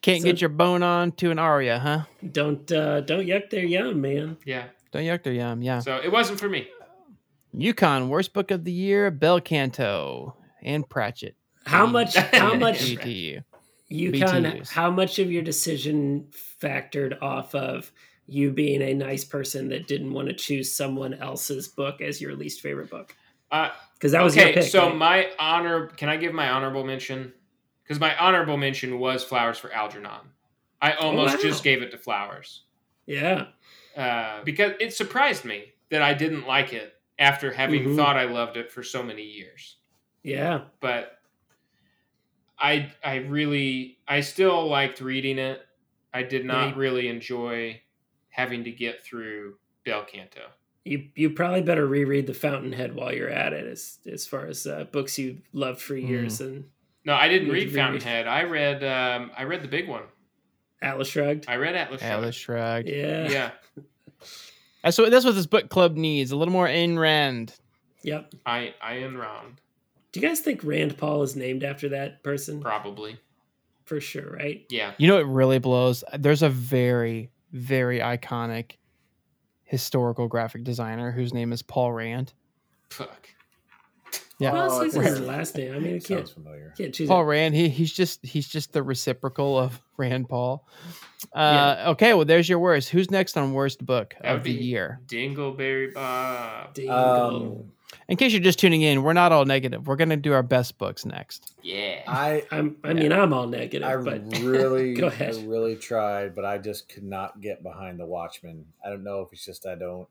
Can't 0.00 0.22
So- 0.22 0.28
get 0.28 0.40
your 0.40 0.48
bone 0.48 0.82
on 0.82 1.12
to 1.12 1.30
an 1.30 1.38
aria, 1.38 1.78
huh? 1.78 2.04
Don't 2.32 2.70
uh, 2.72 3.02
don't 3.02 3.26
yuck 3.26 3.50
their 3.50 3.64
yum, 3.64 4.00
man. 4.00 4.38
yeah. 4.46 4.64
Don't 4.92 5.02
yuck 5.04 5.22
their 5.22 5.34
yum. 5.34 5.62
Yeah. 5.62 5.80
So 5.80 5.96
it 6.02 6.10
wasn't 6.10 6.40
for 6.40 6.48
me. 6.48 6.68
Yukon 7.52 8.08
worst 8.08 8.32
book 8.32 8.50
of 8.50 8.64
the 8.64 8.72
year, 8.72 9.10
Bel 9.10 9.40
Canto 9.40 10.36
and 10.62 10.88
Pratchett. 10.88 11.36
How 11.66 11.84
much? 11.86 12.16
How 12.16 12.54
much? 12.54 12.78
GTU. 12.80 13.44
Yukon. 13.88 14.44
BTUs. 14.44 14.70
How 14.70 14.90
much 14.90 15.18
of 15.18 15.30
your 15.30 15.42
decision 15.42 16.28
factored 16.62 17.20
off 17.20 17.54
of 17.54 17.92
you 18.26 18.52
being 18.52 18.80
a 18.82 18.94
nice 18.94 19.24
person 19.24 19.68
that 19.68 19.86
didn't 19.88 20.12
want 20.12 20.28
to 20.28 20.34
choose 20.34 20.74
someone 20.74 21.12
else's 21.14 21.68
book 21.68 22.00
as 22.00 22.20
your 22.20 22.34
least 22.36 22.60
favorite 22.62 22.88
book? 22.88 23.14
Uh, 23.50 23.70
Because 24.00 24.12
that 24.12 24.22
was 24.24 24.34
okay, 24.34 24.46
your 24.46 24.54
pick. 24.62 24.70
so 24.70 24.86
right? 24.86 24.96
my 24.96 25.30
honor. 25.38 25.88
Can 25.88 26.08
I 26.08 26.16
give 26.16 26.32
my 26.32 26.48
honorable 26.48 26.84
mention? 26.84 27.34
Because 27.84 28.00
my 28.00 28.16
honorable 28.16 28.56
mention 28.56 28.98
was 28.98 29.22
Flowers 29.22 29.58
for 29.58 29.70
Algernon. 29.70 30.30
I 30.80 30.94
almost 30.94 31.36
wow. 31.36 31.42
just 31.42 31.62
gave 31.62 31.82
it 31.82 31.90
to 31.90 31.98
Flowers 31.98 32.62
yeah. 33.04 33.48
uh, 33.94 34.42
because 34.44 34.72
it 34.80 34.94
surprised 34.94 35.44
me 35.44 35.74
that 35.90 36.00
I 36.00 36.14
didn't 36.14 36.46
like 36.46 36.72
it 36.72 36.94
after 37.18 37.52
having 37.52 37.84
Mhm. 37.84 37.96
thought 37.96 38.16
I 38.16 38.24
loved 38.24 38.56
it 38.56 38.72
for 38.72 38.82
so 38.82 39.02
many 39.02 39.22
years. 39.22 39.76
Yeah. 40.22 40.62
But 40.80 41.20
I 42.58 42.92
I 43.04 43.16
really 43.16 43.98
I 44.08 44.20
still 44.20 44.66
liked 44.66 45.02
reading 45.02 45.38
it. 45.38 45.60
I 46.14 46.22
did 46.22 46.46
not 46.46 46.76
really 46.76 47.08
enjoy 47.08 47.82
having 48.30 48.64
to 48.64 48.70
get 48.70 49.04
through 49.04 49.58
Bel 49.84 50.04
Canto. 50.04 50.48
You 50.84 51.08
you 51.14 51.30
probably 51.30 51.60
better 51.62 51.86
reread 51.86 52.26
The 52.26 52.34
Fountainhead 52.34 52.94
while 52.94 53.12
you're 53.12 53.28
at 53.28 53.52
it, 53.52 53.66
as 53.66 53.98
as 54.10 54.26
far 54.26 54.46
as 54.46 54.66
uh, 54.66 54.84
books 54.90 55.18
you 55.18 55.38
loved 55.52 55.80
for 55.80 55.94
years 55.94 56.40
and 56.40 56.64
No, 57.04 57.14
I 57.14 57.28
didn't 57.28 57.48
read 57.48 57.54
need 57.54 57.60
to 57.60 57.66
reread. 57.66 57.74
Fountainhead. 58.02 58.26
I 58.26 58.44
read 58.44 58.82
um, 58.84 59.30
I 59.36 59.44
read 59.44 59.62
the 59.62 59.68
big 59.68 59.88
one. 59.88 60.04
Atlas 60.82 61.08
Shrugged. 61.08 61.44
I 61.48 61.56
read 61.56 61.74
Atlas. 61.74 62.00
Shrugged. 62.00 62.12
Atlas 62.14 62.34
Shrugged. 62.34 62.88
Yeah. 62.88 63.28
Yeah, 63.28 63.50
That's 64.82 64.96
what 64.96 65.10
that's 65.10 65.24
what 65.26 65.34
this 65.34 65.46
book 65.46 65.68
club 65.68 65.96
needs. 65.96 66.30
A 66.32 66.36
little 66.36 66.52
more 66.52 66.66
Ayn 66.66 66.98
Rand. 66.98 67.54
Yep. 68.02 68.34
I 68.46 68.74
I 68.82 68.94
am 68.94 69.16
round 69.18 69.60
Do 70.12 70.20
you 70.20 70.26
guys 70.26 70.40
think 70.40 70.64
Rand 70.64 70.96
Paul 70.96 71.22
is 71.22 71.36
named 71.36 71.62
after 71.64 71.90
that 71.90 72.22
person? 72.22 72.60
probably. 72.60 73.18
For 73.84 74.00
sure, 74.00 74.30
right? 74.30 74.64
Yeah, 74.70 74.92
You 74.98 75.08
know 75.08 75.16
what 75.16 75.26
really 75.28 75.58
blows? 75.58 76.04
There's 76.16 76.42
a 76.42 76.48
very, 76.48 77.28
very 77.52 77.98
iconic 77.98 78.76
historical 79.70 80.26
graphic 80.26 80.64
designer 80.64 81.12
whose 81.12 81.32
name 81.32 81.52
is 81.52 81.62
Paul 81.62 81.92
Rand. 81.92 82.32
fuck. 82.90 83.28
Yeah. 84.40 84.52
Well, 84.52 84.72
Oh, 84.72 84.80
it's 84.80 84.94
his 84.94 85.20
last 85.20 85.54
name. 85.56 85.74
I 85.74 85.78
mean, 85.78 85.96
it 85.96 86.04
can't, 86.04 86.20
Sounds 86.26 86.30
familiar. 86.32 86.72
can't 86.76 86.94
choose 86.94 87.08
Paul 87.08 87.20
it. 87.22 87.26
Rand, 87.26 87.54
he, 87.54 87.68
he's 87.68 87.92
just 87.92 88.24
he's 88.24 88.48
just 88.48 88.72
the 88.72 88.82
reciprocal 88.82 89.58
of 89.58 89.80
Rand 89.98 90.28
Paul. 90.30 90.66
Uh, 91.32 91.84
Okay, 91.88 92.14
well, 92.14 92.24
there's 92.24 92.48
your 92.48 92.58
worst. 92.58 92.88
Who's 92.88 93.10
next 93.10 93.36
on 93.36 93.52
worst 93.52 93.84
book 93.84 94.14
That 94.22 94.30
would 94.32 94.38
of 94.38 94.44
the 94.44 94.52
year? 94.52 94.98
Dingleberry 95.06 95.92
Bob. 95.94 96.72
Dingle. 96.74 96.96
Um, 96.96 97.72
In 98.10 98.16
case 98.16 98.32
you're 98.32 98.42
just 98.42 98.58
tuning 98.58 98.82
in, 98.82 99.04
we're 99.04 99.12
not 99.12 99.30
all 99.30 99.44
negative. 99.44 99.86
We're 99.86 99.94
gonna 99.96 100.16
do 100.16 100.32
our 100.32 100.42
best 100.42 100.78
books 100.78 101.06
next. 101.06 101.54
Yeah. 101.62 102.02
I 102.08 102.42
I'm, 102.50 102.76
I 102.82 102.92
mean, 102.92 103.12
I'm 103.12 103.32
all 103.32 103.46
negative, 103.46 103.88
I 103.88 103.96
but 103.96 104.22
really, 104.42 104.94
Go 104.96 105.06
ahead. 105.06 105.36
I 105.36 105.42
really 105.44 105.76
tried, 105.76 106.34
but 106.34 106.44
I 106.44 106.58
just 106.58 106.88
could 106.88 107.04
not 107.04 107.40
get 107.40 107.62
behind 107.62 108.00
the 108.00 108.06
Watchmen. 108.06 108.66
I 108.84 108.90
don't 108.90 109.04
know 109.04 109.20
if 109.20 109.32
it's 109.32 109.44
just 109.46 109.64
I 109.64 109.76
don't. 109.76 110.08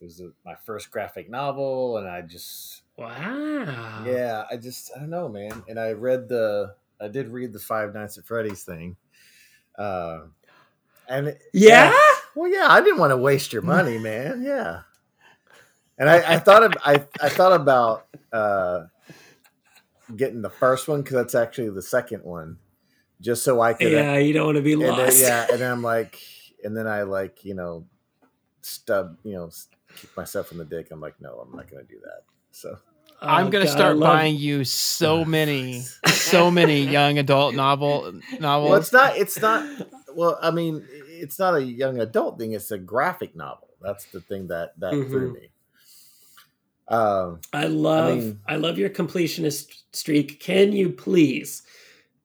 It 0.00 0.04
was 0.04 0.20
my 0.44 0.54
first 0.66 0.90
graphic 0.90 1.30
novel, 1.30 1.96
and 1.96 2.06
I 2.06 2.20
just, 2.20 2.82
wow. 2.98 4.04
yeah, 4.06 4.44
I 4.50 4.56
just, 4.58 4.90
I 4.94 4.98
don't 4.98 5.08
know, 5.08 5.28
man. 5.28 5.62
And 5.66 5.80
I 5.80 5.92
read 5.92 6.28
the, 6.28 6.74
I 7.00 7.08
did 7.08 7.28
read 7.28 7.54
the 7.54 7.58
Five 7.58 7.94
Nights 7.94 8.18
at 8.18 8.26
Freddy's 8.26 8.64
thing, 8.64 8.96
uh, 9.78 10.24
and 11.08 11.28
it- 11.28 11.42
Yeah? 11.54 11.94
well, 12.34 12.50
yeah, 12.52 12.66
I 12.68 12.82
didn't 12.82 12.98
want 12.98 13.12
to 13.12 13.16
waste 13.16 13.52
your 13.52 13.62
money, 13.62 13.96
man. 13.96 14.42
Yeah, 14.42 14.80
and 15.98 16.08
I, 16.10 16.34
I 16.34 16.38
thought, 16.38 16.62
of, 16.64 16.72
I, 16.84 17.04
I 17.20 17.28
thought 17.28 17.52
about 17.52 18.06
uh, 18.32 18.84
getting 20.16 20.42
the 20.42 20.50
first 20.50 20.88
one 20.88 21.02
because 21.02 21.14
that's 21.16 21.34
actually 21.34 21.70
the 21.70 21.82
second 21.82 22.24
one, 22.24 22.58
just 23.20 23.42
so 23.42 23.60
I 23.60 23.74
could. 23.74 23.92
Yeah, 23.92 24.16
you 24.18 24.32
don't 24.32 24.46
want 24.46 24.56
to 24.56 24.62
be 24.62 24.72
and 24.74 24.82
then, 24.82 24.90
lost. 24.90 25.20
yeah, 25.20 25.46
and 25.50 25.60
then 25.60 25.70
I'm 25.70 25.82
like, 25.94 26.18
and 26.62 26.76
then 26.76 26.86
I 26.86 27.02
like, 27.02 27.44
you 27.44 27.54
know, 27.54 27.86
stub, 28.62 29.16
you 29.24 29.32
know, 29.34 29.46
s- 29.46 29.68
kick 29.96 30.16
myself 30.16 30.52
in 30.52 30.58
the 30.58 30.64
dick. 30.64 30.88
I'm 30.90 31.00
like, 31.00 31.20
no, 31.20 31.38
I'm 31.40 31.54
not 31.56 31.70
going 31.70 31.86
to 31.86 31.92
do 31.92 32.00
that. 32.00 32.22
So 32.50 32.76
Oh, 33.22 33.26
I'm 33.28 33.48
gonna 33.48 33.64
God, 33.64 33.70
start 33.70 33.96
love- 33.96 34.12
buying 34.12 34.36
you 34.36 34.64
so 34.64 35.24
many, 35.38 35.80
so 36.06 36.50
many 36.50 36.80
young 36.82 37.16
adult 37.18 37.54
novel 37.54 38.12
novels. 38.38 38.70
well, 38.70 38.78
it's 38.78 38.92
not, 38.92 39.16
it's 39.16 39.40
not. 39.40 39.88
Well, 40.14 40.38
I 40.42 40.50
mean, 40.50 40.84
it's 40.90 41.38
not 41.38 41.54
a 41.54 41.62
young 41.62 42.00
adult 42.00 42.38
thing. 42.38 42.52
It's 42.52 42.70
a 42.70 42.76
graphic 42.78 43.34
novel. 43.34 43.68
That's 43.80 44.04
the 44.06 44.20
thing 44.20 44.48
that 44.48 44.78
that 44.80 44.90
threw 44.90 45.32
me. 45.32 45.48
Um, 46.88 47.40
I 47.52 47.66
love 47.66 48.36
I, 48.46 48.52
mean- 48.52 48.62
love 48.62 48.78
your 48.78 48.90
completionist 48.90 49.82
streak. 49.92 50.40
Can 50.40 50.72
you 50.72 50.90
please 50.90 51.62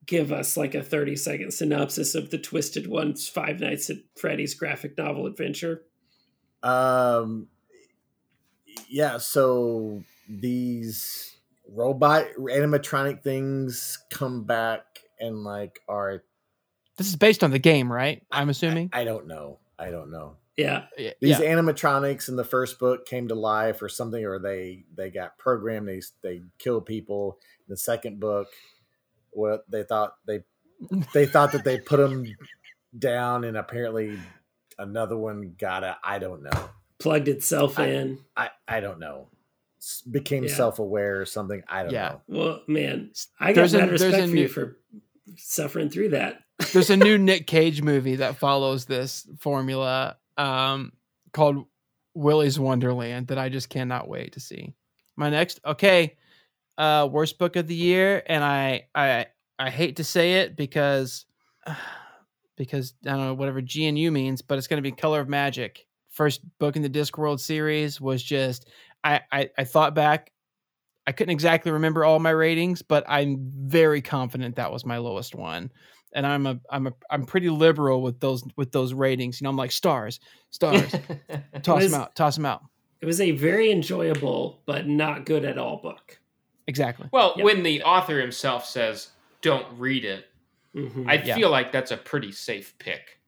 give 0.06 0.32
us 0.32 0.56
like 0.56 0.74
a 0.74 0.82
30 0.82 1.16
second 1.16 1.52
synopsis 1.52 2.14
of 2.14 2.30
the 2.30 2.38
Twisted 2.38 2.86
Ones 2.86 3.28
Five 3.28 3.60
Nights 3.60 3.88
at 3.90 3.98
Freddy's 4.16 4.54
graphic 4.54 4.98
novel 4.98 5.26
adventure? 5.26 5.82
um, 6.62 7.48
yeah. 8.88 9.18
So 9.18 10.02
these 10.28 11.34
robot 11.68 12.26
animatronic 12.38 13.22
things 13.22 13.98
come 14.10 14.44
back 14.44 14.84
and 15.18 15.44
like 15.44 15.80
are. 15.88 16.22
this 16.96 17.08
is 17.08 17.16
based 17.16 17.42
on 17.44 17.50
the 17.50 17.58
game, 17.58 17.90
right? 17.90 18.22
I'm 18.30 18.48
assuming. 18.48 18.90
I, 18.92 19.00
I 19.00 19.04
don't 19.04 19.26
know. 19.26 19.58
I 19.78 19.90
don't 19.90 20.10
know. 20.10 20.36
Yeah. 20.60 20.84
Yeah. 20.98 21.12
these 21.20 21.38
yeah. 21.40 21.54
animatronics 21.54 22.28
in 22.28 22.36
the 22.36 22.44
first 22.44 22.78
book 22.78 23.06
came 23.06 23.28
to 23.28 23.34
life 23.34 23.82
or 23.82 23.88
something 23.88 24.24
or 24.24 24.38
they 24.38 24.84
they 24.94 25.10
got 25.10 25.38
programmed 25.38 25.88
they 25.88 26.00
they 26.22 26.42
kill 26.58 26.80
people 26.80 27.38
in 27.66 27.72
the 27.72 27.76
second 27.76 28.20
book 28.20 28.48
what 29.30 29.64
they 29.70 29.82
thought 29.82 30.14
they 30.26 30.40
they 31.14 31.26
thought 31.26 31.52
that 31.52 31.64
they 31.64 31.78
put 31.78 31.98
them 31.98 32.24
down 32.98 33.44
and 33.44 33.56
apparently 33.56 34.18
another 34.78 35.16
one 35.16 35.54
got 35.58 35.84
it 35.84 35.94
i 36.02 36.18
don't 36.18 36.42
know 36.42 36.68
Plugged 36.98 37.28
itself 37.28 37.78
I- 37.78 37.86
in. 37.86 38.18
i 38.36 38.50
i 38.68 38.80
don't 38.80 38.98
know 39.00 39.28
became 40.10 40.44
Yeah. 40.44 40.54
self-aware 40.54 41.20
or 41.20 41.24
something 41.26 41.62
i 41.68 41.82
don't 41.82 41.92
Yeah. 41.92 42.16
know 42.28 42.38
Well, 42.38 42.62
man, 42.68 43.12
I 43.38 43.52
got 43.52 43.54
There's 43.54 43.74
a- 43.74 43.78
mad 43.78 43.88
there's 43.90 44.02
a 44.02 44.06
respect 44.06 44.28
for 44.28 44.34
new- 44.34 44.42
you 44.42 44.48
for 44.48 44.76
suffering 45.36 45.88
through 45.90 46.08
that. 46.10 46.40
There's 46.72 46.90
a 46.90 46.96
new 46.96 47.16
Nick 47.16 47.46
Cage 47.46 47.80
movie 47.80 48.16
that 48.16 48.36
follows 48.36 48.84
this 48.84 49.26
formula 49.38 50.16
um, 50.40 50.92
called 51.32 51.66
Willy's 52.14 52.58
Wonderland 52.58 53.28
that 53.28 53.38
I 53.38 53.48
just 53.50 53.68
cannot 53.68 54.08
wait 54.08 54.32
to 54.32 54.40
see. 54.40 54.74
My 55.16 55.28
next, 55.28 55.60
okay, 55.64 56.16
uh, 56.78 57.08
worst 57.10 57.38
book 57.38 57.56
of 57.56 57.66
the 57.66 57.74
year, 57.74 58.22
and 58.26 58.42
I 58.42 58.86
I 58.94 59.26
I 59.58 59.70
hate 59.70 59.96
to 59.96 60.04
say 60.04 60.40
it 60.40 60.56
because 60.56 61.26
because 62.56 62.94
I 63.04 63.10
don't 63.10 63.26
know 63.26 63.34
whatever 63.34 63.60
GNU 63.60 64.10
means, 64.10 64.42
but 64.42 64.56
it's 64.58 64.66
going 64.66 64.82
to 64.82 64.90
be 64.90 64.92
Color 64.92 65.20
of 65.20 65.28
Magic. 65.28 65.86
First 66.08 66.40
book 66.58 66.76
in 66.76 66.82
the 66.82 66.90
Discworld 66.90 67.40
series 67.40 68.00
was 68.00 68.22
just 68.22 68.68
I, 69.04 69.20
I 69.30 69.50
I 69.58 69.64
thought 69.64 69.94
back. 69.94 70.32
I 71.06 71.12
couldn't 71.12 71.32
exactly 71.32 71.72
remember 71.72 72.04
all 72.04 72.18
my 72.18 72.30
ratings, 72.30 72.82
but 72.82 73.04
I'm 73.08 73.50
very 73.66 74.00
confident 74.00 74.56
that 74.56 74.72
was 74.72 74.84
my 74.86 74.98
lowest 74.98 75.34
one 75.34 75.70
and 76.12 76.26
I'm 76.26 76.46
a 76.46 76.58
I'm 76.70 76.86
a 76.86 76.92
I'm 77.10 77.24
pretty 77.24 77.48
liberal 77.50 78.02
with 78.02 78.20
those 78.20 78.44
with 78.56 78.72
those 78.72 78.92
ratings. 78.94 79.40
You 79.40 79.44
know, 79.44 79.50
I'm 79.50 79.56
like 79.56 79.72
stars, 79.72 80.20
stars, 80.50 80.90
toss 81.62 81.82
Was- 81.82 81.90
them 81.92 82.00
out, 82.02 82.14
toss 82.14 82.36
them 82.36 82.46
out. 82.46 82.62
It 83.00 83.06
was 83.06 83.20
a 83.20 83.30
very 83.30 83.70
enjoyable 83.70 84.60
but 84.66 84.86
not 84.86 85.24
good 85.24 85.44
at 85.44 85.56
all 85.58 85.78
book. 85.78 86.18
Exactly. 86.66 87.08
well, 87.12 87.32
Yep. 87.36 87.44
when 87.44 87.62
the 87.62 87.82
author 87.82 88.20
himself 88.20 88.64
says, 88.66 89.08
"Don't 89.42 89.66
read 89.78 90.04
it," 90.04 90.26
Mhm. 90.76 91.08
I 91.08 91.14
Yeah. 91.14 91.34
feel 91.34 91.50
like 91.50 91.72
that's 91.72 91.90
a 91.90 91.96
pretty 91.96 92.30
safe 92.32 92.78
pick. 92.78 93.18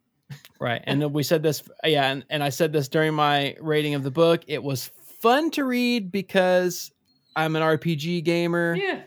Right. 0.60 0.80
And 0.84 1.12
we 1.12 1.22
said 1.24 1.42
this, 1.42 1.62
yeah, 1.84 2.10
and, 2.12 2.24
and 2.30 2.42
I 2.42 2.50
said 2.50 2.72
this 2.72 2.88
during 2.88 3.14
my 3.14 3.56
rating 3.60 3.94
of 3.94 4.02
the 4.04 4.10
book. 4.12 4.42
It 4.46 4.62
was 4.62 4.90
fun 5.20 5.50
to 5.52 5.64
read 5.64 6.12
because 6.12 6.92
I'm 7.34 7.56
an 7.56 7.62
RPG 7.62 8.22
gamer, 8.22 8.76
Yeah. 8.76 9.00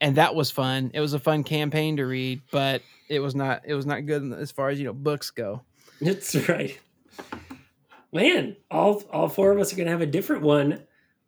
And 0.00 0.16
that 0.16 0.34
was 0.34 0.50
fun. 0.50 0.90
It 0.94 1.00
was 1.00 1.14
a 1.14 1.18
fun 1.18 1.44
campaign 1.44 1.96
to 1.96 2.04
read, 2.04 2.42
but 2.50 2.82
it 3.08 3.20
was 3.20 3.34
not 3.34 3.62
it 3.64 3.74
was 3.74 3.86
not 3.86 4.06
good 4.06 4.32
as 4.32 4.50
far 4.50 4.68
as 4.68 4.78
you 4.78 4.84
know 4.84 4.92
books 4.92 5.30
go. 5.30 5.62
That's 6.00 6.34
right. 6.48 6.78
Man, 8.12 8.56
all 8.70 9.02
all 9.10 9.28
four 9.28 9.52
of 9.52 9.58
us 9.58 9.72
are 9.72 9.76
gonna 9.76 9.90
have 9.90 10.00
a 10.00 10.06
different 10.06 10.42
one. 10.42 10.82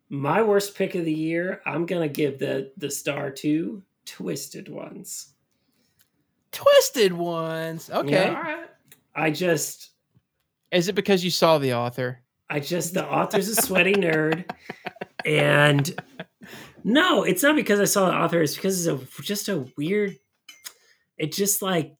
My 0.09 0.41
worst 0.41 0.75
pick 0.75 0.95
of 0.95 1.05
the 1.05 1.13
year, 1.13 1.61
I'm 1.65 1.85
gonna 1.85 2.07
give 2.07 2.39
the 2.39 2.71
the 2.77 2.89
star 2.89 3.31
to 3.31 3.83
Twisted 4.05 4.69
Ones. 4.69 5.33
Twisted 6.51 7.13
ones. 7.13 7.89
Okay. 7.91 8.11
Yeah. 8.11 8.35
All 8.35 8.41
right. 8.41 8.69
I 9.15 9.31
just 9.31 9.89
Is 10.71 10.87
it 10.87 10.93
because 10.93 11.23
you 11.23 11.31
saw 11.31 11.57
the 11.57 11.73
author? 11.73 12.21
I 12.49 12.59
just 12.59 12.93
the 12.93 13.05
author's 13.05 13.49
a 13.49 13.61
sweaty 13.61 13.93
nerd. 13.93 14.49
And 15.25 16.01
no, 16.83 17.23
it's 17.23 17.43
not 17.43 17.55
because 17.55 17.79
I 17.79 17.85
saw 17.85 18.07
the 18.07 18.15
author, 18.15 18.41
it's 18.41 18.55
because 18.55 18.85
it's 18.85 19.19
a, 19.19 19.21
just 19.21 19.49
a 19.49 19.65
weird 19.77 20.17
it 21.19 21.33
just 21.33 21.61
like 21.61 21.93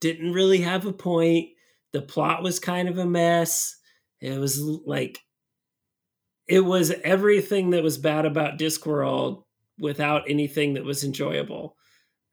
didn't 0.00 0.32
really 0.32 0.60
have 0.60 0.86
a 0.86 0.92
point. 0.92 1.50
The 1.92 2.00
plot 2.00 2.42
was 2.42 2.58
kind 2.58 2.88
of 2.88 2.98
a 2.98 3.04
mess. 3.04 3.76
It 4.20 4.38
was 4.38 4.58
like 4.60 5.20
it 6.46 6.60
was 6.60 6.92
everything 7.02 7.70
that 7.70 7.82
was 7.82 7.98
bad 7.98 8.24
about 8.24 8.58
Discworld 8.58 9.42
without 9.78 10.22
anything 10.28 10.74
that 10.74 10.84
was 10.84 11.04
enjoyable. 11.04 11.76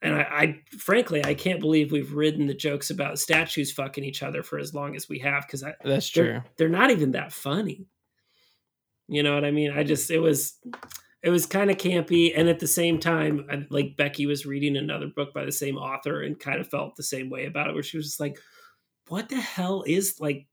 And 0.00 0.14
I, 0.14 0.20
I 0.20 0.60
frankly, 0.78 1.24
I 1.24 1.34
can't 1.34 1.60
believe 1.60 1.92
we've 1.92 2.12
ridden 2.12 2.46
the 2.46 2.54
jokes 2.54 2.90
about 2.90 3.18
statues 3.18 3.72
fucking 3.72 4.04
each 4.04 4.22
other 4.22 4.42
for 4.42 4.58
as 4.58 4.74
long 4.74 4.96
as 4.96 5.08
we 5.08 5.20
have 5.20 5.46
because 5.46 5.64
That's 5.84 6.10
they're, 6.10 6.40
true. 6.40 6.50
they're 6.56 6.68
not 6.68 6.90
even 6.90 7.12
that 7.12 7.32
funny. 7.32 7.86
You 9.08 9.22
know 9.22 9.34
what 9.34 9.44
I 9.44 9.50
mean? 9.50 9.72
I 9.72 9.82
just 9.82 10.10
it 10.10 10.18
was 10.18 10.56
it 11.22 11.30
was 11.30 11.46
kind 11.46 11.70
of 11.70 11.76
campy, 11.76 12.32
and 12.34 12.48
at 12.48 12.58
the 12.58 12.66
same 12.66 12.98
time, 12.98 13.46
I, 13.50 13.64
like 13.70 13.96
Becky 13.96 14.26
was 14.26 14.44
reading 14.44 14.76
another 14.76 15.06
book 15.06 15.32
by 15.32 15.44
the 15.44 15.52
same 15.52 15.76
author 15.76 16.22
and 16.22 16.38
kind 16.38 16.60
of 16.60 16.68
felt 16.68 16.96
the 16.96 17.02
same 17.02 17.30
way 17.30 17.46
about 17.46 17.68
it, 17.68 17.74
where 17.74 17.82
she 17.82 17.96
was 17.96 18.06
just 18.06 18.20
like, 18.20 18.38
"What 19.08 19.28
the 19.28 19.40
hell 19.40 19.84
is 19.86 20.20
like? 20.20 20.46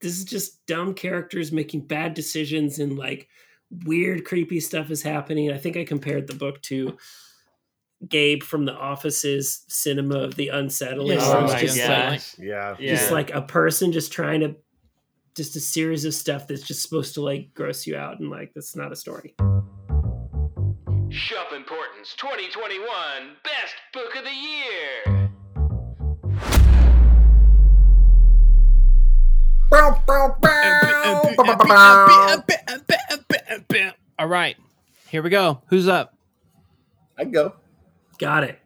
This 0.00 0.18
is 0.18 0.24
just 0.24 0.64
dumb 0.66 0.94
characters 0.94 1.52
making 1.52 1.86
bad 1.86 2.14
decisions 2.14 2.78
and 2.78 2.96
like 2.98 3.28
weird, 3.84 4.24
creepy 4.24 4.60
stuff 4.60 4.90
is 4.90 5.02
happening." 5.02 5.52
I 5.52 5.58
think 5.58 5.76
I 5.76 5.84
compared 5.84 6.26
the 6.26 6.34
book 6.34 6.62
to 6.62 6.96
Gabe 8.08 8.42
from 8.42 8.64
The 8.64 8.74
Office's 8.74 9.64
Cinema 9.68 10.20
of 10.20 10.36
the 10.36 10.48
Unsettling. 10.48 11.18
Yes, 11.18 11.26
Oh 11.26 11.46
my 11.46 11.60
just 11.60 11.78
like 11.78 11.88
gosh. 11.88 12.38
Yeah. 12.38 12.76
Yeah. 12.78 12.94
just 12.94 13.10
like 13.10 13.34
a 13.34 13.42
person 13.42 13.92
just 13.92 14.12
trying 14.12 14.40
to 14.40 14.56
just 15.36 15.56
a 15.56 15.60
series 15.60 16.06
of 16.06 16.14
stuff 16.14 16.46
that's 16.46 16.62
just 16.62 16.82
supposed 16.82 17.14
to 17.14 17.20
like 17.20 17.52
gross 17.52 17.86
you 17.86 17.96
out 17.96 18.20
and 18.20 18.30
like 18.30 18.52
that's 18.54 18.74
not 18.74 18.92
a 18.92 18.96
story 18.96 19.34
Shelf 21.16 21.50
Importance 21.54 22.14
2021 22.18 22.86
Best 23.42 23.74
Book 23.94 24.14
of 24.16 24.24
the 24.24 24.30
Year. 24.30 25.30
All 34.18 34.28
right, 34.28 34.56
here 35.08 35.22
we 35.22 35.30
go. 35.30 35.62
Who's 35.68 35.88
up? 35.88 36.14
I 37.16 37.24
go. 37.24 37.54
got 38.18 38.44
it 38.44 38.60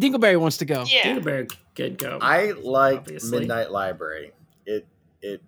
Dingleberry 0.00 0.40
wants 0.40 0.56
to 0.58 0.64
go. 0.64 0.84
Yeah. 0.86 1.02
Dingleberry 1.02 1.54
good 1.74 1.98
go 1.98 2.18
I 2.22 2.52
like 2.52 3.00
Obviously. 3.00 3.40
Midnight 3.40 3.70
Library. 3.70 4.32
It 4.64 4.86
it 5.20 5.42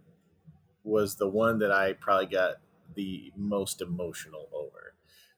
was 0.82 1.14
the 1.14 1.28
one 1.28 1.58
that 1.60 1.72
I 1.72 1.94
probably 1.94 2.26
got 2.26 2.56
the 2.94 3.32
most 3.34 3.80
emotional 3.80 4.50
over. 4.52 4.84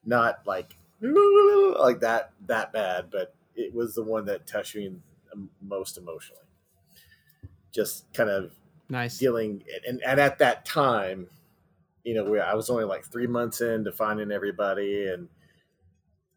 Not 0.06 0.46
like 0.46 0.76
like 1.00 2.00
that 2.00 2.30
that 2.46 2.72
bad, 2.72 3.10
but 3.10 3.34
it 3.54 3.74
was 3.74 3.94
the 3.94 4.02
one 4.02 4.24
that 4.26 4.46
touched 4.46 4.76
me 4.76 4.94
most 5.60 5.98
emotionally. 5.98 6.42
Just 7.72 8.10
kind 8.14 8.30
of 8.30 8.52
Nice. 8.88 9.18
dealing 9.18 9.64
and, 9.86 10.00
and 10.06 10.20
at 10.20 10.38
that 10.38 10.64
time, 10.64 11.26
you 12.04 12.14
know, 12.14 12.24
where 12.24 12.46
I 12.46 12.54
was 12.54 12.70
only 12.70 12.84
like 12.84 13.04
three 13.04 13.26
months 13.26 13.60
into 13.60 13.90
finding 13.90 14.30
everybody 14.30 15.08
and 15.08 15.28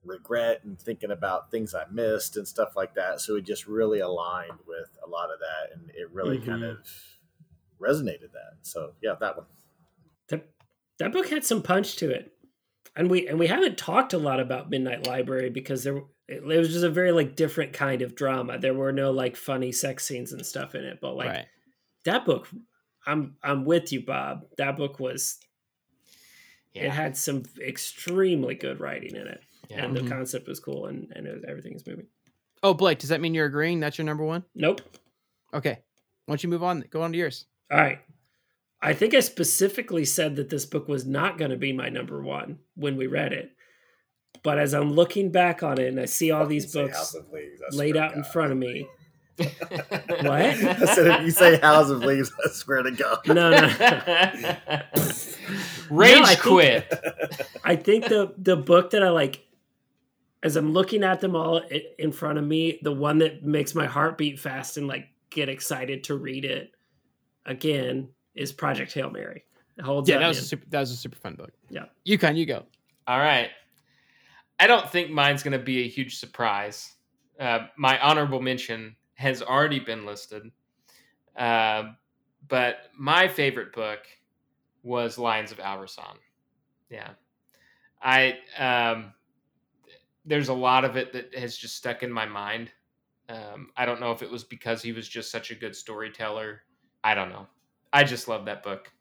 regret 0.04 0.62
and 0.64 0.80
thinking 0.82 1.12
about 1.12 1.52
things 1.52 1.76
I 1.76 1.84
missed 1.92 2.38
and 2.38 2.48
stuff 2.48 2.76
like 2.76 2.96
that. 2.96 3.22
So 3.22 3.36
it 3.36 3.46
just 3.46 3.68
really 3.68 4.00
aligned 4.00 4.58
with 4.68 4.90
a 5.06 5.10
lot 5.10 5.30
of 5.32 5.40
that 5.40 5.76
and 5.78 5.92
it 5.92 6.10
really 6.12 6.40
kind 6.40 6.64
Mhm. 6.64 6.72
of 6.72 6.88
resonated 7.80 8.32
that. 8.34 8.54
So 8.64 8.94
yeah, 9.02 9.14
that 9.20 9.38
one. 9.38 9.46
that, 10.30 10.48
that 10.98 11.12
book 11.12 11.28
had 11.30 11.44
some 11.44 11.62
punch 11.62 11.96
to 11.98 12.10
it 12.10 12.34
and 13.00 13.10
we 13.10 13.28
and 13.28 13.40
we 13.40 13.48
haven't 13.48 13.78
talked 13.78 14.14
a 14.14 14.18
lot 14.20 14.40
about 14.40 14.70
midnight 14.70 15.08
library 15.08 15.50
because 15.50 15.84
there 15.84 15.98
it, 16.28 16.44
it 16.44 16.44
was 16.44 16.70
just 16.72 16.84
a 16.84 16.90
very 16.90 17.12
like 17.12 17.36
different 17.36 17.74
kind 17.74 18.02
of 18.04 18.14
drama 18.14 18.60
there 18.60 18.74
were 18.76 18.92
no 18.92 19.10
like 19.12 19.36
funny 19.36 19.72
sex 19.72 20.06
scenes 20.06 20.34
and 20.34 20.46
stuff 20.46 20.76
in 20.76 20.84
it 20.84 21.00
but 21.02 21.16
like 21.16 21.30
right. 21.30 21.46
that 22.06 22.26
book 22.26 22.48
i'm 23.08 23.36
i'm 23.42 23.64
with 23.66 23.92
you 23.94 24.06
bob 24.06 24.46
that 24.58 24.76
book 24.78 25.00
was 25.00 25.40
it 26.76 26.90
had 26.92 27.18
some 27.18 27.44
extremely 27.66 28.54
good 28.56 28.80
writing 28.80 29.16
in 29.16 29.28
it 29.28 29.42
Yeah. 29.70 29.86
and 29.86 29.96
the 29.96 30.02
Mhm. 30.02 30.10
concept 30.10 30.48
was 30.48 30.60
cool 30.60 30.86
and 30.88 31.12
and 31.16 31.26
it 31.26 31.34
was, 31.34 31.44
everything 31.48 31.74
is 31.74 31.88
moving 31.88 32.08
Oh, 32.62 32.74
Blake, 32.74 33.00
does 33.00 33.08
that 33.08 33.22
mean 33.22 33.34
you're 33.34 33.46
agreeing? 33.46 33.80
That's 33.80 33.98
your 33.98 34.04
number 34.06 34.26
one? 34.26 34.44
nope 34.54 34.82
Okay. 35.54 35.80
Why 36.26 36.34
don't 36.34 36.44
you 36.44 36.50
move 36.50 36.62
on? 36.64 36.84
Go 36.92 37.02
on 37.02 37.14
to 37.14 37.18
yours. 37.18 37.46
all 37.72 37.78
right 37.80 38.00
i 38.82 38.94
think 38.94 39.14
i 39.14 39.20
specifically 39.20 40.06
said 40.06 40.36
that 40.36 40.50
this 40.50 40.66
book 40.66 40.88
was 40.88 41.06
not 41.06 41.38
going 41.38 41.52
to 41.52 41.58
be 41.58 41.72
my 41.74 41.90
number 41.90 42.22
one 42.22 42.60
when 42.76 42.96
we 42.98 43.08
read 43.08 43.34
it 43.34 43.52
but 44.44 44.58
as 44.60 44.74
i'm 44.74 44.94
looking 44.94 45.32
back 45.32 45.64
on 45.64 45.80
it 45.80 45.88
and 45.88 46.00
i 46.00 46.06
see 46.06 46.32
all 46.32 46.46
these 46.46 46.72
books 46.74 46.98
House 46.98 47.16
of 47.16 47.30
Leaves, 47.32 47.62
I 47.72 47.76
laid 47.76 47.98
out 47.98 48.12
to 48.12 48.18
in 48.18 48.24
front 48.26 48.52
of 48.52 48.58
me 48.58 48.88
what? 49.40 50.32
I 50.32 50.54
said 50.86 51.08
if 51.08 51.22
you 51.22 51.32
say 51.32 51.58
House 51.62 51.90
of 51.90 52.00
Leaves, 52.04 52.30
I 52.46 52.50
swear 52.50 52.84
to 52.84 52.92
God. 52.92 53.20
no 53.26 53.50
no 53.52 53.68
Rage 55.90 56.20
No, 56.20 56.24
I 56.24 56.36
think- 56.36 56.42
quit. 56.42 56.94
I 57.64 57.76
think 57.78 58.06
the 58.10 58.34
the 58.38 58.58
book 58.58 58.90
that 58.92 59.02
I 59.02 59.10
like, 59.10 59.46
as 60.44 60.56
I'm 60.58 60.74
looking 60.74 61.04
at 61.04 61.22
them 61.22 61.36
all 61.38 61.62
in 61.98 62.12
front 62.12 62.38
of 62.38 62.44
me, 62.44 62.80
the 62.84 62.92
one 62.92 63.20
that 63.20 63.44
makes 63.44 63.74
my 63.74 63.86
heart 63.86 64.18
beat 64.18 64.40
fast 64.40 64.76
and 64.78 64.88
like 64.88 65.08
get 65.30 65.48
excited 65.50 66.04
to 66.06 66.16
read 66.16 66.44
it 66.46 66.72
again 67.46 68.10
is 68.40 68.52
Project 68.54 68.94
Hail 68.94 69.10
Mary. 69.12 69.44
It 69.78 69.84
holds 69.84 70.10
Yeah, 70.10 70.16
up, 70.16 70.22
that 70.22 70.28
was 70.30 70.40
a 70.40 70.44
super 70.44 70.66
that 70.70 70.80
was 70.80 70.92
a 70.92 70.96
super 70.96 71.18
fun 71.18 71.36
book. 71.36 71.52
Yeah. 71.70 71.86
Yukon, 72.06 72.36
you 72.36 72.46
go. 72.46 72.64
All 73.08 73.20
right. 73.20 73.50
I 74.60 74.68
don't 74.68 74.90
think 74.90 75.10
mine's 75.10 75.44
going 75.44 75.58
to 75.58 75.64
be 75.64 75.84
a 75.84 75.88
huge 75.88 76.18
surprise. 76.18 76.94
Uh, 77.40 77.68
my 77.78 78.00
honorable 78.00 78.42
mention 78.42 78.96
has 79.16 79.42
already 79.42 79.80
been 79.80 80.06
listed. 80.06 80.52
Uh, 81.38 81.92
but 82.48 82.90
my 82.98 83.28
favorite 83.28 83.74
book 83.74 84.00
was 84.84 85.18
Lions 85.18 85.52
of 85.52 85.60
Al-Rassan. 85.60 86.18
Yeah. 86.90 87.10
I 88.02 88.38
um, 88.58 89.14
there's 90.26 90.50
a 90.50 90.54
lot 90.54 90.86
of 90.86 90.96
it 90.98 91.14
that 91.14 91.34
has 91.36 91.58
just 91.58 91.76
stuck 91.76 92.04
in 92.04 92.12
my 92.12 92.26
mind. 92.26 92.72
Um, 93.30 93.70
I 93.78 93.86
don't 93.86 94.00
know 94.00 94.12
if 94.12 94.22
it 94.24 94.32
was 94.32 94.44
because 94.44 94.82
he 94.82 94.92
was 94.92 95.08
just 95.08 95.32
such 95.32 95.52
a 95.52 95.56
good 95.56 95.76
storyteller. 95.76 96.64
I 97.04 97.14
don't 97.16 97.30
know. 97.30 97.48
I 97.92 98.04
just 98.04 98.28
love 98.28 98.46
that 98.46 98.64
book. 98.64 98.92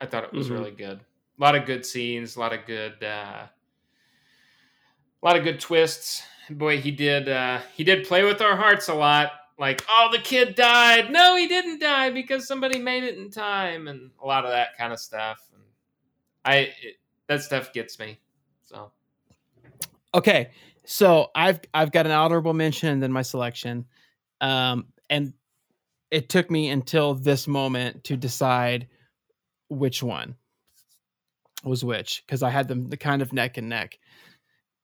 I 0.00 0.06
thought 0.06 0.24
it 0.24 0.32
was 0.32 0.48
Mhm. 0.48 0.52
really 0.52 0.70
good. 0.72 0.98
A 1.00 1.42
lot 1.42 1.54
of 1.54 1.64
good 1.64 1.86
scenes, 1.86 2.36
a 2.36 2.40
lot 2.40 2.52
of 2.52 2.66
good 2.66 3.02
uh, 3.02 3.46
a 3.46 5.26
lot 5.26 5.36
of 5.36 5.44
good 5.44 5.60
twists. 5.60 6.22
Boy, 6.50 6.80
he 6.80 6.90
did 6.90 7.28
uh, 7.28 7.60
he 7.74 7.84
did 7.84 8.06
play 8.06 8.24
with 8.24 8.40
our 8.42 8.56
hearts 8.56 8.88
a 8.88 8.94
lot. 8.94 9.32
Like, 9.58 9.84
oh, 9.88 10.08
the 10.10 10.18
kid 10.18 10.54
died. 10.56 11.10
No, 11.12 11.36
he 11.36 11.46
didn't 11.46 11.78
die 11.78 12.10
because 12.10 12.48
somebody 12.48 12.78
made 12.78 13.04
it 13.04 13.16
in 13.16 13.30
time, 13.30 13.86
and 13.86 14.10
a 14.20 14.26
lot 14.26 14.44
of 14.44 14.50
that 14.50 14.76
kind 14.76 14.92
of 14.92 14.98
stuff. 14.98 15.38
And 15.54 15.62
I 16.44 16.56
it, 16.82 16.96
that 17.28 17.42
stuff 17.42 17.72
gets 17.72 17.98
me. 17.98 18.18
So 18.64 18.90
Okay, 20.14 20.50
so 20.84 21.30
I've 21.34 21.60
I've 21.72 21.92
got 21.92 22.06
an 22.06 22.12
honorable 22.12 22.52
mention 22.54 22.88
and 22.88 23.02
then 23.02 23.12
my 23.12 23.22
selection, 23.22 23.86
um, 24.40 24.88
and 25.08 25.32
it 26.12 26.28
took 26.28 26.50
me 26.50 26.68
until 26.68 27.14
this 27.14 27.48
moment 27.48 28.04
to 28.04 28.16
decide 28.18 28.86
which 29.68 30.02
one 30.02 30.36
was 31.64 31.82
which 31.82 32.22
because 32.26 32.42
I 32.42 32.50
had 32.50 32.68
them 32.68 32.90
the 32.90 32.98
kind 32.98 33.22
of 33.22 33.32
neck 33.32 33.56
and 33.56 33.70
neck. 33.70 33.98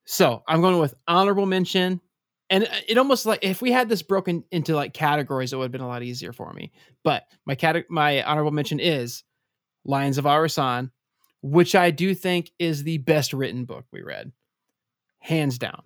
So 0.05 0.43
I'm 0.47 0.61
going 0.61 0.79
with 0.79 0.95
honorable 1.07 1.45
mention, 1.45 2.01
and 2.49 2.63
uh, 2.63 2.75
it 2.87 2.97
almost 2.97 3.27
like 3.27 3.39
if 3.43 3.61
we 3.61 3.71
had 3.71 3.89
this 3.89 4.01
broken 4.01 4.43
into 4.51 4.75
like 4.75 4.91
categories, 4.91 5.53
it 5.53 5.57
would 5.57 5.65
have 5.65 5.71
been 5.71 5.81
a 5.81 5.87
lot 5.87 6.01
easier 6.01 6.33
for 6.33 6.51
me. 6.51 6.71
But 7.03 7.23
my 7.45 7.53
cat 7.53 7.85
my 7.89 8.23
honorable 8.23 8.51
mention 8.51 8.79
is 8.79 9.23
Lions 9.85 10.17
of 10.17 10.25
Al-Rassan, 10.25 10.89
which 11.43 11.75
I 11.75 11.91
do 11.91 12.15
think 12.15 12.51
is 12.57 12.83
the 12.83 12.97
best 12.97 13.33
written 13.33 13.65
book 13.65 13.85
we 13.91 14.01
read 14.01 14.31
hands 15.19 15.59
down. 15.59 15.83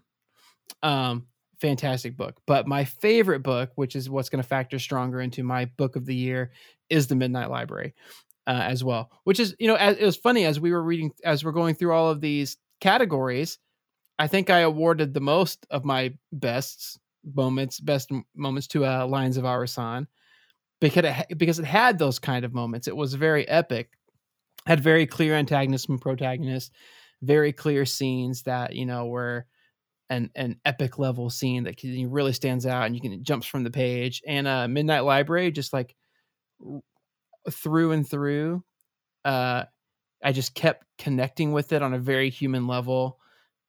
Um, 0.81 1.27
fantastic 1.63 2.17
book. 2.17 2.35
But 2.45 2.67
my 2.67 2.83
favorite 2.83 3.39
book, 3.39 3.71
which 3.75 3.95
is 3.95 4.09
what's 4.09 4.29
going 4.29 4.43
to 4.43 4.47
factor 4.47 4.77
stronger 4.77 5.21
into 5.21 5.43
my 5.43 5.65
book 5.65 5.95
of 5.95 6.05
the 6.05 6.15
year, 6.15 6.51
is 6.89 7.07
The 7.07 7.15
Midnight 7.15 7.49
Library 7.49 7.95
uh, 8.45 8.61
as 8.63 8.83
well. 8.83 9.09
Which 9.23 9.39
is, 9.39 9.55
you 9.59 9.67
know, 9.67 9.75
as, 9.75 9.97
it 9.97 10.05
was 10.05 10.17
funny 10.17 10.45
as 10.45 10.59
we 10.59 10.71
were 10.71 10.83
reading, 10.83 11.11
as 11.23 11.43
we're 11.43 11.53
going 11.53 11.75
through 11.75 11.93
all 11.93 12.09
of 12.09 12.21
these 12.21 12.57
categories. 12.81 13.59
I 14.19 14.27
think 14.27 14.49
I 14.49 14.59
awarded 14.59 15.13
the 15.13 15.21
most 15.21 15.65
of 15.71 15.85
my 15.85 16.13
bests 16.31 16.99
moments, 17.23 17.79
best 17.79 18.11
moments 18.35 18.67
to 18.67 18.85
uh, 18.85 19.07
Lions 19.07 19.37
of 19.37 19.45
Al-Rassan 19.45 20.05
because 20.81 21.05
it, 21.05 21.37
because 21.37 21.59
it 21.59 21.65
had 21.65 21.97
those 21.97 22.19
kind 22.19 22.43
of 22.43 22.53
moments. 22.53 22.87
It 22.87 22.95
was 22.95 23.13
very 23.13 23.47
epic, 23.47 23.89
had 24.67 24.81
very 24.81 25.07
clear 25.07 25.33
antagonists 25.35 25.87
and 25.87 25.99
protagonists 25.99 26.71
very 27.23 27.53
clear 27.53 27.85
scenes 27.85 28.43
that 28.43 28.75
you 28.75 28.85
know 28.85 29.07
were 29.07 29.45
an 30.13 30.29
an 30.35 30.59
epic 30.65 30.99
level 30.99 31.29
scene 31.29 31.63
that 31.63 31.77
can, 31.77 32.09
really 32.11 32.33
stands 32.33 32.65
out 32.65 32.85
and 32.85 32.95
you 32.95 33.01
can 33.01 33.23
jumps 33.23 33.47
from 33.47 33.63
the 33.63 33.71
page. 33.71 34.21
And 34.27 34.47
uh 34.47 34.67
midnight 34.67 35.03
library 35.03 35.51
just 35.51 35.73
like 35.73 35.95
through 37.49 37.91
and 37.91 38.07
through 38.07 38.63
uh 39.25 39.63
i 40.23 40.31
just 40.31 40.55
kept 40.55 40.85
connecting 40.97 41.51
with 41.51 41.73
it 41.73 41.81
on 41.81 41.93
a 41.93 41.99
very 41.99 42.29
human 42.29 42.67
level. 42.67 43.19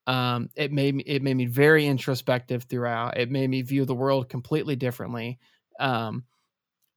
Um 0.06 0.50
it 0.54 0.70
made 0.72 0.94
me 0.94 1.04
it 1.06 1.22
made 1.22 1.36
me 1.36 1.46
very 1.46 1.86
introspective 1.86 2.64
throughout. 2.64 3.16
It 3.18 3.30
made 3.30 3.48
me 3.48 3.62
view 3.62 3.84
the 3.84 3.94
world 3.94 4.28
completely 4.28 4.76
differently. 4.76 5.38
Um 5.80 6.24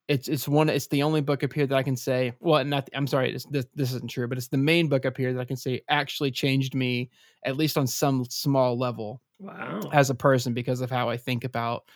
it's 0.08 0.28
it's 0.28 0.48
one 0.48 0.70
it's 0.70 0.88
the 0.88 1.04
only 1.04 1.22
book 1.22 1.44
up 1.44 1.54
here 1.54 1.68
that 1.68 1.76
I 1.76 1.84
can 1.84 1.98
say 1.98 2.34
well 2.40 2.64
not 2.66 2.90
I'm 2.94 3.08
sorry 3.08 3.32
this 3.34 3.46
this 3.76 3.94
isn't 3.94 4.10
true 4.10 4.28
but 4.28 4.38
it's 4.38 4.48
the 4.50 4.58
main 4.58 4.88
book 4.88 5.06
up 5.06 5.18
here 5.18 5.34
that 5.34 5.40
I 5.40 5.46
can 5.46 5.58
say 5.58 5.82
actually 5.90 6.32
changed 6.32 6.76
me 6.76 7.10
at 7.46 7.58
least 7.58 7.78
on 7.78 7.88
some 7.88 8.26
small 8.26 8.78
level 8.78 9.22
Wow. 9.40 9.94
as 9.94 10.10
a 10.10 10.16
person 10.16 10.54
because 10.54 10.82
of 10.82 10.90
how 10.92 11.10
I 11.10 11.18
think 11.18 11.44
about 11.44 11.90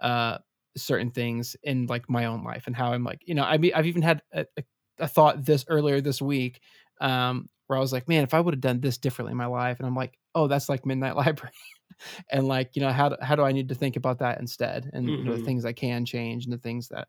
uh 0.00 0.38
certain 0.76 1.10
things 1.10 1.56
in 1.62 1.86
like 1.86 2.08
my 2.08 2.26
own 2.26 2.44
life 2.44 2.66
and 2.66 2.76
how 2.76 2.92
I'm 2.92 3.04
like 3.04 3.22
you 3.26 3.34
know 3.34 3.44
I 3.44 3.58
mean 3.58 3.72
I've 3.74 3.86
even 3.86 4.02
had 4.02 4.22
a, 4.32 4.46
a, 5.00 5.08
thought 5.08 5.44
this 5.44 5.64
earlier 5.68 6.00
this 6.00 6.22
week 6.22 6.60
um 7.00 7.48
where 7.66 7.78
I 7.78 7.80
was 7.80 7.92
like 7.92 8.08
man 8.08 8.24
if 8.24 8.34
I 8.34 8.40
would 8.40 8.54
have 8.54 8.60
done 8.60 8.80
this 8.80 8.98
differently 8.98 9.32
in 9.32 9.38
my 9.38 9.46
life 9.46 9.78
and 9.80 9.86
I'm 9.86 9.96
like 9.96 10.18
oh 10.34 10.48
that's 10.48 10.68
like 10.68 10.86
midnight 10.86 11.16
library 11.18 11.52
and 12.30 12.48
like 12.48 12.76
you 12.76 12.82
know 12.82 12.92
how 12.92 13.10
do, 13.10 13.16
how 13.22 13.36
do 13.36 13.42
I 13.42 13.52
need 13.52 13.68
to 13.70 13.74
think 13.74 13.96
about 13.96 14.18
that 14.20 14.40
instead 14.40 14.90
and 14.92 15.14
you 15.18 15.24
know, 15.24 15.32
the 15.32 15.38
Mhm. 15.38 15.44
things 15.44 15.64
I 15.64 15.72
can 15.72 16.04
change 16.04 16.44
and 16.44 16.52
the 16.52 16.58
things 16.58 16.88
that 16.88 17.08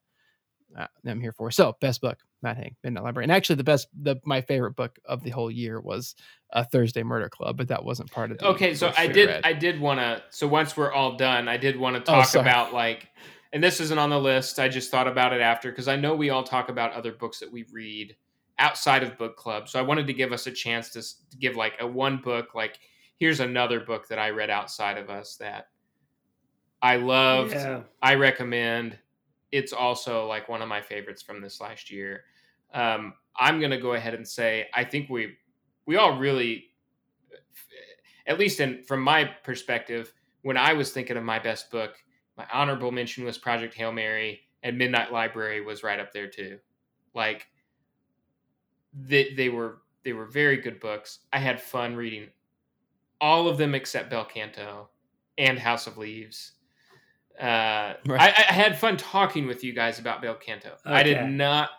uh, 0.77 0.87
I'm 1.05 1.21
here 1.21 1.31
for. 1.31 1.51
So 1.51 1.75
best 1.81 2.01
book, 2.01 2.17
Matt 2.41 2.57
Haig, 2.57 2.75
Midnight 2.83 3.03
Library, 3.03 3.25
and 3.25 3.31
actually 3.31 3.55
the 3.57 3.63
best, 3.63 3.87
the 4.01 4.17
my 4.25 4.41
favorite 4.41 4.75
book 4.75 4.97
of 5.05 5.23
the 5.23 5.29
whole 5.29 5.51
year 5.51 5.79
was 5.79 6.15
a 6.51 6.63
Thursday 6.65 7.03
Murder 7.03 7.29
Club, 7.29 7.57
but 7.57 7.67
that 7.67 7.83
wasn't 7.83 8.11
part 8.11 8.31
of 8.31 8.37
the 8.37 8.47
Okay, 8.47 8.73
so 8.75 8.91
I 8.97 9.07
did. 9.07 9.29
read. 9.29 9.41
I 9.43 9.53
did 9.53 9.79
want 9.79 9.99
to. 9.99 10.23
So 10.29 10.47
once 10.47 10.75
we're 10.75 10.91
all 10.91 11.15
done, 11.17 11.47
I 11.47 11.57
did 11.57 11.77
want 11.79 11.95
to 11.95 12.01
Oh, 12.11 12.15
talk 12.15 12.27
sorry. 12.27 12.41
about 12.47 12.73
like, 12.73 13.07
and 13.53 13.63
this 13.63 13.79
isn't 13.79 13.99
on 13.99 14.09
the 14.09 14.19
list. 14.19 14.59
I 14.59 14.67
just 14.67 14.89
thought 14.91 15.07
about 15.07 15.31
it 15.33 15.41
after 15.41 15.69
because 15.69 15.87
I 15.87 15.95
know 15.95 16.15
we 16.15 16.29
all 16.31 16.43
talk 16.43 16.69
about 16.69 16.93
other 16.93 17.11
books 17.11 17.39
that 17.39 17.51
we 17.51 17.65
read 17.71 18.15
outside 18.59 19.03
of 19.03 19.17
book 19.17 19.35
club. 19.35 19.67
So 19.69 19.79
I 19.79 19.81
wanted 19.81 20.07
to 20.07 20.13
give 20.13 20.31
us 20.31 20.47
a 20.47 20.51
chance 20.51 20.89
to, 20.91 21.01
to 21.01 21.37
give 21.37 21.55
like 21.55 21.73
a 21.79 21.87
one 21.87 22.17
book. 22.17 22.53
Like, 22.55 22.79
here's 23.17 23.39
another 23.39 23.79
book 23.79 24.07
that 24.09 24.19
I 24.19 24.29
read 24.31 24.49
outside 24.49 24.97
of 24.97 25.09
us 25.09 25.37
that 25.37 25.67
I 26.81 26.97
loved. 26.97 27.53
Yeah. 27.53 27.81
I 28.01 28.15
recommend. 28.15 28.97
It's 29.53 29.71
also 29.71 30.25
like 30.27 30.49
one 30.49 30.61
of 30.61 30.67
my 30.67 30.81
favorites 30.81 31.21
from 31.21 31.41
this 31.41 31.61
last 31.61 31.91
year. 31.91 32.23
Um, 32.73 33.13
I'm 33.37 33.61
gonna 33.61 33.79
go 33.79 33.93
ahead 33.93 34.13
and 34.13 34.27
say 34.27 34.67
I 34.73 34.83
think 34.83 35.09
we 35.09 35.35
we 35.85 35.95
all 35.95 36.17
really, 36.17 36.65
at 38.27 38.39
least 38.39 38.59
in 38.59 38.83
from 38.83 39.01
my 39.01 39.25
perspective, 39.25 40.11
when 40.41 40.57
I 40.57 40.73
was 40.73 40.91
thinking 40.91 41.17
of 41.17 41.23
my 41.23 41.39
best 41.39 41.69
book, 41.69 41.95
my 42.35 42.47
honorable 42.51 42.91
mention 42.91 43.25
was 43.25 43.37
Project 43.37 43.75
Hail 43.75 43.91
Mary, 43.91 44.41
and 44.63 44.77
Midnight 44.77 45.11
Library 45.11 45.61
was 45.61 45.83
right 45.83 45.99
up 45.99 46.11
there 46.11 46.27
too. 46.27 46.57
Like 47.13 47.47
they 48.93 49.33
they 49.35 49.49
were 49.49 49.83
they 50.03 50.13
were 50.13 50.25
very 50.25 50.57
good 50.57 50.79
books. 50.79 51.19
I 51.31 51.37
had 51.37 51.61
fun 51.61 51.95
reading 51.95 52.29
all 53.23 53.47
of 53.47 53.57
them 53.57 53.73
except 53.73 54.09
Bel 54.09 54.25
Canto 54.25 54.89
and 55.37 55.57
House 55.57 55.87
of 55.87 55.97
Leaves. 55.97 56.52
Uh, 57.39 57.93
Right. 58.05 58.21
I, 58.21 58.27
I 58.49 58.53
had 58.53 58.77
fun 58.77 58.97
talking 58.97 59.47
with 59.47 59.63
you 59.63 59.73
guys 59.73 59.99
about 59.99 60.21
Bel 60.21 60.35
Canto. 60.35 60.71
I 60.85 61.03
did 61.03 61.29
not 61.29 61.69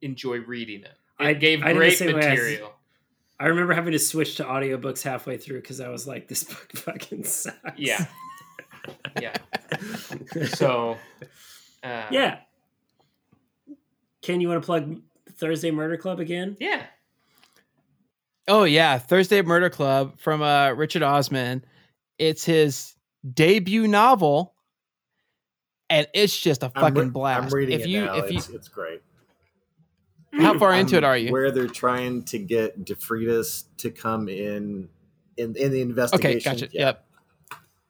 enjoy 0.00 0.38
reading 0.40 0.80
it. 0.82 0.96
It 1.20 1.24
I- 1.26 1.32
gave 1.34 1.62
I 1.62 1.72
great 1.74 1.98
same 1.98 2.14
way. 2.16 2.26
I- 2.26 2.30
material. 2.30 2.72
I 3.40 3.46
remember 3.46 3.74
having 3.74 3.92
to 3.92 3.98
switch 3.98 4.36
to 4.36 4.44
audiobooks 4.44 5.02
halfway 5.02 5.36
through 5.36 5.60
because 5.62 5.80
I 5.80 5.88
was 5.88 6.06
like, 6.06 6.28
this 6.28 6.44
book 6.44 6.70
fucking 6.76 7.24
sucks. 7.24 7.58
Yeah. 7.76 8.06
Yeah. 9.20 9.36
So, 10.54 10.96
uh, 11.84 12.06
yeah. 12.10 12.38
Ken, 14.22 14.40
you 14.40 14.48
want 14.48 14.60
to 14.62 14.66
plug 14.66 15.00
Thursday 15.36 15.70
Murder 15.70 15.96
Club 15.96 16.18
again? 16.20 16.56
yeah. 16.58 16.82
Oh 18.48 18.64
yeah, 18.64 18.98
Thursday 18.98 19.40
Murder 19.40 19.70
Club 19.70 20.18
from 20.18 20.42
uh, 20.42 20.70
Richard 20.72 21.04
Osman. 21.04 21.64
It's 22.18 22.44
his 22.44 22.94
debut 23.34 23.86
novel, 23.86 24.54
and 25.92 26.08
it's 26.14 26.38
just 26.38 26.62
a 26.62 26.72
I'm 26.74 26.82
fucking 26.82 27.02
re- 27.04 27.10
blast. 27.10 27.42
I'm 27.44 27.48
reading 27.50 27.78
if 27.78 27.84
it 27.84 27.90
you, 27.90 28.06
now. 28.06 28.16
if 28.16 28.30
you, 28.30 28.38
it's, 28.38 28.48
it's 28.48 28.68
great. 28.68 29.02
how 30.32 30.54
hmm. 30.54 30.58
far 30.58 30.72
into 30.72 30.96
it 30.96 31.04
I'm 31.04 31.10
are 31.10 31.16
you? 31.18 31.30
Where 31.30 31.50
they're 31.50 31.66
trying 31.66 32.24
to 32.24 32.38
get 32.38 32.82
De 32.84 32.94
Freitas 32.94 33.64
to 33.78 33.90
come 33.90 34.28
in 34.28 34.88
in 35.36 35.54
in 35.54 35.70
the 35.70 35.82
investigation. 35.82 36.52
Okay, 36.52 36.60
gotcha. 36.60 36.68
Yeah. 36.72 36.86
Yep. 36.86 37.06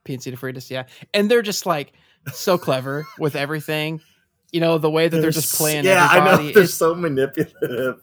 PNC 0.05 0.23
De 0.25 0.37
Freitas, 0.37 0.69
yeah. 0.69 0.85
And 1.15 1.31
they're 1.31 1.43
just 1.43 1.65
like 1.65 1.93
so 2.33 2.59
clever 2.59 3.07
with 3.19 3.37
everything. 3.37 4.01
You 4.51 4.61
know, 4.61 4.77
the 4.77 4.91
way 4.91 5.09
that 5.09 5.19
they're, 5.19 5.31
just 5.31 5.55
playing 5.55 5.85
Yeah, 5.85 6.07
I 6.11 6.19
know. 6.19 6.37
They're 6.37 6.49
it's- 6.51 6.75
so 6.75 6.95
manipulative. 6.95 8.03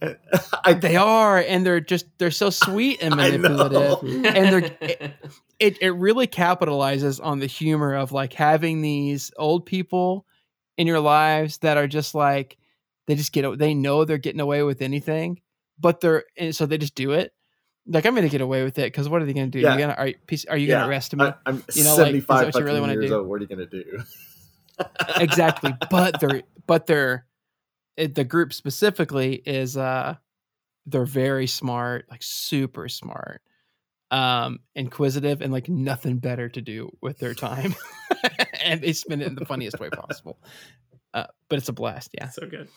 I, 0.64 0.74
they 0.74 0.94
are, 0.94 1.38
and 1.38 1.64
they're 1.66 1.80
just 1.80 2.06
they're 2.18 2.30
so 2.30 2.50
sweet 2.50 3.02
and 3.02 3.14
I 3.20 3.30
know. 3.30 3.38
manipulative. 3.38 4.36
And 4.36 4.62
they're- 4.80 5.14
It 5.58 5.80
it 5.82 5.90
really 5.90 6.26
capitalizes 6.26 7.20
on 7.22 7.40
the 7.40 7.46
humor 7.46 7.94
of 7.94 8.12
like 8.12 8.32
having 8.32 8.80
these 8.80 9.32
old 9.36 9.66
people 9.66 10.24
in 10.76 10.86
your 10.86 11.00
lives 11.00 11.58
that 11.58 11.76
are 11.76 11.88
just 11.88 12.14
like 12.14 12.56
they 13.06 13.14
just 13.16 13.32
get 13.32 13.58
they 13.58 13.74
know 13.74 14.04
they're 14.04 14.18
getting 14.18 14.40
away 14.40 14.62
with 14.62 14.82
anything, 14.82 15.40
but 15.80 16.00
they're 16.00 16.24
and 16.36 16.54
so 16.54 16.66
they 16.66 16.78
just 16.78 16.94
do 16.94 17.12
it. 17.12 17.32
Like 17.86 18.06
I'm 18.06 18.14
gonna 18.14 18.28
get 18.28 18.40
away 18.40 18.62
with 18.62 18.78
it 18.78 18.92
because 18.92 19.08
what 19.08 19.22
are 19.22 19.24
they 19.24 19.32
gonna 19.32 19.48
do? 19.48 19.58
Yeah. 19.60 19.72
You 19.72 19.78
gonna 19.78 19.94
are 19.94 20.06
you, 20.08 20.14
are 20.48 20.56
you 20.56 20.68
Yeah. 20.68 20.76
gonna 20.76 20.88
arrest 20.88 21.16
me? 21.16 21.24
I, 21.24 21.34
I'm 21.46 21.64
You 21.74 21.84
know, 21.84 21.96
like, 21.96 22.14
is 22.14 22.26
75 22.26 22.46
what 22.46 22.54
you 22.54 22.64
really 22.64 22.96
do? 23.06 23.14
old. 23.16 23.26
What 23.28 23.36
are 23.36 23.42
you 23.42 23.46
gonna 23.48 23.66
do? 23.66 24.02
exactly 25.18 25.72
but 25.90 26.20
they're 26.20 26.42
but 26.66 26.86
they're 26.86 27.26
it, 27.96 28.14
the 28.14 28.24
group 28.24 28.52
specifically 28.52 29.42
is 29.44 29.76
uh 29.76 30.14
they're 30.86 31.04
very 31.04 31.46
smart 31.46 32.06
like 32.10 32.22
super 32.22 32.88
smart 32.88 33.42
um 34.10 34.58
inquisitive 34.74 35.40
and 35.42 35.52
like 35.52 35.68
nothing 35.68 36.18
better 36.18 36.48
to 36.48 36.60
do 36.62 36.90
with 37.02 37.18
their 37.18 37.34
time 37.34 37.74
and 38.64 38.80
they 38.80 38.92
spend 38.92 39.20
it 39.22 39.26
in 39.28 39.34
the 39.34 39.44
funniest 39.44 39.78
way 39.78 39.90
possible 39.90 40.38
uh 41.14 41.26
but 41.48 41.58
it's 41.58 41.68
a 41.68 41.72
blast 41.74 42.10
yeah 42.14 42.28
So 42.30 42.46
good. 42.46 42.68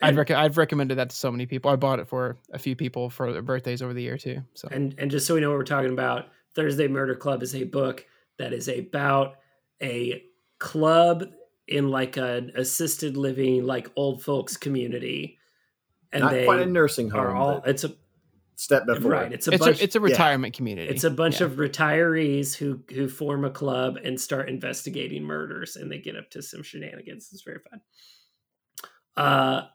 i'd 0.00 0.16
rec- 0.16 0.30
i've 0.30 0.56
recommended 0.56 0.96
that 0.98 1.10
to 1.10 1.16
so 1.16 1.30
many 1.30 1.44
people 1.46 1.70
i 1.70 1.76
bought 1.76 1.98
it 2.00 2.08
for 2.08 2.38
a 2.52 2.58
few 2.58 2.74
people 2.74 3.10
for 3.10 3.30
their 3.32 3.42
birthdays 3.42 3.82
over 3.82 3.92
the 3.92 4.02
year 4.02 4.16
too 4.16 4.42
so 4.54 4.68
And 4.70 4.94
and 4.98 5.10
just 5.10 5.26
so 5.26 5.34
we 5.34 5.40
know 5.40 5.50
what 5.50 5.58
we're 5.58 5.64
talking 5.64 5.92
about, 5.92 6.28
Thursday 6.54 6.88
Murder 6.88 7.14
Club 7.14 7.42
is 7.42 7.54
a 7.54 7.64
book 7.64 8.04
that 8.38 8.52
is 8.52 8.68
about 8.68 9.36
a 9.82 10.22
club 10.58 11.24
in 11.68 11.88
like 11.90 12.16
an 12.16 12.52
assisted 12.56 13.16
living, 13.16 13.64
like 13.64 13.90
old 13.96 14.22
folks 14.22 14.56
community. 14.56 15.38
And 16.12 16.22
Not 16.24 16.32
they 16.32 16.44
quite 16.44 16.60
a 16.60 16.66
nursing 16.66 17.08
home. 17.10 17.20
are 17.20 17.34
all 17.34 17.60
but 17.60 17.68
it's 17.70 17.84
a 17.84 17.94
step 18.62 18.86
before. 18.86 19.10
right, 19.10 19.32
it's 19.32 19.48
a 19.48 19.52
it's 19.52 19.64
bunch 19.64 19.80
a 19.80 19.84
it's 19.84 19.96
a 19.96 20.00
retirement 20.00 20.54
community 20.54 20.88
it's 20.88 21.04
a 21.04 21.10
bunch 21.10 21.40
Yeah. 21.40 21.46
of 21.46 21.52
retirees 21.52 22.54
who 22.54 22.80
who 22.94 23.08
form 23.08 23.44
a 23.44 23.50
club 23.50 23.96
and 24.04 24.20
start 24.20 24.48
investigating 24.48 25.22
murders 25.24 25.76
and 25.76 25.90
they 25.90 25.98
get 25.98 26.16
up 26.16 26.30
to 26.30 26.42
some 26.42 26.62
shenanigans. 26.62 27.28
It's 27.32 27.42
very 27.42 27.58
fun. 27.70 27.80
Uh 29.16 29.66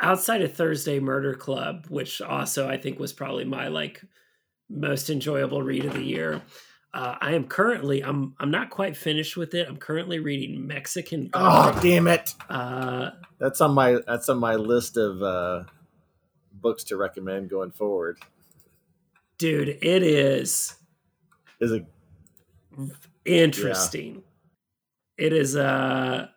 outside 0.00 0.40
of 0.42 0.54
Thursday 0.54 0.98
Murder 0.98 1.34
Club, 1.34 1.86
which 1.88 2.22
also 2.22 2.68
I 2.68 2.78
think 2.78 2.98
was 2.98 3.12
probably 3.12 3.44
my 3.44 3.68
like 3.68 4.02
most 4.70 5.10
enjoyable 5.10 5.62
read 5.62 5.84
of 5.84 5.92
the 5.94 6.02
year. 6.02 6.40
Uh, 6.92 7.14
I 7.20 7.34
am 7.34 7.44
currently 7.44 8.02
I'm 8.02 8.34
I'm 8.40 8.50
not 8.50 8.70
quite 8.70 8.96
finished 8.96 9.36
with 9.36 9.54
it. 9.54 9.68
I'm 9.68 9.76
currently 9.76 10.18
reading 10.18 10.66
Mexican 10.66 11.30
Oh 11.34 11.40
Gothic. 11.72 11.82
damn 11.82 12.08
it! 12.08 12.34
Uh, 12.48 13.10
That's 13.38 13.60
on 13.60 13.72
my 13.74 13.98
that's 14.06 14.28
on 14.28 14.38
my 14.38 14.56
list 14.56 14.96
of 14.96 15.22
uh, 15.22 15.64
books 16.60 16.84
to 16.84 16.96
recommend 16.96 17.50
going 17.50 17.70
forward. 17.70 18.18
dude, 19.38 19.68
it 19.68 20.02
is 20.02 20.74
Is 21.60 21.72
it? 21.72 21.84
interesting. 23.24 24.22
It 25.16 25.32
is 25.32 25.56
uh 25.56 26.28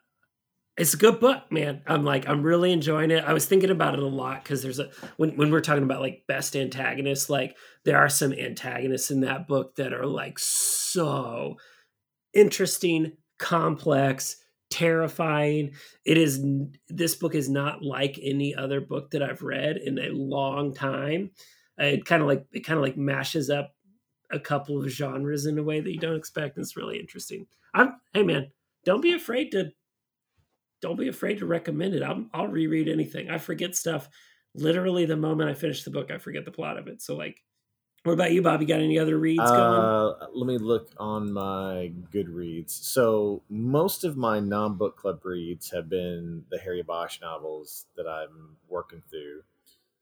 it's 0.75 0.95
a 0.95 0.97
good 0.97 1.19
book, 1.19 1.51
man. 1.51 1.81
I'm 1.85 2.03
like 2.03 2.27
I'm 2.27 2.41
really 2.41 2.71
enjoying 2.71 3.11
it. 3.11 3.23
I 3.23 3.33
was 3.33 3.45
thinking 3.45 3.69
about 3.69 3.93
it 3.93 3.99
a 3.99 4.07
lot 4.07 4.43
because 4.43 4.63
there's 4.63 4.79
a 4.79 4.89
when 5.17 5.37
when 5.37 5.51
we're 5.51 5.61
talking 5.61 5.83
about 5.83 6.01
like 6.01 6.23
best 6.27 6.55
antagonists, 6.55 7.29
like 7.29 7.55
there 7.85 7.97
are 7.97 8.09
some 8.09 8.33
antagonists 8.33 9.11
in 9.11 9.21
that 9.21 9.47
book 9.47 9.75
that 9.75 9.93
are 9.93 10.07
like 10.07 10.39
so 10.39 11.57
interesting, 12.33 13.13
complex, 13.37 14.37
terrifying. 14.73 15.71
It 16.03 16.17
is 16.17 16.43
this 16.89 17.13
book 17.15 17.35
is 17.35 17.47
not 17.47 17.83
like 17.83 18.19
any 18.21 18.55
other 18.55 18.81
book 18.81 19.11
that 19.11 19.21
I've 19.21 19.43
read 19.43 19.77
in 19.77 19.99
a 19.99 20.09
long 20.09 20.73
time. 20.73 21.29
Uh, 21.79 21.85
It 21.85 22.05
kind 22.05 22.23
of 22.23 22.27
like 22.27 22.45
it 22.51 22.65
kind 22.65 22.77
of 22.79 22.83
like 22.83 22.97
mashes 22.97 23.51
up 23.51 23.75
a 24.31 24.39
couple 24.39 24.83
of 24.83 24.89
genres 24.89 25.45
in 25.45 25.59
a 25.59 25.63
way 25.63 25.79
that 25.79 25.91
you 25.91 25.99
don't 25.99 26.15
expect. 26.15 26.57
And 26.57 26.63
it's 26.63 26.75
really 26.75 26.99
interesting. 26.99 27.45
I'm 27.75 27.93
hey 28.13 28.23
man, 28.23 28.51
don't 28.83 29.01
be 29.01 29.13
afraid 29.13 29.51
to 29.51 29.71
don't 30.81 30.97
be 30.97 31.07
afraid 31.07 31.37
to 31.37 31.45
recommend 31.45 31.93
it. 31.93 32.03
I'm, 32.03 32.29
I'll 32.33 32.47
reread 32.47 32.89
anything. 32.89 33.29
I 33.29 33.37
forget 33.37 33.75
stuff 33.75 34.09
literally 34.55 35.05
the 35.05 35.15
moment 35.15 35.49
I 35.49 35.53
finish 35.53 35.83
the 35.83 35.91
book. 35.91 36.11
I 36.11 36.17
forget 36.17 36.45
the 36.45 36.51
plot 36.51 36.77
of 36.77 36.87
it. 36.87 37.01
So 37.01 37.15
like, 37.15 37.37
what 38.03 38.13
about 38.13 38.31
you, 38.33 38.41
Bob? 38.41 38.59
You 38.61 38.67
got 38.67 38.79
any 38.81 38.99
other 38.99 39.17
reads 39.17 39.41
going? 39.41 39.53
Uh, 39.53 40.27
let 40.33 40.47
me 40.47 40.57
look 40.57 40.89
on 40.97 41.31
my 41.31 41.91
Goodreads. 42.13 42.71
So 42.71 43.41
most 43.49 44.03
of 44.03 44.17
my 44.17 44.39
non-book 44.39 44.97
club 44.97 45.23
reads 45.23 45.71
have 45.71 45.89
been 45.89 46.43
the 46.51 46.57
Harry 46.59 46.81
Bosch 46.83 47.21
novels 47.21 47.85
that 47.95 48.05
I'm 48.07 48.57
working 48.67 49.01
through. 49.09 49.43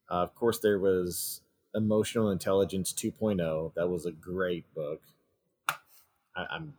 Uh, 0.09 0.15
of 0.23 0.33
course, 0.33 0.59
there 0.59 0.79
was 0.79 1.41
Emotional 1.75 2.31
Intelligence 2.31 2.91
2.0. 2.91 3.73
That 3.75 3.87
was 3.87 4.05
a 4.05 4.11
great 4.11 4.65
book. 4.73 5.01
I, 6.35 6.45
I'm 6.51 6.73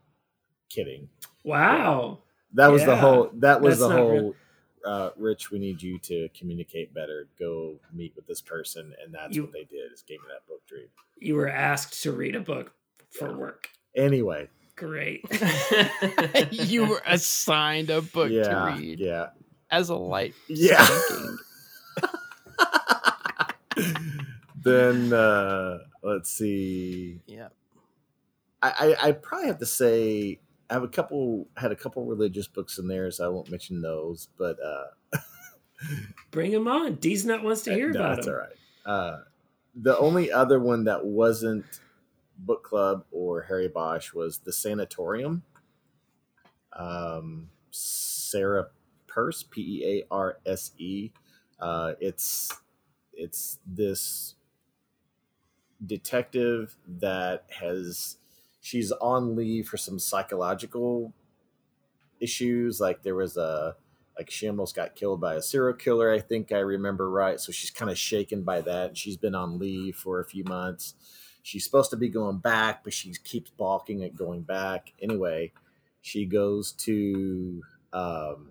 kidding. 0.68 1.08
Wow. 1.44 2.18
That 2.54 2.68
was 2.68 2.84
the 2.84 2.96
whole. 2.96 3.30
That 3.34 3.60
was 3.60 3.78
That's 3.78 3.88
the 3.90 3.96
whole. 3.96 4.10
real- 4.10 4.34
uh, 4.84 5.10
Rich, 5.16 5.50
we 5.50 5.58
need 5.58 5.82
you 5.82 5.98
to 6.00 6.28
communicate 6.38 6.92
better. 6.94 7.28
Go 7.38 7.76
meet 7.92 8.14
with 8.16 8.26
this 8.26 8.40
person, 8.40 8.94
and 9.02 9.12
that's 9.14 9.34
You- 9.36 9.44
what 9.44 9.52
they 9.52 9.64
did. 9.64 9.92
Is 9.92 10.02
gave 10.02 10.20
me 10.20 10.26
that 10.28 10.46
book 10.46 10.66
to 10.68 10.74
read. 10.76 10.88
You 11.18 11.34
were 11.36 11.48
asked 11.48 12.02
to 12.02 12.12
read 12.12 12.34
a 12.36 12.40
book 12.40 12.72
for 13.10 13.28
Yeah. 13.30 13.36
work. 13.36 13.68
Anyway, 13.96 14.48
Great. 14.74 15.22
you 16.50 16.86
were 16.86 17.02
assigned 17.06 17.90
a 17.90 18.00
book 18.02 18.30
yeah, 18.30 18.42
to 18.42 18.74
read 18.76 18.98
yeah, 18.98 19.28
as 19.70 19.88
a 19.90 19.94
light. 19.96 20.34
yeah. 20.48 20.86
then 24.56 25.12
uh, 25.12 25.78
let's 26.02 26.30
see. 26.30 27.20
Yeah. 27.26 27.48
I, 28.62 28.96
I 29.02 29.08
I 29.08 29.12
probably 29.12 29.48
have 29.48 29.58
to 29.58 29.66
say 29.66 30.40
I 30.72 30.74
have 30.76 30.84
a 30.84 30.88
couple 30.88 31.48
had 31.58 31.70
a 31.70 31.76
couple 31.76 32.06
religious 32.06 32.46
books 32.46 32.78
in 32.78 32.88
there, 32.88 33.10
so 33.10 33.26
I 33.26 33.28
won't 33.28 33.50
mention 33.50 33.82
those. 33.82 34.28
But 34.38 34.56
uh, 34.64 35.18
Bring 36.30 36.50
them 36.50 36.66
on. 36.66 36.94
D's 36.94 37.26
not 37.26 37.42
wants 37.42 37.60
to 37.64 37.74
hear 37.74 37.90
no, 37.90 38.00
about 38.00 38.14
that's 38.16 38.26
him. 38.26 38.32
all 38.32 38.38
right. 38.38 38.56
Uh, 38.86 39.18
the 39.74 39.98
only 39.98 40.32
other 40.32 40.58
one 40.58 40.84
that 40.84 41.04
wasn't 41.04 41.66
book 42.38 42.64
club 42.64 43.04
or 43.10 43.42
Harry 43.42 43.68
Bosch 43.68 44.14
was 44.14 44.38
the 44.38 44.52
Sanatorium. 44.52 45.42
Um, 46.72 47.50
Sarah 47.70 48.68
Pearse, 49.06 49.42
P 49.42 49.60
E 49.60 49.84
A 49.84 50.06
R 50.10 50.38
S 50.46 50.70
E. 50.78 51.10
Uh, 51.60 51.92
it's 52.00 52.50
it's 53.12 53.58
this 53.66 54.36
detective 55.84 56.76
that 56.86 57.44
has 57.60 58.16
she's 58.62 58.92
on 58.92 59.36
leave 59.36 59.68
for 59.68 59.76
some 59.76 59.98
psychological 59.98 61.12
issues. 62.20 62.80
Like 62.80 63.02
there 63.02 63.16
was 63.16 63.36
a 63.36 63.76
like 64.16 64.30
she 64.30 64.48
almost 64.48 64.76
got 64.76 64.94
killed 64.94 65.20
by 65.20 65.34
a 65.34 65.42
serial 65.42 65.76
killer. 65.76 66.10
I 66.10 66.20
think 66.20 66.52
I 66.52 66.58
remember 66.58 67.10
right. 67.10 67.38
So 67.40 67.52
she's 67.52 67.70
kind 67.70 67.90
of 67.90 67.98
shaken 67.98 68.42
by 68.42 68.62
that. 68.62 68.96
She's 68.96 69.16
been 69.16 69.34
on 69.34 69.58
leave 69.58 69.96
for 69.96 70.20
a 70.20 70.24
few 70.24 70.44
months. 70.44 70.94
She's 71.42 71.64
supposed 71.64 71.90
to 71.90 71.96
be 71.96 72.08
going 72.08 72.38
back, 72.38 72.84
but 72.84 72.92
she 72.92 73.12
keeps 73.24 73.50
balking 73.50 74.04
at 74.04 74.14
going 74.14 74.42
back. 74.42 74.92
Anyway, 75.02 75.52
she 76.00 76.24
goes 76.24 76.70
to 76.72 77.62
um, 77.92 78.50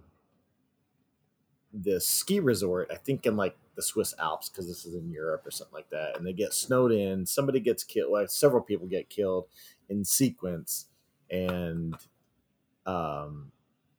this 1.71 2.05
ski 2.05 2.41
resort. 2.41 2.91
I 2.91 2.97
think 2.97 3.25
in 3.25 3.38
like 3.38 3.55
the 3.75 3.81
Swiss 3.81 4.13
Alps 4.19 4.49
because 4.49 4.67
this 4.67 4.85
is 4.85 4.93
in 4.93 5.09
Europe 5.09 5.45
or 5.45 5.51
something 5.51 5.73
like 5.73 5.89
that. 5.91 6.17
And 6.17 6.25
they 6.25 6.33
get 6.33 6.53
snowed 6.53 6.91
in. 6.91 7.25
Somebody 7.25 7.61
gets 7.61 7.83
killed. 7.83 8.11
Like 8.11 8.29
several 8.29 8.61
people 8.61 8.88
get 8.88 9.09
killed 9.09 9.45
in 9.91 10.03
sequence, 10.05 10.88
and 11.30 11.95
um, 12.85 13.51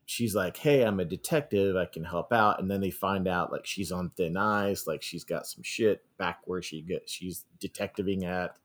she's 0.07 0.35
like, 0.35 0.57
"Hey, 0.57 0.83
I'm 0.83 0.99
a 0.99 1.05
detective. 1.05 1.77
I 1.77 1.85
can 1.85 2.03
help 2.05 2.33
out." 2.33 2.59
And 2.61 2.71
then 2.71 2.81
they 2.81 2.91
find 2.91 3.29
out 3.29 3.53
like 3.53 3.67
she's 3.67 3.93
on 3.93 4.11
thin 4.17 4.37
ice, 4.37 4.87
like 4.87 5.03
she's 5.03 5.23
got 5.25 5.47
some 5.47 5.63
shit 5.63 6.03
back 6.19 6.41
where 6.47 6.63
she 6.63 6.83
get 6.83 7.09
she's 7.09 7.45
detectiving 7.61 8.25
at, 8.25 8.57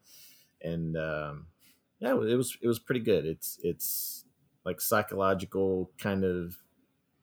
and 0.62 0.98
um, 0.98 1.48
yeah, 1.99 2.12
it 2.14 2.36
was 2.36 2.58
it 2.62 2.68
was 2.68 2.80
pretty 2.80 3.02
good. 3.02 3.26
It's 3.26 3.60
it's 3.62 4.26
like 4.66 4.82
psychological 4.82 5.91
kind 5.99 6.24
of 6.24 6.58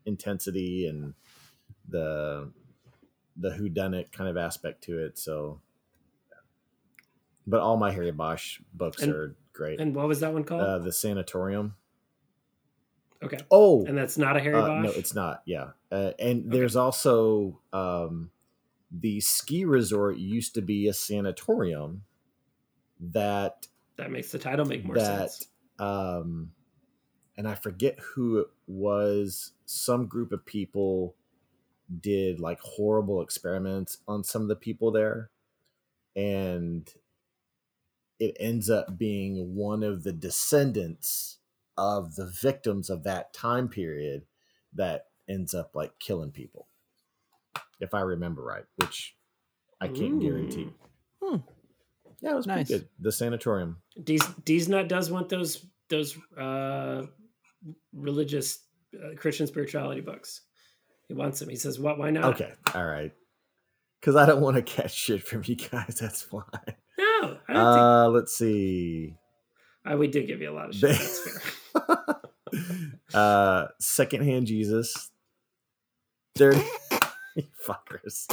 intensity 0.07 0.87
and 0.87 1.15
the 1.89 2.51
the 3.37 3.51
whodunit 3.51 4.13
kind 4.13 4.31
of 4.31 4.37
aspect 4.37 4.85
to 4.85 5.05
it. 5.05 5.19
So, 5.19 5.61
but 7.47 7.61
all 7.61 7.77
my 7.77 7.91
Harry 7.91 8.13
Bosch 8.13 8.61
books 8.73 9.03
And- 9.03 9.13
are 9.13 9.37
great. 9.55 9.81
And 9.81 9.95
what 9.95 10.07
was 10.09 10.21
that 10.21 10.33
one 10.35 10.45
called? 10.45 10.61
uh, 10.61 10.79
the 10.81 10.93
Sanatorium. 10.93 11.75
okay. 13.23 13.39
Oh, 13.51 13.87
And 13.87 13.97
that's 13.97 14.19
not 14.19 14.37
a 14.37 14.41
Harry 14.41 14.57
uh, 14.57 14.67
Bosch? 14.67 14.85
no, 14.85 14.91
it's 14.91 15.15
not. 15.15 15.43
Yeah, 15.47 15.71
uh, 15.91 16.13
and 16.19 16.51
there's 16.53 16.77
also 16.77 17.61
um, 17.73 18.31
the 18.91 19.21
ski 19.21 19.65
resort 19.65 20.17
used 20.19 20.55
to 20.55 20.63
be 20.63 20.89
a 20.89 20.93
sanatorium 20.93 22.03
that 23.01 23.67
that 23.97 24.11
makes 24.11 24.31
the 24.33 24.39
title 24.39 24.65
make 24.65 24.85
more 24.85 24.97
that 24.97 25.31
sense. 25.31 25.47
um, 25.79 26.51
and 27.37 27.49
I 27.49 27.55
forget 27.55 27.99
who 28.01 28.39
it 28.39 28.49
was. 28.67 29.53
Some 29.67 30.07
group 30.07 30.33
of 30.33 30.45
people 30.45 31.15
did 32.01 32.41
like 32.41 32.61
horrible 32.61 33.21
experiments 33.23 33.99
on 34.07 34.25
some 34.25 34.43
of 34.43 34.49
the 34.49 34.57
people 34.57 34.91
there, 34.91 35.31
and 36.17 36.93
it 38.25 38.37
ends 38.41 38.71
up 38.71 38.97
being 38.99 39.55
one 39.55 39.83
of 39.83 40.03
the 40.03 40.13
descendants 40.13 41.39
of 41.77 42.15
the 42.15 42.27
victims 42.27 42.89
of 42.89 43.03
that 43.05 43.33
time 43.35 43.69
period 43.69 44.23
that 44.73 45.07
ends 45.29 45.55
up 45.55 45.75
like 45.75 45.99
killing 45.99 46.31
people 46.31 46.67
if 47.81 47.95
i 47.95 48.01
remember 48.01 48.43
right 48.43 48.65
which 48.77 49.17
i 49.81 49.89
can't 49.89 50.21
guarantee 50.21 50.69
Ooh. 51.23 51.43
yeah 52.21 52.31
it 52.33 52.37
was 52.37 52.47
Nice. 52.47 52.69
pretty 52.69 52.81
good 52.81 52.89
the 53.01 53.13
sanatorium 53.13 53.79
D's, 54.03 54.27
D's 54.45 54.69
Nut 54.69 54.89
does 54.89 55.11
want 55.11 55.29
those 55.29 55.67
those 55.89 56.17
uh, 56.39 57.03
religious 57.93 58.61
uh, 58.95 59.15
Christian 59.17 59.47
spirituality 59.47 60.01
books. 60.01 60.41
He 61.09 61.15
wants 61.15 61.39
them. 61.39 61.49
He 61.51 61.57
says, 61.57 61.79
"What? 61.79 61.99
Why 61.99 62.11
not?" 62.11 62.25
okay 62.35 62.53
all 62.75 62.87
right 62.87 63.13
because 64.05 64.17
i 64.17 64.27
don't 64.27 64.43
want 64.43 64.55
to 64.57 64.63
catch 64.63 64.93
shit 64.95 65.23
from 65.27 65.43
you 65.47 65.57
guys 65.57 65.97
that's 65.99 66.31
why 66.31 66.43
No, 66.99 67.39
I 67.49 67.53
don't 67.53 67.73
think. 67.73 67.83
uh 67.83 68.09
let's 68.11 68.37
see 68.37 69.17
Uh, 69.91 69.97
we 69.97 70.09
did 70.09 70.27
give 70.27 70.41
you 70.43 70.51
a 70.51 70.53
lot 70.55 70.69
of 70.69 70.75
shit. 70.75 70.91
That's 70.99 71.21
fair. 71.73 73.01
uh 73.15 73.67
secondhand 73.81 74.47
jesus 74.47 75.11
third 76.37 76.57
you 77.37 77.45
fuckers 77.67 78.27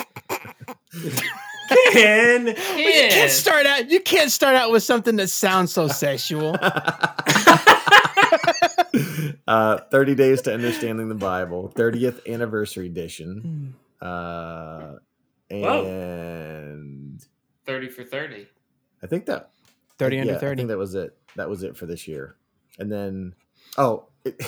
Ken, 1.93 2.47
You 2.47 2.53
can't 2.53 3.31
start 3.31 3.65
out. 3.65 3.89
You 3.89 4.01
can't 4.01 4.29
start 4.29 4.55
out 4.55 4.71
with 4.71 4.83
something 4.83 5.15
that 5.15 5.29
sounds 5.29 5.71
so 5.71 5.87
sexual. 5.87 6.57
uh 9.47 9.77
30 9.89 10.15
days 10.15 10.41
to 10.41 10.53
understanding 10.53 11.07
the 11.09 11.15
bible 11.15 11.71
30th 11.75 12.19
anniversary 12.27 12.87
edition 12.87 13.73
uh 14.01 14.95
Whoa. 15.51 15.85
and 15.85 17.25
30 17.65 17.89
for 17.89 18.03
30. 18.03 18.47
i 19.03 19.07
think 19.07 19.25
that 19.25 19.51
Thirty 19.97 20.19
under 20.19 20.31
yeah, 20.33 20.37
i 20.37 20.41
thirty. 20.41 20.57
think 20.61 20.69
that 20.69 20.77
was 20.77 20.95
it 20.95 21.15
that 21.35 21.47
was 21.49 21.61
it 21.63 21.77
for 21.77 21.85
this 21.85 22.07
year 22.07 22.35
and 22.79 22.91
then 22.91 23.35
oh 23.77 24.05
it, 24.25 24.41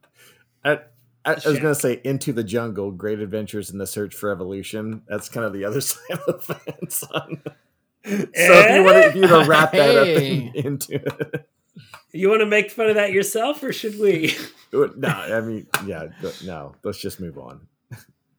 I, 0.64 0.78
I 1.24 1.34
was 1.34 1.58
gonna 1.58 1.74
say 1.74 2.00
into 2.04 2.32
the 2.32 2.44
jungle 2.44 2.90
great 2.92 3.20
adventures 3.20 3.70
in 3.70 3.78
the 3.78 3.86
search 3.86 4.14
for 4.14 4.30
evolution 4.30 5.02
that's 5.08 5.28
kind 5.28 5.44
of 5.44 5.52
the 5.52 5.64
other 5.64 5.80
side 5.82 6.18
of 6.26 6.46
the 6.46 6.54
fence 6.54 7.02
on- 7.04 7.42
so 8.06 8.12
if 8.32 8.74
you 8.76 8.84
want 8.84 8.96
to, 8.96 9.04
if 9.08 9.14
you 9.16 9.20
want 9.22 9.32
to 9.32 9.40
eh? 9.40 9.46
wrap 9.46 9.72
that 9.72 9.96
up 9.98 10.06
in, 10.06 10.52
into 10.54 10.94
it 10.94 11.48
you 12.12 12.28
want 12.30 12.40
to 12.40 12.46
make 12.46 12.70
fun 12.70 12.88
of 12.88 12.94
that 12.94 13.12
yourself, 13.12 13.62
or 13.62 13.72
should 13.72 13.98
we? 13.98 14.34
no 14.72 15.08
i 15.08 15.40
mean 15.40 15.66
yeah 15.86 16.06
no 16.44 16.74
let's 16.84 16.98
just 16.98 17.20
move 17.20 17.36
on 17.36 17.66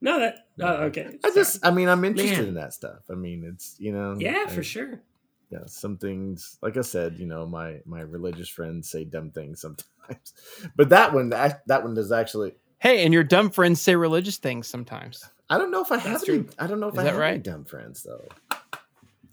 no, 0.02 0.20
that. 0.20 0.48
Oh, 0.62 0.84
okay. 0.86 1.18
I 1.24 1.32
just, 1.34 1.66
I 1.66 1.72
mean, 1.72 1.88
I'm 1.90 2.04
interested 2.06 2.40
Man. 2.40 2.48
in 2.50 2.54
that 2.56 2.74
stuff. 2.74 3.00
I 3.10 3.14
mean, 3.16 3.44
it's 3.44 3.76
you 3.80 3.92
know, 3.92 4.16
yeah, 4.20 4.46
I- 4.48 4.52
for 4.52 4.64
sure. 4.64 5.02
Yeah, 5.50 5.60
some 5.66 5.98
things, 5.98 6.58
like 6.62 6.76
I 6.76 6.82
said, 6.82 7.18
you 7.18 7.26
know, 7.26 7.46
my 7.46 7.80
my 7.86 8.02
religious 8.02 8.50
friends 8.50 8.90
say 8.90 9.06
dumb 9.06 9.32
things 9.32 9.62
sometimes, 9.62 10.34
but 10.76 10.90
that 10.90 11.14
one, 11.14 11.30
that 11.30 11.66
that 11.68 11.84
one 11.84 11.94
does 11.94 12.12
actually. 12.12 12.54
Hey, 12.80 13.06
and 13.06 13.14
your 13.14 13.24
dumb 13.24 13.50
friends 13.50 13.80
say 13.82 13.96
religious 13.96 14.36
things 14.38 14.68
sometimes. 14.68 15.24
I 15.50 15.58
don't 15.58 15.72
know 15.72 15.82
if 15.82 15.90
I 15.92 15.98
have 16.00 16.20
That's 16.20 16.28
any. 16.30 16.44
I 16.60 16.68
don't 16.68 16.82
know 16.82 16.90
if 16.90 16.96
Is 16.96 17.00
I 17.00 17.04
that 17.04 17.14
have 17.14 17.22
any 17.22 17.32
right? 17.36 17.44
dumb 17.44 17.64
friends 17.64 18.04
though. 18.04 18.26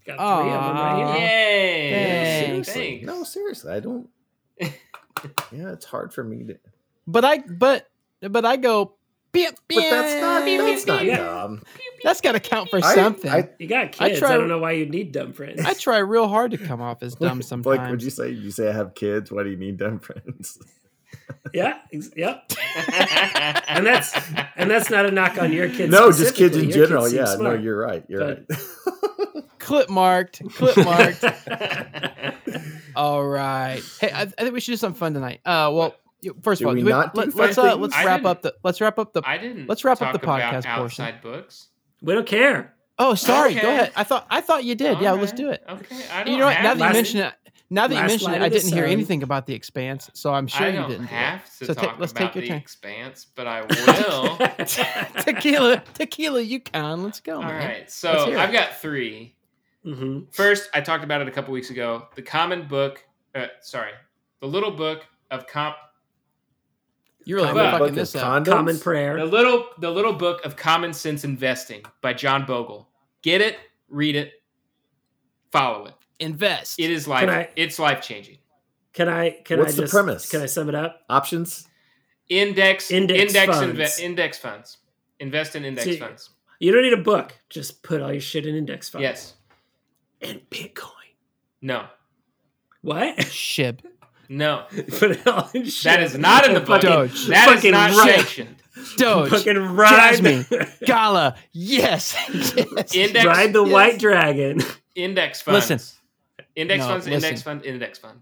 Got 0.05 0.17
three 0.17 0.53
of 0.53 0.63
them 0.63 0.75
right 0.75 1.17
here. 1.17 1.27
Yay! 1.27 1.89
Thanks. 1.91 2.45
seriously, 2.69 2.89
Thanks. 2.99 3.05
no, 3.07 3.23
seriously, 3.25 3.73
I 3.73 3.79
don't. 3.81 4.09
yeah, 4.61 5.71
it's 5.73 5.85
hard 5.85 6.13
for 6.13 6.23
me 6.23 6.43
to. 6.45 6.57
But 7.07 7.25
I, 7.25 7.39
but, 7.39 7.89
but 8.21 8.45
I 8.45 8.55
go. 8.57 8.95
Beep, 9.35 9.55
But 9.67 9.89
that's 9.89 10.21
not. 10.21 10.45
beep, 10.45 10.59
That's 10.59 10.85
not. 10.87 11.05
Yeah. 11.05 11.17
dumb. 11.17 11.61
That's 12.03 12.21
got 12.21 12.31
to 12.33 12.39
count 12.39 12.69
for 12.69 12.77
I- 12.83 12.95
something. 12.95 13.29
I, 13.31 13.37
I, 13.37 13.49
You 13.59 13.67
got 13.67 13.91
kids. 13.91 14.17
I, 14.17 14.19
try- 14.19 14.37
don't 14.37 14.47
know 14.47 14.57
why 14.59 14.71
you 14.71 14.85
need 14.87 15.11
dumb 15.11 15.33
friends. 15.33 15.61
I 15.65 15.73
try 15.73 15.97
real 15.99 16.27
hard 16.27 16.51
to 16.51 16.57
come 16.57 16.81
off 16.81 17.03
as 17.03 17.15
dumb 17.25 17.41
sometimes. 17.41 17.77
Like, 17.77 17.89
would 17.91 18.01
you 18.03 18.09
say? 18.09 18.29
You 18.29 18.51
say 18.51 18.69
I 18.69 18.73
have 18.73 18.95
kids? 18.95 19.31
Why 19.31 19.43
do 19.43 19.49
you 19.49 19.57
need 19.57 19.77
dumb 19.77 19.99
friends? 19.99 20.59
yeah, 21.53 21.79
ex- 21.93 22.09
yep. 22.15 22.51
And 23.67 23.85
that's 23.85 24.13
and 24.55 24.69
that's 24.69 24.89
not 24.89 25.05
a 25.05 25.11
knock 25.11 25.37
on 25.41 25.51
your 25.51 25.67
kids. 25.69 25.91
no, 25.91 26.11
just 26.11 26.35
kids 26.35 26.55
in 26.57 26.69
Your 26.69 26.85
general. 26.85 27.03
kids 27.09 27.31
seem 27.31 27.41
Yeah, 27.41 27.49
no, 27.49 27.53
you're 27.55 27.77
right. 27.77 28.03
You're 28.07 28.19
But- 28.19 28.45
right. 28.49 29.43
clip 29.59 29.89
marked, 29.89 30.41
clip 30.53 30.77
marked. 30.77 31.23
All 32.95 33.25
right. 33.25 33.81
Hey, 33.99 34.11
I, 34.11 34.21
I 34.21 34.25
think 34.25 34.53
we 34.53 34.59
should 34.59 34.73
do 34.73 34.77
something 34.77 34.99
fun 34.99 35.13
tonight. 35.13 35.41
Uh, 35.45 35.69
well, 35.73 35.87
you- 35.87 36.04
first 36.41 36.61
of 36.61 36.67
all, 36.67 36.73
we 36.73 36.79
do 36.81 36.85
we, 36.85 36.91
not 36.91 37.13
do 37.13 37.21
let's, 37.35 37.57
uh, 37.57 37.75
let's 37.75 37.95
I 37.95 38.05
wrap 38.05 38.25
up 38.25 38.41
the 38.41 38.53
let's 38.63 38.81
wrap 38.81 38.97
up 38.99 39.13
the. 39.13 39.21
I 39.25 39.37
didn't. 39.37 39.67
Let's 39.67 39.83
wrap 39.83 40.01
up 40.01 40.13
the 40.13 40.19
podcast 40.19 40.59
about 40.59 40.77
portion. 40.79 41.05
outside 41.05 41.21
books. 41.21 41.67
we 42.01 42.13
don't 42.13 42.27
care. 42.27 42.73
Oh, 42.97 43.13
sorry. 43.15 43.53
Go 43.55 43.69
ahead. 43.69 43.91
I 43.95 44.03
thought 44.03 44.25
I 44.29 44.41
thought 44.41 44.63
you 44.63 44.75
did. 44.75 44.99
yeah, 45.01 45.11
All 45.11 45.17
let's 45.17 45.31
do 45.33 45.49
it. 45.49 45.63
Okay. 45.67 45.95
I 46.13 46.23
don't 46.23 46.33
You 46.33 46.39
know 46.39 46.45
what? 46.45 46.61
Now 46.61 46.73
that 46.73 46.75
you 46.77 46.81
last- 46.83 46.93
mention 46.93 47.19
it, 47.21 47.33
now 47.69 47.87
that 47.87 47.93
you 47.95 47.99
Last 48.01 48.09
mentioned 48.11 48.35
it, 48.35 48.41
I 48.43 48.49
didn't 48.49 48.71
hear 48.73 48.83
Sun. 48.83 48.91
anything 48.91 49.23
about 49.23 49.47
the 49.47 49.53
Expanse, 49.55 50.09
so 50.13 50.31
I'm 50.33 50.45
sure 50.47 50.67
I 50.67 50.69
you 50.69 50.75
don't 50.77 50.89
didn't. 50.91 51.07
do 51.07 51.15
it. 51.15 51.39
to 51.59 51.65
So 51.65 51.73
ta- 51.73 51.81
talk 51.81 51.99
let's 51.99 52.11
about 52.11 52.33
take 52.33 52.35
your 52.35 52.41
the 52.43 52.47
time. 52.49 52.57
expanse, 52.59 53.25
but 53.35 53.47
I 53.47 53.61
will. 53.69 54.37
tequila, 55.23 55.83
tequila, 55.95 56.41
you 56.41 56.59
can. 56.59 57.03
Let's 57.03 57.19
go, 57.19 57.37
All 57.37 57.41
man. 57.43 57.67
right, 57.67 57.91
so. 57.91 58.37
I've 58.37 58.51
got 58.53 58.77
three. 58.79 59.35
hmm 59.83 60.21
First, 60.31 60.69
I 60.73 60.81
talked 60.81 61.03
about 61.03 61.21
it 61.21 61.27
a 61.27 61.31
couple 61.31 61.53
weeks 61.53 61.69
ago. 61.69 62.07
The 62.15 62.21
common 62.21 62.67
book, 62.67 63.03
uh, 63.33 63.47
sorry, 63.61 63.91
the 64.41 64.47
little 64.47 64.71
book 64.71 65.05
of 65.31 65.47
comp, 65.47 65.75
You're 67.25 67.39
really 67.39 67.49
Common 67.53 67.79
fucking 67.79 67.95
this 67.95 68.15
up. 68.15 68.45
condoms? 68.45 68.51
Common 68.51 68.77
the 69.17 69.25
little, 69.25 69.67
the 69.79 69.89
little 69.91 70.13
book 70.13 70.45
of 70.45 70.55
common 70.55 70.93
sense 70.93 71.23
investing 71.23 71.83
by 72.01 72.13
John 72.13 72.45
Bogle. 72.45 72.87
Get 73.23 73.41
it, 73.41 73.57
read 73.89 74.15
it, 74.15 74.33
follow 75.51 75.85
it. 75.87 75.95
Invest. 76.19 76.79
It 76.79 76.91
is 76.91 77.07
life. 77.07 77.27
I- 77.29 77.49
it's 77.55 77.79
life 77.79 78.01
changing. 78.01 78.37
Can 78.93 79.09
I? 79.09 79.31
Can 79.43 79.59
What's 79.59 79.77
I 79.77 79.81
the 79.83 79.87
premise? 79.89 80.29
Can 80.29 80.41
I 80.41 80.45
sum 80.45 80.69
it 80.69 80.75
up? 80.75 81.01
Options? 81.09 81.67
Index, 82.29 82.89
Index 82.91 83.19
index, 83.35 83.55
funds. 83.57 83.79
inve- 83.79 83.99
index 83.99 84.37
funds. 84.37 84.77
Invest 85.19 85.55
in 85.55 85.65
index 85.65 85.85
See, 85.85 85.97
funds. 85.97 86.29
You 86.59 86.71
don't 86.71 86.83
need 86.83 86.93
a 86.93 86.97
book. 86.97 87.33
Just 87.49 87.83
put 87.83 88.01
all 88.01 88.11
your 88.11 88.21
shit 88.21 88.45
in 88.45 88.55
index 88.55 88.87
funds. 88.89 89.03
Yes. 89.03 89.33
And 90.21 90.41
Bitcoin. 90.49 90.91
No. 91.61 91.87
What? 92.81 93.19
No. 94.29 94.65
Put 94.99 95.11
it 95.11 95.27
all 95.27 95.49
in 95.53 95.65
shit. 95.65 95.83
That 95.83 96.01
is 96.03 96.17
not 96.17 96.45
in 96.47 96.53
the 96.53 96.59
book. 96.61 96.81
Doge. 96.81 97.27
That 97.27 97.49
is 97.49 97.55
fucking 97.55 97.71
not 97.71 97.91
ride- 97.91 98.15
sanctioned. 98.15 98.55
Doge. 98.97 99.29
Fucking 99.29 99.57
ride, 99.57 100.19
Jasmine. 100.21 100.45
Gala. 100.85 101.35
Yes. 101.53 102.15
yes. 102.33 102.93
Index. 102.95 103.25
ride 103.25 103.53
the 103.53 103.63
Yes. 103.63 103.73
white 103.73 103.99
dragon. 103.99 104.59
Index 104.95 105.41
funds. 105.41 105.69
Listen. 105.69 105.97
Index 106.55 106.79
No, 106.79 106.87
funds. 106.89 107.05
listen. 107.07 107.23
Index 107.23 107.41
fund. 107.41 107.65
Index 107.65 107.99
fund. 107.99 108.19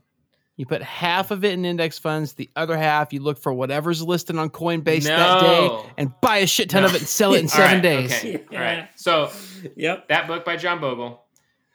You 0.55 0.67
put 0.67 0.83
half 0.83 1.31
of 1.31 1.43
it 1.43 1.53
in 1.53 1.65
index 1.65 1.97
funds, 1.97 2.33
the 2.33 2.47
other 2.55 2.77
half 2.77 3.11
you 3.11 3.21
look 3.21 3.39
for 3.39 3.51
whatever's 3.51 4.03
listed 4.03 4.37
on 4.37 4.51
Coinbase 4.51 5.05
No. 5.07 5.17
that 5.17 5.41
day 5.41 5.89
and 5.97 6.13
buy 6.21 6.37
a 6.37 6.47
shit 6.47 6.69
ton 6.69 6.83
No. 6.83 6.89
of 6.89 6.93
it 6.95 6.99
and 7.01 7.07
sell 7.07 7.33
it 7.33 7.39
in 7.39 7.47
seven 7.47 7.73
right, 7.77 7.81
days. 7.81 8.11
Okay. 8.13 8.43
Yeah. 8.51 8.61
right. 8.61 8.89
So 8.95 9.31
Yep. 9.75 10.09
that 10.09 10.27
book 10.27 10.45
by 10.45 10.57
John 10.57 10.79
Bogle. 10.79 11.23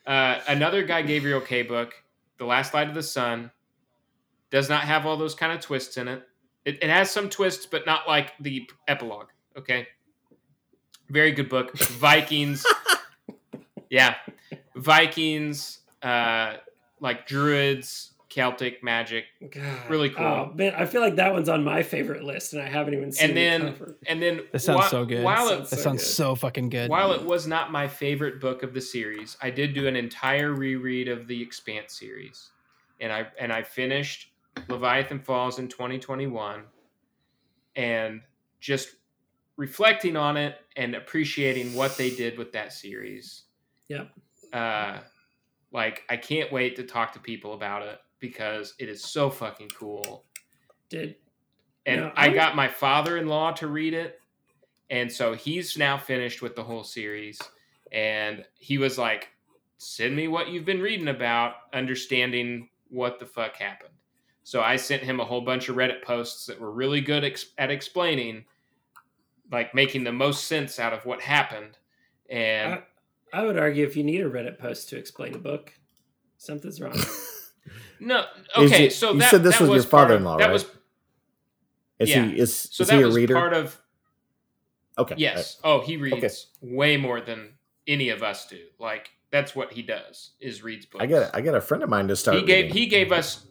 Uh, 0.06 0.38
another 0.46 0.84
Guy 0.84 1.02
Gavriel 1.02 1.44
Kay 1.44 1.62
book, 1.62 1.92
The 2.38 2.44
Last 2.44 2.72
Light 2.72 2.88
of 2.88 2.94
the 2.94 3.02
Sun, 3.02 3.50
does 4.50 4.68
not 4.68 4.82
have 4.82 5.06
all 5.06 5.16
those 5.16 5.34
kind 5.34 5.52
of 5.52 5.60
twists 5.60 5.96
in 5.96 6.08
it. 6.08 6.22
It, 6.64 6.82
it 6.82 6.90
has 6.90 7.10
some 7.10 7.28
twists, 7.28 7.66
but 7.66 7.86
not 7.86 8.06
like 8.08 8.32
the 8.40 8.68
epilogue. 8.86 9.28
Okay. 9.56 9.86
Very 11.08 11.32
good 11.32 11.48
book. 11.48 11.76
Vikings. 11.78 12.64
yeah. 13.90 14.14
Vikings, 14.74 15.80
uh, 16.02 16.54
like 17.00 17.26
druids, 17.26 18.12
Celtic 18.28 18.84
magic. 18.84 19.24
God. 19.50 19.64
Really 19.90 20.10
cool. 20.10 20.24
Oh, 20.24 20.52
man, 20.54 20.74
I 20.76 20.84
feel 20.86 21.00
like 21.00 21.16
that 21.16 21.32
one's 21.32 21.48
on 21.48 21.64
my 21.64 21.82
favorite 21.82 22.22
list, 22.22 22.52
and 22.52 22.62
I 22.62 22.68
haven't 22.68 22.94
even 22.94 23.10
seen 23.10 23.30
And 23.30 23.36
then- 23.36 23.64
the 23.64 23.70
cover. 23.72 23.96
And 24.06 24.22
then 24.22 24.40
That 24.52 24.58
sounds 24.60 24.80
whi- 24.82 24.88
so 24.90 25.04
good. 25.06 25.24
While 25.24 25.48
Sounds 25.48 25.68
it, 25.68 25.70
That 25.70 25.76
so 25.76 25.82
sounds 25.82 26.02
good. 26.02 26.10
so 26.10 26.34
fucking 26.34 26.68
good. 26.68 26.90
While 26.90 27.12
it 27.12 27.22
was 27.24 27.46
not 27.46 27.72
my 27.72 27.88
favorite 27.88 28.40
book 28.40 28.62
of 28.62 28.74
the 28.74 28.80
series, 28.80 29.36
I 29.42 29.50
did 29.50 29.72
do 29.74 29.86
an 29.88 29.96
entire 29.96 30.52
reread 30.52 31.08
of 31.08 31.26
the 31.26 31.40
Expanse 31.42 31.94
series, 31.98 32.50
and 33.00 33.10
I 33.12 33.28
and 33.40 33.52
I 33.52 33.62
finished 33.62 34.30
Leviathan 34.68 35.20
Falls 35.20 35.58
in 35.58 35.68
2021, 35.68 36.62
and 37.76 38.20
just 38.60 38.96
reflecting 39.56 40.16
on 40.16 40.36
it 40.36 40.56
and 40.76 40.94
appreciating 40.94 41.74
what 41.74 41.96
they 41.96 42.10
did 42.10 42.38
with 42.38 42.52
that 42.52 42.72
series. 42.72 43.42
Yep. 43.88 44.10
Uh, 44.52 44.98
like 45.72 46.04
I 46.08 46.16
can't 46.16 46.50
wait 46.50 46.76
to 46.76 46.84
talk 46.84 47.12
to 47.12 47.20
people 47.20 47.52
about 47.52 47.82
it 47.82 47.98
because 48.20 48.74
it 48.78 48.88
is 48.88 49.02
so 49.02 49.28
fucking 49.28 49.70
cool. 49.78 50.24
Did 50.88 51.16
And 51.84 52.00
No, 52.02 52.12
I 52.16 52.30
got 52.30 52.56
my 52.56 52.68
father-in-law 52.68 53.52
to 53.52 53.66
read 53.66 53.94
it, 53.94 54.20
and 54.90 55.12
so 55.12 55.34
he's 55.34 55.76
now 55.76 55.98
finished 55.98 56.40
with 56.40 56.56
the 56.56 56.64
whole 56.64 56.84
series. 56.84 57.38
And 57.92 58.44
he 58.58 58.78
was 58.78 58.98
like, 58.98 59.28
"Send 59.78 60.14
me 60.16 60.28
what 60.28 60.48
you've 60.48 60.64
been 60.64 60.80
reading 60.80 61.08
about, 61.08 61.54
understanding 61.72 62.68
what 62.88 63.18
the 63.18 63.26
fuck 63.26 63.56
happened." 63.56 63.94
So 64.48 64.62
I 64.62 64.76
sent 64.76 65.02
him 65.02 65.20
a 65.20 65.26
whole 65.26 65.42
bunch 65.42 65.68
of 65.68 65.76
Reddit 65.76 66.00
posts 66.02 66.46
that 66.46 66.58
were 66.58 66.70
really 66.70 67.02
good 67.02 67.22
ex- 67.22 67.50
at 67.58 67.70
explaining, 67.70 68.46
like 69.52 69.74
making 69.74 70.04
the 70.04 70.12
most 70.12 70.44
sense 70.44 70.78
out 70.78 70.94
of 70.94 71.04
what 71.04 71.20
happened. 71.20 71.76
And 72.30 72.80
I 73.30 73.44
would 73.44 73.58
argue 73.58 73.84
if 73.86 73.94
you 73.94 74.04
need 74.04 74.22
a 74.22 74.30
Reddit 74.30 74.58
post 74.58 74.88
to 74.88 74.96
explain 74.96 75.34
a 75.34 75.38
book, 75.38 75.74
something's 76.38 76.80
wrong. 76.80 76.98
no, 78.00 78.24
okay, 78.56 78.86
it- 78.86 78.94
so 78.94 79.12
you 79.12 79.18
that, 79.18 79.30
said 79.30 79.42
this 79.42 79.58
that 79.58 79.68
was 79.68 79.82
your 79.84 79.90
father-in-law, 79.90 80.38
That 80.38 80.44
right? 80.46 80.52
was 80.54 80.64
Is 81.98 82.08
Yeah. 82.08 82.24
he 82.24 82.38
is, 82.38 82.56
so 82.72 82.84
is 82.84 82.88
that 82.88 82.96
he 82.96 83.02
a 83.02 83.06
was 83.06 83.16
reader? 83.16 83.34
part 83.34 83.52
of 83.52 83.78
okay. 84.96 85.16
Yes. 85.18 85.58
Oh, 85.62 85.82
he 85.82 85.98
reads 85.98 86.46
way 86.62 86.96
more 86.96 87.20
than 87.20 87.50
any 87.86 88.08
of 88.08 88.22
us 88.22 88.46
do. 88.46 88.60
Like 88.78 89.10
that's 89.30 89.54
what 89.54 89.74
he 89.74 89.82
does 89.82 90.30
is 90.40 90.62
reads 90.62 90.86
books. 90.86 91.02
I 91.02 91.06
got 91.06 91.34
I 91.34 91.42
got 91.42 91.54
a 91.54 91.60
friend 91.60 91.82
of 91.82 91.90
mine 91.90 92.08
to 92.08 92.16
start. 92.16 92.38
He 92.38 92.44
gave 92.44 92.64
reading. 92.64 92.76
he 92.78 92.86
gave 92.86 93.12
us 93.12 93.44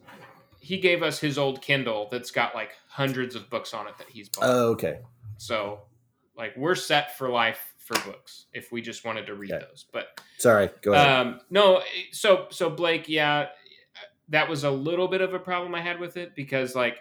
he 0.67 0.77
gave 0.77 1.01
us 1.03 1.19
his 1.19 1.37
old 1.37 1.61
Kindle 1.61 2.07
that's 2.11 2.29
got 2.31 2.53
like 2.53 2.71
hundreds 2.89 3.35
of 3.35 3.49
books 3.49 3.73
on 3.73 3.87
it 3.87 3.97
that 3.97 4.09
he's 4.09 4.27
bought. 4.29 4.43
Oh, 4.45 4.69
okay. 4.71 4.99
so 5.37 5.81
like 6.35 6.55
we're 6.57 6.75
set 6.75 7.17
for 7.17 7.29
life 7.29 7.73
for 7.79 7.93
books 8.01 8.47
if 8.53 8.71
we 8.71 8.81
just 8.81 9.05
wanted 9.05 9.25
to 9.27 9.33
read 9.35 9.51
Okay. 9.51 9.65
those. 9.69 9.85
But 9.93 10.19
Sorry. 10.37 10.69
Go 10.81 10.93
ahead. 10.93 11.07
um 11.27 11.39
no, 11.49 11.81
so 12.11 12.47
so 12.49 12.69
Blake, 12.69 13.07
yeah, 13.07 13.47
that 14.29 14.49
was 14.49 14.63
a 14.65 14.71
little 14.71 15.07
bit 15.07 15.21
of 15.21 15.33
a 15.33 15.39
problem 15.39 15.73
I 15.73 15.81
had 15.81 15.99
with 15.99 16.17
it 16.17 16.35
because 16.35 16.75
like 16.75 16.97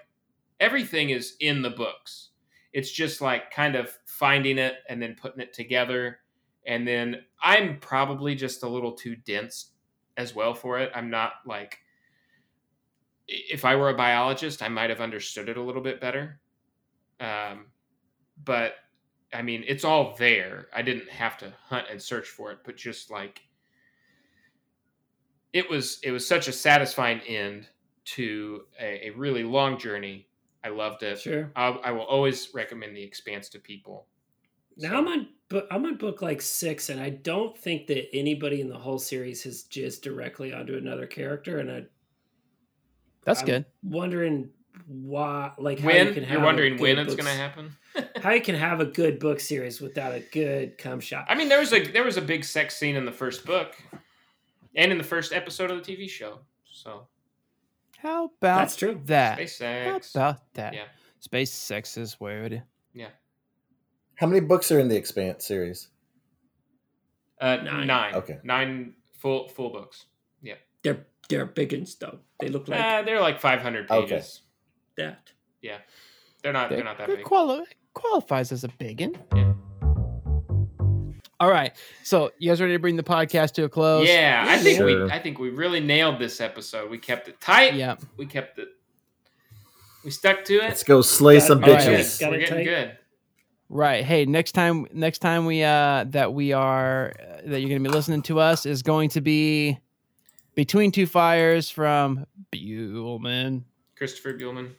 everything 0.60 1.10
is 1.10 1.34
in 1.40 1.60
the 1.62 1.70
books. 1.70 2.30
It's 2.72 2.90
just 2.90 3.20
like 3.20 3.50
kind 3.50 3.74
of 3.74 3.90
finding 4.06 4.58
it 4.58 4.74
and 4.88 5.02
then 5.02 5.16
putting 5.20 5.40
it 5.40 5.52
together. 5.52 6.20
And 6.66 6.86
then 6.86 7.22
I'm 7.42 7.78
probably 7.78 8.34
just 8.34 8.62
a 8.62 8.68
little 8.68 8.92
too 8.92 9.16
dense 9.16 9.72
as 10.16 10.34
well 10.34 10.54
for 10.54 10.78
it. 10.78 10.90
I'm 10.94 11.10
not 11.10 11.32
like 11.46 11.78
if 13.28 13.64
I 13.64 13.74
were 13.76 13.90
a 13.90 13.94
biologist, 13.94 14.62
I 14.62 14.68
might 14.68 14.90
have 14.90 15.00
understood 15.00 15.48
it 15.48 15.56
a 15.56 15.62
little 15.62 15.82
bit 15.82 16.00
better. 16.00 16.40
Um, 17.20 17.66
but 18.44 18.74
I 19.32 19.42
mean, 19.42 19.64
it's 19.66 19.84
all 19.84 20.14
there. 20.18 20.68
I 20.74 20.82
didn't 20.82 21.08
have 21.10 21.36
to 21.38 21.52
hunt 21.68 21.86
and 21.90 22.00
search 22.00 22.28
for 22.28 22.52
it, 22.52 22.58
but 22.64 22.76
just 22.76 23.10
like 23.10 23.40
it 25.52 25.68
was, 25.68 25.98
it 26.02 26.10
was 26.10 26.26
such 26.26 26.48
a 26.48 26.52
satisfying 26.52 27.20
end 27.20 27.68
to 28.04 28.62
a, 28.80 29.08
a 29.08 29.10
really 29.10 29.42
long 29.44 29.78
journey. 29.78 30.28
I 30.64 30.68
loved 30.68 31.02
it. 31.02 31.20
sure. 31.20 31.50
I'll, 31.56 31.80
I 31.84 31.92
will 31.92 32.04
always 32.04 32.50
recommend 32.54 32.96
The 32.96 33.02
Expanse 33.02 33.48
to 33.50 33.58
people. 33.58 34.06
Now 34.76 34.90
So- 34.90 34.96
I'm 34.98 35.08
on 35.08 35.28
book. 35.48 35.66
I'm 35.70 35.86
on 35.86 35.96
book 35.96 36.22
like 36.22 36.42
six, 36.42 36.88
and 36.90 37.00
I 37.00 37.10
don't 37.10 37.56
think 37.56 37.86
that 37.86 38.08
anybody 38.14 38.60
in 38.60 38.68
the 38.68 38.78
whole 38.78 38.98
series 38.98 39.42
has 39.44 39.62
jizzed 39.64 40.02
directly 40.02 40.52
onto 40.52 40.76
another 40.76 41.06
character. 41.06 41.58
And 41.60 41.70
I, 41.70 41.84
That's 43.26 43.40
I'm 43.40 43.46
good. 43.46 43.64
wondering 43.82 44.48
why, 44.86 45.52
like 45.58 45.78
how 45.80 45.88
when 45.88 46.06
you 46.06 46.12
can 46.14 46.22
have 46.22 46.32
you're 46.32 46.40
a 46.42 46.44
wondering 46.44 46.72
good 46.76 46.80
when 46.82 46.98
it's 47.00 47.14
going 47.14 47.26
to 47.26 47.32
happen. 47.32 47.76
How 48.22 48.32
you 48.32 48.42
can 48.42 48.54
have 48.54 48.80
a 48.80 48.84
good 48.84 49.18
book 49.18 49.40
series 49.40 49.80
without 49.80 50.12
a 50.12 50.20
good 50.20 50.76
cum 50.76 51.00
shot? 51.00 51.24
I 51.30 51.34
mean, 51.34 51.48
there 51.48 51.58
was 51.60 51.72
a 51.72 51.82
there 51.82 52.04
was 52.04 52.18
a 52.18 52.22
big 52.22 52.44
sex 52.44 52.76
scene 52.76 52.94
in 52.94 53.06
the 53.06 53.12
first 53.12 53.46
book, 53.46 53.74
and 54.74 54.92
in 54.92 54.98
the 54.98 55.04
first 55.04 55.32
episode 55.32 55.70
of 55.70 55.82
the 55.84 55.96
TV 55.96 56.06
show. 56.08 56.40
So 56.70 57.06
How 57.98 58.26
about 58.26 58.58
That's 58.58 58.76
true. 58.76 59.00
that? 59.06 59.36
space 59.38 59.58
How 59.58 59.64
sex. 59.94 60.14
about 60.14 60.54
that? 60.54 60.74
Yeah. 60.74 60.84
Space 61.20 61.50
sex 61.52 61.96
is 61.96 62.20
weird. 62.20 62.62
Yeah. 62.92 63.08
How 64.16 64.26
many 64.26 64.40
books 64.40 64.70
are 64.70 64.78
in 64.78 64.88
the 64.88 64.96
Expanse 64.96 65.46
series? 65.46 65.88
Uh, 67.40 67.56
Nine. 67.56 67.86
nine. 67.86 68.14
Okay. 68.14 68.38
Nine 68.44 68.92
full 69.18 69.48
full 69.48 69.70
books. 69.70 70.04
They're 70.86 71.04
they're 71.28 71.46
big 71.46 71.72
and 71.72 71.88
stuff. 71.88 72.14
They 72.38 72.48
look 72.48 72.68
like 72.68 72.80
uh, 72.80 73.02
they're 73.02 73.20
like 73.20 73.40
500 73.40 73.90
Okay. 73.90 74.06
pages. 74.14 74.42
that. 74.96 75.32
Yeah. 75.60 75.78
They're 76.42 76.52
not. 76.52 76.68
They're 76.70 76.78
That- 76.78 76.84
not 76.84 76.98
that 76.98 77.08
that 77.08 77.16
big. 77.16 77.24
quali- 77.24 77.64
qualifies 77.94 78.52
as 78.52 78.62
a 78.62 78.68
biggin. 78.68 79.18
Yeah. 79.34 79.52
All 81.38 81.50
right. 81.50 81.72
So 82.02 82.30
you 82.38 82.50
guys 82.50 82.60
ready 82.60 82.72
to 82.74 82.78
bring 82.78 82.96
the 82.96 83.02
podcast 83.02 83.52
to 83.54 83.64
a 83.64 83.68
close? 83.68 84.08
Yeah, 84.08 84.44
I 84.48 84.58
think 84.58 84.78
Sure. 84.78 85.04
we. 85.06 85.10
I 85.10 85.18
think 85.18 85.38
we 85.38 85.50
really 85.50 85.80
nailed 85.80 86.18
this 86.18 86.40
episode. 86.40 86.90
We 86.90 86.98
kept 86.98 87.28
it 87.28 87.40
tight. 87.40 87.74
Yeah. 87.74 87.96
We 88.16 88.24
kept 88.26 88.58
it. 88.58 88.68
We 90.04 90.10
stuck 90.12 90.44
to 90.44 90.54
it. 90.54 90.62
Let's 90.62 90.84
go 90.84 91.02
slay 91.02 91.38
Got 91.40 91.46
some 91.48 91.64
it. 91.64 91.66
We're 91.66 91.72
All 91.72 91.78
right. 91.78 91.88
bitches. 91.88 92.20
Got 92.20 92.30
We're 92.30 92.38
getting 92.38 92.54
tight. 92.58 92.64
good. 92.64 92.98
Right. 93.68 94.04
Hey, 94.04 94.24
next 94.24 94.52
time 94.52 94.86
next 94.92 95.18
time 95.18 95.44
we 95.44 95.62
uh 95.64 96.04
that 96.10 96.32
we 96.32 96.52
are 96.52 97.12
uh, 97.20 97.40
that 97.46 97.60
you're 97.60 97.68
going 97.68 97.82
to 97.82 97.88
be 97.90 97.92
listening 97.94 98.22
to 98.22 98.38
us 98.38 98.64
is 98.64 98.82
going 98.82 99.10
to 99.10 99.20
be 99.20 99.78
Between 100.56 100.90
Two 100.90 101.06
Fires 101.06 101.70
from 101.70 102.26
Buehlman. 102.52 103.62
Christopher 103.96 104.34
Buehlman. 104.34 104.70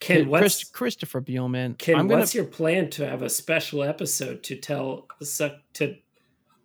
Ken, 0.00 0.28
what's 0.28 0.42
Chris, 0.42 0.64
Christopher 0.64 1.22
Buehlman. 1.22 1.78
Ken? 1.78 1.94
I'm 1.98 2.08
gonna 2.08 2.20
what's 2.20 2.34
your 2.34 2.44
plan 2.44 2.90
to 2.90 3.08
have 3.08 3.22
a 3.22 3.30
special 3.30 3.82
episode 3.82 4.42
to 4.42 4.56
tell 4.56 5.06
suck 5.22 5.52
to 5.74 5.96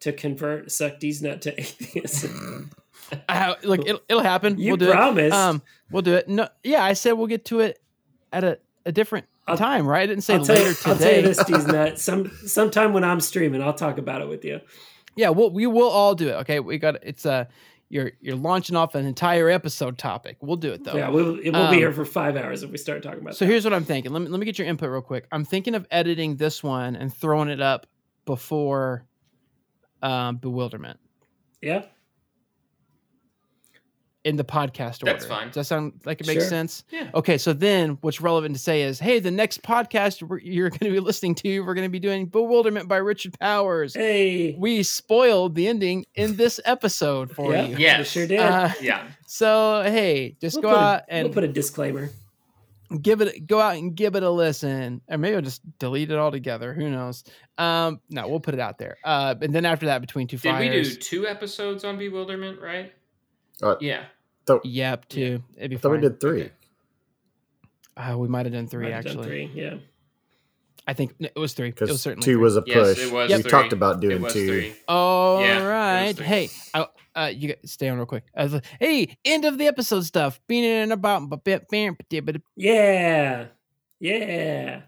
to 0.02 0.12
convert 0.12 0.72
suck 0.72 1.00
D's 1.00 1.22
nut 1.22 1.42
to 1.44 1.58
atheism? 1.58 2.72
Uh, 3.28 3.56
look, 3.64 3.80
it'll, 3.88 4.02
it'll 4.08 4.22
happen. 4.22 4.60
You 4.60 4.72
we'll 4.74 4.78
do 4.78 4.92
promised. 4.92 5.34
it. 5.34 5.34
Um, 5.34 5.64
we'll 5.90 6.04
do 6.04 6.14
it. 6.14 6.30
No, 6.30 6.48
yeah, 6.64 6.84
I 6.84 6.94
said 6.94 7.14
we'll 7.14 7.26
get 7.26 7.44
to 7.46 7.60
it 7.62 7.80
at 8.32 8.44
a, 8.44 8.60
a 8.86 8.92
different 8.92 9.26
I'll- 9.48 9.58
time, 9.58 9.88
right? 9.88 10.04
I 10.04 10.06
didn't 10.06 10.24
say 10.26 10.36
I'll 10.36 10.42
later 10.42 10.62
you, 10.62 10.68
I'll 10.70 10.76
tell 10.76 10.94
you 10.94 10.98
today. 10.98 11.22
this, 11.24 11.40
Steve's 11.40 11.66
nut. 11.66 11.98
Some 12.10 12.30
sometime 12.46 12.94
when 12.94 13.04
I'm 13.04 13.20
streaming, 13.20 13.64
I'll 13.64 13.74
talk 13.74 13.98
about 13.98 14.22
it 14.22 14.28
with 14.28 14.46
you. 14.46 14.60
Yeah, 15.16 15.30
we'll, 15.30 15.50
we 15.50 15.66
will 15.66 15.90
all 15.90 16.14
do 16.14 16.28
it. 16.30 16.34
Okay, 16.34 16.60
we 16.60 16.78
got 16.78 16.98
it's 17.04 17.26
uh 17.26 17.46
you're 17.90 18.12
you're 18.22 18.36
launching 18.36 18.76
off 18.76 18.96
an 18.96 19.06
entire 19.06 19.50
episode 19.50 19.98
topic. 19.98 20.38
We'll 20.42 20.58
do 20.58 20.72
it 20.72 20.84
though. 20.84 20.96
Yeah, 20.96 21.10
we'll, 21.10 21.40
it 21.40 21.50
will 21.52 21.56
Um, 21.64 21.72
be 21.72 21.78
here 21.78 21.92
for 21.92 22.06
five 22.06 22.38
hours 22.38 22.64
if 22.64 22.70
we 22.72 22.78
start 22.78 23.02
talking 23.04 23.20
about 23.20 23.34
it. 23.34 23.38
So 23.38 23.46
that. 23.46 23.52
here's 23.52 23.64
what 23.64 23.74
I'm 23.74 23.84
thinking. 23.86 24.12
Let 24.14 24.22
me 24.22 24.28
let 24.30 24.40
me 24.40 24.46
get 24.46 24.58
your 24.60 24.68
input 24.68 24.90
real 24.90 25.02
quick. 25.02 25.26
I'm 25.32 25.44
thinking 25.46 25.76
of 25.76 25.86
editing 25.92 26.36
this 26.38 26.64
one 26.64 26.96
and 26.96 27.14
throwing 27.14 27.50
it 27.50 27.62
up 27.62 27.88
before 28.26 29.06
um, 30.02 30.38
bewilderment 30.38 31.00
Yeah, 31.62 31.84
in 34.26 34.36
the 34.36 34.44
podcast 34.44 35.02
order. 35.02 35.14
That's 35.14 35.26
fine. 35.26 35.48
Does 35.48 35.56
that 35.56 35.64
sound 35.66 35.94
like 36.06 36.20
it 36.20 36.28
makes 36.28 36.44
Sure. 36.44 36.50
sense? 36.50 36.84
Yeah. 36.92 37.10
Okay, 37.14 37.38
so 37.38 37.54
then 37.54 37.98
what's 38.02 38.20
relevant 38.20 38.54
to 38.56 38.62
say 38.62 38.82
is, 38.82 39.00
hey, 39.00 39.20
the 39.20 39.32
next 39.32 39.62
podcast 39.64 40.20
you're 40.44 40.70
going 40.70 40.80
to 40.80 40.92
be 40.92 41.00
listening 41.00 41.36
to, 41.36 41.62
we're 41.62 41.74
going 41.74 41.88
to 41.88 41.92
be 41.92 42.00
doing 42.00 42.26
Bewilderment 42.26 42.90
by 42.90 42.98
Richard 42.98 43.40
Powers. 43.40 43.94
hey, 43.94 44.56
We 44.60 44.84
spoiled 44.84 45.56
the 45.56 45.68
ending 45.70 46.06
in 46.16 46.36
this 46.36 46.60
episode 46.66 47.32
for 47.32 47.54
yeah, 47.54 47.66
you. 47.68 47.78
Yeah. 47.78 47.98
we 48.00 48.04
sure 48.04 48.28
did. 48.28 48.40
Uh, 48.42 48.72
Yeah. 48.82 49.08
so 49.26 49.84
hey, 49.86 50.36
just 50.42 50.56
we'll 50.58 50.64
go 50.64 50.70
put 50.70 50.76
a- 50.76 50.80
out 50.84 51.02
and 51.08 51.26
we'll 51.28 51.34
put 51.34 51.44
a 51.46 51.48
disclaimer. 51.48 52.10
give 53.02 53.22
it 53.22 53.46
go 53.48 53.62
out 53.62 53.76
and 53.76 53.96
give 53.96 54.16
it 54.16 54.24
a 54.24 54.30
listen 54.32 55.00
or 55.08 55.16
maybe 55.20 55.36
i'll 55.36 55.44
just 55.44 55.62
delete 55.78 56.10
it 56.10 56.18
altogether 56.18 56.74
who 56.74 56.90
knows 56.90 57.24
um 57.60 58.00
no 58.10 58.28
we'll 58.28 58.40
put 58.40 58.56
it 58.56 58.60
out 58.60 58.80
there 58.80 58.98
uh 59.04 59.36
and 59.44 59.54
then 59.54 59.64
after 59.64 59.86
that 59.86 60.02
between 60.02 60.26
two 60.26 60.38
Did 60.38 60.50
fires 60.50 60.88
we 60.90 60.94
do 60.96 61.00
two 61.00 61.28
episodes 61.28 61.84
on 61.84 62.00
bewilderment? 62.00 62.60
Right. 62.60 62.92
Uh, 63.62 63.76
Yeah. 63.82 64.06
yep 64.64 65.08
two 65.10 65.44
it'd 65.58 65.70
be 65.72 65.76
I 65.76 65.80
thought 65.80 65.92
we 65.92 66.00
did 66.00 66.20
three. 66.20 66.42
Okay. 66.44 66.52
uh, 67.98 68.18
we 68.18 68.28
might 68.28 68.46
have 68.46 68.54
done 68.54 68.68
three 68.68 68.86
Might 68.86 68.94
have 68.94 69.04
done 69.06 69.12
actually 69.20 69.28
three, 69.28 69.52
yeah. 69.54 69.76
i 70.88 70.94
think 70.94 71.14
it 71.20 71.34
was 71.36 71.54
three 71.54 71.70
it 71.70 71.80
was 71.80 71.88
Because 71.90 72.02
certainly 72.02 72.24
two 72.26 72.34
three. 72.36 72.42
was 72.44 72.58
a 72.58 72.64
Yes, 72.66 72.96
push. 72.96 73.06
it 73.06 73.12
was 73.14 73.30
we 73.30 73.42
three. 73.44 73.52
talked 73.52 73.74
about 73.74 73.98
It 74.04 74.08
doing 74.10 74.22
was 74.22 74.34
two. 74.34 74.48
three. 74.48 74.74
all 74.88 75.42
Yeah, 75.42 75.52
it 75.52 75.56
was 75.56 75.64
right 75.66 76.16
three. 76.16 76.26
hey 76.26 76.50
I, 76.74 76.88
uh 77.16 77.26
you 77.36 77.50
got 77.50 77.58
stay 77.68 77.90
on 77.90 77.98
real 77.98 78.06
quick 78.06 78.24
I 78.36 78.44
was 78.44 78.54
like, 78.54 78.66
hey 78.80 79.18
end 79.26 79.46
of 79.46 79.58
the 79.58 79.68
episode 79.68 80.06
stuff 80.06 80.40
being 80.48 80.64
in 80.64 80.84
and 80.84 80.94
about 80.94 81.28
but 81.30 81.44
Yeah. 82.56 83.48
Yeah. 84.00 84.82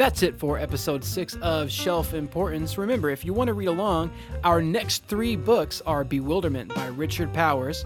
That's 0.00 0.22
it 0.22 0.38
for 0.38 0.58
episode 0.58 1.04
six 1.04 1.36
of 1.42 1.70
Shelf 1.70 2.14
Importance. 2.14 2.78
Remember, 2.78 3.10
if 3.10 3.22
you 3.22 3.34
want 3.34 3.48
to 3.48 3.52
read 3.52 3.68
along, 3.68 4.10
our 4.44 4.62
next 4.62 5.04
three 5.04 5.36
books 5.36 5.82
are 5.84 6.04
Bewilderment 6.04 6.74
by 6.74 6.86
Richard 6.86 7.34
Powers, 7.34 7.84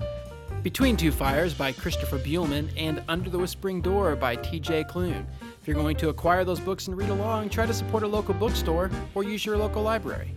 Between 0.63 0.97
Two 0.97 1.11
Fires 1.11 1.55
by 1.55 1.73
Christopher 1.73 2.21
Buehlman, 2.21 2.69
and 2.77 3.03
Under 3.09 3.31
the 3.31 3.39
Whispering 3.41 3.83
Door 3.83 4.15
by 4.15 4.37
TJ 4.37 4.89
Klune. 4.89 5.27
If 5.61 5.67
you're 5.67 5.75
going 5.75 5.97
to 5.97 6.09
acquire 6.09 6.45
those 6.45 6.61
books 6.61 6.87
and 6.87 6.97
read 6.97 7.09
along, 7.09 7.49
try 7.49 7.67
to 7.67 7.75
support 7.75 8.05
a 8.05 8.07
local 8.07 8.35
bookstore 8.35 8.93
or 9.17 9.25
use 9.25 9.45
your 9.45 9.57
local 9.57 9.83
library. 9.83 10.31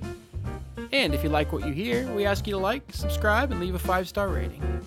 And 0.92 1.14
if 1.14 1.24
you 1.24 1.30
like 1.30 1.54
what 1.54 1.64
you 1.64 1.74
hear, 1.74 2.12
we 2.12 2.26
ask 2.26 2.48
you 2.48 2.54
to 2.54 2.60
like, 2.60 2.92
subscribe, 2.92 3.52
and 3.52 3.60
leave 3.60 3.76
a 3.76 3.80
five 3.80 4.08
star 4.08 4.30
rating. 4.30 4.82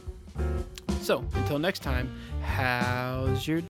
So, 1.03 1.25
until 1.35 1.61
next 1.61 1.85
time, 1.85 2.13
how's 2.43 3.47
your 3.47 3.61